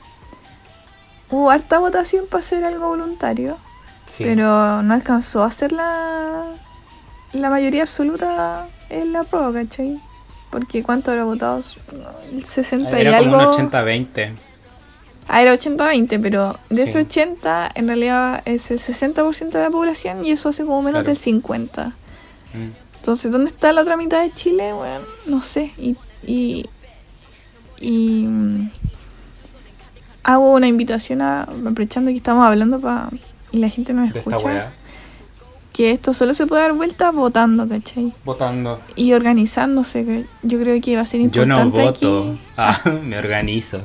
hubo 1.30 1.50
harta 1.52 1.80
votación 1.80 2.26
para 2.30 2.44
hacer 2.44 2.64
algo 2.66 2.90
voluntario. 2.90 3.58
Sí. 4.06 4.24
Pero 4.24 4.82
no 4.84 4.94
alcanzó 4.94 5.44
a 5.44 5.52
ser 5.52 5.72
la, 5.72 6.44
la 7.34 7.50
mayoría 7.50 7.84
absoluta 7.84 8.68
en 8.90 9.14
la 9.14 9.24
prueba, 9.24 9.54
¿cachai? 9.54 10.00
Porque 10.50 10.82
¿cuánto 10.84 11.12
era 11.14 11.24
votado? 11.24 11.62
El 12.34 12.44
60 12.44 12.98
y 12.98 13.02
Era 13.02 13.20
como 13.20 13.38
algo. 13.38 13.52
un 13.56 13.70
80-20. 13.70 14.32
Ah, 15.28 15.44
era 15.44 15.54
80-20, 15.54 16.20
pero 16.22 16.58
de 16.70 16.76
Sí. 16.78 16.82
ese 16.90 17.00
80 17.02 17.70
en 17.76 17.88
realidad 17.88 18.42
es 18.46 18.72
el 18.72 18.80
60% 18.80 19.60
de 19.60 19.64
la 19.64 19.70
población 19.70 20.26
y 20.26 20.32
eso 20.32 20.50
hace 20.50 20.66
como 20.66 20.82
menos 20.82 21.04
Claro. 21.04 21.08
del 21.08 21.18
50. 21.18 21.94
Mm. 22.56 22.70
Entonces, 23.00 23.32
¿dónde 23.32 23.50
está 23.50 23.72
la 23.74 23.82
otra 23.82 23.98
mitad 23.98 24.22
de 24.22 24.32
Chile? 24.34 24.74
Bueno, 24.74 25.06
no 25.26 25.42
sé. 25.42 25.72
Y, 25.78 25.96
y, 26.28 26.66
y, 27.80 28.26
mm, 28.28 28.72
hago 30.24 30.54
una 30.54 30.68
invitación 30.68 31.22
a, 31.22 31.44
aprovechando 31.44 32.12
que 32.12 32.18
estamos 32.18 32.46
hablando 32.46 32.80
pa, 32.80 33.10
y 33.52 33.58
la 33.58 33.70
gente 33.70 33.94
nos 33.94 34.14
De 34.14 34.20
esta 34.20 34.30
escucha, 34.32 34.46
weá. 34.46 34.72
que 35.74 35.92
esto 35.92 36.14
solo 36.14 36.34
se 36.34 36.46
puede 36.46 36.62
dar 36.64 36.74
vuelta 36.74 37.10
votando, 37.12 37.68
¿cachai? 37.68 38.14
Votando. 38.26 38.80
Y 38.96 39.14
organizándose, 39.14 40.06
que 40.06 40.26
yo 40.44 40.60
creo 40.60 40.80
que 40.82 40.96
va 40.98 41.02
a 41.02 41.06
ser 41.06 41.20
Yo 41.22 41.26
importante 41.44 41.78
no 41.78 41.84
voto. 41.86 42.22
aquí. 42.32 42.40
Ah, 42.58 42.80
me 43.04 43.18
organizo. 43.18 43.82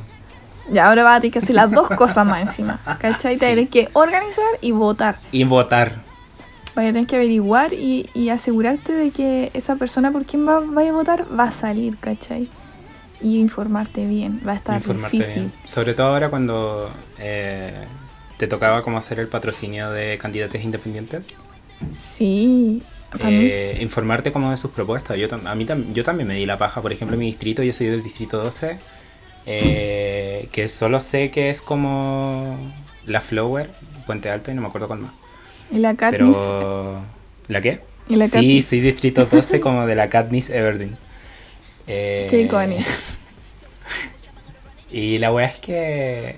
Y 0.72 0.78
ahora 0.78 1.04
vas 1.04 1.18
a 1.18 1.20
tener 1.20 1.32
que 1.34 1.38
hacer 1.38 1.54
las 1.54 1.70
dos 1.70 1.88
cosas 1.90 2.26
más 2.26 2.48
encima, 2.48 2.80
¿cachai? 2.98 3.34
Te 3.34 3.46
Sí. 3.46 3.46
tienes 3.54 3.70
que 3.70 3.88
organizar 3.92 4.44
y 4.60 4.72
votar. 4.72 5.14
Y 5.30 5.44
votar. 5.44 6.02
Vaya 6.74 6.90
a 6.90 6.92
tener 6.92 7.06
que 7.06 7.16
averiguar 7.16 7.72
y, 7.72 8.10
y 8.14 8.30
asegurarte 8.30 8.92
de 8.92 9.12
que 9.12 9.50
esa 9.54 9.76
persona 9.76 10.12
por 10.12 10.26
quien 10.26 10.46
va, 10.48 10.60
vaya 10.60 10.90
a 10.90 10.92
votar 10.92 11.26
va 11.38 11.44
a 11.44 11.52
salir, 11.52 11.98
¿cachai? 11.98 12.50
Y 13.20 13.38
informarte 13.38 14.06
bien, 14.06 14.42
va 14.46 14.52
a 14.52 14.56
estar 14.56 14.82
informarte 14.82 15.16
difícil. 15.16 15.24
bien. 15.26 15.52
Sobre 15.64 15.94
todo 15.94 16.08
ahora 16.08 16.30
cuando 16.30 17.06
eh, 17.18 17.86
te 18.36 18.46
tocaba 18.48 18.82
como 18.82 18.98
hacer 18.98 19.18
el 19.20 19.28
patrocinio 19.28 19.90
de 19.90 20.18
candidatos 20.18 20.60
independientes. 20.62 21.34
Sí, 21.90 22.82
Eh, 23.18 23.78
informarte 23.80 24.32
como 24.32 24.50
de 24.50 24.56
sus 24.56 24.72
propuestas. 24.72 25.16
Yo, 25.18 25.28
a 25.32 25.54
mí 25.54 25.64
tam- 25.66 25.92
yo 25.92 26.02
también 26.02 26.26
me 26.28 26.34
di 26.34 26.46
la 26.46 26.58
paja. 26.58 26.82
Por 26.82 26.92
ejemplo, 26.92 27.14
en 27.14 27.20
mi 27.20 27.26
distrito, 27.26 27.62
yo 27.62 27.72
soy 27.72 27.86
del 27.88 28.02
distrito 28.02 28.38
12, 28.42 28.80
eh, 29.46 30.48
que 30.52 30.68
solo 30.68 31.00
sé 31.00 31.30
que 31.30 31.50
es 31.50 31.62
como 31.62 32.58
la 33.04 33.20
Flower, 33.20 33.70
Puente 34.06 34.30
Alto 34.30 34.50
y 34.50 34.54
no 34.54 34.62
me 34.62 34.68
acuerdo 34.68 34.88
cuál 34.88 35.00
más. 35.00 35.12
Y 35.74 35.78
la 35.78 35.94
Katniss, 35.94 36.36
Pero... 36.36 37.00
¿La 37.48 37.60
qué? 37.60 37.80
Y 38.08 38.16
la 38.16 38.26
sí, 38.26 38.32
Katniss. 38.32 38.66
soy 38.66 38.80
distrito 38.80 39.26
12 39.26 39.60
como 39.60 39.86
de 39.86 39.94
la 39.94 40.08
Katniss 40.08 40.50
Everdeen. 40.50 40.96
Eh, 41.86 42.26
Qué 42.30 42.42
icónico. 42.42 42.82
Y 44.90 45.18
la 45.18 45.32
weá 45.32 45.46
es 45.48 45.58
que 45.58 46.36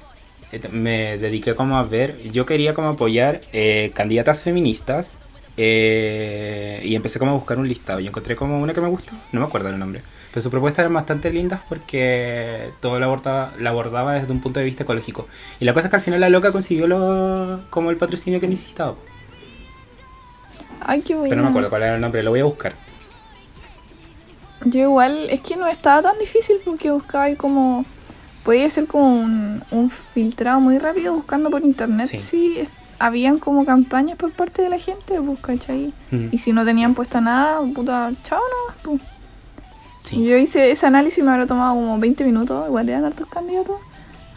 eh, 0.50 0.60
me 0.72 1.18
dediqué 1.18 1.54
como 1.54 1.76
a 1.76 1.82
ver, 1.82 2.22
yo 2.32 2.46
quería 2.46 2.72
como 2.72 2.88
apoyar 2.88 3.42
eh, 3.52 3.92
candidatas 3.94 4.40
feministas 4.40 5.12
eh, 5.58 6.80
y 6.82 6.94
empecé 6.94 7.18
como 7.18 7.32
a 7.32 7.34
buscar 7.34 7.58
un 7.58 7.68
listado. 7.68 8.00
Y 8.00 8.06
encontré 8.06 8.34
como 8.34 8.58
una 8.58 8.72
que 8.72 8.80
me 8.80 8.88
gustó, 8.88 9.12
no 9.32 9.40
me 9.40 9.46
acuerdo 9.46 9.68
el 9.68 9.78
nombre. 9.78 10.00
Pero 10.30 10.40
sus 10.40 10.50
propuestas 10.50 10.84
eran 10.84 10.94
bastante 10.94 11.30
lindas 11.30 11.60
porque 11.68 12.70
todo 12.80 12.98
lo 12.98 13.04
abordaba, 13.04 13.52
la 13.58 13.70
abordaba 13.70 14.14
desde 14.14 14.32
un 14.32 14.40
punto 14.40 14.60
de 14.60 14.64
vista 14.64 14.84
ecológico. 14.84 15.26
Y 15.60 15.66
la 15.66 15.74
cosa 15.74 15.88
es 15.88 15.90
que 15.90 15.96
al 15.96 16.02
final 16.02 16.20
la 16.20 16.30
loca 16.30 16.50
consiguió 16.50 16.86
lo, 16.86 17.60
como 17.68 17.90
el 17.90 17.98
patrocinio 17.98 18.40
que 18.40 18.48
necesitaba. 18.48 18.94
Ay, 20.86 21.02
qué 21.02 21.14
bueno. 21.14 21.28
Pero 21.28 21.42
no 21.42 21.44
me 21.44 21.50
acuerdo 21.50 21.68
cuál 21.68 21.82
era 21.82 21.94
el 21.96 22.00
nombre, 22.00 22.22
lo 22.22 22.30
voy 22.30 22.40
a 22.40 22.44
buscar. 22.44 22.72
Yo 24.64 24.80
igual, 24.82 25.28
es 25.30 25.40
que 25.40 25.56
no 25.56 25.66
estaba 25.66 26.00
tan 26.02 26.18
difícil 26.18 26.58
porque 26.64 26.90
buscaba 26.90 27.24
ahí 27.24 27.36
como... 27.36 27.84
Podía 28.44 28.70
ser 28.70 28.86
como 28.86 29.12
un, 29.12 29.64
un 29.72 29.90
filtrado 29.90 30.60
muy 30.60 30.78
rápido 30.78 31.12
buscando 31.12 31.50
por 31.50 31.62
internet. 31.64 32.06
Sí. 32.06 32.62
Habían 33.00 33.40
como 33.40 33.64
campañas 33.64 34.16
por 34.16 34.32
parte 34.32 34.62
de 34.62 34.68
la 34.68 34.78
gente, 34.78 35.20
pues, 35.20 35.40
¿cachai? 35.40 35.92
Mm. 36.12 36.28
Y 36.30 36.38
si 36.38 36.52
no 36.52 36.64
tenían 36.64 36.94
puesta 36.94 37.20
nada, 37.20 37.60
puta, 37.74 38.12
chao 38.22 38.40
nomás, 38.40 38.80
pues. 38.82 39.02
Sí. 40.02 40.24
Yo 40.24 40.36
hice 40.36 40.70
ese 40.70 40.86
análisis, 40.86 41.24
me 41.24 41.32
habrá 41.32 41.46
tomado 41.46 41.74
como 41.74 41.98
20 41.98 42.24
minutos, 42.24 42.68
igual 42.68 42.88
eran 42.88 43.04
hartos 43.04 43.28
candidatos. 43.28 43.80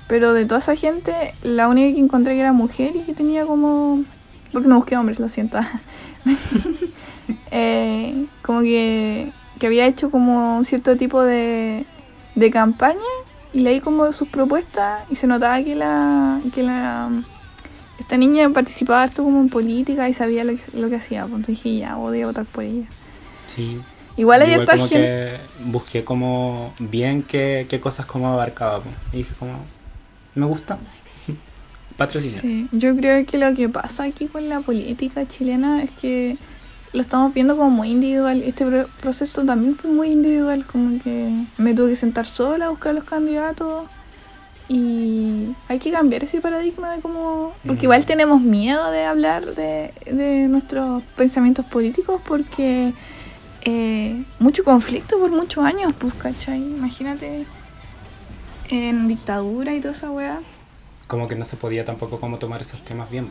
Pero 0.08 0.34
de 0.34 0.46
toda 0.46 0.60
esa 0.60 0.76
gente, 0.76 1.36
la 1.44 1.68
única 1.68 1.94
que 1.94 2.02
encontré 2.02 2.34
que 2.34 2.40
era 2.40 2.52
mujer 2.52 2.96
y 2.96 3.02
que 3.02 3.14
tenía 3.14 3.46
como... 3.46 4.04
Porque 4.52 4.68
no 4.68 4.78
busqué 4.78 4.98
hombres, 4.98 5.20
lo 5.20 5.30
siento. 5.30 5.60
Eh, 7.52 8.26
como 8.42 8.62
que, 8.62 9.32
que 9.60 9.68
había 9.68 9.86
hecho 9.86 10.10
como 10.10 10.58
un 10.58 10.66
cierto 10.66 10.98
tipo 10.98 11.22
de, 11.22 11.86
de 12.34 12.52
campaña 12.52 13.00
y 13.54 13.60
leí 13.60 13.82
como 13.82 14.12
sus 14.14 14.28
propuestas 14.28 15.04
y 15.12 15.16
se 15.16 15.28
notaba 15.28 15.62
que 15.62 15.76
la... 15.76 16.42
Que 16.54 16.64
la 16.64 17.12
esta 18.00 18.18
niña 18.18 18.50
participaba 18.50 19.04
harto 19.04 19.24
como 19.24 19.40
en 19.42 19.50
política 19.50 20.10
y 20.10 20.14
sabía 20.14 20.44
lo 20.44 20.54
que, 20.54 20.62
lo 20.74 20.90
que 20.90 20.96
hacía. 20.96 21.22
Pues 21.28 21.36
entonces 21.36 21.64
dije, 21.64 21.78
ya, 21.78 21.96
voy 21.96 22.22
a 22.22 22.26
votar 22.26 22.46
por 22.46 22.64
ella. 22.64 22.88
Sí. 23.46 23.80
Igual 24.18 24.42
hay 24.42 24.66
como 24.66 24.88
gente... 24.88 24.96
que 24.96 25.40
busqué 25.66 26.04
como 26.04 26.74
bien 26.80 27.22
qué, 27.22 27.68
qué 27.70 27.80
cosas 27.80 28.06
como 28.06 28.28
abarcaba. 28.30 28.80
po. 28.80 28.90
Y 29.14 29.18
dije 29.18 29.34
como, 29.38 29.54
me 30.34 30.46
gusta. 30.46 30.80
Patrocinio. 32.00 32.42
Sí, 32.42 32.68
yo 32.72 32.96
creo 32.96 33.24
que 33.26 33.38
lo 33.38 33.54
que 33.54 33.70
pasa 33.70 34.04
aquí 34.06 34.26
con 34.28 34.50
la 34.50 34.62
política 34.62 35.28
chilena 35.28 35.84
es 35.84 35.92
que 35.92 36.38
lo 36.94 37.02
estamos 37.02 37.34
viendo 37.36 37.56
como 37.56 37.70
muy 37.70 37.90
individual. 37.92 38.42
Este 38.42 38.66
pro- 38.66 38.88
proceso 39.00 39.44
también 39.46 39.76
fue 39.76 39.92
muy 39.92 40.08
individual, 40.10 40.66
como 40.66 41.00
que 41.04 41.30
me 41.60 41.76
tuve 41.76 41.90
que 41.92 41.96
sentar 41.96 42.26
sola 42.26 42.66
a 42.66 42.70
buscar 42.70 42.96
los 42.96 43.04
candidatos 43.04 43.86
y 44.68 45.48
hay 45.68 45.80
que 45.80 45.92
cambiar 45.92 46.24
ese 46.24 46.42
paradigma 46.42 46.94
de 46.96 47.02
cómo... 47.02 47.54
Porque 47.66 47.86
igual 47.86 48.06
tenemos 48.06 48.42
miedo 48.42 48.90
de 48.92 49.04
hablar 49.04 49.56
de, 49.56 49.94
de 50.06 50.48
nuestros 50.48 51.02
pensamientos 51.16 51.66
políticos 51.66 52.22
porque 52.26 52.94
eh, 53.66 54.24
mucho 54.40 54.64
conflicto 54.64 55.20
por 55.20 55.32
muchos 55.32 55.64
años, 55.66 55.94
pues, 56.00 56.14
¿cachai? 56.16 56.60
Imagínate 56.60 57.46
en 58.70 59.08
dictadura 59.08 59.74
y 59.76 59.82
toda 59.82 59.94
esa 59.94 60.12
weá. 60.12 60.40
Como 61.10 61.28
que 61.28 61.36
no 61.36 61.44
se 61.44 61.58
podía 61.58 61.84
tampoco 61.84 62.20
como 62.22 62.38
tomar 62.38 62.62
esos 62.62 62.86
temas 62.86 63.10
bien. 63.10 63.30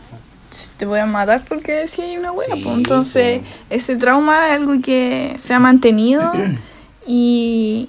te 0.76 0.85
voy 0.85 0.99
a 0.99 1.07
matar 1.07 1.45
porque 1.49 1.72
decía 1.72 2.05
hay 2.05 2.16
una 2.18 2.33
wea, 2.33 2.47
Sí, 2.55 2.61
pues. 2.62 2.76
Entonces, 2.76 3.41
ese 3.70 3.97
trauma 3.97 4.49
es 4.49 4.55
algo 4.57 4.74
que 4.83 5.35
se 5.39 5.55
ha 5.55 5.59
mantenido 5.61 6.31
y, 7.07 7.89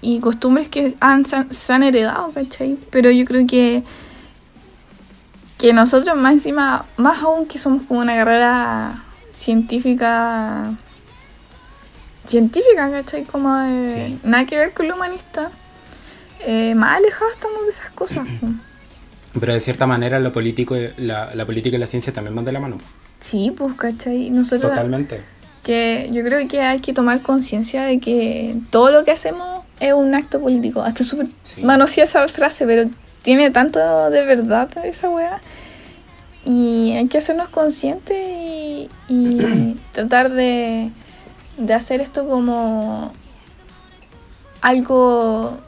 y 0.00 0.18
costumbres 0.20 0.68
que 0.68 0.94
han, 1.00 1.24
se, 1.24 1.36
han, 1.36 1.54
se 1.54 1.72
han 1.72 1.82
heredado, 1.84 2.32
¿cachai? 2.32 2.76
Pero 2.90 3.10
yo 3.10 3.24
creo 3.24 3.46
que 3.46 3.82
que 5.56 5.72
nosotros 5.72 6.16
más 6.16 6.32
encima, 6.32 6.84
más 6.96 7.22
aún 7.22 7.46
que 7.46 7.56
somos 7.60 7.84
como 7.86 8.00
una 8.00 8.16
carrera 8.16 9.04
científica 9.30 10.74
científica, 12.26 12.90
¿cachai? 12.90 13.24
Como 13.24 13.54
de 13.56 13.88
Sí. 13.88 14.18
nada 14.24 14.44
que 14.46 14.56
ver 14.58 14.74
con 14.74 14.88
lo 14.88 14.94
humanista, 14.96 15.50
eh, 16.40 16.74
más 16.74 16.96
alejados 16.96 17.34
estamos 17.34 17.62
de 17.64 17.70
esas 17.70 17.90
cosas. 17.92 18.28
Pero 19.38 19.52
de 19.54 19.60
cierta 19.60 19.86
manera 19.86 20.20
la, 20.20 20.30
político, 20.32 20.76
la, 20.98 21.34
la 21.34 21.46
política 21.46 21.76
y 21.76 21.80
la 21.80 21.86
ciencia 21.86 22.12
también 22.12 22.34
van 22.34 22.44
de 22.44 22.52
la 22.52 22.60
mano. 22.60 22.78
Sí, 23.20 23.52
pues, 23.56 23.74
¿cachai? 23.74 24.30
Nosotros 24.30 24.70
Totalmente. 24.72 25.22
que 25.62 26.10
yo 26.12 26.22
creo 26.24 26.46
que 26.48 26.60
hay 26.60 26.80
que 26.80 26.92
tomar 26.92 27.22
conciencia 27.22 27.84
de 27.84 27.98
que 27.98 28.56
todo 28.70 28.90
lo 28.90 29.04
que 29.04 29.12
hacemos 29.12 29.64
es 29.80 29.92
un 29.94 30.14
acto 30.14 30.40
político. 30.40 30.82
Hasta 30.82 31.02
súper 31.04 31.28
Sí. 31.42 31.62
esa 32.02 32.26
frase, 32.28 32.66
pero 32.66 32.84
tiene 33.22 33.50
tanto 33.50 33.78
de 34.10 34.24
verdad 34.24 34.68
esa 34.84 35.08
weá. 35.08 35.40
Y 36.44 36.92
hay 36.96 37.06
que 37.06 37.18
hacernos 37.18 37.48
conscientes 37.48 38.16
y, 38.18 38.90
y 39.08 39.76
tratar 39.92 40.30
de, 40.32 40.90
de 41.56 41.74
hacer 41.74 42.00
esto 42.00 42.28
como 42.28 43.12
algo, 44.60 45.58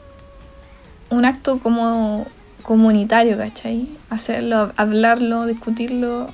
un 1.09 1.25
acto 1.25 1.59
como 1.59 2.27
comunitario, 2.65 3.37
¿cachai? 3.37 3.87
Hacerlo, 4.09 4.73
hablarlo, 4.75 5.45
discutirlo, 5.45 6.27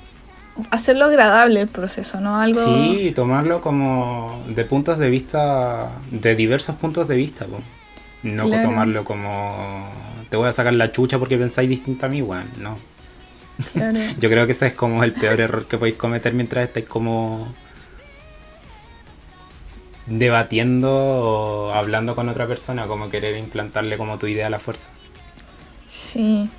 hacerlo 0.69 1.05
agradable 1.05 1.61
el 1.61 1.67
proceso, 1.67 2.21
¿no? 2.21 2.39
Algo... 2.39 2.59
Sí, 2.63 3.11
tomarlo 3.13 3.61
como 3.61 4.43
de 4.47 4.63
puntos 4.65 4.97
de 4.97 5.09
vista, 5.09 5.91
de 6.09 6.35
diversos 6.35 6.75
puntos 6.77 7.07
de 7.07 7.15
vista. 7.15 7.45
po. 7.45 7.59
No 8.23 8.45
Claro. 8.47 8.69
tomarlo 8.69 9.03
como 9.03 9.89
te 10.29 10.37
voy 10.37 10.47
a 10.47 10.53
sacar 10.53 10.73
la 10.73 10.91
chucha 10.91 11.19
porque 11.19 11.37
pensáis 11.37 11.69
distinto 11.69 12.05
a 12.05 12.09
mí, 12.09 12.21
weón. 12.21 12.49
No. 12.57 12.77
Claro. 13.73 13.99
Yo 14.19 14.29
creo 14.29 14.45
que 14.45 14.53
ese 14.53 14.67
es 14.67 14.73
como 14.73 15.03
el 15.03 15.11
peor 15.13 15.39
error 15.41 15.65
que 15.67 15.77
podéis 15.77 15.97
cometer 15.97 16.33
mientras 16.33 16.65
estáis 16.65 16.85
como 16.85 17.53
debatiendo 20.05 20.89
o 20.91 21.71
hablando 21.73 22.15
con 22.15 22.29
otra 22.29 22.47
persona, 22.47 22.87
como 22.87 23.09
querer 23.09 23.35
implantarle 23.37 23.97
como 23.97 24.17
tu 24.17 24.27
idea 24.27 24.47
a 24.47 24.49
la 24.49 24.59
fuerza. 24.59 24.91
Sí, 25.93 26.49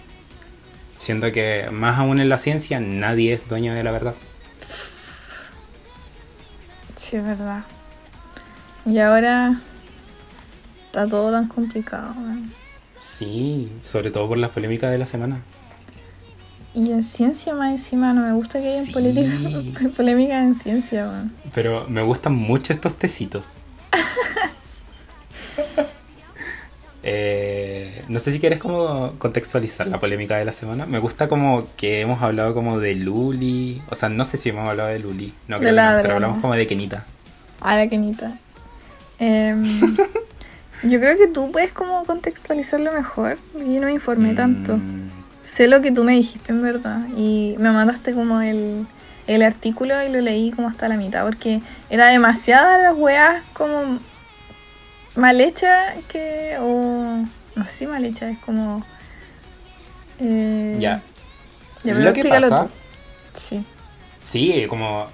Siendo 0.99 1.33
que 1.33 1.68
más 1.72 1.99
aún 1.99 2.20
en 2.20 2.28
la 2.28 2.39
ciencia 2.39 2.78
nadie 2.78 3.33
es 3.33 3.49
dueño 3.49 3.74
de 3.74 3.83
la 3.83 3.91
verdad. 3.91 4.14
sí, 6.97 7.16
es 7.16 7.24
verdad. 7.24 7.64
Y 8.87 8.99
ahora 8.99 9.61
está 10.87 11.09
todo 11.09 11.33
tan 11.33 11.49
complicado. 11.49 12.12
weón. 12.16 12.53
Sí, 13.01 13.72
sobre 13.80 14.11
todo 14.12 14.28
por 14.28 14.39
las 14.39 14.51
polémicas 14.51 14.91
de 14.93 14.99
la 14.99 15.07
semana. 15.07 15.43
Y 16.74 16.93
en 16.93 17.03
ciencia 17.03 17.55
más 17.55 17.72
encima 17.72 18.12
no 18.12 18.22
me 18.22 18.33
gusta 18.33 18.61
que 18.61 18.66
haya 18.68 18.85
Sí. 18.85 18.93
política- 18.93 19.89
polémica 19.97 20.39
en 20.45 20.55
ciencia. 20.55 21.07
weón. 21.09 21.33
Pero 21.55 21.87
me 21.89 22.03
gustan 22.03 22.35
mucho 22.35 22.72
estos 22.72 22.97
tecitos. 22.97 23.55
Eh, 27.05 28.05
no 28.09 28.18
sé 28.20 28.32
si 28.32 28.38
quieres 28.38 28.59
como 28.61 29.14
contextualizar 29.18 29.88
la 29.88 29.98
polémica 29.98 30.36
de 30.36 30.44
la 30.44 30.53
semana. 30.53 30.86
Me 30.86 30.98
gusta 30.98 31.28
como 31.28 31.66
que 31.76 32.00
hemos 32.00 32.22
hablado 32.22 32.55
como 32.55 32.78
de 32.78 32.94
Luli. 32.94 33.82
O 33.90 33.94
sea, 33.94 34.09
no 34.09 34.24
sé 34.24 34.36
si 34.36 34.50
hemos 34.50 34.68
hablado 34.68 34.88
de 34.88 34.98
Luli. 34.98 35.32
No 35.48 35.59
creo 35.59 35.72
no, 35.72 36.03
pero 36.03 36.14
hablamos 36.14 36.40
como 36.40 36.55
de 36.55 36.66
Kenita. 36.66 37.05
A 37.61 37.76
la 37.76 37.88
Kenita. 37.88 38.38
Em, 39.18 39.64
Yo 40.84 40.98
creo 40.98 41.16
que 41.16 41.28
tú 41.28 41.50
puedes 41.53 41.72
como 41.72 42.05
contextualizarlo 42.05 42.92
mejor. 42.92 43.38
Yo 43.55 43.80
no 43.80 43.86
me 43.86 43.92
informé 43.92 44.34
tanto. 44.34 44.76
Mm, 44.76 45.11
Sé 45.42 45.66
lo 45.66 45.80
que 45.80 45.90
tú 45.90 46.05
me 46.05 46.12
dijiste 46.12 46.53
en 46.53 46.62
verdad. 46.62 47.00
Y 47.16 47.55
me 47.59 47.70
mandaste 47.70 48.14
como 48.14 48.40
el, 48.40 48.86
el 49.26 49.42
artículo 49.42 50.03
y 50.03 50.09
lo 50.09 50.20
leí 50.20 50.50
como 50.50 50.68
hasta 50.68 50.88
la 50.88 50.96
mitad. 50.96 51.24
Porque 51.24 51.61
era 51.90 52.09
demasiada 52.09 52.78
las 52.78 52.96
weas 52.96 53.42
como 53.53 53.98
mal 55.17 55.41
hecha 55.41 55.95
que. 56.09 56.57
o. 56.61 57.25
no 57.55 57.65
sé 57.67 57.73
si 57.73 57.87
mal 57.87 58.05
hecha, 58.05 58.31
es 58.31 58.39
como. 58.39 58.85
eh, 60.21 60.77
Ya. 60.81 61.03
Lo 61.85 62.13
que 62.13 62.25
pasa- 62.25 62.65
tú. 62.67 62.71
Sí. 63.41 63.65
Sí, 64.19 64.67
como... 64.69 65.07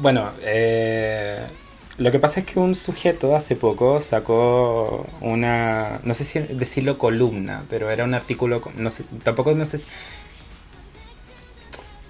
Bueno, 0.00 0.30
eh, 0.42 1.38
lo 1.98 2.10
que 2.10 2.18
pasa 2.18 2.40
es 2.40 2.46
que 2.46 2.58
un 2.58 2.74
sujeto 2.74 3.36
hace 3.36 3.54
poco 3.54 4.00
sacó 4.00 5.06
una... 5.20 6.00
No 6.02 6.14
sé 6.14 6.24
si 6.24 6.40
decirlo 6.40 6.98
columna, 6.98 7.62
pero 7.70 7.90
era 7.90 8.02
un 8.02 8.12
artículo... 8.14 8.60
No 8.74 8.90
sé, 8.90 9.04
tampoco 9.22 9.52
no 9.52 9.64
sé 9.64 9.78
si... 9.78 9.86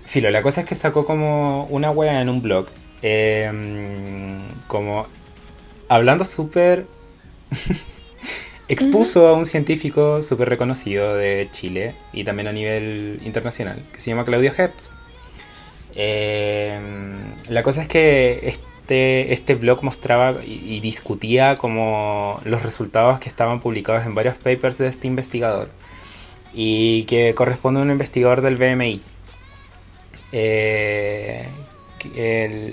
Filo, 0.07 0.31
la 0.31 0.41
cosa 0.41 0.63
es 0.63 0.67
que 0.67 0.75
sacó 0.75 1.05
como 1.05 1.65
una 1.67 1.91
wea 1.91 2.21
en 2.23 2.29
un 2.31 2.41
blog. 2.41 2.67
eh, 3.03 3.51
como 4.67 5.07
hablando 5.89 6.25
súper... 6.25 6.87
expuso 8.69 9.29
a 9.29 9.35
un 9.35 9.47
científico 9.47 10.23
súper 10.23 10.49
reconocido 10.49 11.15
de 11.15 11.49
Chile 11.51 11.95
y 12.13 12.25
también 12.25 12.49
a 12.49 12.53
nivel 12.53 13.21
internacional, 13.25 13.83
que 13.93 13.99
se 13.99 14.11
llama 14.11 14.25
Claudio 14.25 14.53
Hertz. 14.57 14.93
Eh, 15.97 16.81
la 17.49 17.63
cosa 17.63 17.83
es 17.83 17.89
que 17.89 18.41
este, 18.45 19.33
este 19.33 19.55
blog 19.55 19.83
mostraba 19.85 20.37
y, 20.45 20.81
discutía 20.81 21.57
como 21.57 22.41
los 22.45 22.63
resultados 22.63 23.21
que 23.21 23.29
estaban 23.29 23.61
publicados 23.61 24.05
en 24.05 24.15
varios 24.15 24.37
papers 24.37 24.79
de 24.79 24.89
este 24.89 25.07
investigador 25.07 25.69
y 26.53 27.05
que 27.05 27.35
corresponde 27.35 27.81
a 27.81 27.83
un 27.83 27.91
investigador 27.91 28.41
del 28.41 28.57
BMI. 28.57 29.03
Eh, 30.33 31.49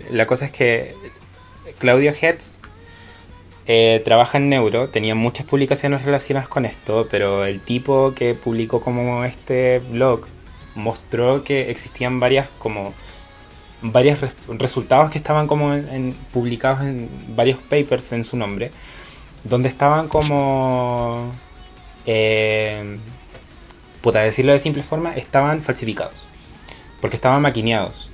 la 0.10 0.26
cosa 0.26 0.46
es 0.46 0.52
que 0.52 0.96
Claudio 1.80 2.12
Hertz 2.20 2.61
eh, 3.68 4.02
trabaja 4.06 4.38
en 4.38 4.50
neuro, 4.50 4.90
tenía 4.90 5.16
muchas 5.16 5.46
publicaciones 5.46 6.04
relacionadas 6.04 6.50
con 6.50 6.66
esto, 6.66 7.08
pero 7.10 7.46
el 7.46 7.62
tipo 7.62 8.14
que 8.16 8.34
publicó 8.34 8.82
como 8.82 9.24
este 9.24 9.80
blog 9.80 10.28
mostró 10.76 11.44
que 11.44 11.70
existían 11.72 12.20
varias 12.20 12.48
como 12.60 12.94
varios 13.82 14.22
res- 14.22 14.36
resultados 14.48 15.10
que 15.12 15.18
estaban 15.18 15.48
como 15.48 15.74
en- 15.74 16.14
publicados 16.32 16.82
en 16.82 17.10
varios 17.36 17.60
papers 17.60 18.12
en 18.14 18.24
su 18.24 18.38
nombre, 18.38 18.72
donde 19.44 19.70
estaban 19.70 20.08
como 20.08 21.32
eh, 22.06 22.98
puta 24.02 24.20
decirlo 24.22 24.52
de 24.54 24.60
simple 24.60 24.84
forma, 24.84 25.16
estaban 25.16 25.62
falsificados, 25.62 26.28
porque 27.00 27.16
estaban 27.16 27.42
maquineados. 27.42 28.11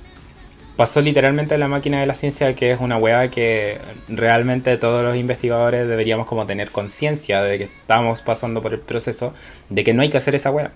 Pasó 0.78 1.00
literalmente 1.00 1.56
a 1.56 1.58
la 1.58 1.66
máquina 1.66 1.98
de 1.98 2.06
la 2.06 2.14
ciencia, 2.14 2.54
que 2.54 2.70
es 2.70 2.78
una 2.78 2.98
weá 2.98 3.32
que 3.32 3.78
realmente 4.08 4.76
todos 4.76 5.04
los 5.04 5.16
investigadores 5.16 5.88
deberíamos 5.88 6.28
como 6.28 6.46
tener 6.46 6.70
conciencia 6.70 7.42
de 7.42 7.58
que 7.58 7.64
estamos 7.64 8.22
pasando 8.22 8.62
por 8.62 8.72
el 8.74 8.78
proceso, 8.78 9.34
de 9.70 9.82
que 9.82 9.92
no 9.92 10.02
hay 10.02 10.08
que 10.08 10.18
hacer 10.18 10.36
esa 10.36 10.52
weá. 10.52 10.70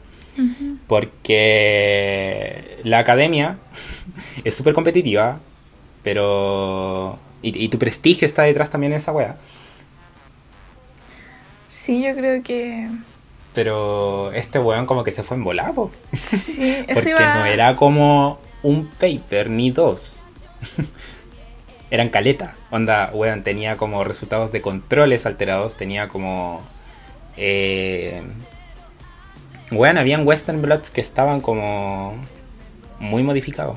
Porque 0.89 2.81
la 2.83 2.99
academia 2.99 3.59
es 4.43 4.57
súper 4.57 4.75
competitiva, 4.75 5.39
pero... 6.03 7.21
Y, 7.41 7.65
y 7.65 7.69
tu 7.69 7.79
prestigio 7.79 8.27
está 8.27 8.43
detrás 8.43 8.71
también 8.71 8.91
de 8.91 8.97
esa 8.97 9.13
weá. 9.13 9.37
Sí, 11.69 12.03
yo 12.03 12.13
creo 12.17 12.43
que. 12.43 12.89
Pero 13.55 14.33
este 14.33 14.59
weón 14.59 14.85
como 14.85 15.05
que 15.05 15.13
se 15.13 15.23
fue 15.23 15.37
en 15.37 15.45
volado. 15.45 15.93
Sí, 16.13 16.85
Porque 16.93 17.11
iba. 17.11 17.35
no 17.37 17.45
era 17.47 17.77
como 17.77 18.41
un 18.63 18.87
paper 18.87 19.51
ni 19.51 19.71
dos. 19.71 20.23
Eran 21.91 22.09
caleta. 22.09 22.55
Onda, 22.71 23.11
weón, 23.13 23.43
tenía 23.43 23.77
como 23.77 24.03
resultados 24.05 24.51
de 24.53 24.63
controles 24.63 25.27
alterados. 25.27 25.77
Tenía 25.77 26.09
como. 26.09 26.63
Eh, 27.37 28.23
weón, 29.71 29.99
habían 29.99 30.27
Western 30.27 30.63
Blots 30.63 30.91
que 30.91 31.01
estaban 31.01 31.41
como. 31.41 32.15
Muy 32.99 33.23
modificados. 33.23 33.77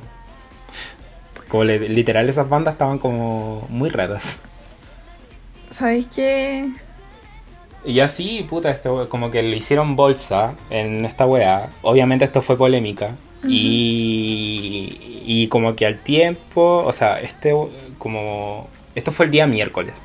Como 1.50 1.64
le- 1.64 1.90
literal, 1.90 2.30
esas 2.30 2.48
bandas 2.50 2.76
estaban 2.76 3.00
como 3.00 3.66
muy 3.70 3.90
raras. 3.90 4.42
¿Sabéis 5.72 6.08
qué? 6.16 6.70
Y 7.86 8.00
así, 8.00 8.46
puta, 8.50 8.70
este, 8.72 8.90
como 9.10 9.30
que 9.30 9.44
lo 9.44 9.56
hicieron 9.56 9.96
bolsa 9.96 10.56
en 10.70 11.06
esta 11.06 11.26
weá. 11.26 11.70
Obviamente 11.82 12.26
esto 12.26 12.42
fue 12.42 12.58
polémica. 12.58 13.12
Y, 13.48 15.24
y 15.26 15.48
como 15.48 15.76
que 15.76 15.86
al 15.86 16.00
tiempo, 16.02 16.84
o 16.86 16.92
sea, 16.92 17.20
este 17.20 17.54
como... 17.98 18.68
Esto 18.96 19.12
fue 19.12 19.26
el 19.26 19.32
día 19.32 19.46
miércoles. 19.46 20.04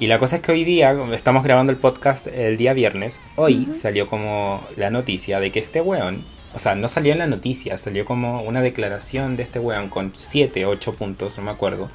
Y 0.00 0.06
la 0.06 0.18
cosa 0.18 0.36
es 0.36 0.42
que 0.42 0.52
hoy 0.52 0.64
día, 0.64 0.96
estamos 1.12 1.42
grabando 1.42 1.72
el 1.72 1.78
podcast 1.78 2.28
el 2.28 2.56
día 2.56 2.72
viernes, 2.72 3.20
hoy 3.34 3.66
salió 3.70 4.06
como 4.06 4.62
la 4.76 4.90
noticia 4.90 5.40
de 5.40 5.50
que 5.50 5.58
este 5.58 5.80
weón, 5.80 6.24
o 6.54 6.58
sea, 6.60 6.76
no 6.76 6.86
salió 6.86 7.12
en 7.12 7.18
la 7.18 7.26
noticia, 7.26 7.76
salió 7.76 8.04
como 8.04 8.42
una 8.42 8.60
declaración 8.60 9.36
de 9.36 9.42
este 9.42 9.58
weón 9.58 9.88
con 9.88 10.12
7, 10.14 10.66
8 10.66 10.94
puntos, 10.94 11.36
no 11.36 11.42
me 11.42 11.50
acuerdo, 11.50 11.90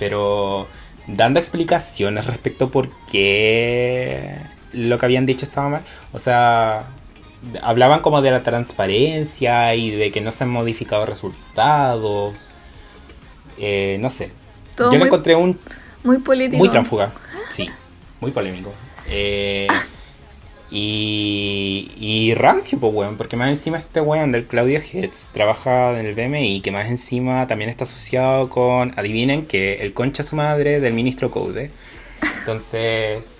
pero 0.00 0.66
dando 1.06 1.38
explicaciones 1.38 2.26
respecto 2.26 2.70
por 2.70 2.90
qué 3.10 4.34
lo 4.72 4.98
que 4.98 5.06
habían 5.06 5.24
dicho 5.24 5.44
estaba 5.44 5.68
mal. 5.68 5.82
O 6.12 6.18
sea, 6.18 6.86
hablaban 7.62 8.00
como 8.00 8.22
de 8.22 8.30
la 8.30 8.42
transparencia 8.42 9.74
y 9.74 9.90
de 9.90 10.10
que 10.10 10.20
no 10.20 10.32
se 10.32 10.44
han 10.44 10.50
modificado 10.50 11.06
resultados. 11.06 12.54
Eh, 13.58 13.98
no 14.00 14.08
sé. 14.08 14.30
Todo 14.76 14.92
Yo 14.92 14.98
lo 14.98 15.06
encontré 15.06 15.34
un 15.34 15.58
Muy 16.04 16.18
político. 16.18 16.58
muy 16.58 16.68
transfuga. 16.68 17.12
Sí, 17.48 17.68
muy 18.20 18.30
polémico. 18.30 18.72
Eh, 19.08 19.68
y, 20.70 21.90
y 21.96 22.34
rancio, 22.34 22.78
pues, 22.78 22.92
weón, 22.92 23.16
porque 23.16 23.36
más 23.36 23.48
encima 23.48 23.78
este 23.78 24.00
weón 24.00 24.32
del 24.32 24.46
Claudio 24.46 24.78
Hetz 24.80 25.28
trabaja 25.32 25.98
en 25.98 26.06
el 26.06 26.14
BMI, 26.14 26.60
que 26.60 26.70
más 26.70 26.88
encima 26.88 27.46
también 27.46 27.70
está 27.70 27.84
asociado 27.84 28.50
con, 28.50 28.92
adivinen, 28.98 29.46
que 29.46 29.74
el 29.76 29.94
concha 29.94 30.22
su 30.22 30.36
madre 30.36 30.80
del 30.80 30.92
ministro 30.92 31.30
Code. 31.30 31.70
Entonces, 32.40 33.32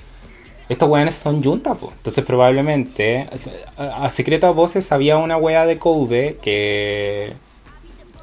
estos 0.69 0.89
weones 0.89 1.15
son 1.15 1.43
junta, 1.43 1.75
pues. 1.75 1.93
Entonces, 1.97 2.25
probablemente, 2.25 3.29
a, 3.77 4.05
a 4.05 4.11
secretas 4.11 4.55
voces 4.55 4.93
había 4.93 5.17
una 5.19 5.37
wea 5.37 5.67
de 5.67 5.79
Code 5.79 6.39
que 6.43 7.35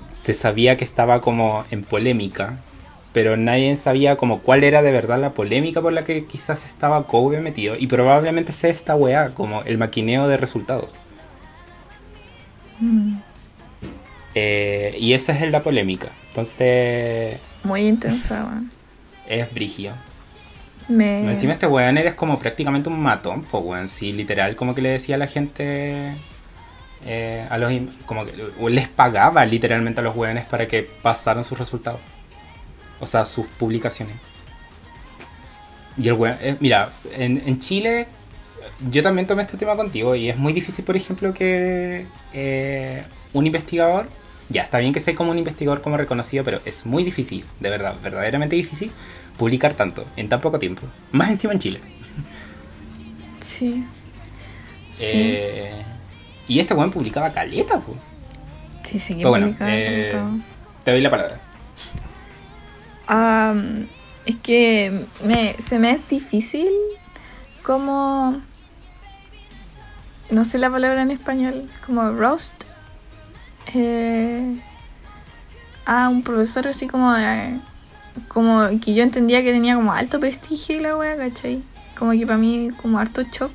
se 0.10 0.34
sabía 0.34 0.78
que 0.78 0.84
estaba 0.84 1.22
como 1.22 1.66
en 1.72 1.84
polémica, 1.84 2.60
pero 3.14 3.38
nadie 3.38 3.76
sabía 3.76 4.18
como 4.18 4.40
cuál 4.42 4.64
era 4.64 4.82
de 4.82 4.92
verdad 4.92 5.20
la 5.20 5.34
polémica 5.34 5.82
por 5.82 5.94
la 5.94 6.04
que 6.04 6.26
quizás 6.26 6.66
estaba 6.66 7.04
Kobe 7.08 7.42
metido 7.42 7.76
y 7.78 7.88
probablemente 7.88 8.52
sea 8.52 8.70
esta 8.72 8.96
weá, 8.96 9.34
como 9.34 9.64
el 9.64 9.78
maquineo 9.78 10.28
de 10.28 10.38
resultados. 10.38 10.98
Mm, 12.80 13.18
Eh, 14.34 14.96
y 15.00 15.14
esa 15.14 15.32
es 15.38 15.50
la 15.50 15.62
polémica. 15.64 16.10
Entonces, 16.30 17.38
Muy 17.64 17.88
intensa, 17.88 18.62
es 19.28 19.54
brigio. 19.54 19.94
Encima 21.30 21.54
este 21.54 21.68
weón 21.68 21.98
eres 21.98 22.14
como 22.14 22.38
prácticamente 22.40 22.90
un 22.90 23.00
matón, 23.00 23.44
pues 23.44 23.64
weón, 23.64 23.88
sí, 23.88 24.14
literal, 24.14 24.56
como 24.56 24.76
que 24.76 24.82
le 24.82 24.90
decía 24.90 25.16
a 25.16 25.18
la 25.18 25.28
gente, 25.28 26.16
eh, 27.06 27.48
a 27.50 27.58
los, 27.58 27.72
como 28.06 28.26
que 28.26 28.34
les 28.70 28.88
pagaba 28.88 29.46
literalmente 29.46 30.02
a 30.02 30.04
los 30.04 30.16
weones 30.16 30.46
para 30.46 30.68
que 30.68 30.84
pasaran 30.84 31.44
sus 31.44 31.58
resultados. 31.58 32.00
O 33.00 33.08
sea, 33.08 33.26
sus 33.26 33.46
publicaciones. 33.48 34.16
Y 35.98 36.08
el 36.08 36.14
weón, 36.14 36.38
eh, 36.42 36.56
mira, 36.60 36.90
en, 37.18 37.42
en 37.46 37.60
Chile, 37.60 38.08
yo 38.92 39.02
también 39.02 39.28
tomé 39.28 39.44
este 39.44 39.58
tema 39.58 39.76
contigo 39.76 40.16
y 40.16 40.30
es 40.30 40.38
muy 40.38 40.54
difícil, 40.54 40.84
por 40.84 40.96
ejemplo, 40.96 41.34
que 41.34 42.06
eh, 42.34 43.04
un 43.34 43.46
investigador, 43.46 44.08
ya 44.50 44.62
está 44.64 44.80
bien 44.80 44.94
que 44.94 45.00
sea 45.00 45.16
como 45.16 45.32
un 45.32 45.38
investigador 45.38 45.82
como 45.82 45.98
reconocido, 45.98 46.44
pero 46.44 46.62
es 46.66 46.86
muy 46.86 47.04
difícil, 47.04 47.46
de 47.60 47.70
verdad, 47.70 47.96
verdaderamente 48.04 48.56
difícil, 48.56 48.92
publicar 49.38 49.74
tanto 49.74 50.06
en 50.16 50.30
tan 50.30 50.42
poco 50.42 50.60
tiempo. 50.60 50.84
Más 51.12 51.30
encima 51.30 51.54
en 51.54 51.60
Chile. 51.60 51.82
Sí. 53.42 53.84
Sí. 54.92 55.04
Eh, 55.14 55.84
y 56.48 56.60
este 56.60 56.74
weón 56.74 56.92
publicaba 56.92 57.32
caleta, 57.32 57.80
pues. 57.82 57.98
sí, 58.90 59.00
sí, 59.00 59.14
que 59.14 59.18
Pero 59.20 59.30
bueno, 59.30 59.56
eh, 59.62 60.14
te 60.84 60.92
doy 60.92 61.02
la 61.02 61.10
palabra. 61.10 61.40
Es 64.26 64.36
que 64.42 65.06
me, 65.24 65.56
se 65.62 65.78
me 65.80 65.92
es 65.92 66.08
difícil 66.08 66.70
como... 67.64 68.42
No 70.32 70.44
sé 70.44 70.58
la 70.58 70.72
palabra 70.72 71.04
en 71.04 71.12
español, 71.12 71.70
como 71.86 72.12
roast. 72.12 72.64
eh, 73.76 74.60
a 75.86 76.10
un 76.10 76.24
profesor 76.24 76.68
así 76.68 76.88
como 76.88 77.14
de- 77.14 77.60
Como 78.28 78.68
que 78.84 78.94
yo 78.94 79.04
entendía 79.04 79.44
que 79.44 79.52
tenía 79.52 79.76
como 79.76 79.94
alto 79.94 80.20
prestigio 80.20 80.78
y 80.78 80.82
la 80.82 80.98
wea, 80.98 81.18
¿cachai? 81.18 81.64
como 81.98 82.12
que 82.12 82.26
para 82.26 82.38
mí 82.38 82.70
como 82.82 83.00
harto 83.00 83.24
shock. 83.24 83.52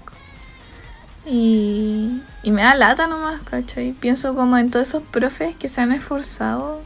Y, 1.27 2.23
y 2.43 2.51
me 2.51 2.63
da 2.63 2.75
lata 2.75 3.07
nomás, 3.07 3.43
¿cachai? 3.43 3.93
Pienso 3.93 4.35
como 4.35 4.57
en 4.57 4.71
todos 4.71 4.89
esos 4.89 5.03
profes 5.03 5.55
que 5.55 5.69
se 5.69 5.81
han 5.81 5.93
esforzado 5.93 6.81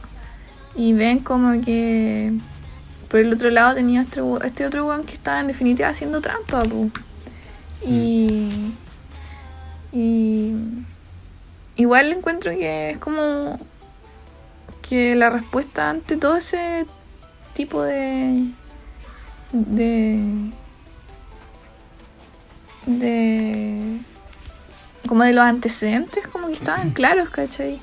y 0.75 0.93
ven 0.93 1.19
como 1.19 1.61
que 1.63 2.33
por 3.09 3.21
el 3.21 3.31
otro 3.31 3.49
lado 3.49 3.73
tenía 3.73 4.01
este, 4.01 4.21
este 4.43 4.65
otro 4.65 4.85
weón 4.85 5.05
que 5.05 5.13
estaba 5.13 5.39
en 5.39 5.47
definitiva 5.47 5.87
haciendo 5.87 6.21
trampa, 6.21 6.63
po. 6.63 6.89
Y, 7.87 8.73
y 9.93 10.53
igual 11.77 12.11
encuentro 12.11 12.51
que 12.51 12.91
es 12.91 12.97
como 12.97 13.59
que 14.81 15.15
la 15.15 15.29
respuesta 15.29 15.89
ante 15.89 16.17
todo 16.17 16.35
ese 16.35 16.85
tipo 17.55 17.81
de 17.81 18.45
de 19.51 20.19
de 22.85 23.99
como 25.07 25.23
de 25.23 25.33
los 25.33 25.43
antecedentes 25.43 26.27
como 26.27 26.47
que 26.47 26.53
estaban 26.53 26.91
claros, 26.99 27.29
¿cachai? 27.29 27.79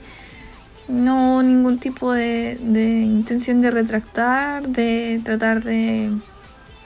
No 0.89 1.43
ningún 1.43 1.79
tipo 1.79 2.13
de, 2.13 2.59
de 2.61 3.01
intención 3.03 3.61
de 3.61 3.71
retractar, 3.71 4.69
de 4.69 5.21
tratar 5.25 5.63
de 5.65 6.11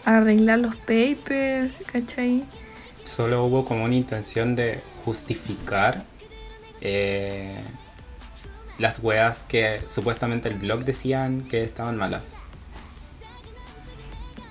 arreglar 0.05 0.61
los 0.61 0.76
papers, 0.76 1.80
¿cachai? 1.91 2.45
Solo 3.03 3.45
hubo 3.45 3.64
como 3.64 3.84
una 3.84 3.95
intención 3.95 4.55
de 4.55 4.80
justificar 5.05 6.05
eh, 6.80 7.64
las 8.78 9.03
weas 9.03 9.45
que 9.49 9.80
supuestamente 9.87 10.49
el 10.49 10.57
blog 10.57 10.84
decían 10.84 11.43
que 11.49 11.64
estaban 11.64 11.97
malas. 11.97 12.37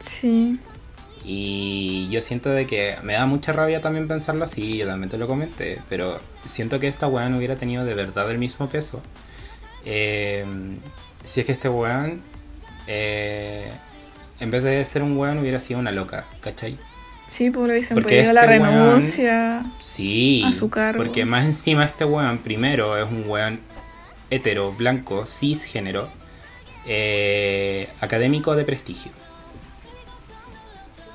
Sí. 0.06 0.60
Y 1.24 2.08
yo 2.12 2.22
siento 2.22 2.50
de 2.52 2.68
que 2.68 2.96
me 3.04 3.14
da 3.14 3.26
mucha 3.26 3.52
rabia 3.52 3.82
también 3.82 4.08
pensarlo 4.08 4.44
así, 4.44 4.78
yo 4.78 4.86
también 4.86 5.10
te 5.10 5.18
lo 5.18 5.26
comenté, 5.28 5.82
pero 5.90 6.20
siento 6.46 6.80
que 6.80 6.88
esta 6.88 7.08
weá 7.08 7.30
no 7.30 7.38
hubiera 7.38 7.56
tenido 7.56 7.84
de 7.84 7.96
verdad 7.96 8.30
el 8.30 8.38
mismo 8.38 8.70
peso. 8.70 9.02
Eh, 9.86 10.46
si 11.24 11.40
es 11.40 11.46
que 11.48 11.52
este 11.52 11.68
weón, 11.70 12.22
eh, 12.88 13.72
en 14.40 14.52
vez 14.52 14.64
de 14.64 14.86
ser 14.86 15.02
un 15.02 15.18
weón, 15.18 15.40
hubiera 15.40 15.60
sido 15.60 15.80
una 15.80 15.92
loca, 15.92 16.26
¿cachai? 16.42 16.78
Sí, 17.28 17.50
le 17.50 17.58
hubiesen 17.60 17.96
Porque 17.96 18.22
la 18.32 18.42
este 18.44 18.60
weón- 18.60 18.66
renuncia. 18.90 19.66
Sí, 19.80 20.44
A 20.46 20.54
su 20.54 20.70
cargo. 20.70 21.04
porque 21.04 21.26
más 21.26 21.44
encima 21.46 21.84
este 21.86 22.06
weón, 22.06 22.38
primero, 22.38 22.98
es 23.04 23.10
un 23.10 23.24
weón 23.28 23.60
hetero, 24.30 24.72
blanco, 24.74 25.26
cisgénero, 25.26 26.08
eh, 26.86 27.90
académico 28.02 28.56
de 28.56 28.64
prestigio. 28.64 29.12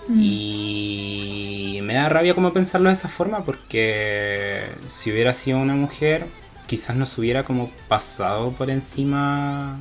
Mm. 0.08 0.20
Y 0.22 1.80
me 1.82 1.94
da 1.94 2.08
rabia 2.08 2.34
como 2.34 2.52
pensarlo 2.52 2.88
de 2.88 2.94
esa 2.94 3.08
forma 3.08 3.44
porque 3.44 4.70
si 4.88 5.12
hubiera 5.12 5.32
sido 5.34 5.58
una 5.58 5.74
mujer, 5.74 6.26
quizás 6.66 6.96
nos 6.96 7.16
hubiera 7.18 7.44
como 7.44 7.70
pasado 7.88 8.52
por 8.52 8.70
encima 8.70 9.78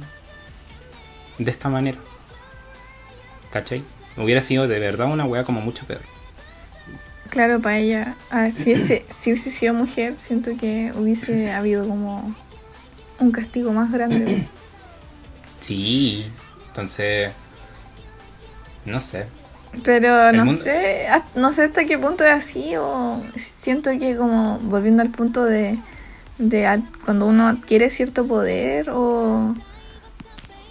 de 1.37 1.49
esta 1.51 1.69
manera. 1.69 1.97
¿Cachai? 3.51 3.83
Hubiera 4.17 4.41
sido 4.41 4.67
de 4.67 4.79
verdad 4.79 5.11
una 5.11 5.25
wea 5.25 5.43
como 5.43 5.61
mucho 5.61 5.85
peor. 5.85 6.01
Claro, 7.29 7.59
para 7.61 7.77
ella, 7.77 8.15
ah, 8.31 8.49
si, 8.51 8.71
ese- 8.71 9.05
si 9.11 9.31
hubiese 9.31 9.51
sido 9.51 9.73
mujer, 9.73 10.17
siento 10.17 10.51
que 10.57 10.91
hubiese 10.95 11.51
habido 11.51 11.87
como 11.87 12.35
un 13.19 13.31
castigo 13.31 13.71
más 13.71 13.91
grande. 13.91 14.47
Sí, 15.59 16.25
entonces, 16.67 17.31
no 18.85 19.01
sé. 19.01 19.25
Pero 19.83 20.31
no 20.31 20.45
mundo- 20.45 20.61
sé, 20.61 21.07
no 21.35 21.53
sé 21.53 21.63
hasta 21.65 21.85
qué 21.85 21.97
punto 21.97 22.23
es 22.25 22.31
así 22.31 22.75
o 22.75 23.21
siento 23.35 23.91
que 23.99 24.15
como 24.15 24.57
volviendo 24.59 25.01
al 25.01 25.09
punto 25.09 25.45
de, 25.45 25.77
de 26.37 26.65
ad- 26.67 26.81
cuando 27.05 27.27
uno 27.27 27.47
adquiere 27.47 27.89
cierto 27.89 28.25
poder 28.25 28.89
o, 28.89 29.53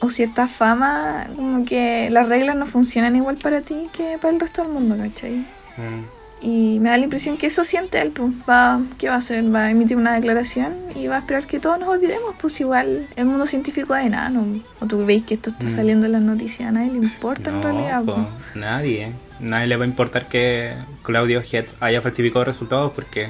o 0.00 0.08
cierta 0.08 0.48
fama, 0.48 1.26
como 1.36 1.64
que 1.64 2.10
las 2.10 2.28
reglas 2.28 2.56
no 2.56 2.66
funcionan 2.66 3.14
igual 3.16 3.36
para 3.36 3.60
ti 3.62 3.88
que 3.92 4.18
para 4.20 4.34
el 4.34 4.40
resto 4.40 4.62
del 4.62 4.72
mundo, 4.72 4.96
¿cachai? 4.96 5.36
Mm, 5.76 6.04
Y 6.40 6.78
me 6.80 6.90
da 6.90 6.96
la 6.98 7.04
impresión 7.04 7.36
que 7.36 7.48
eso 7.48 7.64
siente 7.64 8.00
él, 8.00 8.12
pues 8.12 8.30
va, 8.48 8.80
¿qué 8.96 9.08
va 9.08 9.16
a 9.16 9.18
hacer? 9.18 9.52
Va 9.52 9.64
a 9.64 9.70
emitir 9.72 9.96
una 9.96 10.14
declaración 10.14 10.76
y 10.94 11.08
va 11.08 11.16
a 11.16 11.18
esperar 11.18 11.46
que 11.48 11.58
todos 11.58 11.80
nos 11.80 11.88
olvidemos, 11.88 12.34
pues 12.40 12.60
igual 12.60 13.08
el 13.16 13.24
mundo 13.26 13.44
científico 13.44 13.96
es 13.96 14.06
enano. 14.06 14.46
O 14.80 14.86
tú 14.86 15.04
veis 15.04 15.24
que 15.24 15.34
esto 15.34 15.50
está 15.50 15.66
Mm. 15.66 15.70
saliendo 15.70 16.06
en 16.06 16.12
las 16.12 16.22
noticias, 16.22 16.68
a 16.68 16.72
nadie 16.72 16.92
le 16.92 16.98
importa 16.98 17.50
en 17.50 17.56
No, 17.56 17.62
realidad. 17.64 18.04
po, 18.04 18.14
pues. 18.14 18.26
nadie. 18.54 19.12
Nadie 19.40 19.66
le 19.66 19.76
va 19.76 19.84
a 19.84 19.88
importar 19.88 20.28
que 20.28 20.74
Claudio 21.02 21.40
Hetz 21.40 21.74
haya 21.80 22.00
falsificado 22.02 22.44
resultados 22.44 22.92
porque 22.92 23.28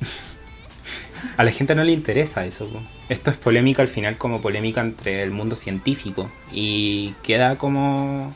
a 1.36 1.44
la 1.44 1.50
gente 1.50 1.74
no 1.74 1.84
le 1.84 1.92
interesa 1.92 2.44
eso. 2.44 2.66
po. 2.68 2.80
Esto 3.08 3.30
es 3.30 3.36
polémica 3.36 3.82
al 3.82 3.88
final 3.88 4.16
como 4.16 4.40
polémica 4.40 4.80
entre 4.80 5.22
el 5.22 5.30
mundo 5.30 5.54
científico 5.56 6.30
y 6.50 7.14
queda 7.22 7.56
como 7.56 8.34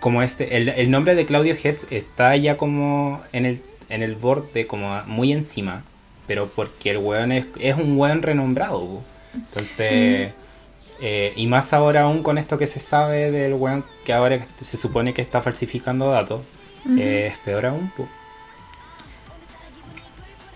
como 0.00 0.22
este 0.22 0.56
el, 0.56 0.68
el 0.68 0.90
nombre 0.90 1.14
de 1.14 1.26
Claudio 1.26 1.54
Hetz 1.54 1.86
está 1.90 2.36
ya 2.36 2.56
como 2.56 3.20
en 3.32 3.46
el 3.46 3.62
en 3.88 4.02
el 4.02 4.14
borde 4.14 4.66
como 4.66 5.02
muy 5.06 5.32
encima, 5.32 5.84
pero 6.26 6.48
porque 6.48 6.90
el 6.90 6.98
weón 6.98 7.30
es, 7.30 7.46
es 7.60 7.76
un 7.76 7.98
weón 7.98 8.22
renombrado. 8.22 9.02
Entonces, 9.34 10.32
eh, 11.00 11.32
y 11.36 11.46
más 11.46 11.72
ahora 11.72 12.02
aún 12.02 12.22
con 12.22 12.38
esto 12.38 12.56
que 12.56 12.66
se 12.66 12.80
sabe 12.80 13.30
del 13.30 13.54
weón 13.54 13.84
que 14.04 14.12
ahora 14.12 14.38
se 14.56 14.76
supone 14.76 15.12
que 15.12 15.20
está 15.20 15.42
falsificando 15.42 16.10
datos, 16.10 16.40
eh, 16.98 17.30
es 17.32 17.38
peor 17.38 17.66
aún. 17.66 17.92
po. 17.96 18.08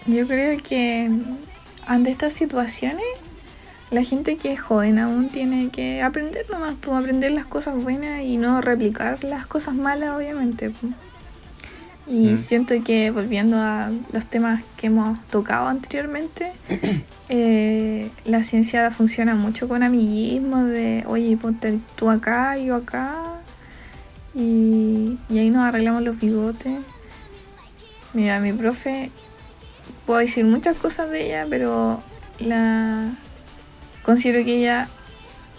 Yo 0.07 0.27
creo 0.27 0.57
que 0.59 1.11
ante 1.87 2.11
estas 2.11 2.33
situaciones, 2.33 3.05
la 3.91 4.03
gente 4.03 4.37
que 4.37 4.53
es 4.53 4.61
joven 4.61 4.99
aún 4.99 5.29
tiene 5.29 5.71
que 5.71 6.03
aprender 6.03 6.47
nomás, 6.51 6.75
pues, 6.81 6.97
aprender 6.97 7.31
las 7.31 7.47
cosas 7.47 7.75
buenas 7.81 8.23
y 8.23 8.37
no 8.37 8.61
replicar 8.61 9.23
las 9.25 9.47
cosas 9.47 9.75
malas, 9.75 10.11
obviamente. 10.17 10.71
pues. 10.71 10.93
Y 12.09 12.35
Mm. 12.35 12.37
siento 12.37 12.75
que 12.85 13.11
volviendo 13.11 13.57
a 13.57 13.91
los 14.13 14.27
temas 14.27 14.63
que 14.77 14.87
hemos 14.87 15.19
tocado 15.27 15.67
anteriormente, 15.69 16.53
eh, 17.29 18.11
la 18.25 18.43
ciencia 18.45 18.91
funciona 18.93 19.35
mucho 19.35 19.67
con 19.69 19.83
amiguismo 19.83 20.65
de, 20.65 21.03
oye, 21.09 21.37
ponte 21.37 21.81
tú 21.97 22.09
acá, 22.11 22.57
yo 22.59 22.77
acá, 22.77 23.17
y, 24.35 25.19
y 25.29 25.39
ahí 25.39 25.51
nos 25.51 25.63
arreglamos 25.63 26.03
los 26.03 26.21
bigotes. 26.21 26.79
Mira, 28.15 28.39
mi 28.41 28.53
profe, 28.53 29.11
puedo 30.07 30.21
decir 30.21 30.45
muchas 30.45 30.77
cosas 30.77 31.11
de 31.11 31.27
ella, 31.27 31.47
pero 31.51 32.01
la 32.39 33.11
considero 34.07 34.43
que 34.45 34.61
ella 34.61 34.89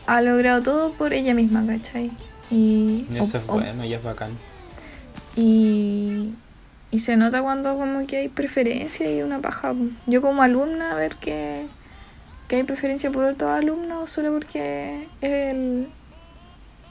ha 0.08 0.22
logrado 0.22 0.64
todo 0.64 0.92
por 0.94 1.14
ella 1.14 1.34
misma, 1.36 1.64
¿cachai? 1.68 2.10
Y, 2.50 3.06
Y 3.14 3.18
eso 3.20 3.38
es 3.38 3.44
o- 3.48 3.54
bueno 3.54 3.84
y 3.86 3.94
es 3.94 4.02
bacán. 4.02 4.32
y, 5.36 6.34
y 6.92 7.00
se 7.00 7.18
nota 7.18 7.42
cuando 7.42 7.76
como 7.78 8.08
que 8.08 8.18
hay 8.18 8.28
preferencia 8.30 9.12
y 9.14 9.22
una 9.22 9.40
paja. 9.40 9.74
Yo 10.06 10.22
como 10.22 10.42
alumna, 10.44 10.96
ver 10.96 11.16
que, 11.18 11.66
que 12.48 12.56
hay 12.56 12.64
preferencia 12.64 13.12
por 13.12 13.26
otros 13.26 13.52
alumnos 13.52 14.10
solo 14.10 14.32
porque 14.34 15.08
es 15.22 15.54
el... 15.54 15.90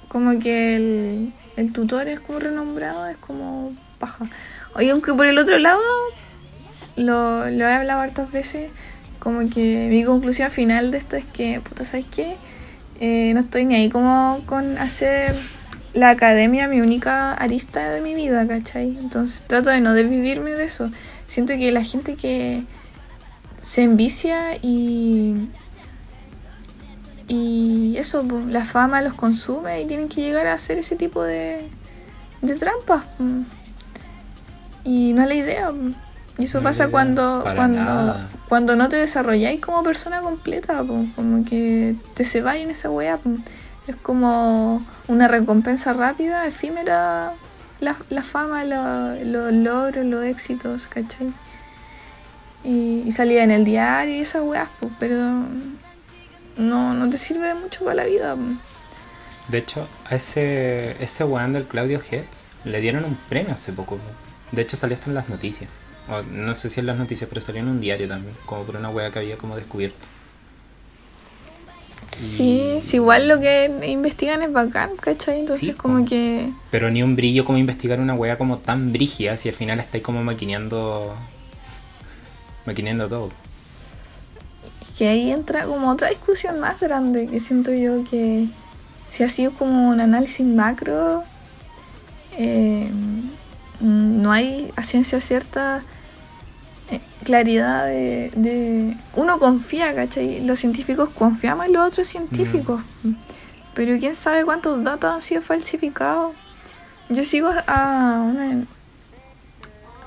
Como 0.09 0.39
que 0.39 0.77
el, 0.77 1.33
el 1.57 1.73
tutor 1.73 2.07
es 2.09 2.21
como 2.21 2.39
renombrado, 2.39 3.07
es 3.09 3.17
como 3.17 3.73
paja. 3.99 4.27
Oye, 4.75 4.91
aunque 4.93 5.13
por 5.13 5.27
el 5.27 5.37
otro 5.37 5.59
lado, 5.59 5.81
lo, 6.97 7.51
lo 7.51 7.65
he 7.67 7.73
hablado 7.73 8.01
hartas 8.03 8.31
veces, 8.31 8.71
como 9.19 9.49
que 9.49 9.89
mi 9.91 10.05
conclusión 10.05 10.51
final 10.51 10.91
de 10.91 10.99
esto 10.99 11.17
es 11.17 11.25
que, 11.25 11.61
puta, 11.61 11.85
¿sabes 11.85 12.07
qué? 12.07 12.37
Eh, 13.01 13.33
no 13.35 13.41
estoy 13.41 13.64
ni 13.64 13.75
ahí 13.75 13.89
como 13.89 14.41
con 14.47 14.79
hacer 14.79 15.37
la 15.93 16.11
academia 16.11 16.69
mi 16.69 16.81
única 16.81 17.33
arista 17.33 17.91
de 17.91 18.01
mi 18.01 18.14
vida, 18.14 18.47
¿cachai? 18.47 18.97
Entonces 18.99 19.43
trato 19.47 19.71
de 19.71 19.81
no 19.81 19.95
desvivirme 19.95 20.53
de 20.53 20.64
eso. 20.64 20.91
Siento 21.27 21.55
que 21.55 21.73
la 21.73 21.83
gente 21.83 22.14
que 22.14 22.64
se 23.62 23.83
envicia 23.83 24.57
y... 24.62 25.49
Y 27.29 27.97
eso, 27.99 28.25
la 28.49 28.64
fama 28.64 29.03
los 29.03 29.14
consume 29.14 29.83
y 29.83 29.87
tienen 29.87 30.09
que 30.09 30.21
llegar 30.21 30.47
a 30.47 30.53
hacer 30.53 30.79
ese 30.79 30.95
tipo 30.95 31.25
de, 31.25 31.69
de 32.41 32.55
trampas. 32.55 33.05
Y 34.85 35.12
no 35.12 35.23
es 35.23 35.29
la 35.29 35.35
idea. 35.35 35.73
Y 36.39 36.45
eso 36.45 36.59
No 36.59 36.64
pasa 36.64 36.87
cuando, 36.87 37.43
cuando, 37.43 37.83
nada. 37.83 38.29
Cuando 38.49 38.76
no 38.76 38.88
te 38.88 38.97
desarrolláis 38.97 39.61
como 39.61 39.82
persona 39.82 40.20
completa, 40.20 40.78
como 41.16 41.44
que 41.44 41.97
te 42.14 42.24
se 42.24 42.40
vaya 42.42 42.62
en 42.62 42.70
esa 42.70 42.90
weá. 42.90 43.16
po. 43.18 43.30
Es 43.86 43.97
como 43.97 44.84
una 45.09 45.28
recompensa 45.28 45.92
rápida, 45.92 46.47
efímera, 46.47 47.32
la, 47.80 47.94
fama, 48.22 48.64
lo- 48.64 49.14
los 49.24 49.53
logros, 49.53 50.05
los 50.05 50.24
éxitos, 50.24 50.88
¿cachai? 50.88 51.32
Y, 52.64 53.09
salía 53.12 53.44
en 53.44 53.53
el 53.53 53.64
diario 53.64 54.16
y 54.16 54.20
esas 54.20 54.42
weas, 54.42 54.68
po, 54.80 54.90
pero 54.99 55.14
no, 56.57 56.94
no 56.94 57.11
te 57.11 57.18
sirve 57.18 57.49
de 57.49 57.55
mucho 57.55 57.84
para 57.84 57.97
la 57.97 58.05
vida. 58.07 58.36
De 59.49 59.59
hecho, 59.59 59.86
a 60.11 60.16
ese, 60.16 60.97
ese 61.03 61.22
weón 61.24 61.53
del 61.53 61.64
Claudio 61.64 62.01
Hetz 62.11 62.47
le 62.64 62.80
dieron 62.80 63.05
un 63.05 63.16
premio 63.28 63.55
hace 63.55 63.72
poco. 63.72 63.99
De 64.51 64.62
hecho, 64.62 64.76
salió 64.76 64.94
hasta 64.97 65.09
en 65.11 65.14
las 65.14 65.28
noticias. 65.28 65.70
O, 66.09 66.23
no 66.23 66.55
sé 66.55 66.69
si 66.71 66.81
en 66.81 66.87
las 66.87 66.97
noticias, 66.97 67.29
pero 67.29 67.41
salió 67.41 67.61
en 67.63 67.69
un 67.69 67.81
diario 67.81 68.09
también. 68.09 68.35
Como 68.47 68.65
por 68.65 68.77
una 68.77 68.91
wea 68.91 69.11
que 69.11 69.19
había 69.19 69.37
como 69.37 69.57
descubierto. 69.57 70.07
Sí, 72.17 72.79
si 72.81 72.97
igual 72.97 73.29
lo 73.29 73.41
que 73.41 73.71
investigan 73.87 74.41
es 74.43 74.51
bacán, 74.51 74.97
¿cachai? 74.97 75.41
Entonces 75.41 75.69
Sí, 75.69 75.73
como 75.75 76.07
que... 76.07 76.51
Pero 76.71 76.91
ni 76.91 77.03
un 77.03 77.15
brillo 77.15 77.45
como 77.45 77.59
investigar 77.59 78.01
una 78.01 78.15
wea 78.15 78.39
como 78.39 78.59
tan 78.59 78.93
brígida 78.93 79.37
si 79.37 79.51
al 79.51 79.55
final 79.55 79.81
estáis 79.81 80.03
como 80.03 80.25
maquineando. 80.25 81.15
Maquineando 82.65 83.09
todo. 83.09 83.29
Es 84.81 84.91
que 84.91 85.09
ahí 85.09 85.31
entra 85.31 85.67
como 85.67 85.91
otra 85.91 86.09
discusión 86.09 86.59
más 86.59 86.81
grande 86.81 87.27
que 87.27 87.39
siento 87.39 87.75
yo 87.75 88.03
que 88.05 88.47
si 89.09 89.23
ha 89.23 89.29
sido 89.29 89.53
como 89.53 89.89
un 89.89 90.01
análisis 90.01 90.47
macro, 90.47 91.23
eh, 92.39 92.91
no 93.81 94.33
hay 94.33 94.73
a 94.77 94.83
ciencia 94.83 95.21
cierta 95.21 95.83
claridad 97.24 97.87
de, 97.87 98.30
de- 98.37 98.97
Uno 99.16 99.39
confía, 99.39 99.95
¿cachai? 99.95 100.45
Los 100.45 100.61
científicos 100.61 101.09
confiamos 101.11 101.66
en 101.66 101.72
los 101.72 101.87
otros 101.87 102.07
científicos, 102.07 102.80
pero 103.74 103.99
quién 103.99 104.14
sabe 104.14 104.45
cuántos 104.45 104.82
datos 104.84 105.12
han 105.12 105.22
sido 105.22 105.43
falsificados. 105.43 106.34
Yo 107.09 107.24
sigo 107.24 107.51
a 107.66 108.22
una, 108.24 108.64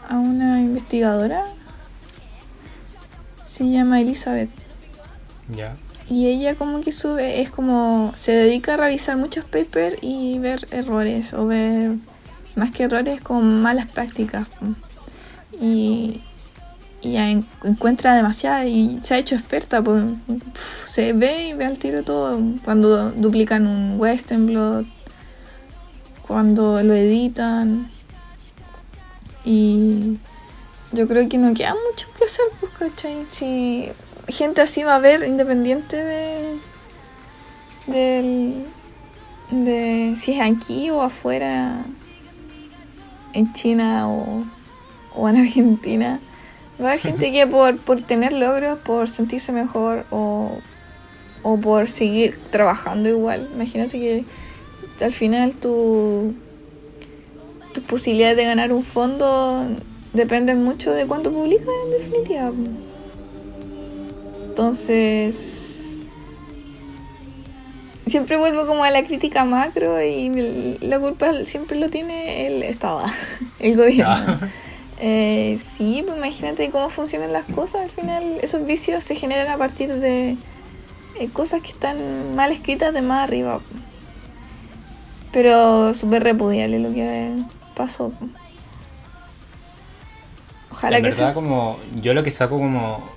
a 0.10 0.16
una 0.18 0.62
investigadora, 0.62 1.44
se 3.46 3.70
llama 3.70 4.02
Elizabeth. 4.02 4.50
Ya. 5.50 5.76
Y 6.10 6.28
ella 6.28 6.56
como 6.56 6.82
que 6.82 6.92
sube, 6.92 7.42
es 7.42 7.50
como, 7.52 8.14
se 8.16 8.32
dedica 8.32 8.74
a 8.74 8.78
revisar 8.78 9.16
muchos 9.18 9.46
papers 9.46 9.98
y 10.02 10.40
ver 10.40 10.68
errores, 10.72 11.34
o 11.34 11.46
ver, 11.46 11.92
más 12.56 12.72
que 12.72 12.84
errores, 12.84 13.22
como 13.22 13.42
malas 13.42 13.86
prácticas. 13.88 14.48
Y, 15.62 16.22
y 17.02 17.16
en- 17.18 17.46
encuentra 17.64 18.16
demasiada 18.16 18.66
y 18.66 19.00
se 19.04 19.14
ha 19.14 19.18
hecho 19.18 19.36
experta, 19.36 19.82
pues 19.82 20.04
se 20.86 21.14
ve 21.14 21.50
y 21.50 21.54
ve 21.54 21.66
al 21.66 21.78
tiro 21.78 22.04
todo, 22.04 22.38
cuando 22.66 23.12
duplican 23.12 23.68
un 23.68 24.00
western 24.00 24.86
cuando 26.28 26.84
lo 26.84 26.94
editan. 26.94 27.88
Y 29.46 30.18
yo 30.92 31.08
creo 31.08 31.28
que 31.30 31.38
no 31.38 31.54
queda 31.54 31.74
mucho 31.90 32.08
que 32.18 32.26
hacer, 32.26 32.46
pues, 32.60 32.72
¿cachai? 32.74 33.26
Si 33.30 33.90
gente 34.28 34.62
así 34.62 34.84
va 34.84 34.96
a 34.96 35.00
ver 35.00 35.24
independiente 35.24 35.98
de. 35.98 36.56
del. 37.88 38.66
de 39.50 40.14
si 40.16 40.34
es 40.34 40.42
aquí 40.42 40.90
o 40.92 41.02
afuera, 41.02 41.82
en 43.34 43.54
China 43.54 44.08
o, 44.10 44.44
o 45.16 45.30
en 45.30 45.38
Argentina. 45.38 46.20
A 46.84 46.84
haber 46.88 47.00
gente 47.00 47.32
que 47.32 47.46
por, 47.46 47.78
por 47.78 48.02
tener 48.02 48.34
logros, 48.34 48.80
por 48.80 49.10
sentirse 49.10 49.52
mejor 49.52 50.06
o, 50.12 50.60
o 51.44 51.58
por 51.58 51.90
seguir 51.90 52.38
trabajando 52.50 53.10
igual. 53.10 53.50
Imagínate 53.54 54.00
que 54.00 54.26
al 55.04 55.14
final 55.14 55.56
tu, 55.56 56.34
tus 57.74 57.84
posibilidades 57.84 58.38
de 58.38 58.46
ganar 58.46 58.72
un 58.72 58.84
fondo 58.84 59.68
dependen 60.14 60.64
mucho 60.64 60.92
de 60.92 61.06
cuánto 61.06 61.32
publicas 61.32 61.68
en 61.86 61.92
definitiva. 61.92 62.52
Entonces, 64.48 65.86
siempre 68.08 68.38
vuelvo 68.38 68.66
como 68.66 68.84
a 68.84 68.92
la 68.92 69.04
crítica 69.06 69.46
macro 69.46 70.02
y 70.02 70.78
la 70.82 71.00
culpa 71.00 71.46
siempre 71.46 71.80
lo 71.80 71.90
tiene 71.90 72.48
el 72.48 72.64
Estado, 72.64 73.04
el 73.60 73.78
gobierno. 73.78 74.40
Eh, 75.00 75.60
sí, 75.64 76.04
pues 76.06 76.18
imagínate 76.18 76.70
cómo 76.70 76.90
funcionan 76.90 77.32
las 77.32 77.46
cosas. 77.46 77.82
Al 77.82 77.90
final, 77.90 78.40
esos 78.42 78.66
vicios 78.66 79.04
se 79.04 79.16
generan 79.16 79.50
a 79.50 79.58
partir 79.58 79.94
de 79.94 80.38
eh, 81.20 81.30
cosas 81.32 81.62
que 81.62 81.70
están 81.70 82.36
mal 82.36 82.52
escritas 82.52 82.94
de 82.94 83.02
más 83.02 83.24
arriba. 83.24 83.62
Pero 85.32 85.94
súper 85.94 86.24
repudiable 86.24 86.80
lo 86.80 86.94
que 86.94 87.32
pasó. 87.76 88.12
Ojalá 90.72 90.98
en 90.98 91.04
que 91.04 91.10
verdad, 91.10 91.28
sea. 91.28 91.34
como. 91.34 91.80
Yo 92.02 92.14
lo 92.14 92.24
que 92.24 92.32
saco 92.32 92.58
como. 92.58 93.10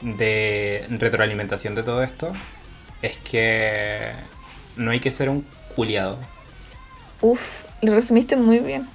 de 0.00 0.84
retroalimentación 0.88 1.76
de 1.76 1.84
todo 1.84 2.02
esto 2.02 2.32
es 3.02 3.18
que 3.18 4.12
no 4.76 4.90
hay 4.90 4.98
que 4.98 5.12
ser 5.12 5.28
un 5.28 5.46
culiado. 5.76 6.18
Uf, 7.20 7.64
lo 7.82 7.94
resumiste 7.94 8.36
muy 8.36 8.58
bien. 8.58 8.88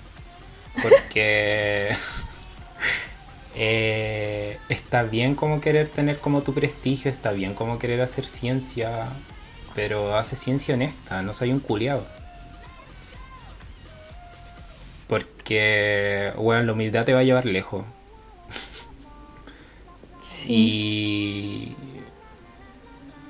Porque 0.82 1.90
eh, 3.56 4.60
está 4.70 5.04
bien 5.04 5.36
como 5.36 5.60
querer 5.62 5.88
tener 5.88 6.20
como 6.20 6.44
tu 6.44 6.54
prestigio, 6.54 7.10
está 7.10 7.32
bien 7.32 7.54
como 7.54 7.80
querer 7.80 8.02
hacer 8.02 8.26
ciencia, 8.28 9.08
pero 9.76 10.16
hace 10.18 10.36
ciencia 10.36 10.76
honesta, 10.76 11.22
no 11.22 11.34
soy 11.34 11.52
un 11.52 11.60
culiado. 11.60 12.06
Porque, 15.08 16.34
bueno, 16.36 16.64
la 16.64 16.74
humildad 16.74 17.06
te 17.06 17.14
va 17.14 17.22
a 17.22 17.24
llevar 17.24 17.46
lejos. 17.46 17.86
Sí. 20.22 20.54
Y. 20.54 21.76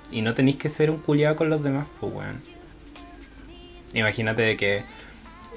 Y 0.10 0.22
no 0.22 0.34
tenéis 0.34 0.56
que 0.56 0.70
ser 0.70 0.90
un 0.90 0.98
culiado 0.98 1.36
con 1.36 1.50
los 1.50 1.62
demás, 1.64 1.86
pues, 2.00 2.14
weón. 2.14 2.42
Imagínate 3.94 4.42
de 4.42 4.58
que. 4.58 4.84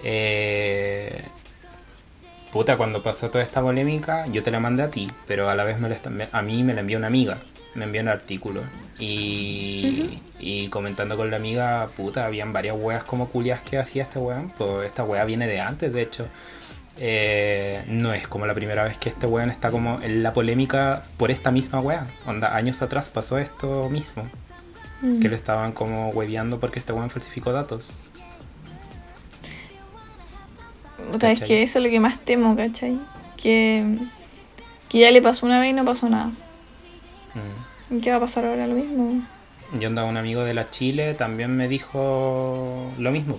eh, 0.05 1.25
puta, 2.53 2.77
cuando 2.77 3.03
pasó 3.03 3.31
toda 3.31 3.45
esta 3.45 3.61
polémica, 3.63 4.27
yo 4.27 4.43
te 4.43 4.51
la 4.51 4.61
mandé 4.61 4.83
a 4.83 4.91
ti, 4.91 5.11
pero 5.27 5.49
a 5.49 5.55
la 5.55 5.65
vez 5.65 5.79
me 5.79 5.89
la 5.89 5.99
a 6.33 6.43
mí 6.43 6.63
me 6.63 6.75
la 6.75 6.81
envió 6.81 6.99
una 6.99 7.07
amiga. 7.07 7.39
Me 7.75 7.85
envió 7.85 8.03
un 8.03 8.09
artículo. 8.09 8.63
Y, 8.99 10.21
y 10.41 10.69
comentando 10.69 11.17
con 11.17 11.31
la 11.31 11.37
amiga, 11.37 11.89
puta, 11.97 12.27
habían 12.27 12.53
varias 12.53 12.77
weas 12.79 13.05
como 13.05 13.29
culias 13.29 13.61
que 13.61 13.79
hacía 13.79 14.03
este 14.03 14.19
weón. 14.19 14.53
Pues 14.59 14.87
esta 14.87 15.05
wea 15.05 15.25
viene 15.25 15.47
de 15.47 15.61
antes, 15.61 15.93
de 15.93 16.03
hecho. 16.03 16.27
Eh, 16.99 17.83
no 17.87 18.13
es 18.13 18.29
como 18.29 18.45
la 18.47 18.55
primera 18.55 18.85
vez 18.85 18.99
que 18.99 19.09
este 19.09 19.27
weón 19.27 19.51
está 19.51 19.71
como 19.71 20.03
en 20.03 20.23
la 20.23 20.33
polémica 20.33 21.05
por 21.17 21.31
esta 21.31 21.51
misma 21.51 21.81
wea. 21.81 22.07
Onda, 22.27 22.55
años 22.55 22.83
atrás 22.83 23.09
pasó 23.09 23.39
esto 23.39 23.89
mismo. 23.89 24.29
Que 25.23 25.31
lo 25.31 25.35
estaban 25.35 25.73
como 25.73 26.11
hueveando 26.11 26.61
porque 26.61 26.79
este 26.79 26.93
weón 26.93 27.09
falsificó 27.09 27.53
datos. 27.53 27.95
Otra 31.09 31.31
¿cachai? 31.31 31.49
que 31.49 31.63
eso 31.63 31.79
es 31.79 31.85
lo 31.85 31.91
que 31.91 32.01
más 32.01 32.21
temo, 32.21 32.57
¿cachai? 32.57 32.99
Que, 33.37 33.99
que 34.89 34.99
ya 34.99 35.11
le 35.11 35.23
pasó 35.23 35.47
una 35.47 35.61
vez 35.61 35.71
y 35.71 35.73
no 35.73 35.85
pasó 35.85 36.09
nada. 36.09 36.33
Mm. 37.35 37.97
¿Y 37.97 38.01
qué 38.01 38.11
va 38.11 38.17
a 38.17 38.21
pasar 38.21 38.45
ahora? 38.45 38.67
Lo 38.67 38.75
mismo. 38.75 39.23
Yo 39.79 39.89
andaba 39.89 40.09
un 40.09 40.17
amigo 40.17 40.43
de 40.43 40.55
la 40.55 40.69
Chile, 40.69 41.15
también 41.15 41.57
me 41.57 41.69
dijo 41.69 42.93
lo 42.99 43.11
mismo. 43.11 43.39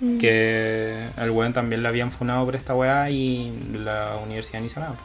Mm. 0.00 0.18
Que 0.18 1.08
al 1.16 1.30
weón 1.30 1.52
también 1.52 1.82
le 1.82 1.88
habían 1.88 2.12
funado 2.12 2.44
por 2.44 2.56
esta 2.56 2.74
weá 2.74 3.10
y 3.10 3.52
la 3.72 4.16
universidad 4.22 4.60
no 4.60 4.66
hizo 4.66 4.80
nada. 4.80 4.96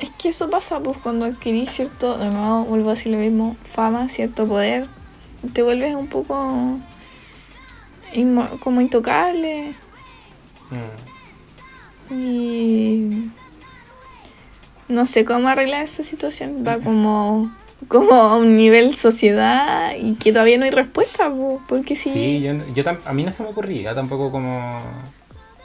Es 0.00 0.10
que 0.10 0.28
eso 0.28 0.50
pasa, 0.50 0.80
pues, 0.80 0.98
cuando 0.98 1.24
adquirís 1.24 1.70
cierto, 1.70 2.18
de 2.18 2.28
nuevo 2.28 2.64
vuelvo 2.64 2.90
a 2.90 2.94
decir 2.94 3.12
lo 3.12 3.18
mismo, 3.18 3.56
fama, 3.74 4.08
cierto 4.08 4.46
poder, 4.46 4.86
te 5.52 5.62
vuelves 5.62 5.94
un 5.94 6.06
poco 6.08 6.78
inmo- 8.14 8.58
como 8.60 8.80
intocable 8.80 9.74
Mm. 10.70 12.14
y 12.14 13.30
no 14.88 15.06
sé 15.06 15.24
cómo 15.24 15.48
arreglar 15.48 15.84
esa 15.84 16.02
situación. 16.04 16.64
Va 16.66 16.78
como, 16.84 17.54
como 17.88 18.14
a 18.14 18.36
un 18.36 18.56
nivel 18.56 18.96
sociedad 18.96 19.94
y 19.96 20.14
que 20.14 20.32
todavía 20.32 20.58
no 20.58 20.64
hay 20.64 20.70
respuesta, 20.70 21.30
pues, 21.30 21.58
porque 21.68 21.96
si... 21.96 22.10
Sí, 22.10 22.42
yo, 22.42 22.52
yo 22.72 22.84
a 23.04 23.12
mí 23.12 23.24
no 23.24 23.30
se 23.30 23.42
me 23.42 23.48
ocurría 23.50 23.94
tampoco 23.94 24.30
como 24.30 24.80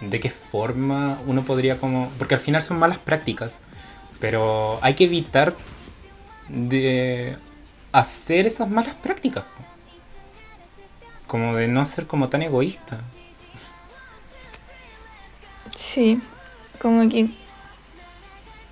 de 0.02 0.20
qué 0.20 0.30
forma 0.30 1.20
uno 1.28 1.44
podría 1.44 1.78
como... 1.78 2.10
Porque 2.18 2.36
al 2.36 2.42
final 2.42 2.62
son 2.62 2.80
malas 2.80 2.98
prácticas, 2.98 3.64
pero 4.20 4.80
hay 4.82 4.94
que 4.96 5.06
evitar 5.06 5.56
de 6.48 7.36
hacer 7.92 8.48
esas 8.48 8.70
malas 8.70 8.96
prácticas. 8.96 9.44
po. 9.44 9.64
Como 11.30 11.56
de 11.56 11.68
no 11.68 11.86
ser 11.86 12.08
como 12.08 12.28
tan 12.28 12.42
egoísta. 12.42 13.02
Sí, 15.76 16.20
como 16.82 17.08
que 17.08 17.30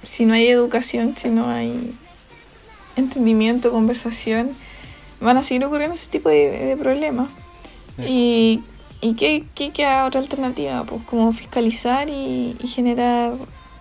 si 0.04 0.26
no 0.26 0.34
hay 0.34 0.48
educación, 0.48 1.16
si 1.16 1.30
no 1.30 1.48
hay 1.50 1.94
entendimiento, 2.96 3.72
conversación, 3.72 4.50
van 5.22 5.38
a 5.38 5.44
seguir 5.44 5.64
ocurriendo 5.66 5.94
ese 5.96 6.10
tipo 6.10 6.30
de, 6.30 6.50
de 6.66 6.78
problemas. 6.78 7.30
Y, 8.00 8.62
y 9.02 9.14
¿qué, 9.14 9.46
qué 9.54 9.72
queda 9.72 10.06
otra 10.06 10.20
alternativa? 10.20 10.84
Pues 10.84 11.04
como 11.04 11.34
fiscalizar 11.34 12.10
y, 12.10 12.56
y 12.60 12.68
generar 12.68 13.34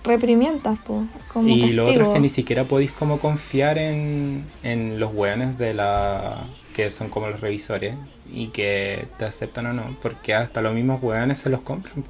reprimientas, 0.05 0.78
po, 0.81 1.07
como 1.32 1.48
Y 1.48 1.73
lo 1.73 1.85
otro 1.85 1.93
es 1.93 1.98
castigo. 1.98 2.15
que 2.15 2.20
ni 2.20 2.28
siquiera 2.28 2.65
podéis 2.65 2.93
como 2.93 3.19
confiar 3.20 3.78
en, 3.78 4.44
en 4.62 5.01
los 5.01 5.15
weones 5.15 5.57
de 5.57 5.73
la 5.74 6.44
que 6.74 6.90
son 6.90 7.09
como 7.09 7.28
los 7.28 7.40
revisores 7.40 7.97
y 8.31 8.48
que 8.48 9.09
te 9.19 9.24
aceptan 9.24 9.66
o 9.66 9.73
no, 9.73 9.97
porque 10.03 10.35
hasta 10.35 10.62
los 10.62 10.74
mismos 10.74 11.03
weones 11.03 11.39
se 11.39 11.51
los 11.51 11.61
compran. 11.61 12.05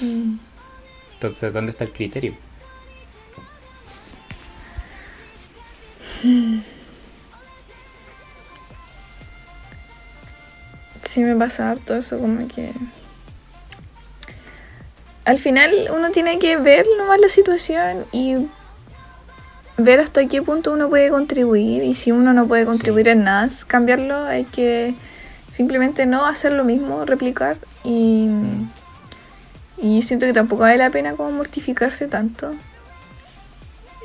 Mm. 0.00 0.38
Entonces, 1.14 1.52
¿dónde 1.52 1.70
está 1.70 1.84
el 1.84 1.92
criterio? 1.92 2.34
Sí, 11.04 11.20
me 11.20 11.36
pasa 11.36 11.70
harto 11.70 11.94
eso, 11.94 12.18
como 12.18 12.48
que... 12.48 12.72
Al 15.24 15.38
final 15.38 15.88
uno 15.94 16.10
tiene 16.10 16.38
que 16.38 16.56
ver 16.56 16.86
nomás 16.98 17.20
la 17.20 17.28
situación 17.28 18.04
y 18.12 18.48
ver 19.76 20.00
hasta 20.00 20.26
qué 20.26 20.42
punto 20.42 20.72
uno 20.72 20.88
puede 20.88 21.10
contribuir 21.10 21.82
y 21.82 21.94
si 21.94 22.12
uno 22.12 22.32
no 22.32 22.46
puede 22.46 22.64
contribuir 22.64 23.06
Sí. 23.06 23.12
en 23.12 23.24
nada, 23.24 23.48
cambiarlo, 23.66 24.24
hay 24.24 24.44
que 24.44 24.94
simplemente 25.48 26.06
no 26.06 26.26
hacer 26.26 26.52
lo 26.52 26.64
mismo, 26.64 27.04
replicar 27.04 27.56
y, 27.84 28.28
y 29.78 30.02
siento 30.02 30.26
que 30.26 30.32
tampoco 30.32 30.62
vale 30.62 30.78
la 30.78 30.90
pena 30.90 31.14
como 31.14 31.30
mortificarse 31.30 32.06
tanto. 32.08 32.54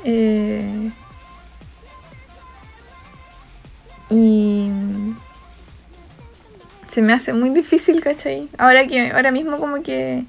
Eh, 0.04 0.90
y 4.10 4.70
se 6.88 7.02
me 7.02 7.12
hace 7.12 7.32
muy 7.32 7.50
difícil, 7.50 8.02
¿cachai? 8.02 8.48
Ahora 8.58 8.86
que 8.86 9.10
ahora 9.10 9.30
mismo 9.30 9.58
como 9.58 9.82
que 9.82 10.24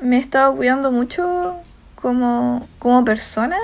me 0.00 0.16
he 0.16 0.20
estado 0.20 0.56
cuidando 0.56 0.90
mucho 0.90 1.54
como, 1.94 2.66
como 2.78 3.04
persona. 3.04 3.58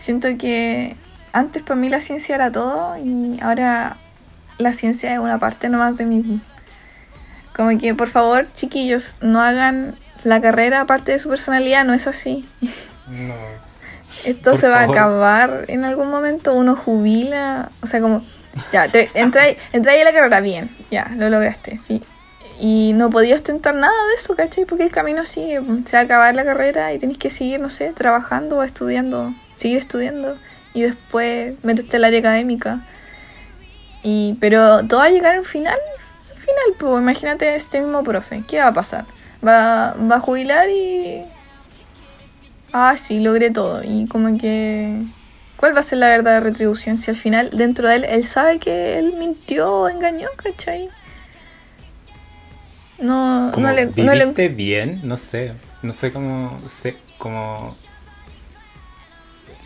Siento 0.00 0.28
que 0.38 0.96
antes 1.34 1.62
para 1.62 1.78
mí 1.78 1.90
la 1.90 2.00
ciencia 2.00 2.34
era 2.34 2.50
todo 2.50 2.96
y 2.96 3.38
ahora 3.42 3.98
la 4.56 4.72
ciencia 4.72 5.12
es 5.12 5.18
una 5.18 5.38
parte 5.38 5.68
nomás 5.68 5.98
de 5.98 6.06
mí. 6.06 6.40
Como 7.54 7.78
que 7.78 7.94
por 7.94 8.08
favor, 8.08 8.50
chiquillos, 8.54 9.14
no 9.20 9.42
hagan 9.42 9.98
la 10.24 10.40
carrera 10.40 10.86
parte 10.86 11.12
de 11.12 11.18
su 11.18 11.28
personalidad, 11.28 11.84
no 11.84 11.92
es 11.92 12.06
así. 12.06 12.48
No. 13.08 13.34
Esto 14.24 14.56
se 14.56 14.68
va 14.68 14.80
favor. 14.80 14.96
a 14.96 15.00
acabar 15.02 15.64
en 15.68 15.84
algún 15.84 16.08
momento, 16.08 16.54
uno 16.54 16.76
jubila, 16.76 17.70
o 17.82 17.86
sea, 17.86 18.00
como, 18.00 18.24
ya, 18.72 18.86
entra, 19.12 19.42
ahí 19.42 20.00
a 20.00 20.04
la 20.04 20.12
carrera 20.14 20.40
bien, 20.40 20.74
ya, 20.90 21.10
lo 21.16 21.28
lograste. 21.28 21.78
Y, 21.88 22.02
y 22.58 22.92
no 22.94 23.10
podía 23.10 23.34
ostentar 23.34 23.74
nada 23.74 24.06
de 24.08 24.14
eso, 24.14 24.34
¿cachai? 24.34 24.64
Porque 24.64 24.84
el 24.84 24.90
camino 24.90 25.26
sigue, 25.26 25.60
se 25.84 25.96
va 25.96 26.00
a 26.00 26.04
acabar 26.04 26.34
la 26.34 26.44
carrera 26.44 26.90
y 26.94 26.98
tenés 26.98 27.18
que 27.18 27.28
seguir, 27.28 27.60
no 27.60 27.68
sé, 27.68 27.92
trabajando 27.92 28.56
o 28.56 28.62
estudiando, 28.62 29.34
seguir 29.60 29.78
estudiando 29.78 30.38
y 30.72 30.82
después 30.82 31.54
meterte 31.62 31.96
al 31.98 32.04
área 32.04 32.20
académica. 32.20 32.80
Y, 34.02 34.36
pero 34.40 34.86
todo 34.86 35.00
va 35.00 35.06
a 35.06 35.10
llegar 35.10 35.36
a 35.36 35.38
un 35.38 35.44
final, 35.44 35.78
al 36.30 36.38
final, 36.38 36.64
pues 36.78 37.02
imagínate 37.02 37.54
este 37.54 37.80
mismo 37.80 38.02
profe, 38.02 38.42
¿qué 38.48 38.58
va 38.58 38.68
a 38.68 38.72
pasar? 38.72 39.04
Va, 39.46 39.94
va 39.94 40.16
a 40.16 40.20
jubilar 40.20 40.68
y 40.70 41.22
ah, 42.72 42.96
sí, 42.96 43.20
logré 43.20 43.50
todo. 43.50 43.82
Y 43.84 44.06
como 44.06 44.38
que, 44.38 45.02
¿cuál 45.56 45.74
va 45.74 45.80
a 45.80 45.82
ser 45.82 45.98
la 45.98 46.08
verdadera 46.08 46.40
retribución? 46.40 46.98
Si 46.98 47.10
al 47.10 47.16
final, 47.16 47.50
dentro 47.52 47.88
de 47.88 47.96
él, 47.96 48.04
él 48.04 48.24
sabe 48.24 48.58
que 48.58 48.98
él 48.98 49.14
mintió, 49.18 49.88
engañó, 49.88 50.28
¿cachai? 50.36 50.88
No, 52.98 53.50
Como 53.52 53.66
no 53.66 53.72
le... 53.74 53.86
No 53.86 54.12
viviste 54.12 54.48
le 54.48 54.54
bien, 54.54 55.00
no 55.04 55.16
sé. 55.16 55.52
No 55.82 55.92
sé 55.92 56.12
cómo. 56.12 56.60
Sé, 56.66 56.96
como. 57.16 57.74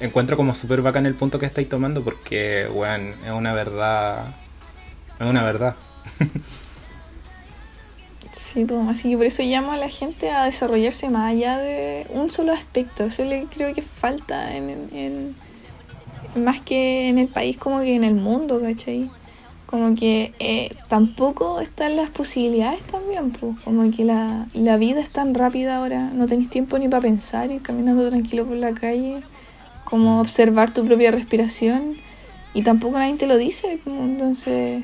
Encuentro 0.04 0.36
como 0.36 0.54
súper 0.54 0.82
bacán 0.82 1.06
el 1.06 1.14
punto 1.16 1.38
que 1.38 1.46
estáis 1.46 1.68
tomando 1.68 2.04
porque, 2.04 2.68
weón, 2.72 3.14
es 3.24 3.32
una 3.32 3.52
verdad. 3.54 4.36
Es 5.20 5.26
una 5.26 5.42
verdad. 5.44 5.76
Sí, 8.32 8.64
pues, 8.64 8.88
así 8.88 9.10
que 9.10 9.16
por 9.16 9.26
eso 9.26 9.42
llamo 9.42 9.72
a 9.72 9.76
la 9.76 9.88
gente 9.88 10.30
a 10.30 10.44
desarrollarse 10.44 11.08
más 11.08 11.30
allá 11.32 11.58
de 11.58 12.06
un 12.10 12.30
solo 12.30 12.52
aspecto. 12.52 13.04
Eso 13.04 13.24
le 13.24 13.46
creo 13.48 13.72
que 13.74 13.82
falta 13.82 14.56
en, 14.56 14.70
en- 14.70 14.88
en- 14.92 15.36
más 16.44 16.60
que 16.60 17.08
en 17.08 17.18
el 17.18 17.28
país 17.28 17.56
como 17.58 17.80
que 17.80 17.94
en 17.94 18.04
el 18.04 18.14
mundo, 18.14 18.60
¿cachai? 18.60 19.10
Como 19.66 19.94
que 19.96 20.34
eh, 20.40 20.76
tampoco 20.88 21.60
están 21.60 21.96
las 21.96 22.10
posibilidades 22.10 22.82
también, 22.84 23.32
pues. 23.32 23.60
Como 23.64 23.90
que 23.92 24.04
la, 24.04 24.46
la 24.54 24.76
vida 24.76 25.00
es 25.00 25.10
tan 25.10 25.34
rápida 25.34 25.76
ahora, 25.78 26.10
no 26.14 26.26
tenés 26.26 26.50
tiempo 26.50 26.78
ni 26.78 26.88
para 26.88 27.02
pensar, 27.02 27.50
ir 27.50 27.62
caminando 27.62 28.08
tranquilo 28.08 28.46
por 28.46 28.56
la 28.56 28.74
calle, 28.74 29.22
como 29.84 30.20
observar 30.20 30.72
tu 30.72 30.84
propia 30.84 31.10
respiración 31.10 31.94
y 32.54 32.62
tampoco 32.62 32.98
nadie 32.98 33.14
te 33.16 33.26
lo 33.26 33.36
dice, 33.36 33.78
entonces 33.86 34.82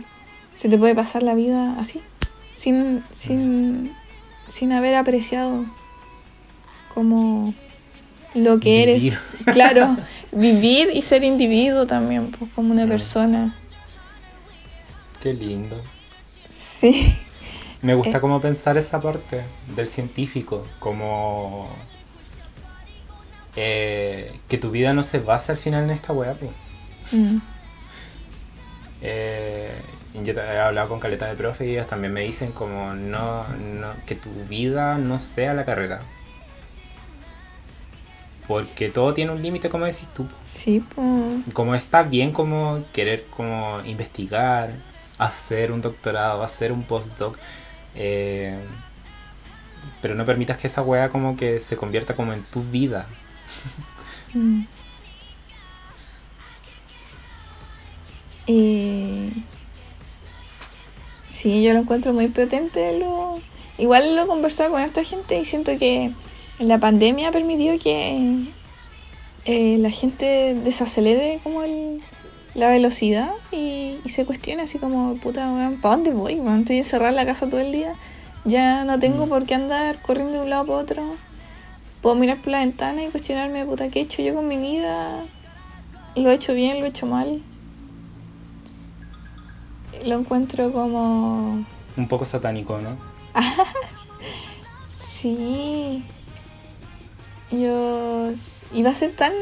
se 0.54 0.68
te 0.68 0.76
puede 0.78 0.94
pasar 0.94 1.22
la 1.22 1.34
vida 1.34 1.74
así 1.78 2.00
sin, 2.52 3.02
sin, 3.10 3.94
sin 4.48 4.72
haber 4.72 4.94
apreciado 4.96 5.64
como 6.94 7.54
lo 8.34 8.60
que 8.60 8.82
eres. 8.82 9.02
Vivir. 9.04 9.18
Claro, 9.52 9.96
vivir 10.32 10.90
y 10.94 11.02
ser 11.02 11.24
individuo 11.24 11.86
también, 11.86 12.30
pues, 12.30 12.50
como 12.54 12.72
una 12.72 12.86
persona. 12.86 13.56
Qué 15.20 15.32
lindo. 15.32 15.80
Sí, 16.48 17.14
Me 17.82 17.94
gusta 17.94 18.18
Eh. 18.18 18.20
como 18.20 18.40
pensar 18.40 18.76
esa 18.76 19.00
parte 19.00 19.42
del 19.74 19.88
científico, 19.88 20.66
como 20.78 21.68
eh, 23.62 24.40
que 24.48 24.58
tu 24.58 24.70
vida 24.70 24.94
no 24.94 25.02
se 25.02 25.18
basa 25.20 25.52
al 25.52 25.58
final 25.58 25.84
en 25.84 25.90
esta 25.90 26.12
weá. 26.12 26.34
Mm, 27.12 27.38
Eh, 29.02 29.70
yo 30.14 30.32
he 30.34 30.58
hablado 30.60 30.88
con 30.88 31.00
caleta 31.00 31.26
de 31.26 31.34
profe 31.34 31.66
y 31.66 31.72
ellos 31.72 31.86
también 31.86 32.12
me 32.12 32.22
dicen 32.22 32.52
como 32.52 32.92
no, 32.94 33.46
no 33.48 33.94
que 34.06 34.14
tu 34.14 34.30
vida 34.48 34.98
no 34.98 35.18
sea 35.18 35.54
la 35.54 35.64
carrera. 35.64 36.00
Porque 38.46 38.88
todo 38.88 39.14
tiene 39.14 39.30
un 39.32 39.42
límite, 39.42 39.68
como 39.68 39.84
decís 39.84 40.08
tú. 40.14 40.26
sí, 40.42 40.84
pues. 40.94 41.54
Como 41.54 41.74
está 41.74 42.02
bien 42.02 42.32
como 42.32 42.84
querer 42.92 43.26
como 43.26 43.80
investigar, 43.84 44.74
hacer 45.18 45.70
un 45.72 45.80
doctorado, 45.80 46.42
hacer 46.42 46.72
un 46.72 46.82
postdoc. 46.82 47.36
eh, 47.94 48.58
pero 50.02 50.14
no 50.14 50.24
permitas 50.24 50.56
que 50.58 50.66
esa 50.66 50.82
wea 50.82 51.08
como 51.10 51.36
que 51.36 51.60
se 51.60 51.76
convierta 51.76 52.14
como 52.16 52.32
en 52.32 52.42
tu 52.44 52.62
vida. 52.62 53.06
Mm. 54.34 54.62
Y 58.46 59.44
sí, 61.28 61.62
yo 61.62 61.72
lo 61.72 61.80
encuentro 61.80 62.12
muy 62.12 62.26
potente. 62.28 62.98
Lo... 62.98 63.38
Igual 63.78 64.16
lo 64.16 64.22
he 64.22 64.26
conversado 64.26 64.72
con 64.72 64.82
esta 64.82 65.04
gente 65.04 65.38
y 65.38 65.44
siento 65.44 65.78
que 65.78 66.12
la 66.58 66.78
pandemia 66.78 67.30
permitió 67.30 67.78
que 67.78 68.46
eh, 69.44 69.76
la 69.78 69.90
gente 69.90 70.54
desacelere 70.54 71.40
como 71.44 71.62
el, 71.62 72.02
la 72.54 72.68
velocidad 72.70 73.30
y, 73.52 73.98
y 74.04 74.08
se 74.08 74.26
cuestione 74.26 74.62
así 74.62 74.78
como, 74.78 75.14
puta, 75.16 75.50
¿para 75.80 75.96
dónde 75.96 76.12
voy? 76.12 76.40
estoy 76.58 76.78
encerrada 76.78 77.10
en 77.10 77.16
la 77.16 77.26
casa 77.26 77.48
todo 77.48 77.60
el 77.60 77.72
día. 77.72 77.94
Ya 78.44 78.84
no 78.84 78.98
tengo 78.98 79.26
por 79.26 79.46
qué 79.46 79.54
andar 79.54 80.02
corriendo 80.02 80.38
de 80.38 80.40
un 80.40 80.50
lado 80.50 80.66
para 80.66 80.78
otro. 80.78 81.02
Puedo 82.02 82.16
mirar 82.16 82.38
por 82.38 82.48
la 82.48 82.60
ventana 82.60 83.04
y 83.04 83.08
cuestionarme, 83.08 83.64
puta, 83.66 83.90
¿qué 83.90 84.00
he 84.00 84.02
hecho 84.02 84.22
yo 84.22 84.34
con 84.34 84.48
mi 84.48 84.56
vida? 84.56 85.24
¿Lo 86.16 86.30
he 86.30 86.34
hecho 86.34 86.54
bien? 86.54 86.80
¿Lo 86.80 86.86
he 86.86 86.88
hecho 86.88 87.06
mal? 87.06 87.42
Lo 90.04 90.18
encuentro 90.18 90.72
como... 90.72 91.64
Un 91.96 92.08
poco 92.08 92.24
satánico, 92.24 92.78
¿no? 92.78 92.96
Sí. 95.06 96.02
Yo... 97.50 98.32
Y 98.72 98.82
va 98.82 98.90
a 98.90 98.94
ser 98.94 99.12
tan... 99.12 99.32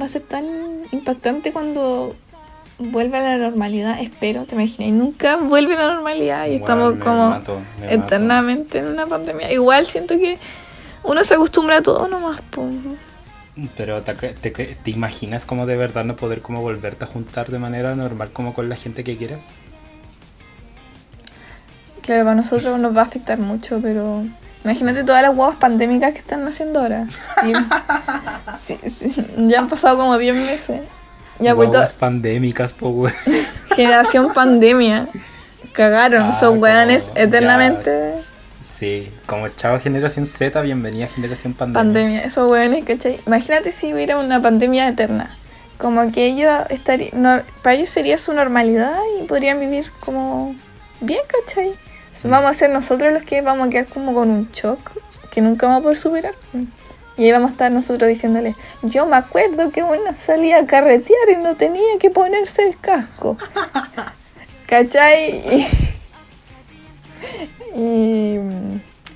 Va 0.00 0.04
a 0.04 0.08
ser 0.08 0.22
tan 0.22 0.44
impactante 0.92 1.52
cuando 1.52 2.14
vuelva 2.78 3.18
a 3.18 3.22
la 3.22 3.38
normalidad, 3.38 4.00
espero, 4.00 4.44
te 4.44 4.54
imaginas. 4.54 4.88
Y 4.88 4.92
nunca 4.92 5.36
vuelve 5.36 5.74
a 5.74 5.78
la 5.78 5.94
normalidad 5.94 6.46
y 6.46 6.54
estamos 6.54 6.94
como 6.94 7.30
mato. 7.30 7.60
eternamente 7.88 8.78
en 8.78 8.86
una 8.86 9.06
pandemia. 9.06 9.52
Igual 9.52 9.84
siento 9.84 10.16
que 10.16 10.38
uno 11.08 11.24
se 11.24 11.34
acostumbra 11.34 11.78
a 11.78 11.82
todo 11.82 12.06
nomás, 12.06 12.40
po. 12.50 12.68
Pero 13.76 14.02
te, 14.02 14.14
te, 14.14 14.50
te 14.50 14.90
imaginas 14.90 15.44
como 15.44 15.66
de 15.66 15.76
verdad 15.76 16.04
no 16.04 16.14
poder 16.14 16.42
como 16.42 16.60
volverte 16.62 17.04
a 17.04 17.06
juntar 17.08 17.50
de 17.50 17.58
manera 17.58 17.96
normal 17.96 18.30
como 18.30 18.54
con 18.54 18.68
la 18.68 18.76
gente 18.76 19.02
que 19.02 19.16
quieres? 19.16 19.48
Claro, 22.02 22.24
para 22.24 22.36
nosotros 22.36 22.78
nos 22.78 22.96
va 22.96 23.00
a 23.00 23.04
afectar 23.04 23.38
mucho, 23.38 23.80
pero 23.82 24.22
imagínate 24.64 25.02
todas 25.02 25.22
las 25.22 25.34
huevas 25.34 25.56
pandémicas 25.56 26.12
que 26.12 26.18
están 26.18 26.46
haciendo 26.46 26.80
ahora. 26.80 27.06
Sí, 27.40 27.52
sí, 28.88 29.10
sí. 29.10 29.26
Ya 29.48 29.60
han 29.60 29.68
pasado 29.68 29.96
como 29.98 30.16
10 30.16 30.36
meses. 30.36 30.82
Ya 31.40 31.54
pues 31.54 31.68
Guaguas 31.68 31.94
pandémicas, 31.94 32.74
po, 32.74 33.06
generación 33.74 34.32
pandemia. 34.32 35.08
Cagaron, 35.72 36.22
Ah, 36.22 36.32
son 36.32 36.62
weones 36.62 37.12
ya. 37.14 37.22
Sí, 38.68 39.10
como 39.24 39.48
chavo 39.48 39.80
generación 39.80 40.26
Z, 40.26 40.60
bienvenida 40.60 41.06
a 41.06 41.08
generación 41.08 41.54
pandemia. 41.54 41.80
Pandemia, 41.80 42.20
esos 42.24 42.50
weones, 42.50 42.84
¿cachai? 42.84 43.18
Imagínate 43.26 43.72
si 43.72 43.94
hubiera 43.94 44.18
una 44.18 44.42
pandemia 44.42 44.86
eterna. 44.86 45.38
Como 45.78 46.12
que 46.12 46.26
ellos 46.26 46.52
estarían. 46.68 47.22
No, 47.22 47.40
para 47.62 47.76
ellos 47.76 47.88
sería 47.88 48.18
su 48.18 48.34
normalidad 48.34 48.98
y 49.18 49.24
podrían 49.24 49.58
vivir 49.58 49.90
como 50.00 50.54
bien, 51.00 51.20
¿cachai? 51.26 51.72
Vamos 52.24 52.50
a 52.50 52.52
ser 52.52 52.68
nosotros 52.68 53.10
los 53.10 53.22
que 53.22 53.40
vamos 53.40 53.68
a 53.68 53.70
quedar 53.70 53.86
como 53.86 54.12
con 54.12 54.28
un 54.28 54.50
shock 54.52 54.78
que 55.30 55.40
nunca 55.40 55.66
vamos 55.66 55.80
a 55.80 55.82
poder 55.84 55.96
superar. 55.96 56.34
Y 57.16 57.24
ahí 57.24 57.32
vamos 57.32 57.48
a 57.48 57.52
estar 57.52 57.72
nosotros 57.72 58.06
diciéndole, 58.06 58.54
yo 58.82 59.06
me 59.06 59.16
acuerdo 59.16 59.70
que 59.70 59.82
uno 59.82 60.14
salía 60.14 60.58
a 60.58 60.66
carretear 60.66 61.30
y 61.32 61.42
no 61.42 61.56
tenía 61.56 61.98
que 61.98 62.10
ponerse 62.10 62.68
el 62.68 62.78
casco. 62.78 63.38
¿Cachai? 64.66 65.66
Y, 67.76 68.36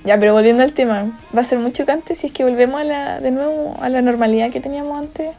ya, 0.05 0.19
pero 0.19 0.33
volviendo 0.33 0.63
al 0.63 0.73
tema, 0.73 1.19
va 1.35 1.41
a 1.41 1.45
ser 1.45 1.59
muy 1.59 1.71
chocante 1.71 2.15
si 2.15 2.27
es 2.27 2.33
que 2.33 2.43
volvemos 2.43 2.79
a 2.81 2.83
la, 2.83 3.19
de 3.19 3.31
nuevo 3.31 3.77
a 3.81 3.89
la 3.89 4.01
normalidad 4.01 4.51
que 4.51 4.59
teníamos 4.59 4.97
antes. 4.97 5.31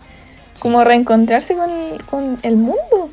Sí. 0.55 0.63
Como 0.63 0.85
reencontrarse 0.85 1.55
con 1.57 1.71
el, 1.71 2.05
con 2.05 2.39
el 2.43 2.57
mundo. 2.57 3.11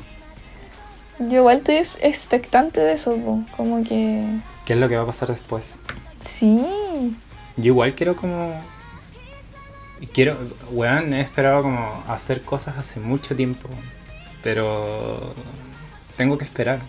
Yo 1.18 1.38
igual 1.38 1.58
estoy 1.58 1.76
ex- 1.76 1.96
expectante 2.00 2.80
de 2.80 2.92
eso, 2.92 3.16
como 3.56 3.82
que... 3.84 4.24
¿Qué 4.64 4.72
es 4.74 4.78
lo 4.78 4.88
que 4.88 4.96
va 4.96 5.02
a 5.02 5.06
pasar 5.06 5.28
después? 5.28 5.78
Sí, 6.20 6.64
Yo 7.56 7.64
igual 7.66 7.94
quiero 7.94 8.16
como... 8.16 8.54
Quiero, 10.12 10.36
weón, 10.72 11.14
he 11.14 11.20
esperado 11.20 11.62
como 11.62 12.02
hacer 12.08 12.42
cosas 12.42 12.76
hace 12.76 12.98
mucho 12.98 13.36
tiempo, 13.36 13.68
pero 14.42 15.32
tengo 16.16 16.36
que 16.38 16.44
esperar. 16.44 16.80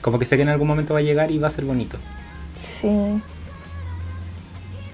Como 0.00 0.18
que 0.18 0.24
sé 0.24 0.36
que 0.36 0.42
en 0.42 0.48
algún 0.48 0.68
momento 0.68 0.94
va 0.94 1.00
a 1.00 1.02
llegar 1.02 1.30
y 1.30 1.38
va 1.38 1.46
a 1.48 1.50
ser 1.50 1.64
bonito. 1.64 1.98
sí. 2.56 3.20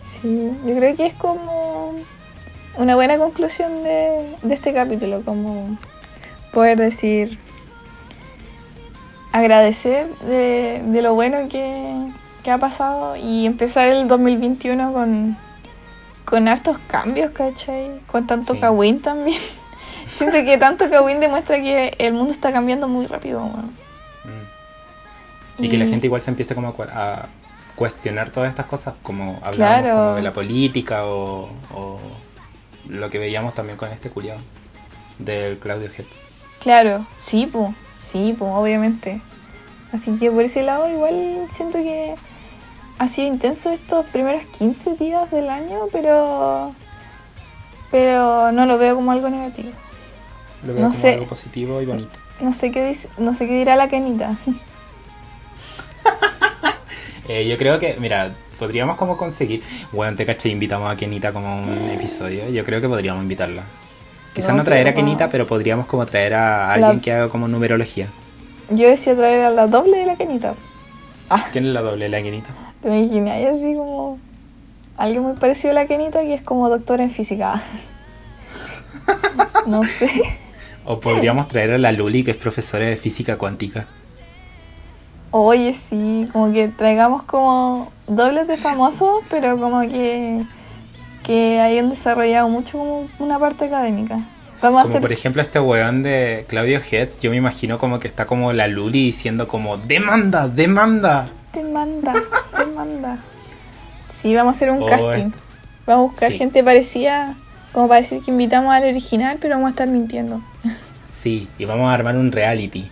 Sí, 0.01 0.51
yo 0.67 0.75
creo 0.77 0.97
que 0.97 1.07
es 1.07 1.13
como 1.15 1.93
una 2.79 2.95
buena 2.95 3.19
conclusión 3.19 3.83
de, 3.83 4.37
de 4.43 4.55
este 4.55 4.73
capítulo, 4.73 5.21
como 5.23 5.77
poder 6.53 6.79
decir, 6.79 7.39
agradecer 9.33 10.07
de, 10.21 10.81
de 10.85 11.03
lo 11.03 11.15
bueno 11.15 11.49
que, 11.51 11.95
que 12.43 12.51
ha 12.51 12.59
pasado 12.59 13.17
y 13.17 13.45
empezar 13.47 13.89
el 13.89 14.09
2021 14.09 14.93
con, 14.93 15.37
con 16.25 16.49
hartos 16.49 16.79
cambios, 16.87 17.33
¿cachai? 17.33 18.01
Con 18.11 18.27
tanto 18.27 18.55
Sí. 18.55 18.61
Kawin 18.61 19.01
también. 19.03 19.41
Siento 20.07 20.37
que 20.39 20.57
tanto 20.59 20.89
Kawin 20.89 21.21
demuestra 21.21 21.57
que 21.61 21.95
el 21.99 22.13
mundo 22.15 22.33
está 22.33 22.53
cambiando 22.53 22.89
muy 22.89 23.07
rápido. 23.07 23.41
weón. 23.41 23.73
Mm. 25.59 25.65
Y 25.65 25.69
que 25.69 25.79
la 25.79 25.85
Y- 25.85 25.89
gente 25.91 26.07
igual 26.07 26.23
se 26.23 26.31
empiece 26.31 26.55
como 26.55 26.69
a, 26.69 26.75
cu- 26.75 26.83
a 26.83 27.27
cuestionar 27.77 28.31
todas 28.31 28.49
estas 28.49 28.67
cosas, 28.67 28.95
como 29.03 29.39
hablamos 29.43 29.57
Claro. 29.57 29.95
como 29.97 30.15
de 30.15 30.23
la 30.23 30.33
política 30.33 31.05
o, 31.07 31.49
o 31.75 31.99
lo 32.89 33.11
que 33.11 33.19
veíamos 33.19 33.55
también 33.55 33.77
con 33.77 33.91
este 33.91 34.11
culiado 34.11 34.41
del 35.19 35.59
Claudio 35.59 35.89
Hetz. 35.89 36.21
Claro, 36.61 37.05
sí, 37.25 37.49
pues, 37.51 37.71
sí, 37.99 38.35
pues, 38.39 38.51
obviamente. 38.55 39.21
Así 39.93 40.13
que 40.19 40.31
por 40.31 40.43
ese 40.43 40.63
lado 40.63 40.89
igual 40.89 41.47
siento 41.51 41.79
que 41.79 42.15
ha 42.99 43.09
sido 43.09 43.29
intenso 43.29 43.71
estos 43.71 44.05
primeros 44.07 44.45
15 44.45 44.95
días 44.95 45.31
del 45.31 45.49
año, 45.51 45.81
pero 45.93 46.73
pero 47.91 48.51
no 48.53 48.67
lo 48.67 48.77
veo 48.79 48.97
como 48.97 49.13
algo 49.13 49.29
negativo. 49.31 49.71
Lo 50.67 50.75
veo 50.75 50.83
No 50.83 50.89
como 50.91 50.95
sé. 51.01 51.15
algo 51.15 51.27
positivo 51.27 51.81
y 51.81 51.87
bonito. 51.87 52.11
No 52.41 52.53
sé 52.53 52.71
qué 52.73 52.85
dice, 52.89 53.09
no 53.19 53.35
sé 53.35 53.47
qué 53.47 53.55
dirá 53.59 53.77
la 53.77 53.89
Kenita. 53.89 54.37
Eh, 57.29 57.47
yo 57.49 57.57
creo 57.57 57.79
que, 57.79 57.97
mira, 57.99 58.33
podríamos 58.59 58.97
como 58.97 59.17
conseguir. 59.17 59.63
Bueno, 59.93 60.17
te 60.17 60.27
caché, 60.27 60.49
invitamos 60.51 60.91
a 60.93 60.97
Kenita 60.97 61.33
como 61.33 61.49
a 61.49 61.55
un 61.57 61.89
episodio. 61.91 62.49
Yo 62.51 62.65
creo 62.65 62.81
que 62.81 62.89
podríamos 62.89 63.23
invitarla. 63.23 63.63
Quizás 64.35 64.51
No, 64.51 64.57
no, 64.59 64.65
traer 64.65 64.89
a 64.89 64.95
Kenita, 64.95 65.29
pero 65.31 65.47
podríamos 65.47 65.87
como 65.87 66.05
traer 66.07 66.35
a 66.35 66.39
La- 66.39 66.73
alguien 66.73 67.01
que 67.01 67.13
haga 67.13 67.29
como 67.29 67.49
numerología. 67.49 68.09
Yo 68.71 68.89
decía 68.89 69.15
traer 69.15 69.45
a 69.47 69.51
la 69.51 69.67
doble 69.67 69.99
de 69.99 70.07
la 70.07 70.17
Kenita. 70.17 70.55
Ah, 71.31 71.47
¿Quién 71.53 71.67
es 71.67 71.73
la 71.73 71.81
doble 71.83 72.05
de 72.05 72.09
la 72.11 72.23
Kenita? 72.23 72.51
te 72.83 72.89
me 72.91 72.99
imaginé 73.01 73.31
ahí 73.33 73.47
así 73.47 73.75
como 73.75 74.19
alguien 74.99 75.23
muy 75.23 75.33
parecido 75.35 75.71
a 75.71 75.75
la 75.75 75.87
Kenita 75.87 76.21
que 76.23 76.35
es 76.35 76.43
como 76.43 76.69
doctora 76.69 77.03
en 77.05 77.11
física. 77.11 77.63
No 79.67 79.83
sé. 79.85 80.11
O 80.85 81.01
podríamos 81.01 81.49
traer 81.49 81.73
a 81.73 81.79
la 81.79 81.91
Luli, 81.93 82.23
que 82.25 82.33
es 82.33 82.37
profesora 82.37 82.85
de 82.87 82.97
física 82.97 83.39
cuántica. 83.39 83.87
Oye, 85.37 85.75
sí, 85.75 86.27
como 86.33 86.53
que 86.53 86.69
traigamos 86.69 87.25
como 87.25 87.91
dobles 88.07 88.47
de 88.47 88.57
famosos, 88.57 89.19
pero 89.29 89.59
como 89.59 89.81
que, 89.81 90.45
que 91.25 91.61
hayan 91.61 91.91
desarrollado 91.91 92.49
mucho 92.49 92.79
como 92.79 93.09
una 93.19 93.37
parte 93.41 93.65
académica. 93.65 94.15
Vamos 94.15 94.29
a 94.63 94.69
Como 94.69 94.79
hacer... 94.79 95.01
por 95.01 95.11
ejemplo 95.11 95.43
este 95.43 95.59
weón 95.59 96.05
de 96.05 96.45
Claudio 96.49 96.79
Hetz, 96.79 97.19
yo 97.19 97.33
me 97.33 97.37
imagino 97.37 97.79
como 97.79 97.99
que 97.99 98.07
está 98.07 98.27
como 98.27 98.53
la 98.53 98.69
Luli 98.69 99.07
diciendo 99.07 99.49
como 99.49 99.77
demanda, 99.77 100.47
demanda. 100.47 101.29
Demanda, 101.53 102.13
demanda. 102.57 103.19
Sí, 104.05 104.37
vamos 104.37 104.55
a 104.55 104.57
hacer 104.57 104.71
un 104.71 104.85
Oh, 104.85 104.87
casting. 104.87 105.33
Vamos 105.85 106.11
a 106.11 106.11
buscar 106.13 106.31
sí. 106.31 106.39
gente 106.39 106.63
parecida, 106.63 107.35
como 107.73 107.89
para 107.89 108.03
decir 108.03 108.23
que 108.23 108.31
invitamos 108.31 108.73
al 108.73 108.85
original, 108.85 109.39
pero 109.41 109.57
vamos 109.57 109.67
a 109.67 109.71
estar 109.71 109.89
mintiendo. 109.89 110.41
Sí, 111.07 111.49
y 111.59 111.65
vamos 111.65 111.91
a 111.91 111.93
armar 111.95 112.17
un 112.17 112.31
reality. 112.31 112.89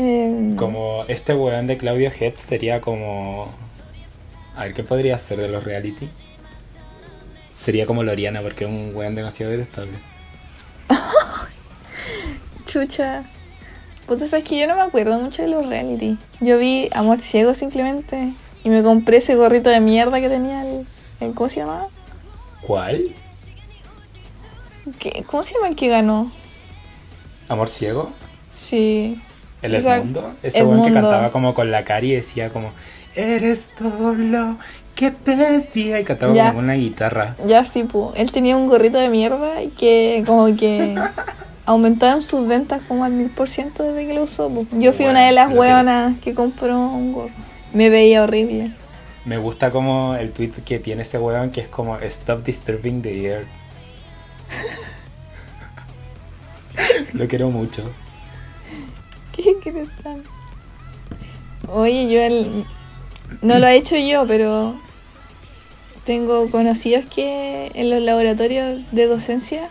Eh, 0.00 0.54
Como 0.56 1.04
este 1.08 1.34
weón 1.34 1.66
de 1.66 1.76
Claudio 1.76 2.08
Hetz 2.08 2.38
sería 2.38 2.80
como... 2.80 3.48
A 4.54 4.62
ver, 4.64 4.72
¿qué 4.74 4.84
podría 4.84 5.18
ser 5.18 5.38
de 5.40 5.48
los 5.48 5.64
reality? 5.64 6.08
Sería 7.52 7.84
como 7.84 8.04
Loriana, 8.04 8.40
porque 8.40 8.64
es 8.64 8.70
un 8.70 8.92
weón 8.94 9.16
demasiado 9.16 9.50
detestable. 9.50 9.98
Chucha. 12.66 13.24
Puta, 14.06 14.26
sabes 14.26 14.44
que 14.48 14.58
yo 14.58 14.66
no 14.66 14.76
me 14.76 14.82
acuerdo 14.82 15.18
mucho 15.18 15.42
de 15.42 15.48
los 15.48 15.66
reality. 15.66 16.16
Yo 16.40 16.58
vi 16.58 16.88
Amor 16.92 17.20
Ciego 17.20 17.54
simplemente 17.54 18.32
y 18.64 18.70
me 18.70 18.82
compré 18.82 19.18
ese 19.18 19.34
gorrito 19.34 19.68
de 19.70 19.80
mierda 19.80 20.20
que 20.20 20.28
tenía 20.28 20.62
el. 20.62 20.86
el- 21.20 21.34
¿Cómo 21.34 21.48
se 21.48 21.60
llamaba? 21.60 21.88
¿Cuál? 22.62 23.02
¿Qué- 24.98 25.24
¿Cómo 25.26 25.42
se 25.42 25.54
llama 25.54 25.68
el 25.68 25.76
que 25.76 25.88
ganó? 25.88 26.30
¿Amor 27.48 27.68
ciego? 27.68 28.10
Sí. 28.50 29.20
¿El 29.62 29.74
O 29.74 29.80
sea, 29.80 29.96
Edmundo? 29.96 30.32
Ese 30.42 30.64
weón 30.64 30.84
que 30.84 30.92
cantaba 30.92 31.32
como 31.32 31.54
con 31.54 31.70
la 31.70 31.84
cara 31.84 32.04
y 32.06 32.12
decía 32.14 32.50
como... 32.50 32.72
Eres 33.16 33.70
todo 33.76 34.14
lo 34.14 34.58
que 34.94 35.10
pedía 35.10 35.98
y 36.00 36.04
cantaba 36.04 36.34
Ya. 36.34 36.44
como 36.48 36.56
con 36.56 36.64
una 36.64 36.74
guitarra. 36.74 37.34
Ya 37.46 37.64
sí, 37.64 37.82
pu. 37.84 38.12
Él 38.14 38.30
tenía 38.30 38.56
un 38.56 38.68
gorrito 38.68 38.98
de 38.98 39.08
mierda 39.08 39.62
y 39.62 39.68
que 39.68 40.22
como 40.26 40.54
que 40.56 40.94
aumentaron 41.66 42.22
sus 42.22 42.46
ventas 42.46 42.82
como 42.86 43.04
al 43.04 43.12
mil 43.12 43.30
por 43.30 43.48
ciento 43.48 43.82
desde 43.82 44.06
que 44.06 44.14
lo 44.14 44.22
usó. 44.24 44.48
pu. 44.48 44.66
Yo 44.78 44.92
fui 44.92 45.06
Bueno, 45.06 45.18
una 45.18 45.26
de 45.26 45.32
las 45.32 45.48
que- 45.48 45.54
hueonas 45.58 46.18
que 46.20 46.34
compró 46.34 46.78
un 46.78 47.12
gorro. 47.12 47.30
Me 47.72 47.90
veía 47.90 48.22
horrible. 48.22 48.72
Me 49.24 49.38
gusta 49.38 49.70
como 49.72 50.14
el 50.14 50.30
tweet 50.30 50.52
que 50.64 50.78
tiene 50.78 51.02
ese 51.02 51.18
weón 51.18 51.50
que 51.50 51.62
es 51.62 51.68
como 51.68 51.98
Stop 51.98 52.44
disturbing 52.44 53.02
the 53.02 53.24
earth. 53.24 53.48
Lo 57.12 57.26
quiero 57.26 57.50
mucho. 57.50 57.82
¿Qué 59.42 59.56
crees 59.62 59.88
tan? 60.02 60.22
Oye, 61.68 62.08
yo 62.10 62.20
el... 62.20 62.64
no 63.42 63.58
lo 63.58 63.66
he 63.66 63.76
hecho 63.76 63.96
yo, 63.96 64.26
pero 64.26 64.74
tengo 66.04 66.50
conocidos 66.50 67.04
que 67.04 67.70
en 67.74 67.90
los 67.90 68.02
laboratorios 68.02 68.80
de 68.92 69.06
docencia 69.06 69.68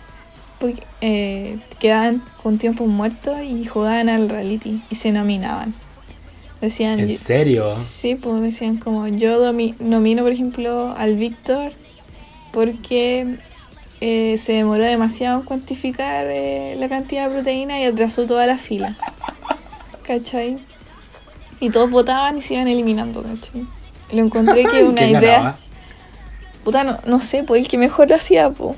porque, 0.60 0.84
eh, 1.02 1.60
quedaban 1.80 2.23
con 2.41 2.57
tiempos 2.57 2.88
muertos 2.88 3.38
y 3.44 3.65
jugaban 3.65 4.10
al 4.10 4.30
reality 4.30 4.81
y 4.89 4.95
se 4.95 5.11
nominaban. 5.11 5.73
Decían, 6.61 6.99
¿En 6.99 7.15
serio? 7.15 7.76
Sí, 7.76 8.15
pues 8.15 8.41
decían 8.41 8.77
como 8.77 9.07
yo 9.07 9.53
nomino, 9.80 10.23
por 10.23 10.31
ejemplo, 10.31 10.94
al 10.98 11.15
Víctor 11.15 11.72
porque 12.52 13.38
eh, 14.02 14.38
se 14.39 14.53
demoró 14.53 14.84
demasiado 14.84 15.39
en 15.39 15.45
cuantificar 15.45 16.26
eh, 16.27 16.76
la 16.80 16.89
cantidad 16.89 17.27
de 17.27 17.35
proteína 17.35 17.80
y 17.80 17.85
atrasó 17.85 18.26
toda 18.26 18.48
la 18.48 18.57
fila. 18.57 18.98
¿Cachai? 20.08 20.58
Y 21.60 21.70
todos 21.70 21.90
votaban 21.92 22.38
y 22.38 22.42
se 22.42 22.54
iban 22.54 22.68
eliminando, 22.68 23.22
¿cachai? 23.24 23.66
Lo 24.14 24.24
encontré 24.24 24.64
que 24.66 24.84
una 24.84 24.96
¿Quién 24.96 25.10
idea... 25.10 25.32
ganaba? 25.38 25.58
Puta, 26.64 26.84
no, 26.84 26.98
no 27.06 27.20
sé, 27.20 27.44
pues 27.44 27.62
el 27.62 27.68
que 27.68 27.78
mejor 27.78 28.10
lo 28.10 28.16
hacía, 28.16 28.50
pues. 28.50 28.76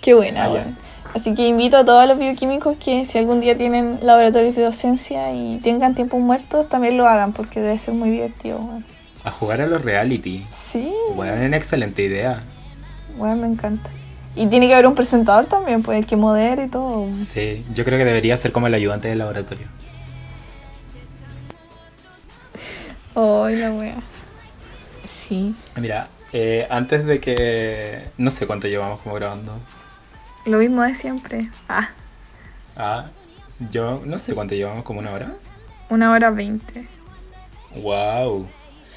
Qué 0.00 0.14
buena, 0.14 0.44
Ah, 0.44 0.50
weón. 0.50 0.64
ya. 0.64 0.76
Así 1.14 1.34
que 1.34 1.46
invito 1.46 1.76
a 1.76 1.84
todos 1.84 2.08
los 2.08 2.18
bioquímicos 2.18 2.76
que 2.78 3.04
si 3.04 3.18
algún 3.18 3.40
día 3.40 3.54
tienen 3.54 3.98
laboratorios 4.02 4.56
de 4.56 4.62
docencia 4.62 5.32
y 5.34 5.58
tengan 5.62 5.94
tiempos 5.94 6.20
muertos, 6.20 6.68
también 6.68 6.96
lo 6.96 7.06
hagan 7.06 7.32
porque 7.34 7.60
debe 7.60 7.76
ser 7.78 7.94
muy 7.94 8.08
divertido, 8.10 8.58
weón. 8.58 8.84
A 9.24 9.30
jugar 9.30 9.60
a 9.60 9.66
los 9.66 9.82
reality. 9.82 10.44
Sí, 10.50 10.92
Weón, 11.14 11.38
una 11.40 11.56
excelente 11.56 12.02
idea. 12.02 12.42
weón, 13.18 13.40
me 13.42 13.46
encanta. 13.46 13.90
Y 14.34 14.46
tiene 14.46 14.66
que 14.66 14.72
haber 14.72 14.86
un 14.86 14.94
presentador 14.94 15.44
también, 15.46 15.82
pues 15.82 15.98
el 15.98 16.06
que 16.06 16.16
modere 16.16 16.64
y 16.64 16.68
todo. 16.68 17.12
Sí, 17.12 17.64
yo 17.74 17.84
creo 17.84 17.98
que 17.98 18.04
debería 18.06 18.36
ser 18.36 18.50
como 18.50 18.66
el 18.68 18.74
ayudante 18.74 19.08
del 19.08 19.18
laboratorio. 19.18 19.66
Ay, 23.14 23.56
la 23.56 23.72
wea. 23.72 23.96
Sí. 25.06 25.54
Mira, 25.76 26.08
eh, 26.32 26.66
antes 26.70 27.04
de 27.04 27.20
que... 27.20 28.04
No 28.16 28.30
sé 28.30 28.46
cuánto 28.46 28.68
llevamos 28.68 29.00
como 29.00 29.14
grabando. 29.16 29.58
Lo 30.46 30.58
mismo 30.58 30.82
de 30.82 30.94
siempre. 30.94 31.50
Ah, 31.68 31.88
Ah, 32.74 33.10
yo 33.70 34.00
no 34.04 34.16
sé 34.16 34.34
cuánto 34.34 34.54
llevamos, 34.54 34.82
como 34.84 35.00
una 35.00 35.12
hora. 35.12 35.32
una 35.90 36.10
hora 36.12 36.30
veinte. 36.30 36.86
Wow. 37.76 38.48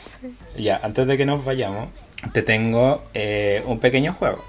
Sí. 0.05 0.33
Ya, 0.63 0.79
antes 0.81 1.05
de 1.07 1.17
que 1.17 1.25
nos 1.25 1.43
vayamos, 1.43 1.89
te 2.31 2.41
tengo 2.41 3.03
eh, 3.13 3.63
un 3.65 3.79
pequeño 3.79 4.13
juego. 4.13 4.43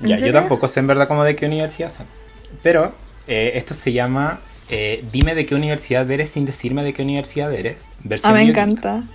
¿En 0.00 0.08
Ya, 0.08 0.16
yo 0.18 0.32
tampoco 0.32 0.68
sé 0.68 0.80
en 0.80 0.86
verdad 0.86 1.08
como 1.08 1.24
de 1.24 1.34
qué 1.34 1.46
universidad 1.46 1.88
son. 1.90 2.06
Pero 2.62 2.92
eh, 3.26 3.52
esto 3.54 3.72
se 3.74 3.92
llama 3.92 4.40
eh, 4.70 5.04
Dime 5.12 5.34
de 5.34 5.46
qué 5.46 5.54
universidad 5.54 6.10
eres 6.10 6.30
sin 6.30 6.44
decirme 6.44 6.82
de 6.84 6.92
qué 6.92 7.02
universidad 7.02 7.52
eres. 7.52 7.88
Versión 8.04 8.30
Ah, 8.32 8.34
me 8.34 8.44
bioquímica. 8.44 8.70
encanta. 8.70 9.08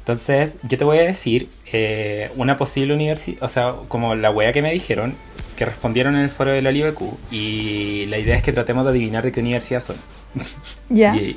Entonces, 0.00 0.58
yo 0.62 0.76
te 0.78 0.84
voy 0.84 0.98
a 0.98 1.02
decir 1.02 1.48
eh, 1.72 2.30
una 2.36 2.56
posible 2.56 2.94
universidad, 2.94 3.42
o 3.42 3.48
sea, 3.48 3.74
como 3.88 4.14
la 4.14 4.30
wea 4.30 4.52
que 4.52 4.62
me 4.62 4.72
dijeron, 4.72 5.14
que 5.56 5.64
respondieron 5.66 6.16
en 6.16 6.22
el 6.22 6.30
foro 6.30 6.50
del 6.50 6.66
OliveQ, 6.66 7.00
y 7.30 8.06
la 8.06 8.18
idea 8.18 8.34
es 8.36 8.42
que 8.42 8.52
tratemos 8.52 8.84
de 8.84 8.90
adivinar 8.90 9.22
de 9.22 9.30
qué 9.32 9.40
universidad 9.40 9.80
son. 9.80 9.96
Ya. 10.88 11.14
Y, 11.14 11.36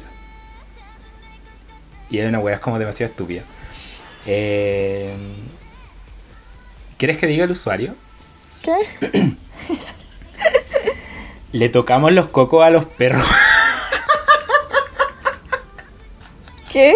y 2.10 2.20
hay 2.20 2.26
una 2.28 2.40
wea 2.40 2.60
como 2.60 2.80
demasiado 2.80 3.12
estúpida. 3.12 3.44
Eh, 4.26 5.14
¿Quieres 6.98 7.18
que 7.18 7.28
diga 7.28 7.44
el 7.46 7.52
usuario? 7.52 7.96
¿Qué? 8.62 8.74
Le 11.54 11.70
tocamos 11.70 12.12
los 12.12 12.28
cocos 12.28 12.64
a 12.66 12.70
los 12.70 12.86
perros. 12.86 13.26
¿Qué? 16.70 16.94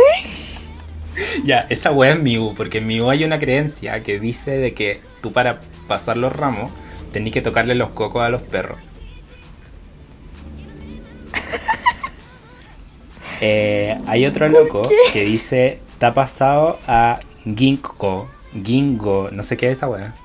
ya, 1.43 1.65
esa 1.69 1.91
wea 1.91 2.13
es 2.13 2.19
Miu, 2.19 2.53
porque 2.55 2.79
en 2.79 2.87
Miu 2.87 3.09
hay 3.09 3.23
una 3.23 3.39
creencia 3.39 4.01
que 4.03 4.19
dice 4.19 4.51
de 4.51 4.73
que 4.73 5.01
tú 5.21 5.31
para 5.31 5.61
pasar 5.87 6.17
los 6.17 6.35
ramos 6.35 6.71
tenés 7.13 7.31
que 7.33 7.41
tocarle 7.41 7.75
los 7.75 7.89
cocos 7.89 8.23
a 8.23 8.29
los 8.29 8.41
perros. 8.41 8.77
Eh, 13.39 13.95
hay 14.07 14.25
otro 14.25 14.49
loco 14.49 14.81
que 15.13 15.23
dice, 15.23 15.79
está 15.93 16.11
pasado 16.15 16.79
a 16.87 17.19
Ginkgo, 17.45 18.27
Gingo, 18.63 19.29
no 19.31 19.43
sé 19.43 19.55
qué 19.57 19.67
es 19.67 19.73
esa 19.77 19.87
wea. 19.87 20.15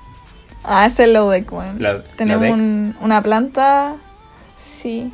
Ah, 0.63 0.87
ese 0.87 1.03
es 1.03 1.09
el 1.09 1.13
Lodec, 1.13 1.51
weón. 1.53 1.77
Tenemos 2.17 2.49
un- 2.49 2.95
una 3.01 3.21
planta, 3.21 3.97
sí. 4.63 5.11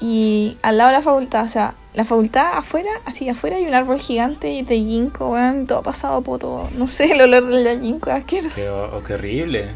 Y 0.00 0.58
al 0.62 0.78
lado 0.78 0.90
de 0.90 0.96
la 0.96 1.02
facultad, 1.02 1.44
o 1.44 1.48
sea, 1.48 1.74
la 1.94 2.04
facultad 2.04 2.56
afuera, 2.58 2.90
así 3.04 3.28
afuera 3.28 3.56
hay 3.56 3.66
un 3.66 3.74
árbol 3.74 4.00
gigante 4.00 4.50
y 4.50 4.62
de 4.62 4.76
ginkgo, 4.76 5.30
weón, 5.30 5.66
todo 5.66 5.82
pasado 5.82 6.16
a 6.16 6.20
poto. 6.20 6.68
No 6.76 6.88
sé, 6.88 7.12
el 7.12 7.20
olor 7.20 7.46
del 7.46 7.80
ginkgo 7.80 8.10
es 8.10 8.16
asqueroso. 8.16 8.54
Qué, 8.54 8.68
oh, 8.68 9.02
qué 9.02 9.14
horrible. 9.14 9.68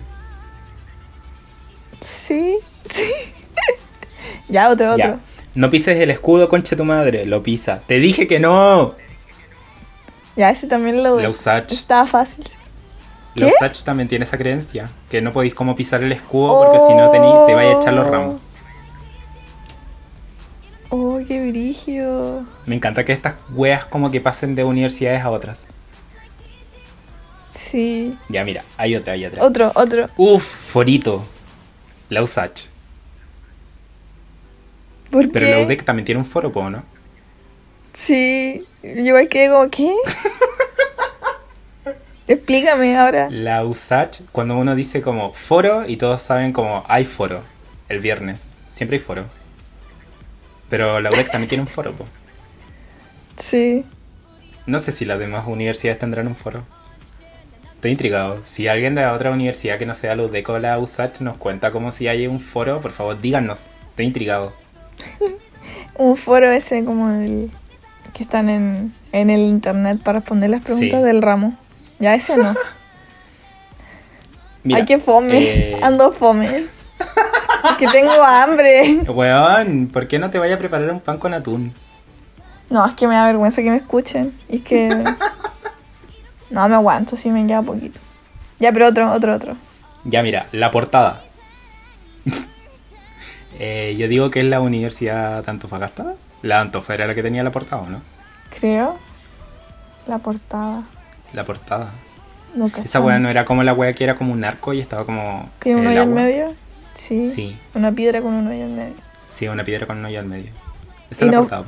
Sí, 2.00 2.58
sí. 2.84 3.10
ya, 4.48 4.68
otro, 4.70 4.92
otro. 4.92 4.98
Ya. 4.98 5.20
No 5.54 5.70
pises 5.70 5.98
el 5.98 6.10
escudo, 6.10 6.48
concha 6.48 6.76
tu 6.76 6.84
madre, 6.84 7.24
lo 7.24 7.42
pisa. 7.42 7.80
Te 7.86 7.98
dije 7.98 8.26
que 8.26 8.40
no. 8.40 8.94
Ya, 10.36 10.50
ese 10.50 10.66
también 10.66 11.02
lo 11.02 11.18
Lausach. 11.18 11.72
Estaba 11.72 12.06
fácil. 12.06 12.44
sí. 12.46 12.56
¿Qué? 13.36 13.44
Los 13.44 13.54
Sach 13.60 13.84
también 13.84 14.08
tiene 14.08 14.24
esa 14.24 14.38
creencia, 14.38 14.90
que 15.10 15.20
no 15.20 15.30
podéis 15.30 15.54
como 15.54 15.76
pisar 15.76 16.02
el 16.02 16.10
escudo 16.10 16.58
porque 16.58 16.78
si 16.80 16.94
no 16.94 17.10
te 17.10 17.54
vaya 17.54 17.70
a 17.70 17.72
echar 17.74 17.92
los 17.92 18.06
ramos. 18.06 18.40
Oh, 20.90 21.18
qué 21.26 21.48
brígido. 21.48 22.44
Me 22.66 22.76
encanta 22.76 23.04
que 23.04 23.12
estas 23.12 23.34
weas 23.50 23.84
como 23.84 24.10
que 24.10 24.20
pasen 24.20 24.54
de 24.54 24.64
universidades 24.64 25.22
a 25.22 25.30
otras. 25.30 25.66
Sí. 27.50 28.16
Ya, 28.28 28.44
mira, 28.44 28.64
hay 28.76 28.94
otra, 28.96 29.14
hay 29.14 29.26
otra. 29.26 29.42
Otro, 29.42 29.72
otro. 29.74 30.08
Uf, 30.16 30.44
Forito. 30.44 31.24
La 32.08 32.22
USACH. 32.22 32.68
¿Por 35.10 35.30
Pero 35.32 35.46
qué? 35.46 35.50
la 35.52 35.60
UDEC 35.66 35.84
también 35.84 36.04
tiene 36.04 36.20
un 36.20 36.26
foro, 36.26 36.52
po, 36.52 36.68
¿no? 36.70 36.84
Sí. 37.92 38.64
Yo 38.82 38.90
igual 38.90 39.28
quedé 39.28 39.48
como, 39.48 39.68
¿qué? 39.70 39.92
Explícame 42.28 42.96
ahora. 42.96 43.28
La 43.30 43.64
USACH, 43.64 44.22
cuando 44.32 44.56
uno 44.56 44.74
dice 44.74 45.00
como 45.00 45.32
foro 45.32 45.88
y 45.88 45.96
todos 45.96 46.22
saben 46.22 46.52
como 46.52 46.84
hay 46.88 47.04
foro 47.04 47.42
el 47.88 48.00
viernes. 48.00 48.52
Siempre 48.68 48.98
hay 48.98 49.02
foro. 49.02 49.24
Pero 50.68 51.00
la 51.00 51.10
UDEC 51.10 51.30
también 51.30 51.48
tiene 51.48 51.62
un 51.62 51.68
foro, 51.68 51.92
po. 51.92 52.04
Sí. 53.38 53.84
No 54.66 54.78
sé 54.78 54.92
si 54.92 55.04
las 55.04 55.18
demás 55.18 55.44
universidades 55.46 55.98
tendrán 55.98 56.26
un 56.26 56.36
foro. 56.36 56.64
Estoy 57.74 57.92
intrigado. 57.92 58.42
Si 58.42 58.66
alguien 58.68 58.94
de 58.94 59.06
otra 59.06 59.30
universidad 59.30 59.78
que 59.78 59.86
no 59.86 59.94
sea 59.94 60.16
la 60.16 60.24
UDEC 60.24 60.48
o 60.48 60.58
la 60.58 60.78
USACH 60.78 61.20
nos 61.20 61.36
cuenta 61.36 61.70
como 61.70 61.92
si 61.92 62.08
hay 62.08 62.26
un 62.26 62.40
foro, 62.40 62.80
por 62.80 62.90
favor 62.90 63.20
díganos. 63.20 63.70
Estoy 63.90 64.06
intrigado. 64.06 64.52
Un 65.98 66.16
foro 66.16 66.50
ese 66.50 66.84
como 66.84 67.10
el 67.10 67.50
que 68.12 68.22
están 68.22 68.48
en, 68.50 68.94
en 69.12 69.30
el 69.30 69.40
internet 69.40 69.98
para 70.02 70.18
responder 70.20 70.50
las 70.50 70.60
preguntas 70.62 71.00
Sí. 71.00 71.06
del 71.06 71.22
ramo. 71.22 71.56
Ya 72.00 72.14
ese 72.14 72.36
no. 72.36 72.54
Mira, 74.64 74.80
Ay, 74.80 74.84
qué 74.84 74.98
fome. 74.98 75.38
eh, 75.42 75.78
Ando 75.82 76.10
fome. 76.12 76.66
que 77.78 77.86
tengo 77.88 78.22
hambre. 78.22 79.00
Weón, 79.08 79.88
¿por 79.92 80.08
qué 80.08 80.18
no 80.18 80.30
te 80.30 80.38
vaya 80.38 80.54
a 80.56 80.58
preparar 80.58 80.90
un 80.90 81.00
pan 81.00 81.18
con 81.18 81.34
atún? 81.34 81.72
No, 82.70 82.84
es 82.86 82.94
que 82.94 83.06
me 83.06 83.14
da 83.14 83.26
vergüenza 83.26 83.62
que 83.62 83.70
me 83.70 83.76
escuchen. 83.76 84.36
Y 84.48 84.56
es 84.56 84.62
que. 84.62 84.88
No, 86.48 86.68
me 86.68 86.76
aguanto, 86.76 87.16
sí 87.16 87.28
me 87.28 87.44
queda 87.44 87.60
poquito. 87.60 88.00
Ya, 88.60 88.72
pero 88.72 88.86
otro, 88.86 89.10
otro, 89.10 89.34
otro. 89.34 89.56
Ya 90.04 90.22
mira, 90.22 90.46
la 90.52 90.70
portada. 90.70 91.22
Eh, 93.58 93.94
yo 93.98 94.06
digo 94.06 94.30
que 94.30 94.40
es 94.40 94.46
la 94.46 94.60
Universidad 94.60 95.42
de 95.42 95.50
Antofagasta. 95.50 96.12
La 96.42 96.60
Antofa 96.60 96.92
era 96.92 97.06
la 97.06 97.14
que 97.14 97.22
tenía 97.22 97.42
la 97.42 97.50
portada, 97.50 97.80
¿o 97.82 97.88
¿no? 97.88 98.02
Creo. 98.50 98.98
La 100.06 100.18
portada. 100.18 100.82
La 101.32 101.42
portada. 101.44 101.90
Esa 102.84 103.00
weá 103.00 103.18
no 103.18 103.30
era 103.30 103.46
como 103.46 103.62
la 103.62 103.72
weá 103.72 103.94
que 103.94 104.04
era 104.04 104.14
como 104.14 104.32
un 104.34 104.44
arco 104.44 104.74
y 104.74 104.80
estaba 104.80 105.04
como. 105.06 105.48
¿Que 105.58 105.74
un 105.74 105.82
en 105.82 105.86
hoyo 105.88 106.02
agua. 106.02 106.14
medio? 106.14 106.54
Sí. 106.96 107.26
Sí, 107.26 107.56
Una 107.74 107.92
piedra 107.92 108.20
con 108.22 108.34
un 108.34 108.46
hoyo 108.48 108.64
al 108.64 108.70
medio. 108.70 108.94
sí, 109.22 109.46
una 109.48 109.62
piedra 109.64 109.86
con 109.86 109.98
un 109.98 110.06
hoyo 110.06 110.18
al 110.18 110.26
medio. 110.26 110.50
Esa 111.10 111.26
Y 111.26 111.30
la 111.30 111.40
no- 111.40 111.46
po. 111.46 111.64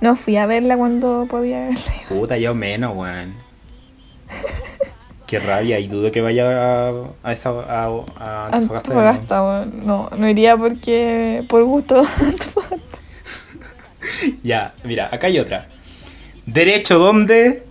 No 0.00 0.16
fui 0.16 0.36
a 0.36 0.46
verla 0.46 0.76
cuando 0.76 1.26
podía 1.30 1.60
verla. 1.66 1.80
Puta, 2.08 2.36
yo 2.36 2.54
menos, 2.54 2.94
weón. 2.96 3.32
Qué 5.26 5.38
rabia, 5.38 5.78
y 5.78 5.86
dudo 5.88 6.10
que 6.10 6.20
vaya 6.20 6.88
a, 6.88 6.92
a 7.22 7.32
esa 7.32 7.50
a, 7.50 7.86
a. 8.18 8.48
Antofagasta, 8.52 9.42
weón. 9.42 9.86
No, 9.86 10.10
no 10.16 10.28
iría 10.28 10.56
porque. 10.56 11.44
por 11.48 11.64
gusto. 11.64 12.02
Ya, 14.42 14.74
mira, 14.84 15.08
acá 15.12 15.28
hay 15.28 15.38
otra. 15.38 15.68
¿Derecho 16.44 16.98
dónde? 16.98 17.64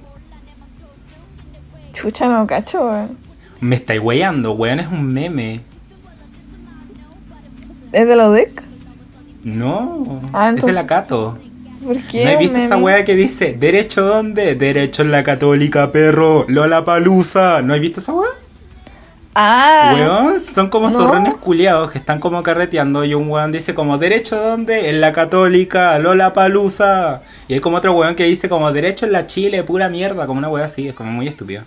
Chucha, 1.93 2.27
no 2.29 2.47
cacho, 2.47 2.81
weón. 2.85 3.17
Me 3.59 3.75
estáis 3.75 3.99
weyando, 4.01 4.53
weón, 4.53 4.79
es 4.79 4.88
un 4.88 5.05
meme. 5.13 5.59
¿Es 7.91 8.07
de 8.07 8.15
la 8.15 8.30
UDEC? 8.30 8.63
No, 9.43 10.22
Ah, 10.34 10.53
es 10.55 10.63
de 10.63 10.72
la 10.73 10.85
Cato. 10.88 11.38
¿Por 11.84 11.97
qué? 12.03 12.23
¿No 12.23 12.30
has 12.30 12.35
un 12.35 12.39
visto 12.41 12.57
esa 12.59 12.77
wea 12.77 13.03
que 13.03 13.15
dice 13.15 13.53
¿Derecho 13.53 14.03
dónde? 14.03 14.53
Derecho 14.55 15.01
en 15.01 15.11
la 15.11 15.23
católica, 15.23 15.91
perro. 15.91 16.45
Lola 16.47 16.84
Palusa. 16.85 17.61
¿No 17.63 17.73
has 17.73 17.80
visto 17.80 17.99
esa 17.99 18.13
wea? 18.13 18.30
Ah, 19.34 19.93
Weón, 19.95 20.39
son 20.41 20.69
como 20.69 20.88
no. 20.88 20.91
zorrones 20.91 21.34
culiados 21.35 21.91
que 21.91 21.97
están 21.99 22.19
como 22.19 22.43
carreteando 22.43 23.05
y 23.05 23.13
un 23.13 23.30
weón 23.30 23.51
dice 23.53 23.73
como 23.73 23.97
¿Derecho 23.97 24.35
dónde? 24.35 24.89
En 24.89 24.99
la 24.99 25.13
católica, 25.13 25.97
Lola 25.99 26.34
Palusa. 26.34 27.22
Y 27.47 27.53
hay 27.55 27.59
como 27.61 27.77
otro 27.77 27.93
weón 27.93 28.15
que 28.15 28.26
dice 28.26 28.47
como 28.49 28.72
¿Derecho 28.73 29.05
en 29.05 29.13
la 29.13 29.26
Chile? 29.27 29.63
Pura 29.63 29.88
mierda. 29.89 30.27
Como 30.27 30.38
una 30.38 30.49
wea 30.49 30.65
así, 30.65 30.88
es 30.89 30.93
como 30.93 31.11
muy 31.11 31.27
estúpido. 31.27 31.63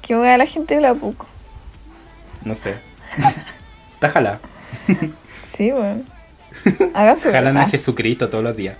que 0.00 0.14
voy 0.16 0.28
a 0.28 0.38
la 0.38 0.46
gente 0.46 0.74
de 0.76 0.80
la 0.80 0.94
PUC. 0.94 1.24
No 2.44 2.54
sé. 2.54 2.76
Tájala. 3.98 4.40
Sí, 5.46 5.72
weón. 5.72 6.04
Hágase. 6.94 7.30
Jalan 7.32 7.56
a 7.56 7.68
Jesucristo 7.68 8.28
todos 8.28 8.44
los 8.44 8.56
días. 8.56 8.76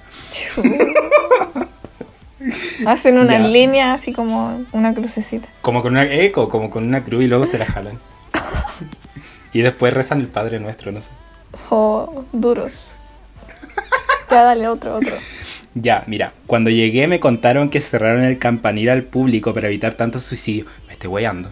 Hacen 2.86 3.18
una 3.18 3.32
Ya. 3.38 3.46
línea 3.48 3.92
así 3.94 4.12
como 4.12 4.64
una 4.72 4.94
crucecita. 4.94 5.48
Como 5.62 5.82
con 5.82 5.92
una 5.92 6.04
eco, 6.04 6.48
como 6.48 6.70
con 6.70 6.84
una 6.84 7.02
cruz 7.02 7.24
y 7.24 7.28
luego 7.28 7.46
se 7.46 7.59
la 7.59 7.66
jalan. 7.66 7.98
y 9.52 9.60
después 9.62 9.94
rezan 9.94 10.20
el 10.20 10.26
Padre 10.28 10.59
Nuestro, 10.60 10.92
no 10.92 11.00
sé. 11.00 11.10
O 11.70 12.24
duros. 12.32 12.88
Ya, 14.30 14.42
dale 14.44 14.66
otro, 14.68 14.96
otro. 14.96 15.12
Ya, 15.74 16.04
mira, 16.06 16.32
cuando 16.46 16.70
llegué 16.70 17.06
me 17.06 17.20
contaron 17.20 17.68
que 17.68 17.80
cerraron 17.80 18.22
el 18.24 18.38
campanil 18.38 18.88
al 18.88 19.02
público 19.02 19.52
para 19.52 19.68
evitar 19.68 19.94
tanto 19.94 20.18
suicidio. 20.20 20.64
Me 20.86 20.94
estoy 20.94 21.09
weyando. 21.09 21.50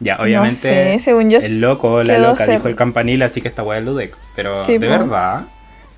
Ya, 0.00 0.16
obviamente 0.20 0.56
sé, 0.56 0.98
según 0.98 1.28
yo 1.30 1.38
el 1.38 1.60
loco, 1.60 2.02
la 2.02 2.18
loca 2.18 2.46
dijo 2.46 2.68
el 2.68 2.74
campanil, 2.76 3.22
así 3.22 3.40
que 3.42 3.48
esta 3.48 3.62
wea 3.62 3.78
es 3.78 3.84
Ludec. 3.84 4.16
Pero 4.34 4.54
Sí, 4.64 4.78
de 4.78 4.88
verdad, 4.88 5.44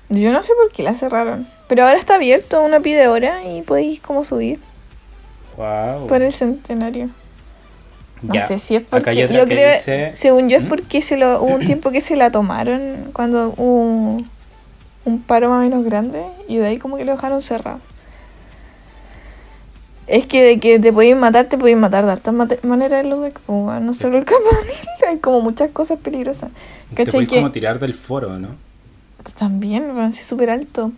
Yo 0.09 0.31
no 0.31 0.43
sé 0.43 0.51
por 0.61 0.71
qué 0.71 0.83
la 0.83 0.93
cerraron. 0.93 1.47
Pero 1.69 1.83
ahora 1.85 1.97
está 1.97 2.15
abierto, 2.15 2.61
uno 2.61 2.81
pide 2.81 3.07
hora 3.07 3.43
y 3.45 3.61
podéis 3.61 4.01
como 4.01 4.23
subir 4.25 4.59
Wow. 5.57 6.07
por 6.07 6.21
el 6.21 6.31
centenario. 6.33 7.09
No 8.21 8.33
Ya. 8.33 8.45
sé 8.47 8.57
si 8.59 8.75
es 8.75 8.83
porque. 8.83 9.15
Yo 9.15 9.45
creo, 9.47 9.71
dice- 9.73 10.11
según 10.15 10.49
yo, 10.49 10.57
es 10.57 10.63
¿Mm? 10.63 10.67
porque 10.69 11.01
se 11.01 11.17
lo, 11.17 11.41
hubo 11.41 11.55
un 11.55 11.59
tiempo 11.65 11.91
que 11.91 12.01
se 12.01 12.15
la 12.15 12.31
tomaron 12.31 13.09
cuando 13.13 13.53
hubo 13.57 14.17
un 15.05 15.21
paro 15.21 15.49
más 15.49 15.57
o 15.59 15.61
menos 15.61 15.83
grande 15.85 16.21
y 16.47 16.57
de 16.57 16.67
ahí 16.67 16.77
como 16.77 16.97
que 16.97 17.05
lo 17.05 17.13
dejaron 17.13 17.41
cerrado. 17.41 17.79
Es 20.07 20.25
que 20.27 20.43
de 20.43 20.59
que 20.59 20.79
te 20.79 20.91
podéis 20.91 21.15
matar, 21.15 21.45
te 21.45 21.57
podéis 21.57 21.77
matar 21.77 22.05
de 22.05 22.11
hartas 22.11 22.33
maneras 22.63 23.05
los 23.05 23.31
weón, 23.47 23.85
no 23.85 23.93
solo 23.93 24.17
el 24.17 24.25
campanil, 24.25 24.75
hay 25.09 25.17
como 25.19 25.41
muchas 25.41 25.71
cosas 25.71 25.97
peligrosas. 25.99 26.49
Te 26.89 26.95
¿Cachai? 27.05 27.11
puedes 27.13 27.29
Que 27.29 27.35
como 27.37 27.51
tirar 27.51 27.79
del 27.79 27.93
foro, 27.93 28.37
¿no? 28.39 28.49
también, 29.37 29.95
weón, 29.95 30.13
sí, 30.13 30.21
súper 30.23 30.49
alto. 30.49 30.91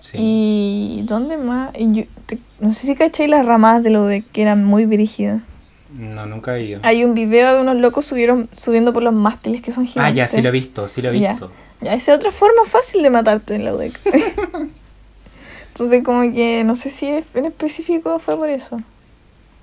Sí. 0.00 0.16
Y 0.20 1.02
¿dónde 1.04 1.36
más? 1.36 1.70
Y 1.78 1.92
yo- 1.92 2.04
te- 2.26 2.38
no 2.60 2.72
sé 2.72 2.86
si 2.86 2.94
cachai 2.94 3.28
las 3.28 3.44
ramadas 3.44 3.82
de 3.82 3.90
los 3.90 4.08
decks 4.08 4.26
que 4.32 4.40
eran 4.42 4.64
muy 4.64 4.86
brígidas. 4.86 5.42
No, 5.92 6.24
nunca 6.26 6.56
he 6.56 6.64
ido. 6.64 6.80
Hay 6.82 7.04
un 7.04 7.14
video 7.14 7.54
de 7.54 7.60
unos 7.60 7.76
locos 7.76 8.04
subieron, 8.06 8.48
subiendo 8.56 8.92
por 8.92 9.02
los 9.02 9.14
mástiles 9.14 9.60
que 9.60 9.72
son 9.72 9.84
Ah, 9.84 9.86
gigantes. 9.86 10.14
ya, 10.16 10.26
sí 10.28 10.40
lo 10.40 10.48
he 10.48 10.52
visto, 10.52 10.88
sí 10.88 11.02
lo 11.02 11.10
he 11.10 11.18
Ya. 11.20 11.32
visto. 11.32 11.50
Ya, 11.80 11.94
esa 11.94 12.12
es 12.12 12.18
otra 12.18 12.30
forma 12.30 12.64
fácil 12.66 13.02
de 13.02 13.10
matarte 13.10 13.54
en 13.54 13.64
la 13.64 13.74
UDEC. 13.74 14.00
Entonces, 15.80 16.04
como 16.04 16.22
que 16.32 16.64
no 16.64 16.74
sé 16.74 16.90
si 16.90 17.06
en 17.06 17.44
específico 17.44 18.18
fue 18.18 18.36
por 18.36 18.48
eso. 18.48 18.80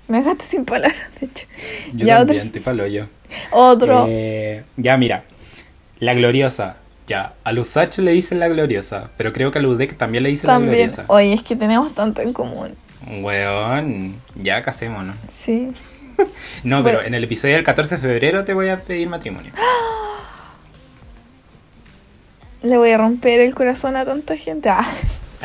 Me 0.08 0.18
dejaste 0.18 0.44
sin 0.46 0.64
palabras, 0.64 0.98
de 1.20 1.26
hecho. 1.26 1.46
Yo 1.92 2.06
ya, 2.06 2.18
también, 2.18 2.50
te 2.52 2.60
palo 2.60 2.86
yo. 2.86 3.04
otro. 3.50 4.02
otro. 4.02 4.06
Eh, 4.08 4.62
ya, 4.76 4.96
mira. 4.96 5.24
La 5.98 6.14
gloriosa. 6.14 6.76
Ya, 7.06 7.34
a 7.44 7.52
Lusach 7.52 7.98
le 7.98 8.10
dicen 8.12 8.38
la 8.40 8.48
gloriosa, 8.48 9.10
pero 9.16 9.32
creo 9.32 9.50
que 9.52 9.58
a 9.58 9.62
Ludek 9.62 9.96
también 9.96 10.24
le 10.24 10.30
dicen 10.30 10.48
la 10.48 10.58
gloriosa. 10.58 11.04
Oye, 11.06 11.32
es 11.34 11.42
que 11.42 11.54
tenemos 11.54 11.94
tanto 11.94 12.20
en 12.22 12.32
común. 12.32 12.74
Weón, 13.20 14.16
ya 14.34 14.62
casémonos. 14.62 15.16
Sí. 15.30 15.70
No, 16.64 16.82
Bueno. 16.82 16.98
pero 16.98 17.06
en 17.06 17.12
el 17.14 17.24
episodio 17.24 17.56
del 17.56 17.62
14 17.62 17.96
de 17.96 18.00
febrero 18.00 18.42
te 18.44 18.54
voy 18.54 18.68
a 18.70 18.80
pedir 18.80 19.06
matrimonio. 19.08 19.52
Le 22.62 22.76
voy 22.78 22.90
a 22.90 22.98
romper 22.98 23.40
el 23.40 23.54
corazón 23.54 23.96
a 23.96 24.04
tanta 24.04 24.36
gente. 24.36 24.68
Ah, 24.70 24.86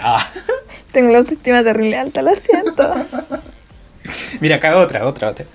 Ah. 0.02 0.28
tengo 0.92 1.12
la 1.12 1.20
autoestima 1.20 1.64
terrible 1.64 1.98
alta, 1.98 2.22
lo 2.22 2.36
siento. 2.36 2.94
Mira, 4.42 4.58
acá 4.58 4.78
otra, 4.78 5.06
otra, 5.06 5.30
otra. 5.30 5.46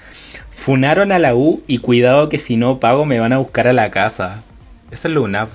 Funaron 0.51 1.12
a 1.12 1.18
la 1.18 1.35
U 1.35 1.62
y 1.66 1.78
cuidado 1.78 2.28
que 2.28 2.39
si 2.39 2.56
no 2.56 2.81
pago 2.81 3.05
me 3.05 3.20
van 3.20 3.32
a 3.32 3.39
buscar 3.39 3.68
a 3.68 3.73
la 3.73 3.90
casa. 3.90 4.43
Esa 4.90 5.09
es 5.09 5.14
la 5.14 5.20
UNAP. 5.20 5.48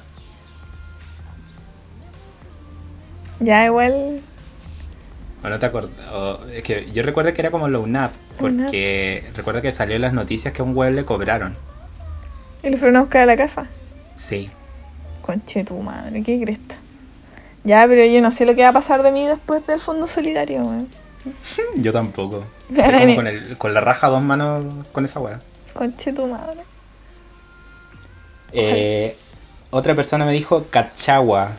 ya, 3.39 3.65
igual. 3.65 4.21
¿O 5.43 5.49
no 5.49 5.57
te 5.57 5.65
acuerdas? 5.65 5.91
Es 6.53 6.63
que 6.63 6.91
yo 6.91 7.01
recuerdo 7.01 7.33
que 7.33 7.41
era 7.41 7.49
como 7.49 7.67
la 7.67 7.79
UNAP, 7.79 8.11
porque 8.39 9.23
recuerdo 9.35 9.61
que 9.61 9.71
salió 9.71 9.95
en 9.95 10.03
las 10.03 10.13
noticias 10.13 10.53
que 10.53 10.61
a 10.61 10.65
un 10.65 10.75
web 10.75 10.93
le 10.93 11.05
cobraron. 11.05 11.55
Y 12.61 12.69
le 12.69 12.77
fueron 12.77 12.97
a 12.97 13.01
buscar 13.01 13.23
a 13.23 13.25
la 13.25 13.37
casa. 13.37 13.65
Sí. 14.13 14.49
Conche 15.23 15.63
tu 15.63 15.79
madre, 15.79 16.21
qué 16.21 16.39
cresta. 16.41 16.75
Ya, 17.63 17.85
pero 17.87 18.03
yo 18.05 18.21
no 18.21 18.31
sé 18.31 18.45
lo 18.45 18.55
que 18.55 18.63
va 18.63 18.69
a 18.69 18.73
pasar 18.73 19.03
de 19.03 19.11
mí 19.11 19.27
después 19.27 19.65
del 19.67 19.79
fondo 19.79 20.07
solidario, 20.07 20.61
weón. 20.61 20.89
Yo 21.75 21.93
tampoco. 21.93 22.43
Estoy 22.69 22.91
como 23.01 23.15
con, 23.15 23.27
el- 23.27 23.57
con 23.57 23.73
la 23.73 23.81
raja 23.81 24.07
dos 24.07 24.21
manos 24.23 24.63
con 24.91 25.05
esa 25.05 25.19
weá. 25.19 25.39
Conche 25.73 26.11
tu 26.13 26.25
madre. 26.25 26.61
Eh, 28.53 29.15
otra 29.69 29.95
persona 29.95 30.25
me 30.25 30.31
dijo 30.33 30.65
cachagua. 30.69 31.51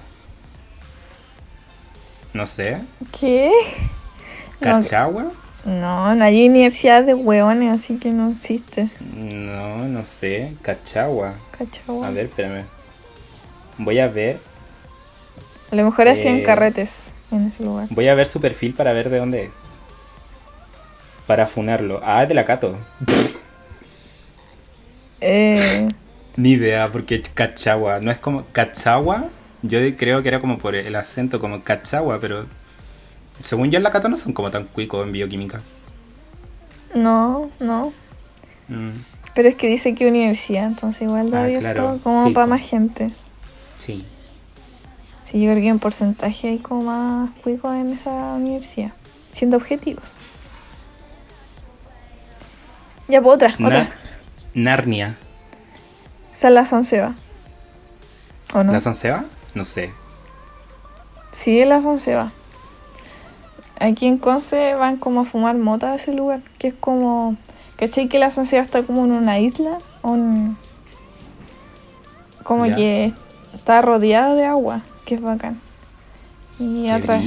No 2.35 2.47
sé. 2.47 2.79
¿Qué? 3.19 3.51
¿Cachagua? 4.61 5.33
No, 5.65 6.15
no 6.15 6.25
hay 6.25 6.49
universidad 6.49 7.05
de 7.05 7.15
hueones, 7.15 7.81
así 7.81 7.99
que 7.99 8.11
no 8.11 8.31
existe. 8.33 8.89
No, 9.15 9.79
no 9.87 10.05
sé. 10.05 10.55
Cachagua. 10.63 11.35
Cachagua. 11.57 12.09
A 12.09 12.11
ver, 12.11 12.27
espérame. 12.27 12.65
Voy 13.79 13.99
a 14.01 14.09
ver. 14.09 14.41
A 15.73 15.75
lo 15.75 15.85
mejor 15.85 16.09
hacían 16.09 16.37
Eh, 16.37 16.43
carretes 16.43 17.13
en 17.31 17.47
ese 17.49 17.65
lugar. 17.65 17.89
Voy 17.91 18.07
a 18.09 18.15
ver 18.15 18.27
su 18.27 18.41
perfil 18.41 18.75
para 18.75 18.93
ver 18.93 19.09
de 19.11 19.19
dónde 19.19 19.45
es. 19.45 19.51
Para 21.27 21.47
funarlo. 21.47 22.01
Ah, 22.05 22.23
es 22.23 22.29
de 22.29 22.35
la 22.35 22.45
Cato. 22.45 22.77
Eh, 25.21 25.89
Ni 26.37 26.53
idea, 26.53 26.91
porque 26.91 27.23
cachagua. 27.23 28.01
No 28.01 28.11
es 28.11 28.19
como. 28.19 28.45
¿Cachagua? 28.53 29.25
Yo 29.63 29.79
creo 29.97 30.23
que 30.23 30.29
era 30.29 30.41
como 30.41 30.59
por 30.59 30.75
el 30.75 30.95
acento, 30.97 31.39
como 31.41 31.63
cachagua, 31.63 32.19
pero. 32.21 32.47
Según 33.41 33.71
yo, 33.71 33.77
en 33.79 33.83
la 33.83 33.91
Cato 33.91 34.09
no 34.09 34.17
son 34.17 34.33
como 34.33 34.51
tan 34.51 34.65
cuicos 34.65 35.05
en 35.07 35.13
bioquímica. 35.13 35.61
no, 36.95 37.51
no. 37.61 37.93
Mm, 38.69 38.91
Pero 39.35 39.49
es 39.49 39.55
que 39.55 39.67
dice 39.67 39.95
que 39.95 40.07
universidad, 40.07 40.65
entonces 40.65 41.03
igual 41.03 41.31
da 41.31 41.41
Ah, 41.41 41.45
abierto 41.45 41.63
claro, 41.63 42.01
como 42.03 42.27
sí, 42.27 42.33
para 42.33 42.47
más 42.47 42.61
gente. 42.61 43.11
sí. 43.79 44.05
Sí, 45.33 45.41
yo 45.43 45.51
creo 45.51 45.63
que 45.63 45.69
en 45.69 45.79
porcentaje 45.79 46.49
hay 46.51 46.59
como 46.59 46.83
más 46.83 47.31
cuicos 47.43 47.75
en 47.75 47.91
esa 47.93 48.11
universidad. 48.35 48.93
Siendo 49.33 49.57
objetivos. 49.57 50.05
Ya, 53.09 53.21
pues 53.23 53.35
otra, 53.37 53.55
Na- 53.59 53.67
otra. 53.67 53.89
Narnia. 54.55 55.17
Esa 56.35 56.49
es 56.49 56.55
la 56.55 56.67
San 56.67 56.85
Seba. 56.85 57.15
¿O 58.55 58.63
no? 58.63 58.73
¿La 58.73 58.81
San 58.81 58.95
Seba? 58.95 59.25
No 59.55 59.65
sé. 59.65 59.91
Sí, 61.31 61.61
es 61.61 61.67
la 61.67 61.81
San 61.81 61.99
Seba. 61.99 62.31
Aquí 63.81 64.07
en 64.07 64.19
Conce 64.19 64.75
van 64.75 64.99
como 64.99 65.23
a 65.23 65.25
fumar 65.25 65.57
mota 65.57 65.93
a 65.93 65.95
ese 65.97 66.13
lugar, 66.13 66.43
que 66.59 66.69
es 66.69 66.75
como... 66.75 67.37
¿Cachai 67.77 68.09
que 68.09 68.19
la 68.19 68.31
San 68.31 68.45
Seba 68.47 68.63
está 68.63 68.83
como 68.83 69.05
en 69.07 69.13
una 69.13 69.41
isla? 69.41 69.79
Un- 70.03 70.57
Como 72.45 72.67
Ya. 72.67 72.77
que 72.77 73.13
está 73.55 73.81
rodeada 73.83 74.35
de 74.35 74.45
agua, 74.45 74.83
que 75.05 75.15
es 75.17 75.21
bacán. 75.21 75.61
Y 76.59 76.85
Qué 76.85 76.93
atrás 76.93 77.25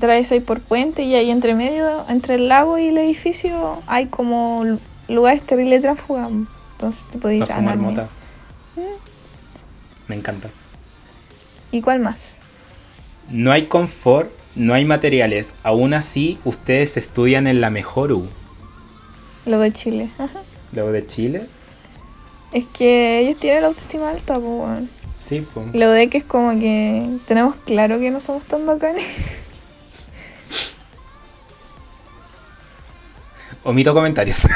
traes 0.00 0.32
ahí 0.32 0.40
por 0.40 0.60
puente 0.60 1.02
y 1.02 1.14
ahí 1.14 1.30
entre 1.30 1.54
medio, 1.54 2.04
entre 2.08 2.34
el 2.36 2.48
lago 2.48 2.78
y 2.78 2.88
el 2.88 2.98
edificio, 2.98 3.80
hay 3.86 4.06
como 4.06 4.64
lu- 4.64 4.80
lugares 5.08 5.42
terribles 5.42 5.82
transfugados. 5.82 6.32
Entonces 6.72 7.04
te 7.10 7.18
puedes 7.18 7.36
ir 7.36 7.42
a 7.44 7.46
fumar 7.56 7.76
mota. 7.76 8.08
Me 10.08 10.16
encanta. 10.16 10.50
¿Y 11.70 11.82
cuál 11.82 12.00
más? 12.00 12.34
No 13.28 13.52
hay 13.52 13.66
confort, 13.66 14.30
no 14.56 14.74
hay 14.74 14.84
materiales. 14.84 15.54
Aún 15.62 15.94
así, 15.94 16.38
ustedes 16.44 16.96
estudian 16.96 17.46
en 17.46 17.60
la 17.60 17.70
mejor 17.70 18.10
U. 18.12 18.26
Lo 19.46 19.58
de 19.60 19.72
Chile. 19.72 20.10
Ajá. 20.18 20.40
Lo 20.72 20.90
de 20.90 21.06
Chile. 21.06 21.46
Es 22.52 22.64
que 22.76 23.20
ellos 23.20 23.36
tienen 23.38 23.62
la 23.62 23.68
autoestima 23.68 24.10
alta, 24.10 24.40
pues. 24.40 24.80
Sí, 25.20 25.46
pues. 25.52 25.66
Lo 25.74 25.90
de 25.90 26.08
que 26.08 26.16
es 26.18 26.24
como 26.24 26.58
que 26.58 27.06
tenemos 27.26 27.54
claro 27.66 28.00
que 28.00 28.10
no 28.10 28.20
somos 28.20 28.42
tan 28.46 28.64
bacanes. 28.64 29.04
Omito 33.64 33.92
comentarios. 33.92 34.48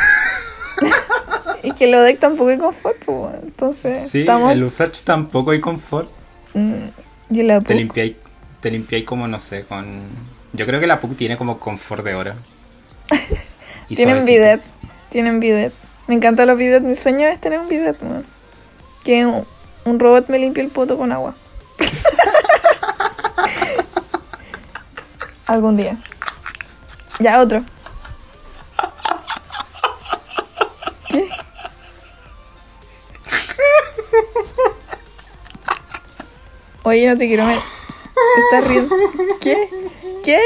y 1.62 1.72
que 1.72 1.86
lo 1.86 2.00
de 2.00 2.14
tampoco 2.14 2.48
es 2.50 2.58
confort, 2.58 2.96
pues. 3.04 3.34
Entonces, 3.42 4.10
sí, 4.10 4.20
estamos. 4.20 4.50
en 4.52 4.60
Lusach 4.60 4.98
tampoco 5.04 5.50
hay 5.50 5.60
confort. 5.60 6.08
Mm, 6.54 6.88
y 7.30 7.42
la 7.42 7.60
Te 7.60 7.66
PUC, 7.66 7.76
limpiáis, 7.76 8.14
te 8.60 8.70
limpiáis 8.70 9.04
como, 9.04 9.28
no 9.28 9.38
sé, 9.38 9.64
con... 9.64 10.00
Yo 10.54 10.64
creo 10.64 10.80
que 10.80 10.86
la 10.86 10.98
PUC 10.98 11.14
tiene 11.14 11.36
como 11.36 11.58
confort 11.60 12.02
de 12.04 12.14
hora. 12.14 12.36
Y 13.90 13.96
Tienen 13.96 14.14
suavecito. 14.22 14.40
bidet. 14.40 14.62
Tienen 15.10 15.40
bidet. 15.40 15.74
Me 16.06 16.14
encantan 16.14 16.48
los 16.48 16.56
bidet. 16.56 16.82
Mi 16.82 16.94
sueño 16.94 17.26
es 17.28 17.38
tener 17.38 17.58
un 17.60 17.68
bidet, 17.68 18.00
weón. 18.00 18.24
Que 19.04 19.26
un, 19.84 19.98
robot 19.98 20.28
me 20.28 20.38
limpie 20.38 20.62
el 20.62 20.70
poto 20.70 20.96
con 20.96 21.10
agua. 21.12 21.34
Algún 25.46 25.76
día. 25.76 25.98
Ya, 27.20 27.40
otro. 27.40 27.62
¿Qué? 31.08 31.28
Oye, 36.84 37.08
no 37.08 37.16
te 37.16 37.26
quiero 37.26 37.46
ver. 37.46 37.58
Te 38.34 38.40
estás 38.40 38.70
riendo. 38.70 38.94
¿Qué? 39.40 39.68
¿Qué? 40.22 40.40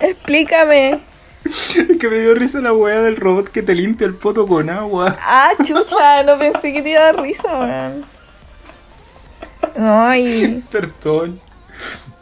Explícame. 0.00 1.00
Es 1.46 1.96
que 2.00 2.08
me 2.08 2.18
dio 2.18 2.34
risa 2.34 2.60
la 2.60 2.72
wea 2.72 3.02
del 3.02 3.16
robot 3.16 3.48
que 3.48 3.62
te 3.62 3.74
limpia 3.74 4.06
el 4.06 4.14
poto 4.14 4.46
con 4.46 4.68
agua. 4.70 5.16
Ah, 5.20 5.52
chucha, 5.64 6.22
no 6.22 6.38
pensé 6.38 6.72
que 6.72 6.82
te 6.82 6.90
iba 6.90 7.00
a 7.00 7.04
dar 7.12 7.22
risa, 7.22 7.48
weón. 7.58 8.04
No, 9.76 10.14
y... 10.16 10.64
Perdón. 10.70 11.40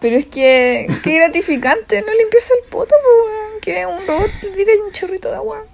Pero 0.00 0.16
es 0.16 0.26
que... 0.26 0.86
Qué 1.02 1.16
gratificante 1.16 2.02
no 2.02 2.12
limpiarse 2.14 2.52
el 2.62 2.68
poto, 2.68 2.94
po, 3.02 3.24
weón. 3.26 3.60
Que 3.60 3.86
un 3.86 4.06
robot 4.06 4.30
te 4.40 4.48
tire 4.48 4.72
un 4.80 4.92
chorrito 4.92 5.28
de 5.28 5.36
agua. 5.36 5.64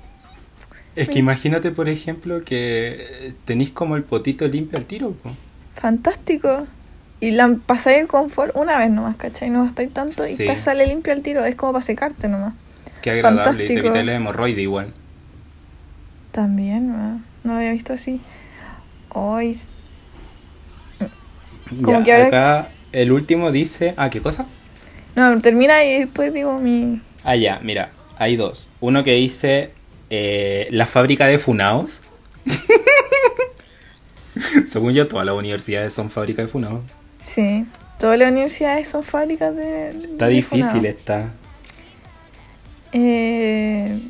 Es 0.96 1.08
que 1.08 1.18
imagínate, 1.18 1.70
por 1.70 1.88
ejemplo, 1.88 2.42
que 2.44 3.34
tenéis 3.44 3.70
como 3.70 3.96
el 3.96 4.02
potito 4.02 4.46
limpio 4.46 4.78
al 4.78 4.84
tiro. 4.84 5.12
po. 5.12 5.30
Fantástico. 5.74 6.66
Y 7.20 7.32
la 7.32 7.56
pasáis 7.66 7.98
en 7.98 8.06
confort 8.06 8.54
una 8.56 8.78
vez 8.78 8.90
nomás, 8.90 9.16
¿cachai? 9.16 9.50
No 9.50 9.64
gastáis 9.64 9.92
tanto 9.92 10.26
y 10.26 10.36
te 10.36 10.58
sale 10.58 10.86
limpio 10.86 11.12
al 11.12 11.22
tiro. 11.22 11.44
Es 11.44 11.54
como 11.54 11.72
para 11.72 11.84
secarte 11.84 12.28
nomás. 12.28 12.54
Qué 13.02 13.10
agradable. 13.10 13.64
Y 13.64 13.66
te 13.66 13.74
Fantástico. 13.74 13.80
evita 13.80 14.00
el 14.00 14.08
hemorroide 14.08 14.62
igual. 14.62 14.92
También, 16.32 16.88
¿no? 16.92 17.20
no 17.44 17.52
lo 17.52 17.58
había 17.58 17.72
visto 17.72 17.92
así. 17.92 18.20
Hoy. 19.10 19.56
Como 21.82 21.98
Ya, 21.98 22.04
que 22.04 22.12
ahora- 22.14 22.26
acá 22.60 22.68
el 22.92 23.12
último 23.12 23.52
dice... 23.52 23.94
Ah, 23.96 24.10
¿qué 24.10 24.20
cosa? 24.20 24.46
No, 25.16 25.40
termina 25.40 25.84
y 25.84 25.98
después 26.00 26.32
digo 26.32 26.58
mi. 26.58 27.00
Ah, 27.24 27.36
ya, 27.36 27.58
mira, 27.62 27.90
hay 28.16 28.36
dos. 28.36 28.70
Uno 28.80 29.02
que 29.04 29.14
dice 29.14 29.72
eh, 30.08 30.68
la 30.70 30.86
fábrica 30.86 31.26
de 31.26 31.38
Funaos. 31.38 32.04
Según 34.66 34.92
yo, 34.94 35.08
todas 35.08 35.26
las 35.26 35.34
universidades 35.34 35.92
son 35.92 36.10
fábricas 36.10 36.46
de 36.46 36.52
Funaos. 36.52 36.82
Sí. 37.18 37.66
Todas 37.98 38.18
las 38.18 38.30
universidades 38.30 38.88
son 38.88 39.02
fábricas 39.02 39.54
de. 39.54 39.90
Está 40.12 40.26
de 40.26 40.32
difícil 40.34 40.86
esta 40.86 41.32
Eh, 42.92 44.00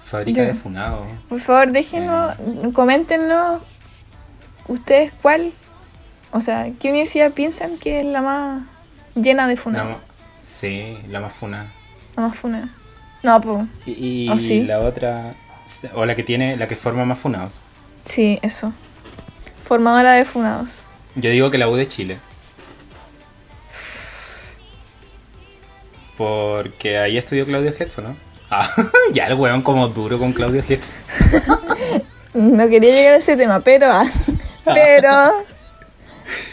fábrica 0.00 0.42
de 0.42 0.54
Funaos. 0.54 1.06
por 1.28 1.40
favor, 1.40 1.70
déjenos, 1.72 2.34
coméntenos 2.72 3.62
ustedes 4.68 5.12
cuál. 5.22 5.52
O 6.32 6.40
sea, 6.40 6.70
¿qué 6.78 6.90
universidad 6.90 7.32
piensan 7.32 7.76
que 7.78 7.98
es 7.98 8.04
la 8.04 8.22
más 8.22 8.64
llena 9.14 9.48
de 9.48 9.56
funado? 9.56 9.98
sí, 10.42 10.96
la 11.08 11.20
más 11.20 11.32
funa. 11.32 11.72
La 12.16 12.22
más 12.22 12.36
funada. 12.36 12.68
No, 13.22 13.40
pues. 13.40 13.66
Y, 13.86 14.24
y 14.24 14.28
¿Oh, 14.30 14.38
sí? 14.38 14.62
la 14.62 14.80
otra, 14.80 15.34
o 15.94 16.06
la 16.06 16.14
que 16.14 16.22
tiene, 16.22 16.56
la 16.56 16.66
que 16.68 16.76
forma 16.76 17.04
más 17.04 17.18
funados. 17.18 17.62
Sí, 18.06 18.38
eso. 18.42 18.72
Formadora 19.64 20.12
de 20.12 20.24
funados. 20.24 20.84
Yo 21.16 21.30
digo 21.30 21.50
que 21.50 21.58
la 21.58 21.68
U 21.68 21.74
de 21.74 21.86
Chile. 21.86 22.18
Porque 26.20 26.98
ahí 26.98 27.16
estudió 27.16 27.46
Claudio 27.46 27.72
Hetzo, 27.72 28.02
¿no? 28.02 28.14
Ah, 28.52 28.68
ya 29.12 29.26
el 29.28 29.34
weón 29.34 29.62
como 29.62 29.88
duro 29.88 30.18
con 30.18 30.32
Claudio 30.34 30.62
Hetzo. 30.68 30.92
No 32.34 32.68
quería 32.68 32.94
llegar 32.94 33.14
a 33.14 33.16
ese 33.16 33.36
tema, 33.36 33.60
pero. 33.60 33.86
ah, 33.90 34.04
pero. 34.64 35.10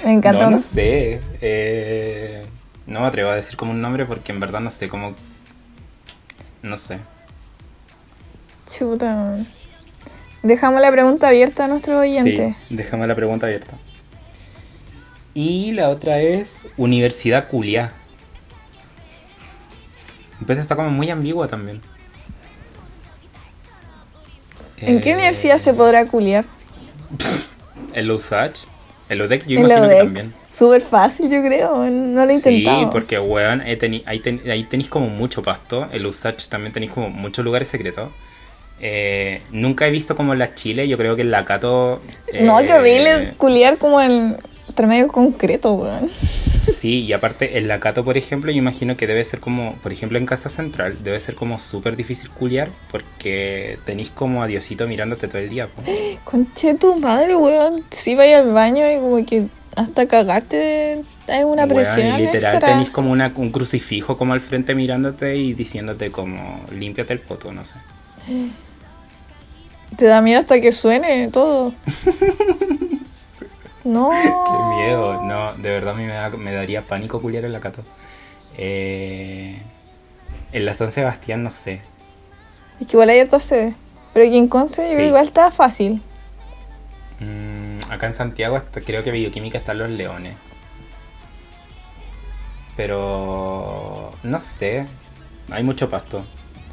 Me 0.06 0.14
encantó. 0.14 0.44
No, 0.44 0.52
no 0.52 0.58
sé. 0.58 1.22
eh, 1.42 2.46
no 2.88 3.02
me 3.02 3.08
atrevo 3.08 3.30
a 3.30 3.36
decir 3.36 3.58
como 3.58 3.72
un 3.74 3.82
nombre 3.82 4.06
porque 4.06 4.32
en 4.32 4.40
verdad 4.40 4.60
no 4.60 4.72
sé 4.72 4.90
cómo... 4.90 5.14
No 6.64 6.78
sé. 6.78 6.98
Chuta. 8.68 9.38
Dejamos 10.42 10.82
la 10.82 10.92
pregunta 10.92 11.28
abierta 11.28 11.66
a 11.66 11.68
nuestros 11.68 12.00
oyentes. 12.00 12.56
Sí, 12.56 12.76
déjame 12.76 13.06
la 13.06 13.16
pregunta 13.16 13.46
abierta. 13.46 13.76
Y 15.36 15.74
la 15.74 15.90
otra 15.90 16.22
es 16.22 16.68
Universidad 16.78 17.50
Culia. 17.50 17.94
Pues 20.46 20.58
está 20.60 20.76
como 20.76 20.90
muy 20.90 21.10
ambigua 21.10 21.48
también. 21.48 21.82
¿En 24.78 25.02
qué 25.02 25.12
Eh, 25.12 25.14
universidad 25.16 25.58
se 25.58 25.74
podrá 25.74 26.06
culiar? 26.08 26.46
El 27.94 28.12
USACH. 28.12 28.60
El 29.10 29.22
UDEC 29.22 29.46
yo 29.48 29.60
En 29.60 29.68
la 29.70 29.76
imagino 29.78 29.90
que 29.90 30.04
también. 30.04 30.34
Súper 30.50 30.82
fácil, 30.82 31.30
yo 31.30 31.42
creo. 31.42 31.86
No 31.90 32.26
lo 32.26 32.30
he 32.32 32.38
Sí, 32.40 32.50
intentado. 32.50 32.90
porque 32.90 33.18
weón, 33.18 33.62
ahí, 33.62 33.78
ten- 33.78 34.02
tenéis 34.70 34.90
como 34.90 35.08
mucho 35.08 35.42
pasto. 35.42 35.88
El 35.92 36.06
USACH 36.06 36.50
también 36.50 36.74
tenéis 36.74 36.92
como 36.92 37.10
muchos 37.10 37.44
lugares 37.46 37.70
secretos. 37.70 38.10
Eh, 38.80 39.42
nunca 39.52 39.88
he 39.88 39.92
visto 39.92 40.16
como 40.16 40.36
la 40.36 40.54
Chile, 40.54 40.88
yo 40.88 40.98
creo 40.98 41.16
que 41.16 41.22
en 41.24 41.32
la 41.32 41.46
Cato... 41.46 42.02
No, 42.42 42.58
qué 42.60 42.66
eh, 42.68 42.74
horrible 42.74 43.34
culiar 43.38 43.78
como 43.78 44.00
en 44.02 44.38
entre 44.68 44.86
medio 44.86 45.08
concreto, 45.08 45.74
weón. 45.74 46.10
Sí, 46.68 47.06
y 47.06 47.14
aparte 47.14 47.58
en 47.58 47.68
la 47.68 47.80
Cato, 47.80 48.04
por 48.04 48.18
ejemplo, 48.18 48.52
yo 48.52 48.58
imagino 48.58 48.98
que 48.98 49.08
debe 49.08 49.24
ser 49.24 49.40
como, 49.40 49.76
por 49.78 49.94
ejemplo, 49.94 50.18
en 50.18 50.26
Casa 50.26 50.50
Central, 50.50 50.98
debe 51.02 51.20
ser 51.20 51.36
como 51.36 51.60
súper 51.60 51.96
difícil 51.96 52.30
culiar 52.30 52.70
porque 52.92 53.80
tenéis 53.86 54.10
como 54.10 54.44
a 54.44 54.48
Diosito 54.48 54.86
mirándote 54.88 55.28
todo 55.28 55.40
el 55.40 55.50
día. 55.50 55.68
po. 55.68 55.82
Conche 56.26 56.74
tu 56.74 56.96
madre, 57.00 57.36
weón. 57.36 57.86
Si 57.92 58.16
vaya 58.16 58.40
al 58.40 58.52
baño 58.52 58.90
y 58.92 58.96
como 58.98 59.26
que 59.26 59.48
hasta 59.76 60.08
cagarte 60.08 61.04
hay 61.28 61.44
una 61.44 61.64
Weón, 61.64 61.70
presión 61.70 62.20
y 62.20 62.26
literal 62.26 62.60
tenéis 62.60 62.90
como 62.90 63.12
una, 63.12 63.32
un 63.36 63.52
crucifijo 63.52 64.18
como 64.18 64.34
al 64.34 64.42
frente 64.42 64.76
mirándote 64.76 65.38
y 65.38 65.54
diciéndote 65.54 66.12
como, 66.12 66.66
límpiate 66.72 67.14
el 67.14 67.20
poto, 67.20 67.52
no 67.54 67.64
sé. 67.64 67.78
Te 69.96 70.06
da 70.06 70.22
miedo 70.22 70.40
hasta 70.40 70.60
que 70.60 70.72
suene 70.72 71.30
todo. 71.32 71.74
no. 73.88 74.10
Qué 74.12 74.76
miedo, 74.84 75.24
no, 75.24 75.54
de 75.56 75.70
verdad 75.70 75.94
a 75.96 75.98
mí 75.98 76.04
me, 76.06 76.14
da- 76.14 76.30
me 76.30 76.52
daría 76.54 76.86
pánico 76.86 77.22
culiar 77.22 77.46
en 77.46 77.54
la 77.54 77.60
Cato. 77.60 77.82
Eh, 78.58 79.62
en 80.52 80.66
la 80.66 80.74
San 80.74 80.92
Sebastián, 80.92 81.44
no 81.44 81.50
sé. 81.50 81.82
Es 82.80 82.88
que 82.88 82.94
igual 82.94 83.10
hay 83.10 83.20
hartas 83.20 83.44
sedes. 83.44 83.76
Pero 84.14 84.26
aquí 84.26 84.38
en 84.38 84.48
Conce 84.48 84.96
Sí. 84.96 85.02
igual 85.04 85.26
está 85.26 85.52
fácil. 85.52 86.02
Mm, 87.20 87.92
acá 87.92 88.08
en 88.08 88.14
Santiago 88.14 88.56
hasta- 88.56 88.82
creo 88.82 89.04
que 89.04 89.12
bioquímica 89.12 89.58
están 89.58 89.78
los 89.80 89.90
leones. 89.90 90.36
Pero 92.76 94.12
no 94.24 94.40
sé. 94.40 94.86
Hay 95.50 95.64
mucho 95.64 95.90
pasto. 95.90 96.24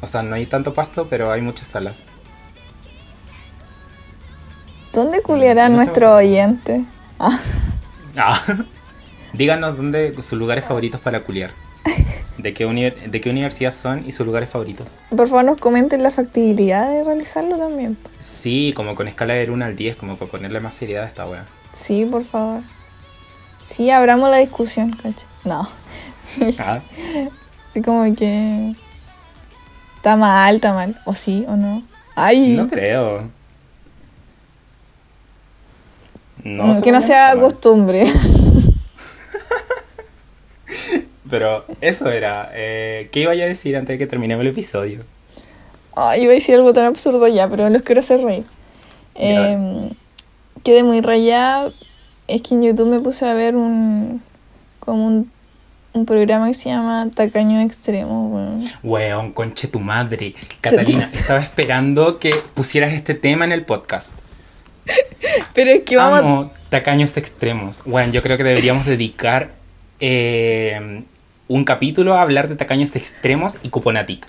O 0.01 0.07
sea, 0.07 0.21
no 0.23 0.35
hay 0.35 0.45
tanto 0.45 0.73
pasto, 0.73 1.07
pero 1.09 1.31
hay 1.31 1.41
muchas 1.41 1.67
salas. 1.67 2.03
¿Dónde 4.93 5.21
culiarán 5.21 5.73
no 5.73 5.79
sé. 5.79 5.85
nuestros 5.85 6.11
oyentes? 6.11 6.81
Ah, 7.19 7.39
Ah. 8.17 8.41
Díganos 9.33 9.75
dónde 9.75 10.13
sus 10.21 10.39
lugares 10.39 10.63
favoritos 10.63 11.01
para 11.01 11.19
culiar. 11.21 11.51
¿De 12.37 12.53
qué, 12.53 12.65
¿De 13.07 13.21
qué 13.21 13.29
universidad 13.29 13.71
son 13.71 14.03
y 14.07 14.11
sus 14.11 14.25
lugares 14.25 14.49
favoritos? 14.49 14.95
por 15.15 15.27
favor 15.27 15.45
nos 15.45 15.59
comenten 15.59 16.03
la 16.03 16.11
factibilidad 16.11 16.89
de 16.89 17.03
realizarlo 17.03 17.57
también. 17.57 17.97
Sí, 18.19 18.73
como 18.75 18.95
con 18.95 19.07
escala 19.07 19.33
del 19.33 19.51
1 19.51 19.65
al 19.65 19.75
10, 19.75 19.95
como 19.95 20.15
para 20.17 20.31
ponerle 20.31 20.59
más 20.59 20.75
seriedad 20.75 21.03
a 21.05 21.07
esta 21.07 21.27
wea. 21.27 21.45
Sí, 21.73 22.05
por 22.05 22.23
favor. 22.23 22.61
Sí, 23.61 23.89
abramos 23.89 24.29
la 24.29 24.37
discusión, 24.37 24.91
cacho. 24.91 25.25
No. 25.43 25.67
Ah, 26.59 26.81
Así 27.71 27.81
como 27.81 28.13
que. 28.15 28.73
Está 29.97 30.15
mal, 30.15 30.55
está 30.55 30.73
mal. 30.73 31.01
O 31.05 31.13
sí, 31.13 31.45
o 31.47 31.55
no. 31.55 31.83
Ay, 32.15 32.49
no 32.55 32.67
creo. 32.69 33.29
No, 36.45 36.67
mm, 36.67 36.81
que 36.81 36.91
no 36.91 37.01
sea 37.01 37.37
costumbre. 37.39 38.05
Pero 41.29 41.65
eso 41.81 42.09
era. 42.11 42.51
Eh, 42.53 43.09
¿Qué 43.11 43.21
iba 43.21 43.31
a 43.31 43.35
decir 43.35 43.75
antes 43.75 43.95
de 43.95 43.97
que 43.97 44.05
terminemos 44.05 44.43
el 44.43 44.49
episodio? 44.49 45.03
Ay, 45.95 46.21
iba 46.23 46.31
a 46.31 46.35
decir 46.35 46.53
algo 46.55 46.71
tan 46.71 46.85
absurdo 46.85 47.27
ya, 47.27 47.49
pero 47.49 47.67
los 47.69 47.81
quiero 47.81 48.01
hacer 48.01 48.21
reír. 48.21 48.43
Eh, 49.15 49.89
quedé 50.63 50.83
muy 50.83 51.01
rayada. 51.01 51.71
Es 52.27 52.43
que 52.43 52.53
en 52.53 52.61
YouTube 52.61 52.89
me 52.89 52.99
puse 52.99 53.27
a 53.27 53.33
ver 53.33 53.55
un. 53.55 54.21
como 54.79 55.07
un, 55.07 55.31
un 55.93 56.05
programa 56.05 56.47
que 56.47 56.53
se 56.53 56.69
llama 56.69 57.09
Tacaño 57.13 57.59
Extremo, 57.61 58.27
weón. 58.27 58.63
Weón, 58.83 59.31
conche 59.31 59.67
tu 59.67 59.79
madre. 59.79 60.35
Catalina, 60.61 61.09
estaba 61.11 61.39
esperando 61.39 62.19
que 62.19 62.35
pusieras 62.53 62.93
este 62.93 63.15
tema 63.15 63.45
en 63.45 63.51
el 63.51 63.65
podcast. 63.65 64.24
Pero 65.53 65.71
es 65.71 65.83
que 65.83 65.97
vamos 65.97 66.19
Amo 66.19 66.51
tacaños 66.69 67.15
extremos. 67.17 67.83
Weón, 67.85 68.11
yo 68.11 68.21
creo 68.21 68.37
que 68.37 68.43
deberíamos 68.43 68.85
dedicar 68.85 69.51
eh, 69.99 71.03
un 71.47 71.63
capítulo 71.63 72.15
a 72.15 72.21
hablar 72.21 72.49
de 72.49 72.55
tacaños 72.55 72.95
extremos 72.95 73.59
y 73.63 73.69
cuponatic. 73.69 74.27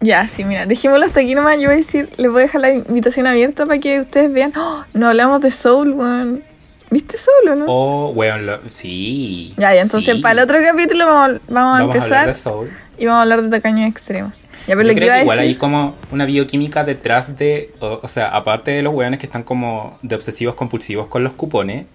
Ya, 0.00 0.28
sí, 0.28 0.44
mira, 0.44 0.66
dejémoslo 0.66 1.06
hasta 1.06 1.20
aquí 1.20 1.34
nomás. 1.34 1.56
Yo 1.58 1.66
voy 1.66 1.74
a 1.74 1.76
decir, 1.78 2.10
les 2.16 2.30
voy 2.30 2.40
a 2.40 2.46
dejar 2.46 2.60
la 2.60 2.70
invitación 2.70 3.26
abierta 3.26 3.66
para 3.66 3.78
que 3.78 4.00
ustedes 4.00 4.32
vean. 4.32 4.52
¡Oh! 4.56 4.84
no 4.94 5.08
hablamos 5.08 5.40
de 5.42 5.50
Soul, 5.50 5.92
weón. 5.92 6.42
¿Viste 6.88 7.18
Soul 7.18 7.52
o 7.52 7.56
no? 7.56 7.64
Oh, 7.68 8.10
weón, 8.10 8.46
lo- 8.46 8.60
sí. 8.68 9.52
ya, 9.56 9.74
ya, 9.74 9.82
entonces 9.82 10.16
sí. 10.16 10.22
para 10.22 10.32
el 10.32 10.38
otro 10.38 10.58
capítulo 10.62 11.06
vamos, 11.06 11.40
vamos 11.48 11.80
a 11.80 11.82
Vamos 11.82 11.96
a 11.96 12.04
hablar 12.04 12.20
empezar 12.24 12.26
de 12.28 12.34
Soul. 12.34 12.70
Y 12.98 13.06
vamos 13.06 13.18
a 13.18 13.22
hablar 13.22 13.42
de 13.42 13.50
tacaños 13.50 13.90
extremos. 13.90 14.38
Ya, 14.66 14.74
pero 14.74 14.82
Yo 14.82 14.88
lo 14.88 14.94
que 14.94 14.94
creo 14.96 15.06
iba 15.06 15.14
a 15.14 15.18
que 15.18 15.22
igual 15.22 15.38
hay 15.38 15.48
decir. 15.48 15.58
como 15.58 15.96
una 16.10 16.24
bioquímica 16.24 16.84
detrás 16.84 17.36
de, 17.36 17.72
o, 17.80 18.00
o 18.02 18.08
sea, 18.08 18.28
aparte 18.28 18.70
de 18.70 18.82
los 18.82 18.94
weones 18.94 19.20
que 19.20 19.26
están 19.26 19.42
como 19.42 19.98
de 20.02 20.14
obsesivos 20.14 20.54
compulsivos 20.54 21.06
con 21.06 21.22
los 21.24 21.32
cupones, 21.34 21.86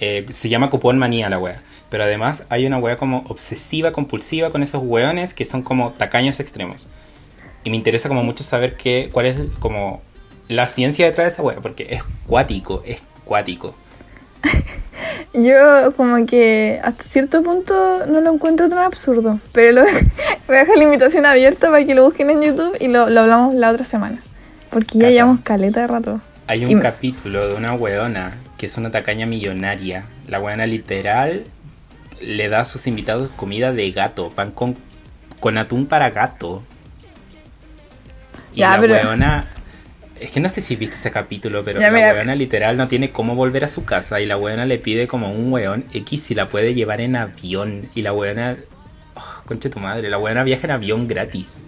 eh, 0.00 0.24
se 0.30 0.48
llama 0.48 0.70
cupón 0.70 0.98
manía 0.98 1.28
la 1.28 1.38
wea. 1.38 1.62
Pero 1.90 2.04
además 2.04 2.46
hay 2.50 2.66
una 2.66 2.78
wea 2.78 2.96
como 2.96 3.24
obsesiva 3.28 3.92
compulsiva 3.92 4.50
con 4.50 4.62
esos 4.62 4.82
weones 4.84 5.34
que 5.34 5.44
son 5.44 5.62
como 5.62 5.92
tacaños 5.92 6.40
extremos. 6.40 6.88
Y 7.64 7.70
me 7.70 7.76
interesa 7.76 8.08
como 8.08 8.22
mucho 8.22 8.44
saber 8.44 8.76
qué, 8.76 9.10
cuál 9.12 9.26
es 9.26 9.36
como 9.58 10.02
la 10.48 10.66
ciencia 10.66 11.06
detrás 11.06 11.26
de 11.26 11.32
esa 11.32 11.42
wea, 11.42 11.60
porque 11.60 11.88
es 11.90 12.02
cuático, 12.26 12.82
es 12.86 13.02
cuático. 13.24 13.74
Yo 15.34 15.92
como 15.96 16.24
que 16.26 16.80
hasta 16.82 17.02
cierto 17.04 17.42
punto 17.42 18.06
no 18.06 18.20
lo 18.20 18.32
encuentro 18.32 18.68
tan 18.68 18.78
absurdo. 18.78 19.38
Pero 19.52 19.80
lo, 19.80 19.82
voy 20.46 20.56
a 20.56 20.60
dejar 20.60 20.76
la 20.76 20.84
invitación 20.84 21.26
abierta 21.26 21.70
para 21.70 21.84
que 21.84 21.94
lo 21.94 22.04
busquen 22.04 22.30
en 22.30 22.42
YouTube 22.42 22.76
y 22.80 22.88
lo, 22.88 23.08
lo 23.10 23.20
hablamos 23.20 23.54
la 23.54 23.70
otra 23.70 23.84
semana. 23.84 24.18
Porque 24.70 24.94
ya 24.94 25.00
Cata. 25.02 25.10
llevamos 25.12 25.40
caleta 25.42 25.80
de 25.82 25.86
rato. 25.86 26.20
Hay 26.46 26.64
un 26.64 26.70
Y- 26.70 26.80
capítulo 26.80 27.46
de 27.46 27.54
una 27.54 27.74
weona 27.74 28.32
que 28.56 28.66
es 28.66 28.76
una 28.78 28.90
tacaña 28.90 29.26
millonaria. 29.26 30.04
La 30.28 30.38
buena 30.38 30.66
literal 30.66 31.44
le 32.20 32.48
da 32.48 32.60
a 32.60 32.64
sus 32.64 32.86
invitados 32.86 33.30
comida 33.36 33.72
de 33.72 33.90
gato, 33.92 34.30
pan 34.30 34.50
con, 34.50 34.76
con 35.40 35.58
atún 35.58 35.86
para 35.86 36.10
gato. 36.10 36.62
Y 38.54 38.60
Ya, 38.60 38.72
la 38.72 38.80
pero- 38.80 38.94
weona... 38.94 39.46
Es 40.20 40.30
que 40.30 40.40
no 40.40 40.48
sé 40.48 40.60
si 40.60 40.76
viste 40.76 40.96
ese 40.96 41.10
capítulo, 41.10 41.62
pero 41.64 41.80
Ya, 41.80 41.90
la 41.90 41.96
mira. 41.96 42.12
weona 42.12 42.34
literal 42.34 42.76
no 42.76 42.88
tiene 42.88 43.10
cómo 43.10 43.34
volver 43.34 43.64
a 43.64 43.68
su 43.68 43.84
casa 43.84 44.20
y 44.20 44.26
la 44.26 44.36
weona 44.36 44.66
le 44.66 44.78
pide 44.78 45.06
como 45.06 45.30
un 45.32 45.52
weón 45.52 45.84
X 45.92 46.22
si 46.24 46.34
la 46.34 46.48
puede 46.48 46.74
llevar 46.74 47.00
en 47.00 47.16
avión. 47.16 47.88
Y 47.94 48.02
la 48.02 48.12
weona... 48.12 48.56
oh, 49.14 49.42
concha 49.46 49.70
tu 49.70 49.78
madre, 49.80 50.10
la 50.10 50.18
weona 50.18 50.42
viaja 50.44 50.66
en 50.66 50.70
avión 50.72 51.06
gratis. 51.08 51.62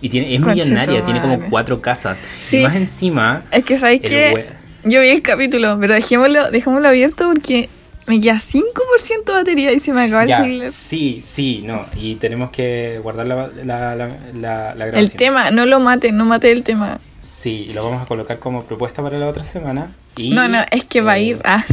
Y 0.00 0.08
tiene, 0.10 0.34
es 0.34 0.40
millonaria, 0.40 1.02
tiene 1.04 1.20
como 1.20 1.40
cuatro 1.48 1.80
casas. 1.80 2.22
Sí. 2.40 2.58
Y 2.58 2.62
más 2.64 2.76
encima, 2.76 3.42
Es 3.50 3.64
que 3.64 3.78
sabéis 3.78 4.02
el 4.04 4.10
que 4.10 4.32
we- 4.34 4.46
yo 4.90 5.00
vi 5.00 5.08
el 5.08 5.22
capítulo, 5.22 5.78
pero 5.80 5.94
dejémoslo, 5.94 6.50
dejémoslo 6.50 6.86
abierto 6.88 7.26
porque 7.32 7.68
me 8.06 8.20
queda 8.20 8.38
5% 8.38 9.24
de 9.24 9.32
batería 9.32 9.72
y 9.72 9.80
se 9.80 9.92
me 9.92 10.02
acaba 10.04 10.22
el 10.24 10.28
celular. 10.28 10.70
sí, 10.70 11.18
sí, 11.22 11.62
no. 11.66 11.86
Y 11.96 12.16
tenemos 12.16 12.50
que 12.50 13.00
guardar 13.02 13.26
la, 13.26 13.48
la, 13.64 13.96
la, 13.96 14.08
la, 14.34 14.74
la 14.74 14.84
El 14.84 14.92
grabación. 14.92 15.16
tema, 15.18 15.50
no 15.50 15.66
lo 15.66 15.80
mate, 15.80 16.12
no 16.12 16.24
mate 16.26 16.52
el 16.52 16.62
tema. 16.62 17.00
Sí, 17.18 17.70
lo 17.74 17.84
vamos 17.84 18.02
a 18.02 18.06
colocar 18.06 18.38
como 18.38 18.64
propuesta 18.64 19.02
para 19.02 19.18
la 19.18 19.26
otra 19.26 19.44
semana. 19.44 19.90
Y, 20.16 20.30
no, 20.30 20.48
no, 20.48 20.58
es 20.70 20.84
que 20.84 21.00
va 21.00 21.12
a 21.12 21.18
eh, 21.18 21.22
ir. 21.22 21.40
Ah, 21.44 21.64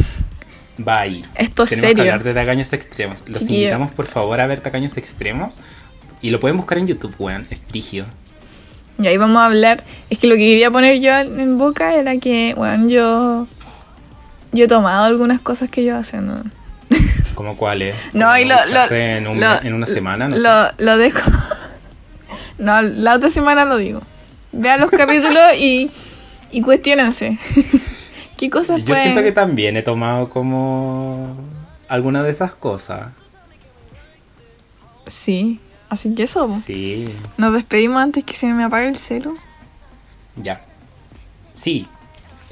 Va 0.86 1.00
a 1.00 1.06
ir. 1.06 1.24
esto 1.36 1.62
es 1.64 1.70
Tenemos 1.70 1.90
que 1.90 1.96
serio. 1.96 2.12
hablar 2.12 2.24
de 2.24 2.34
tacaños 2.34 2.72
extremos. 2.72 3.24
Los 3.28 3.40
Chiquillo. 3.42 3.58
invitamos, 3.60 3.92
por 3.92 4.06
favor, 4.06 4.40
a 4.40 4.46
ver 4.46 4.60
tacaños 4.60 4.96
extremos. 4.96 5.60
Y 6.20 6.30
lo 6.30 6.40
pueden 6.40 6.56
buscar 6.56 6.78
en 6.78 6.86
YouTube, 6.88 7.14
weón. 7.18 7.46
Es 7.50 7.58
frigio. 7.68 8.06
Y 8.98 9.06
ahí 9.06 9.16
vamos 9.16 9.38
a 9.38 9.46
hablar. 9.46 9.84
Es 10.10 10.18
que 10.18 10.26
lo 10.26 10.34
que 10.34 10.40
quería 10.40 10.70
poner 10.70 11.00
yo 11.00 11.12
en 11.18 11.58
boca 11.58 11.94
era 11.94 12.16
que, 12.18 12.54
bueno, 12.56 12.88
yo. 12.88 13.46
Yo 14.52 14.64
he 14.64 14.68
tomado 14.68 15.04
algunas 15.04 15.40
cosas 15.40 15.68
que 15.70 15.84
yo 15.84 15.96
hace, 15.96 16.16
¿no? 16.20 16.42
¿Cómo 17.34 17.56
cuál 17.56 17.82
es? 17.82 17.94
No, 18.12 18.26
¿Como 18.26 18.36
y 18.38 18.44
lo, 18.44 18.54
lo- 18.72 18.90
en, 18.94 19.26
un- 19.26 19.40
lo- 19.40 19.62
en 19.62 19.74
una 19.74 19.86
semana, 19.86 20.28
no 20.28 20.36
lo, 20.36 20.66
sé. 20.66 20.72
lo 20.78 20.96
dejo. 20.96 21.20
No, 22.58 22.80
la 22.82 23.16
otra 23.16 23.30
semana 23.32 23.64
lo 23.64 23.76
digo. 23.78 24.00
Vean 24.56 24.80
los 24.80 24.90
capítulos 24.90 25.42
y, 25.58 25.90
y 26.50 26.60
cuestionense. 26.62 27.38
¿Qué 28.36 28.50
cosas 28.50 28.78
Yo 28.80 28.86
pueden- 28.86 29.02
siento 29.04 29.22
que 29.22 29.32
también 29.32 29.76
he 29.76 29.82
tomado 29.82 30.28
como 30.28 31.36
alguna 31.88 32.22
de 32.22 32.30
esas 32.30 32.52
cosas. 32.52 33.12
Sí, 35.06 35.60
así 35.88 36.14
que 36.14 36.24
eso. 36.24 36.46
Sí, 36.46 37.08
Nos 37.36 37.52
despedimos 37.52 38.02
antes 38.02 38.24
que 38.24 38.34
se 38.34 38.46
me 38.46 38.64
apague 38.64 38.88
el 38.88 38.96
celu. 38.96 39.36
ya. 40.36 40.62
Sí. 41.52 41.86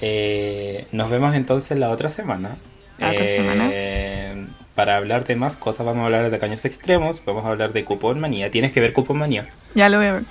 Eh, 0.01 0.87
nos 0.93 1.11
vemos 1.11 1.35
entonces 1.35 1.79
la 1.79 1.89
otra 1.91 2.09
semana. 2.09 2.57
La 2.99 3.11
otra 3.11 3.27
semana. 3.27 3.69
Eh, 3.73 4.47
Para 4.77 4.97
hablar 4.97 5.25
de 5.25 5.35
más 5.37 5.57
cosas, 5.57 5.85
vamos 5.87 6.03
a 6.03 6.07
hablar 6.07 6.25
de 6.25 6.31
tacaños 6.31 6.65
extremos, 6.65 7.23
vamos 7.25 7.45
a 7.45 7.49
hablar 7.49 7.73
de 7.73 7.85
cupón 7.85 8.21
manía. 8.21 8.51
Tienes 8.51 8.71
que 8.73 8.81
ver 8.81 8.93
cupón 8.93 9.19
manía. 9.19 9.49
Ya 9.75 9.89
lo 9.89 9.99
voy 9.99 10.07
a 10.07 10.13
ver. 10.13 10.23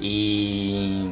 Y. 0.00 1.10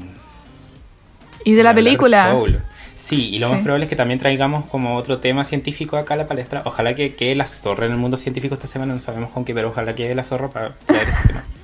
Y 1.44 1.52
de 1.52 1.62
la 1.62 1.74
película. 1.74 2.30
Soul. 2.32 2.60
Sí, 2.94 3.28
y 3.28 3.38
lo 3.38 3.48
más 3.48 3.58
Sí. 3.58 3.64
probable 3.64 3.84
es 3.84 3.88
que 3.88 3.94
también 3.96 4.18
traigamos 4.18 4.66
como 4.66 4.96
otro 4.96 5.18
tema 5.18 5.44
científico 5.44 5.96
acá 5.96 6.14
a 6.14 6.16
la 6.16 6.26
palestra. 6.26 6.62
Ojalá 6.64 6.94
que 6.96 7.14
quede 7.14 7.36
la 7.36 7.46
zorra 7.46 7.86
en 7.86 7.92
el 7.92 7.98
mundo 7.98 8.16
científico 8.16 8.54
esta 8.54 8.66
semana, 8.66 8.92
no 8.92 8.98
sabemos 9.00 9.30
con 9.30 9.44
qué, 9.44 9.54
pero 9.54 9.68
ojalá 9.68 9.94
quede 9.94 10.14
la 10.16 10.24
zorra 10.24 10.48
para 10.50 10.74
traer 10.86 11.08
ese 11.08 11.22
tema. 11.28 11.44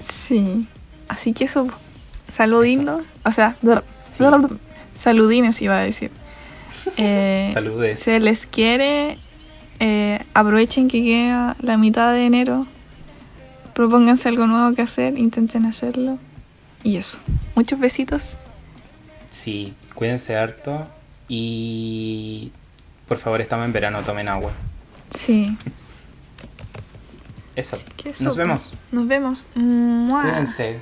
Sí. 0.00 0.66
Así 1.08 1.32
que 1.32 1.44
eso. 1.44 1.68
Saludino. 2.32 3.00
O 3.24 3.32
sea, 3.32 3.56
Sí. 4.00 4.24
saludines 4.98 5.60
iba 5.62 5.78
a 5.78 5.82
decir. 5.82 6.10
Eh, 6.96 7.44
Saludes. 7.52 8.00
Se 8.00 8.20
les 8.20 8.46
quiere. 8.46 9.18
eh, 9.80 10.18
aprovechen 10.34 10.88
que 10.88 11.02
queda 11.02 11.56
la 11.60 11.76
mitad 11.78 12.12
de 12.12 12.26
enero. 12.26 12.66
Propónganse 13.78 14.28
algo 14.28 14.48
nuevo 14.48 14.74
que 14.74 14.82
hacer. 14.82 15.16
Intenten 15.16 15.64
hacerlo. 15.64 16.18
Y 16.82 16.96
eso. 16.96 17.18
Muchos 17.54 17.78
besitos. 17.78 18.36
Sí, 19.30 19.72
cuídense 19.94 20.34
harto 20.36 20.88
y 21.28 22.50
por 23.06 23.18
favor 23.18 23.40
estamos 23.40 23.66
en 23.66 23.72
verano, 23.72 24.02
tomen 24.02 24.26
agua. 24.26 24.50
Sí. 25.14 25.56
Eso. 27.54 27.78
¿Qué 27.96 28.08
Nos 28.18 28.34
sopa? 28.34 28.42
vemos. 28.42 28.74
Nos 28.90 29.06
vemos. 29.06 29.46
Cuídense. 29.54 30.80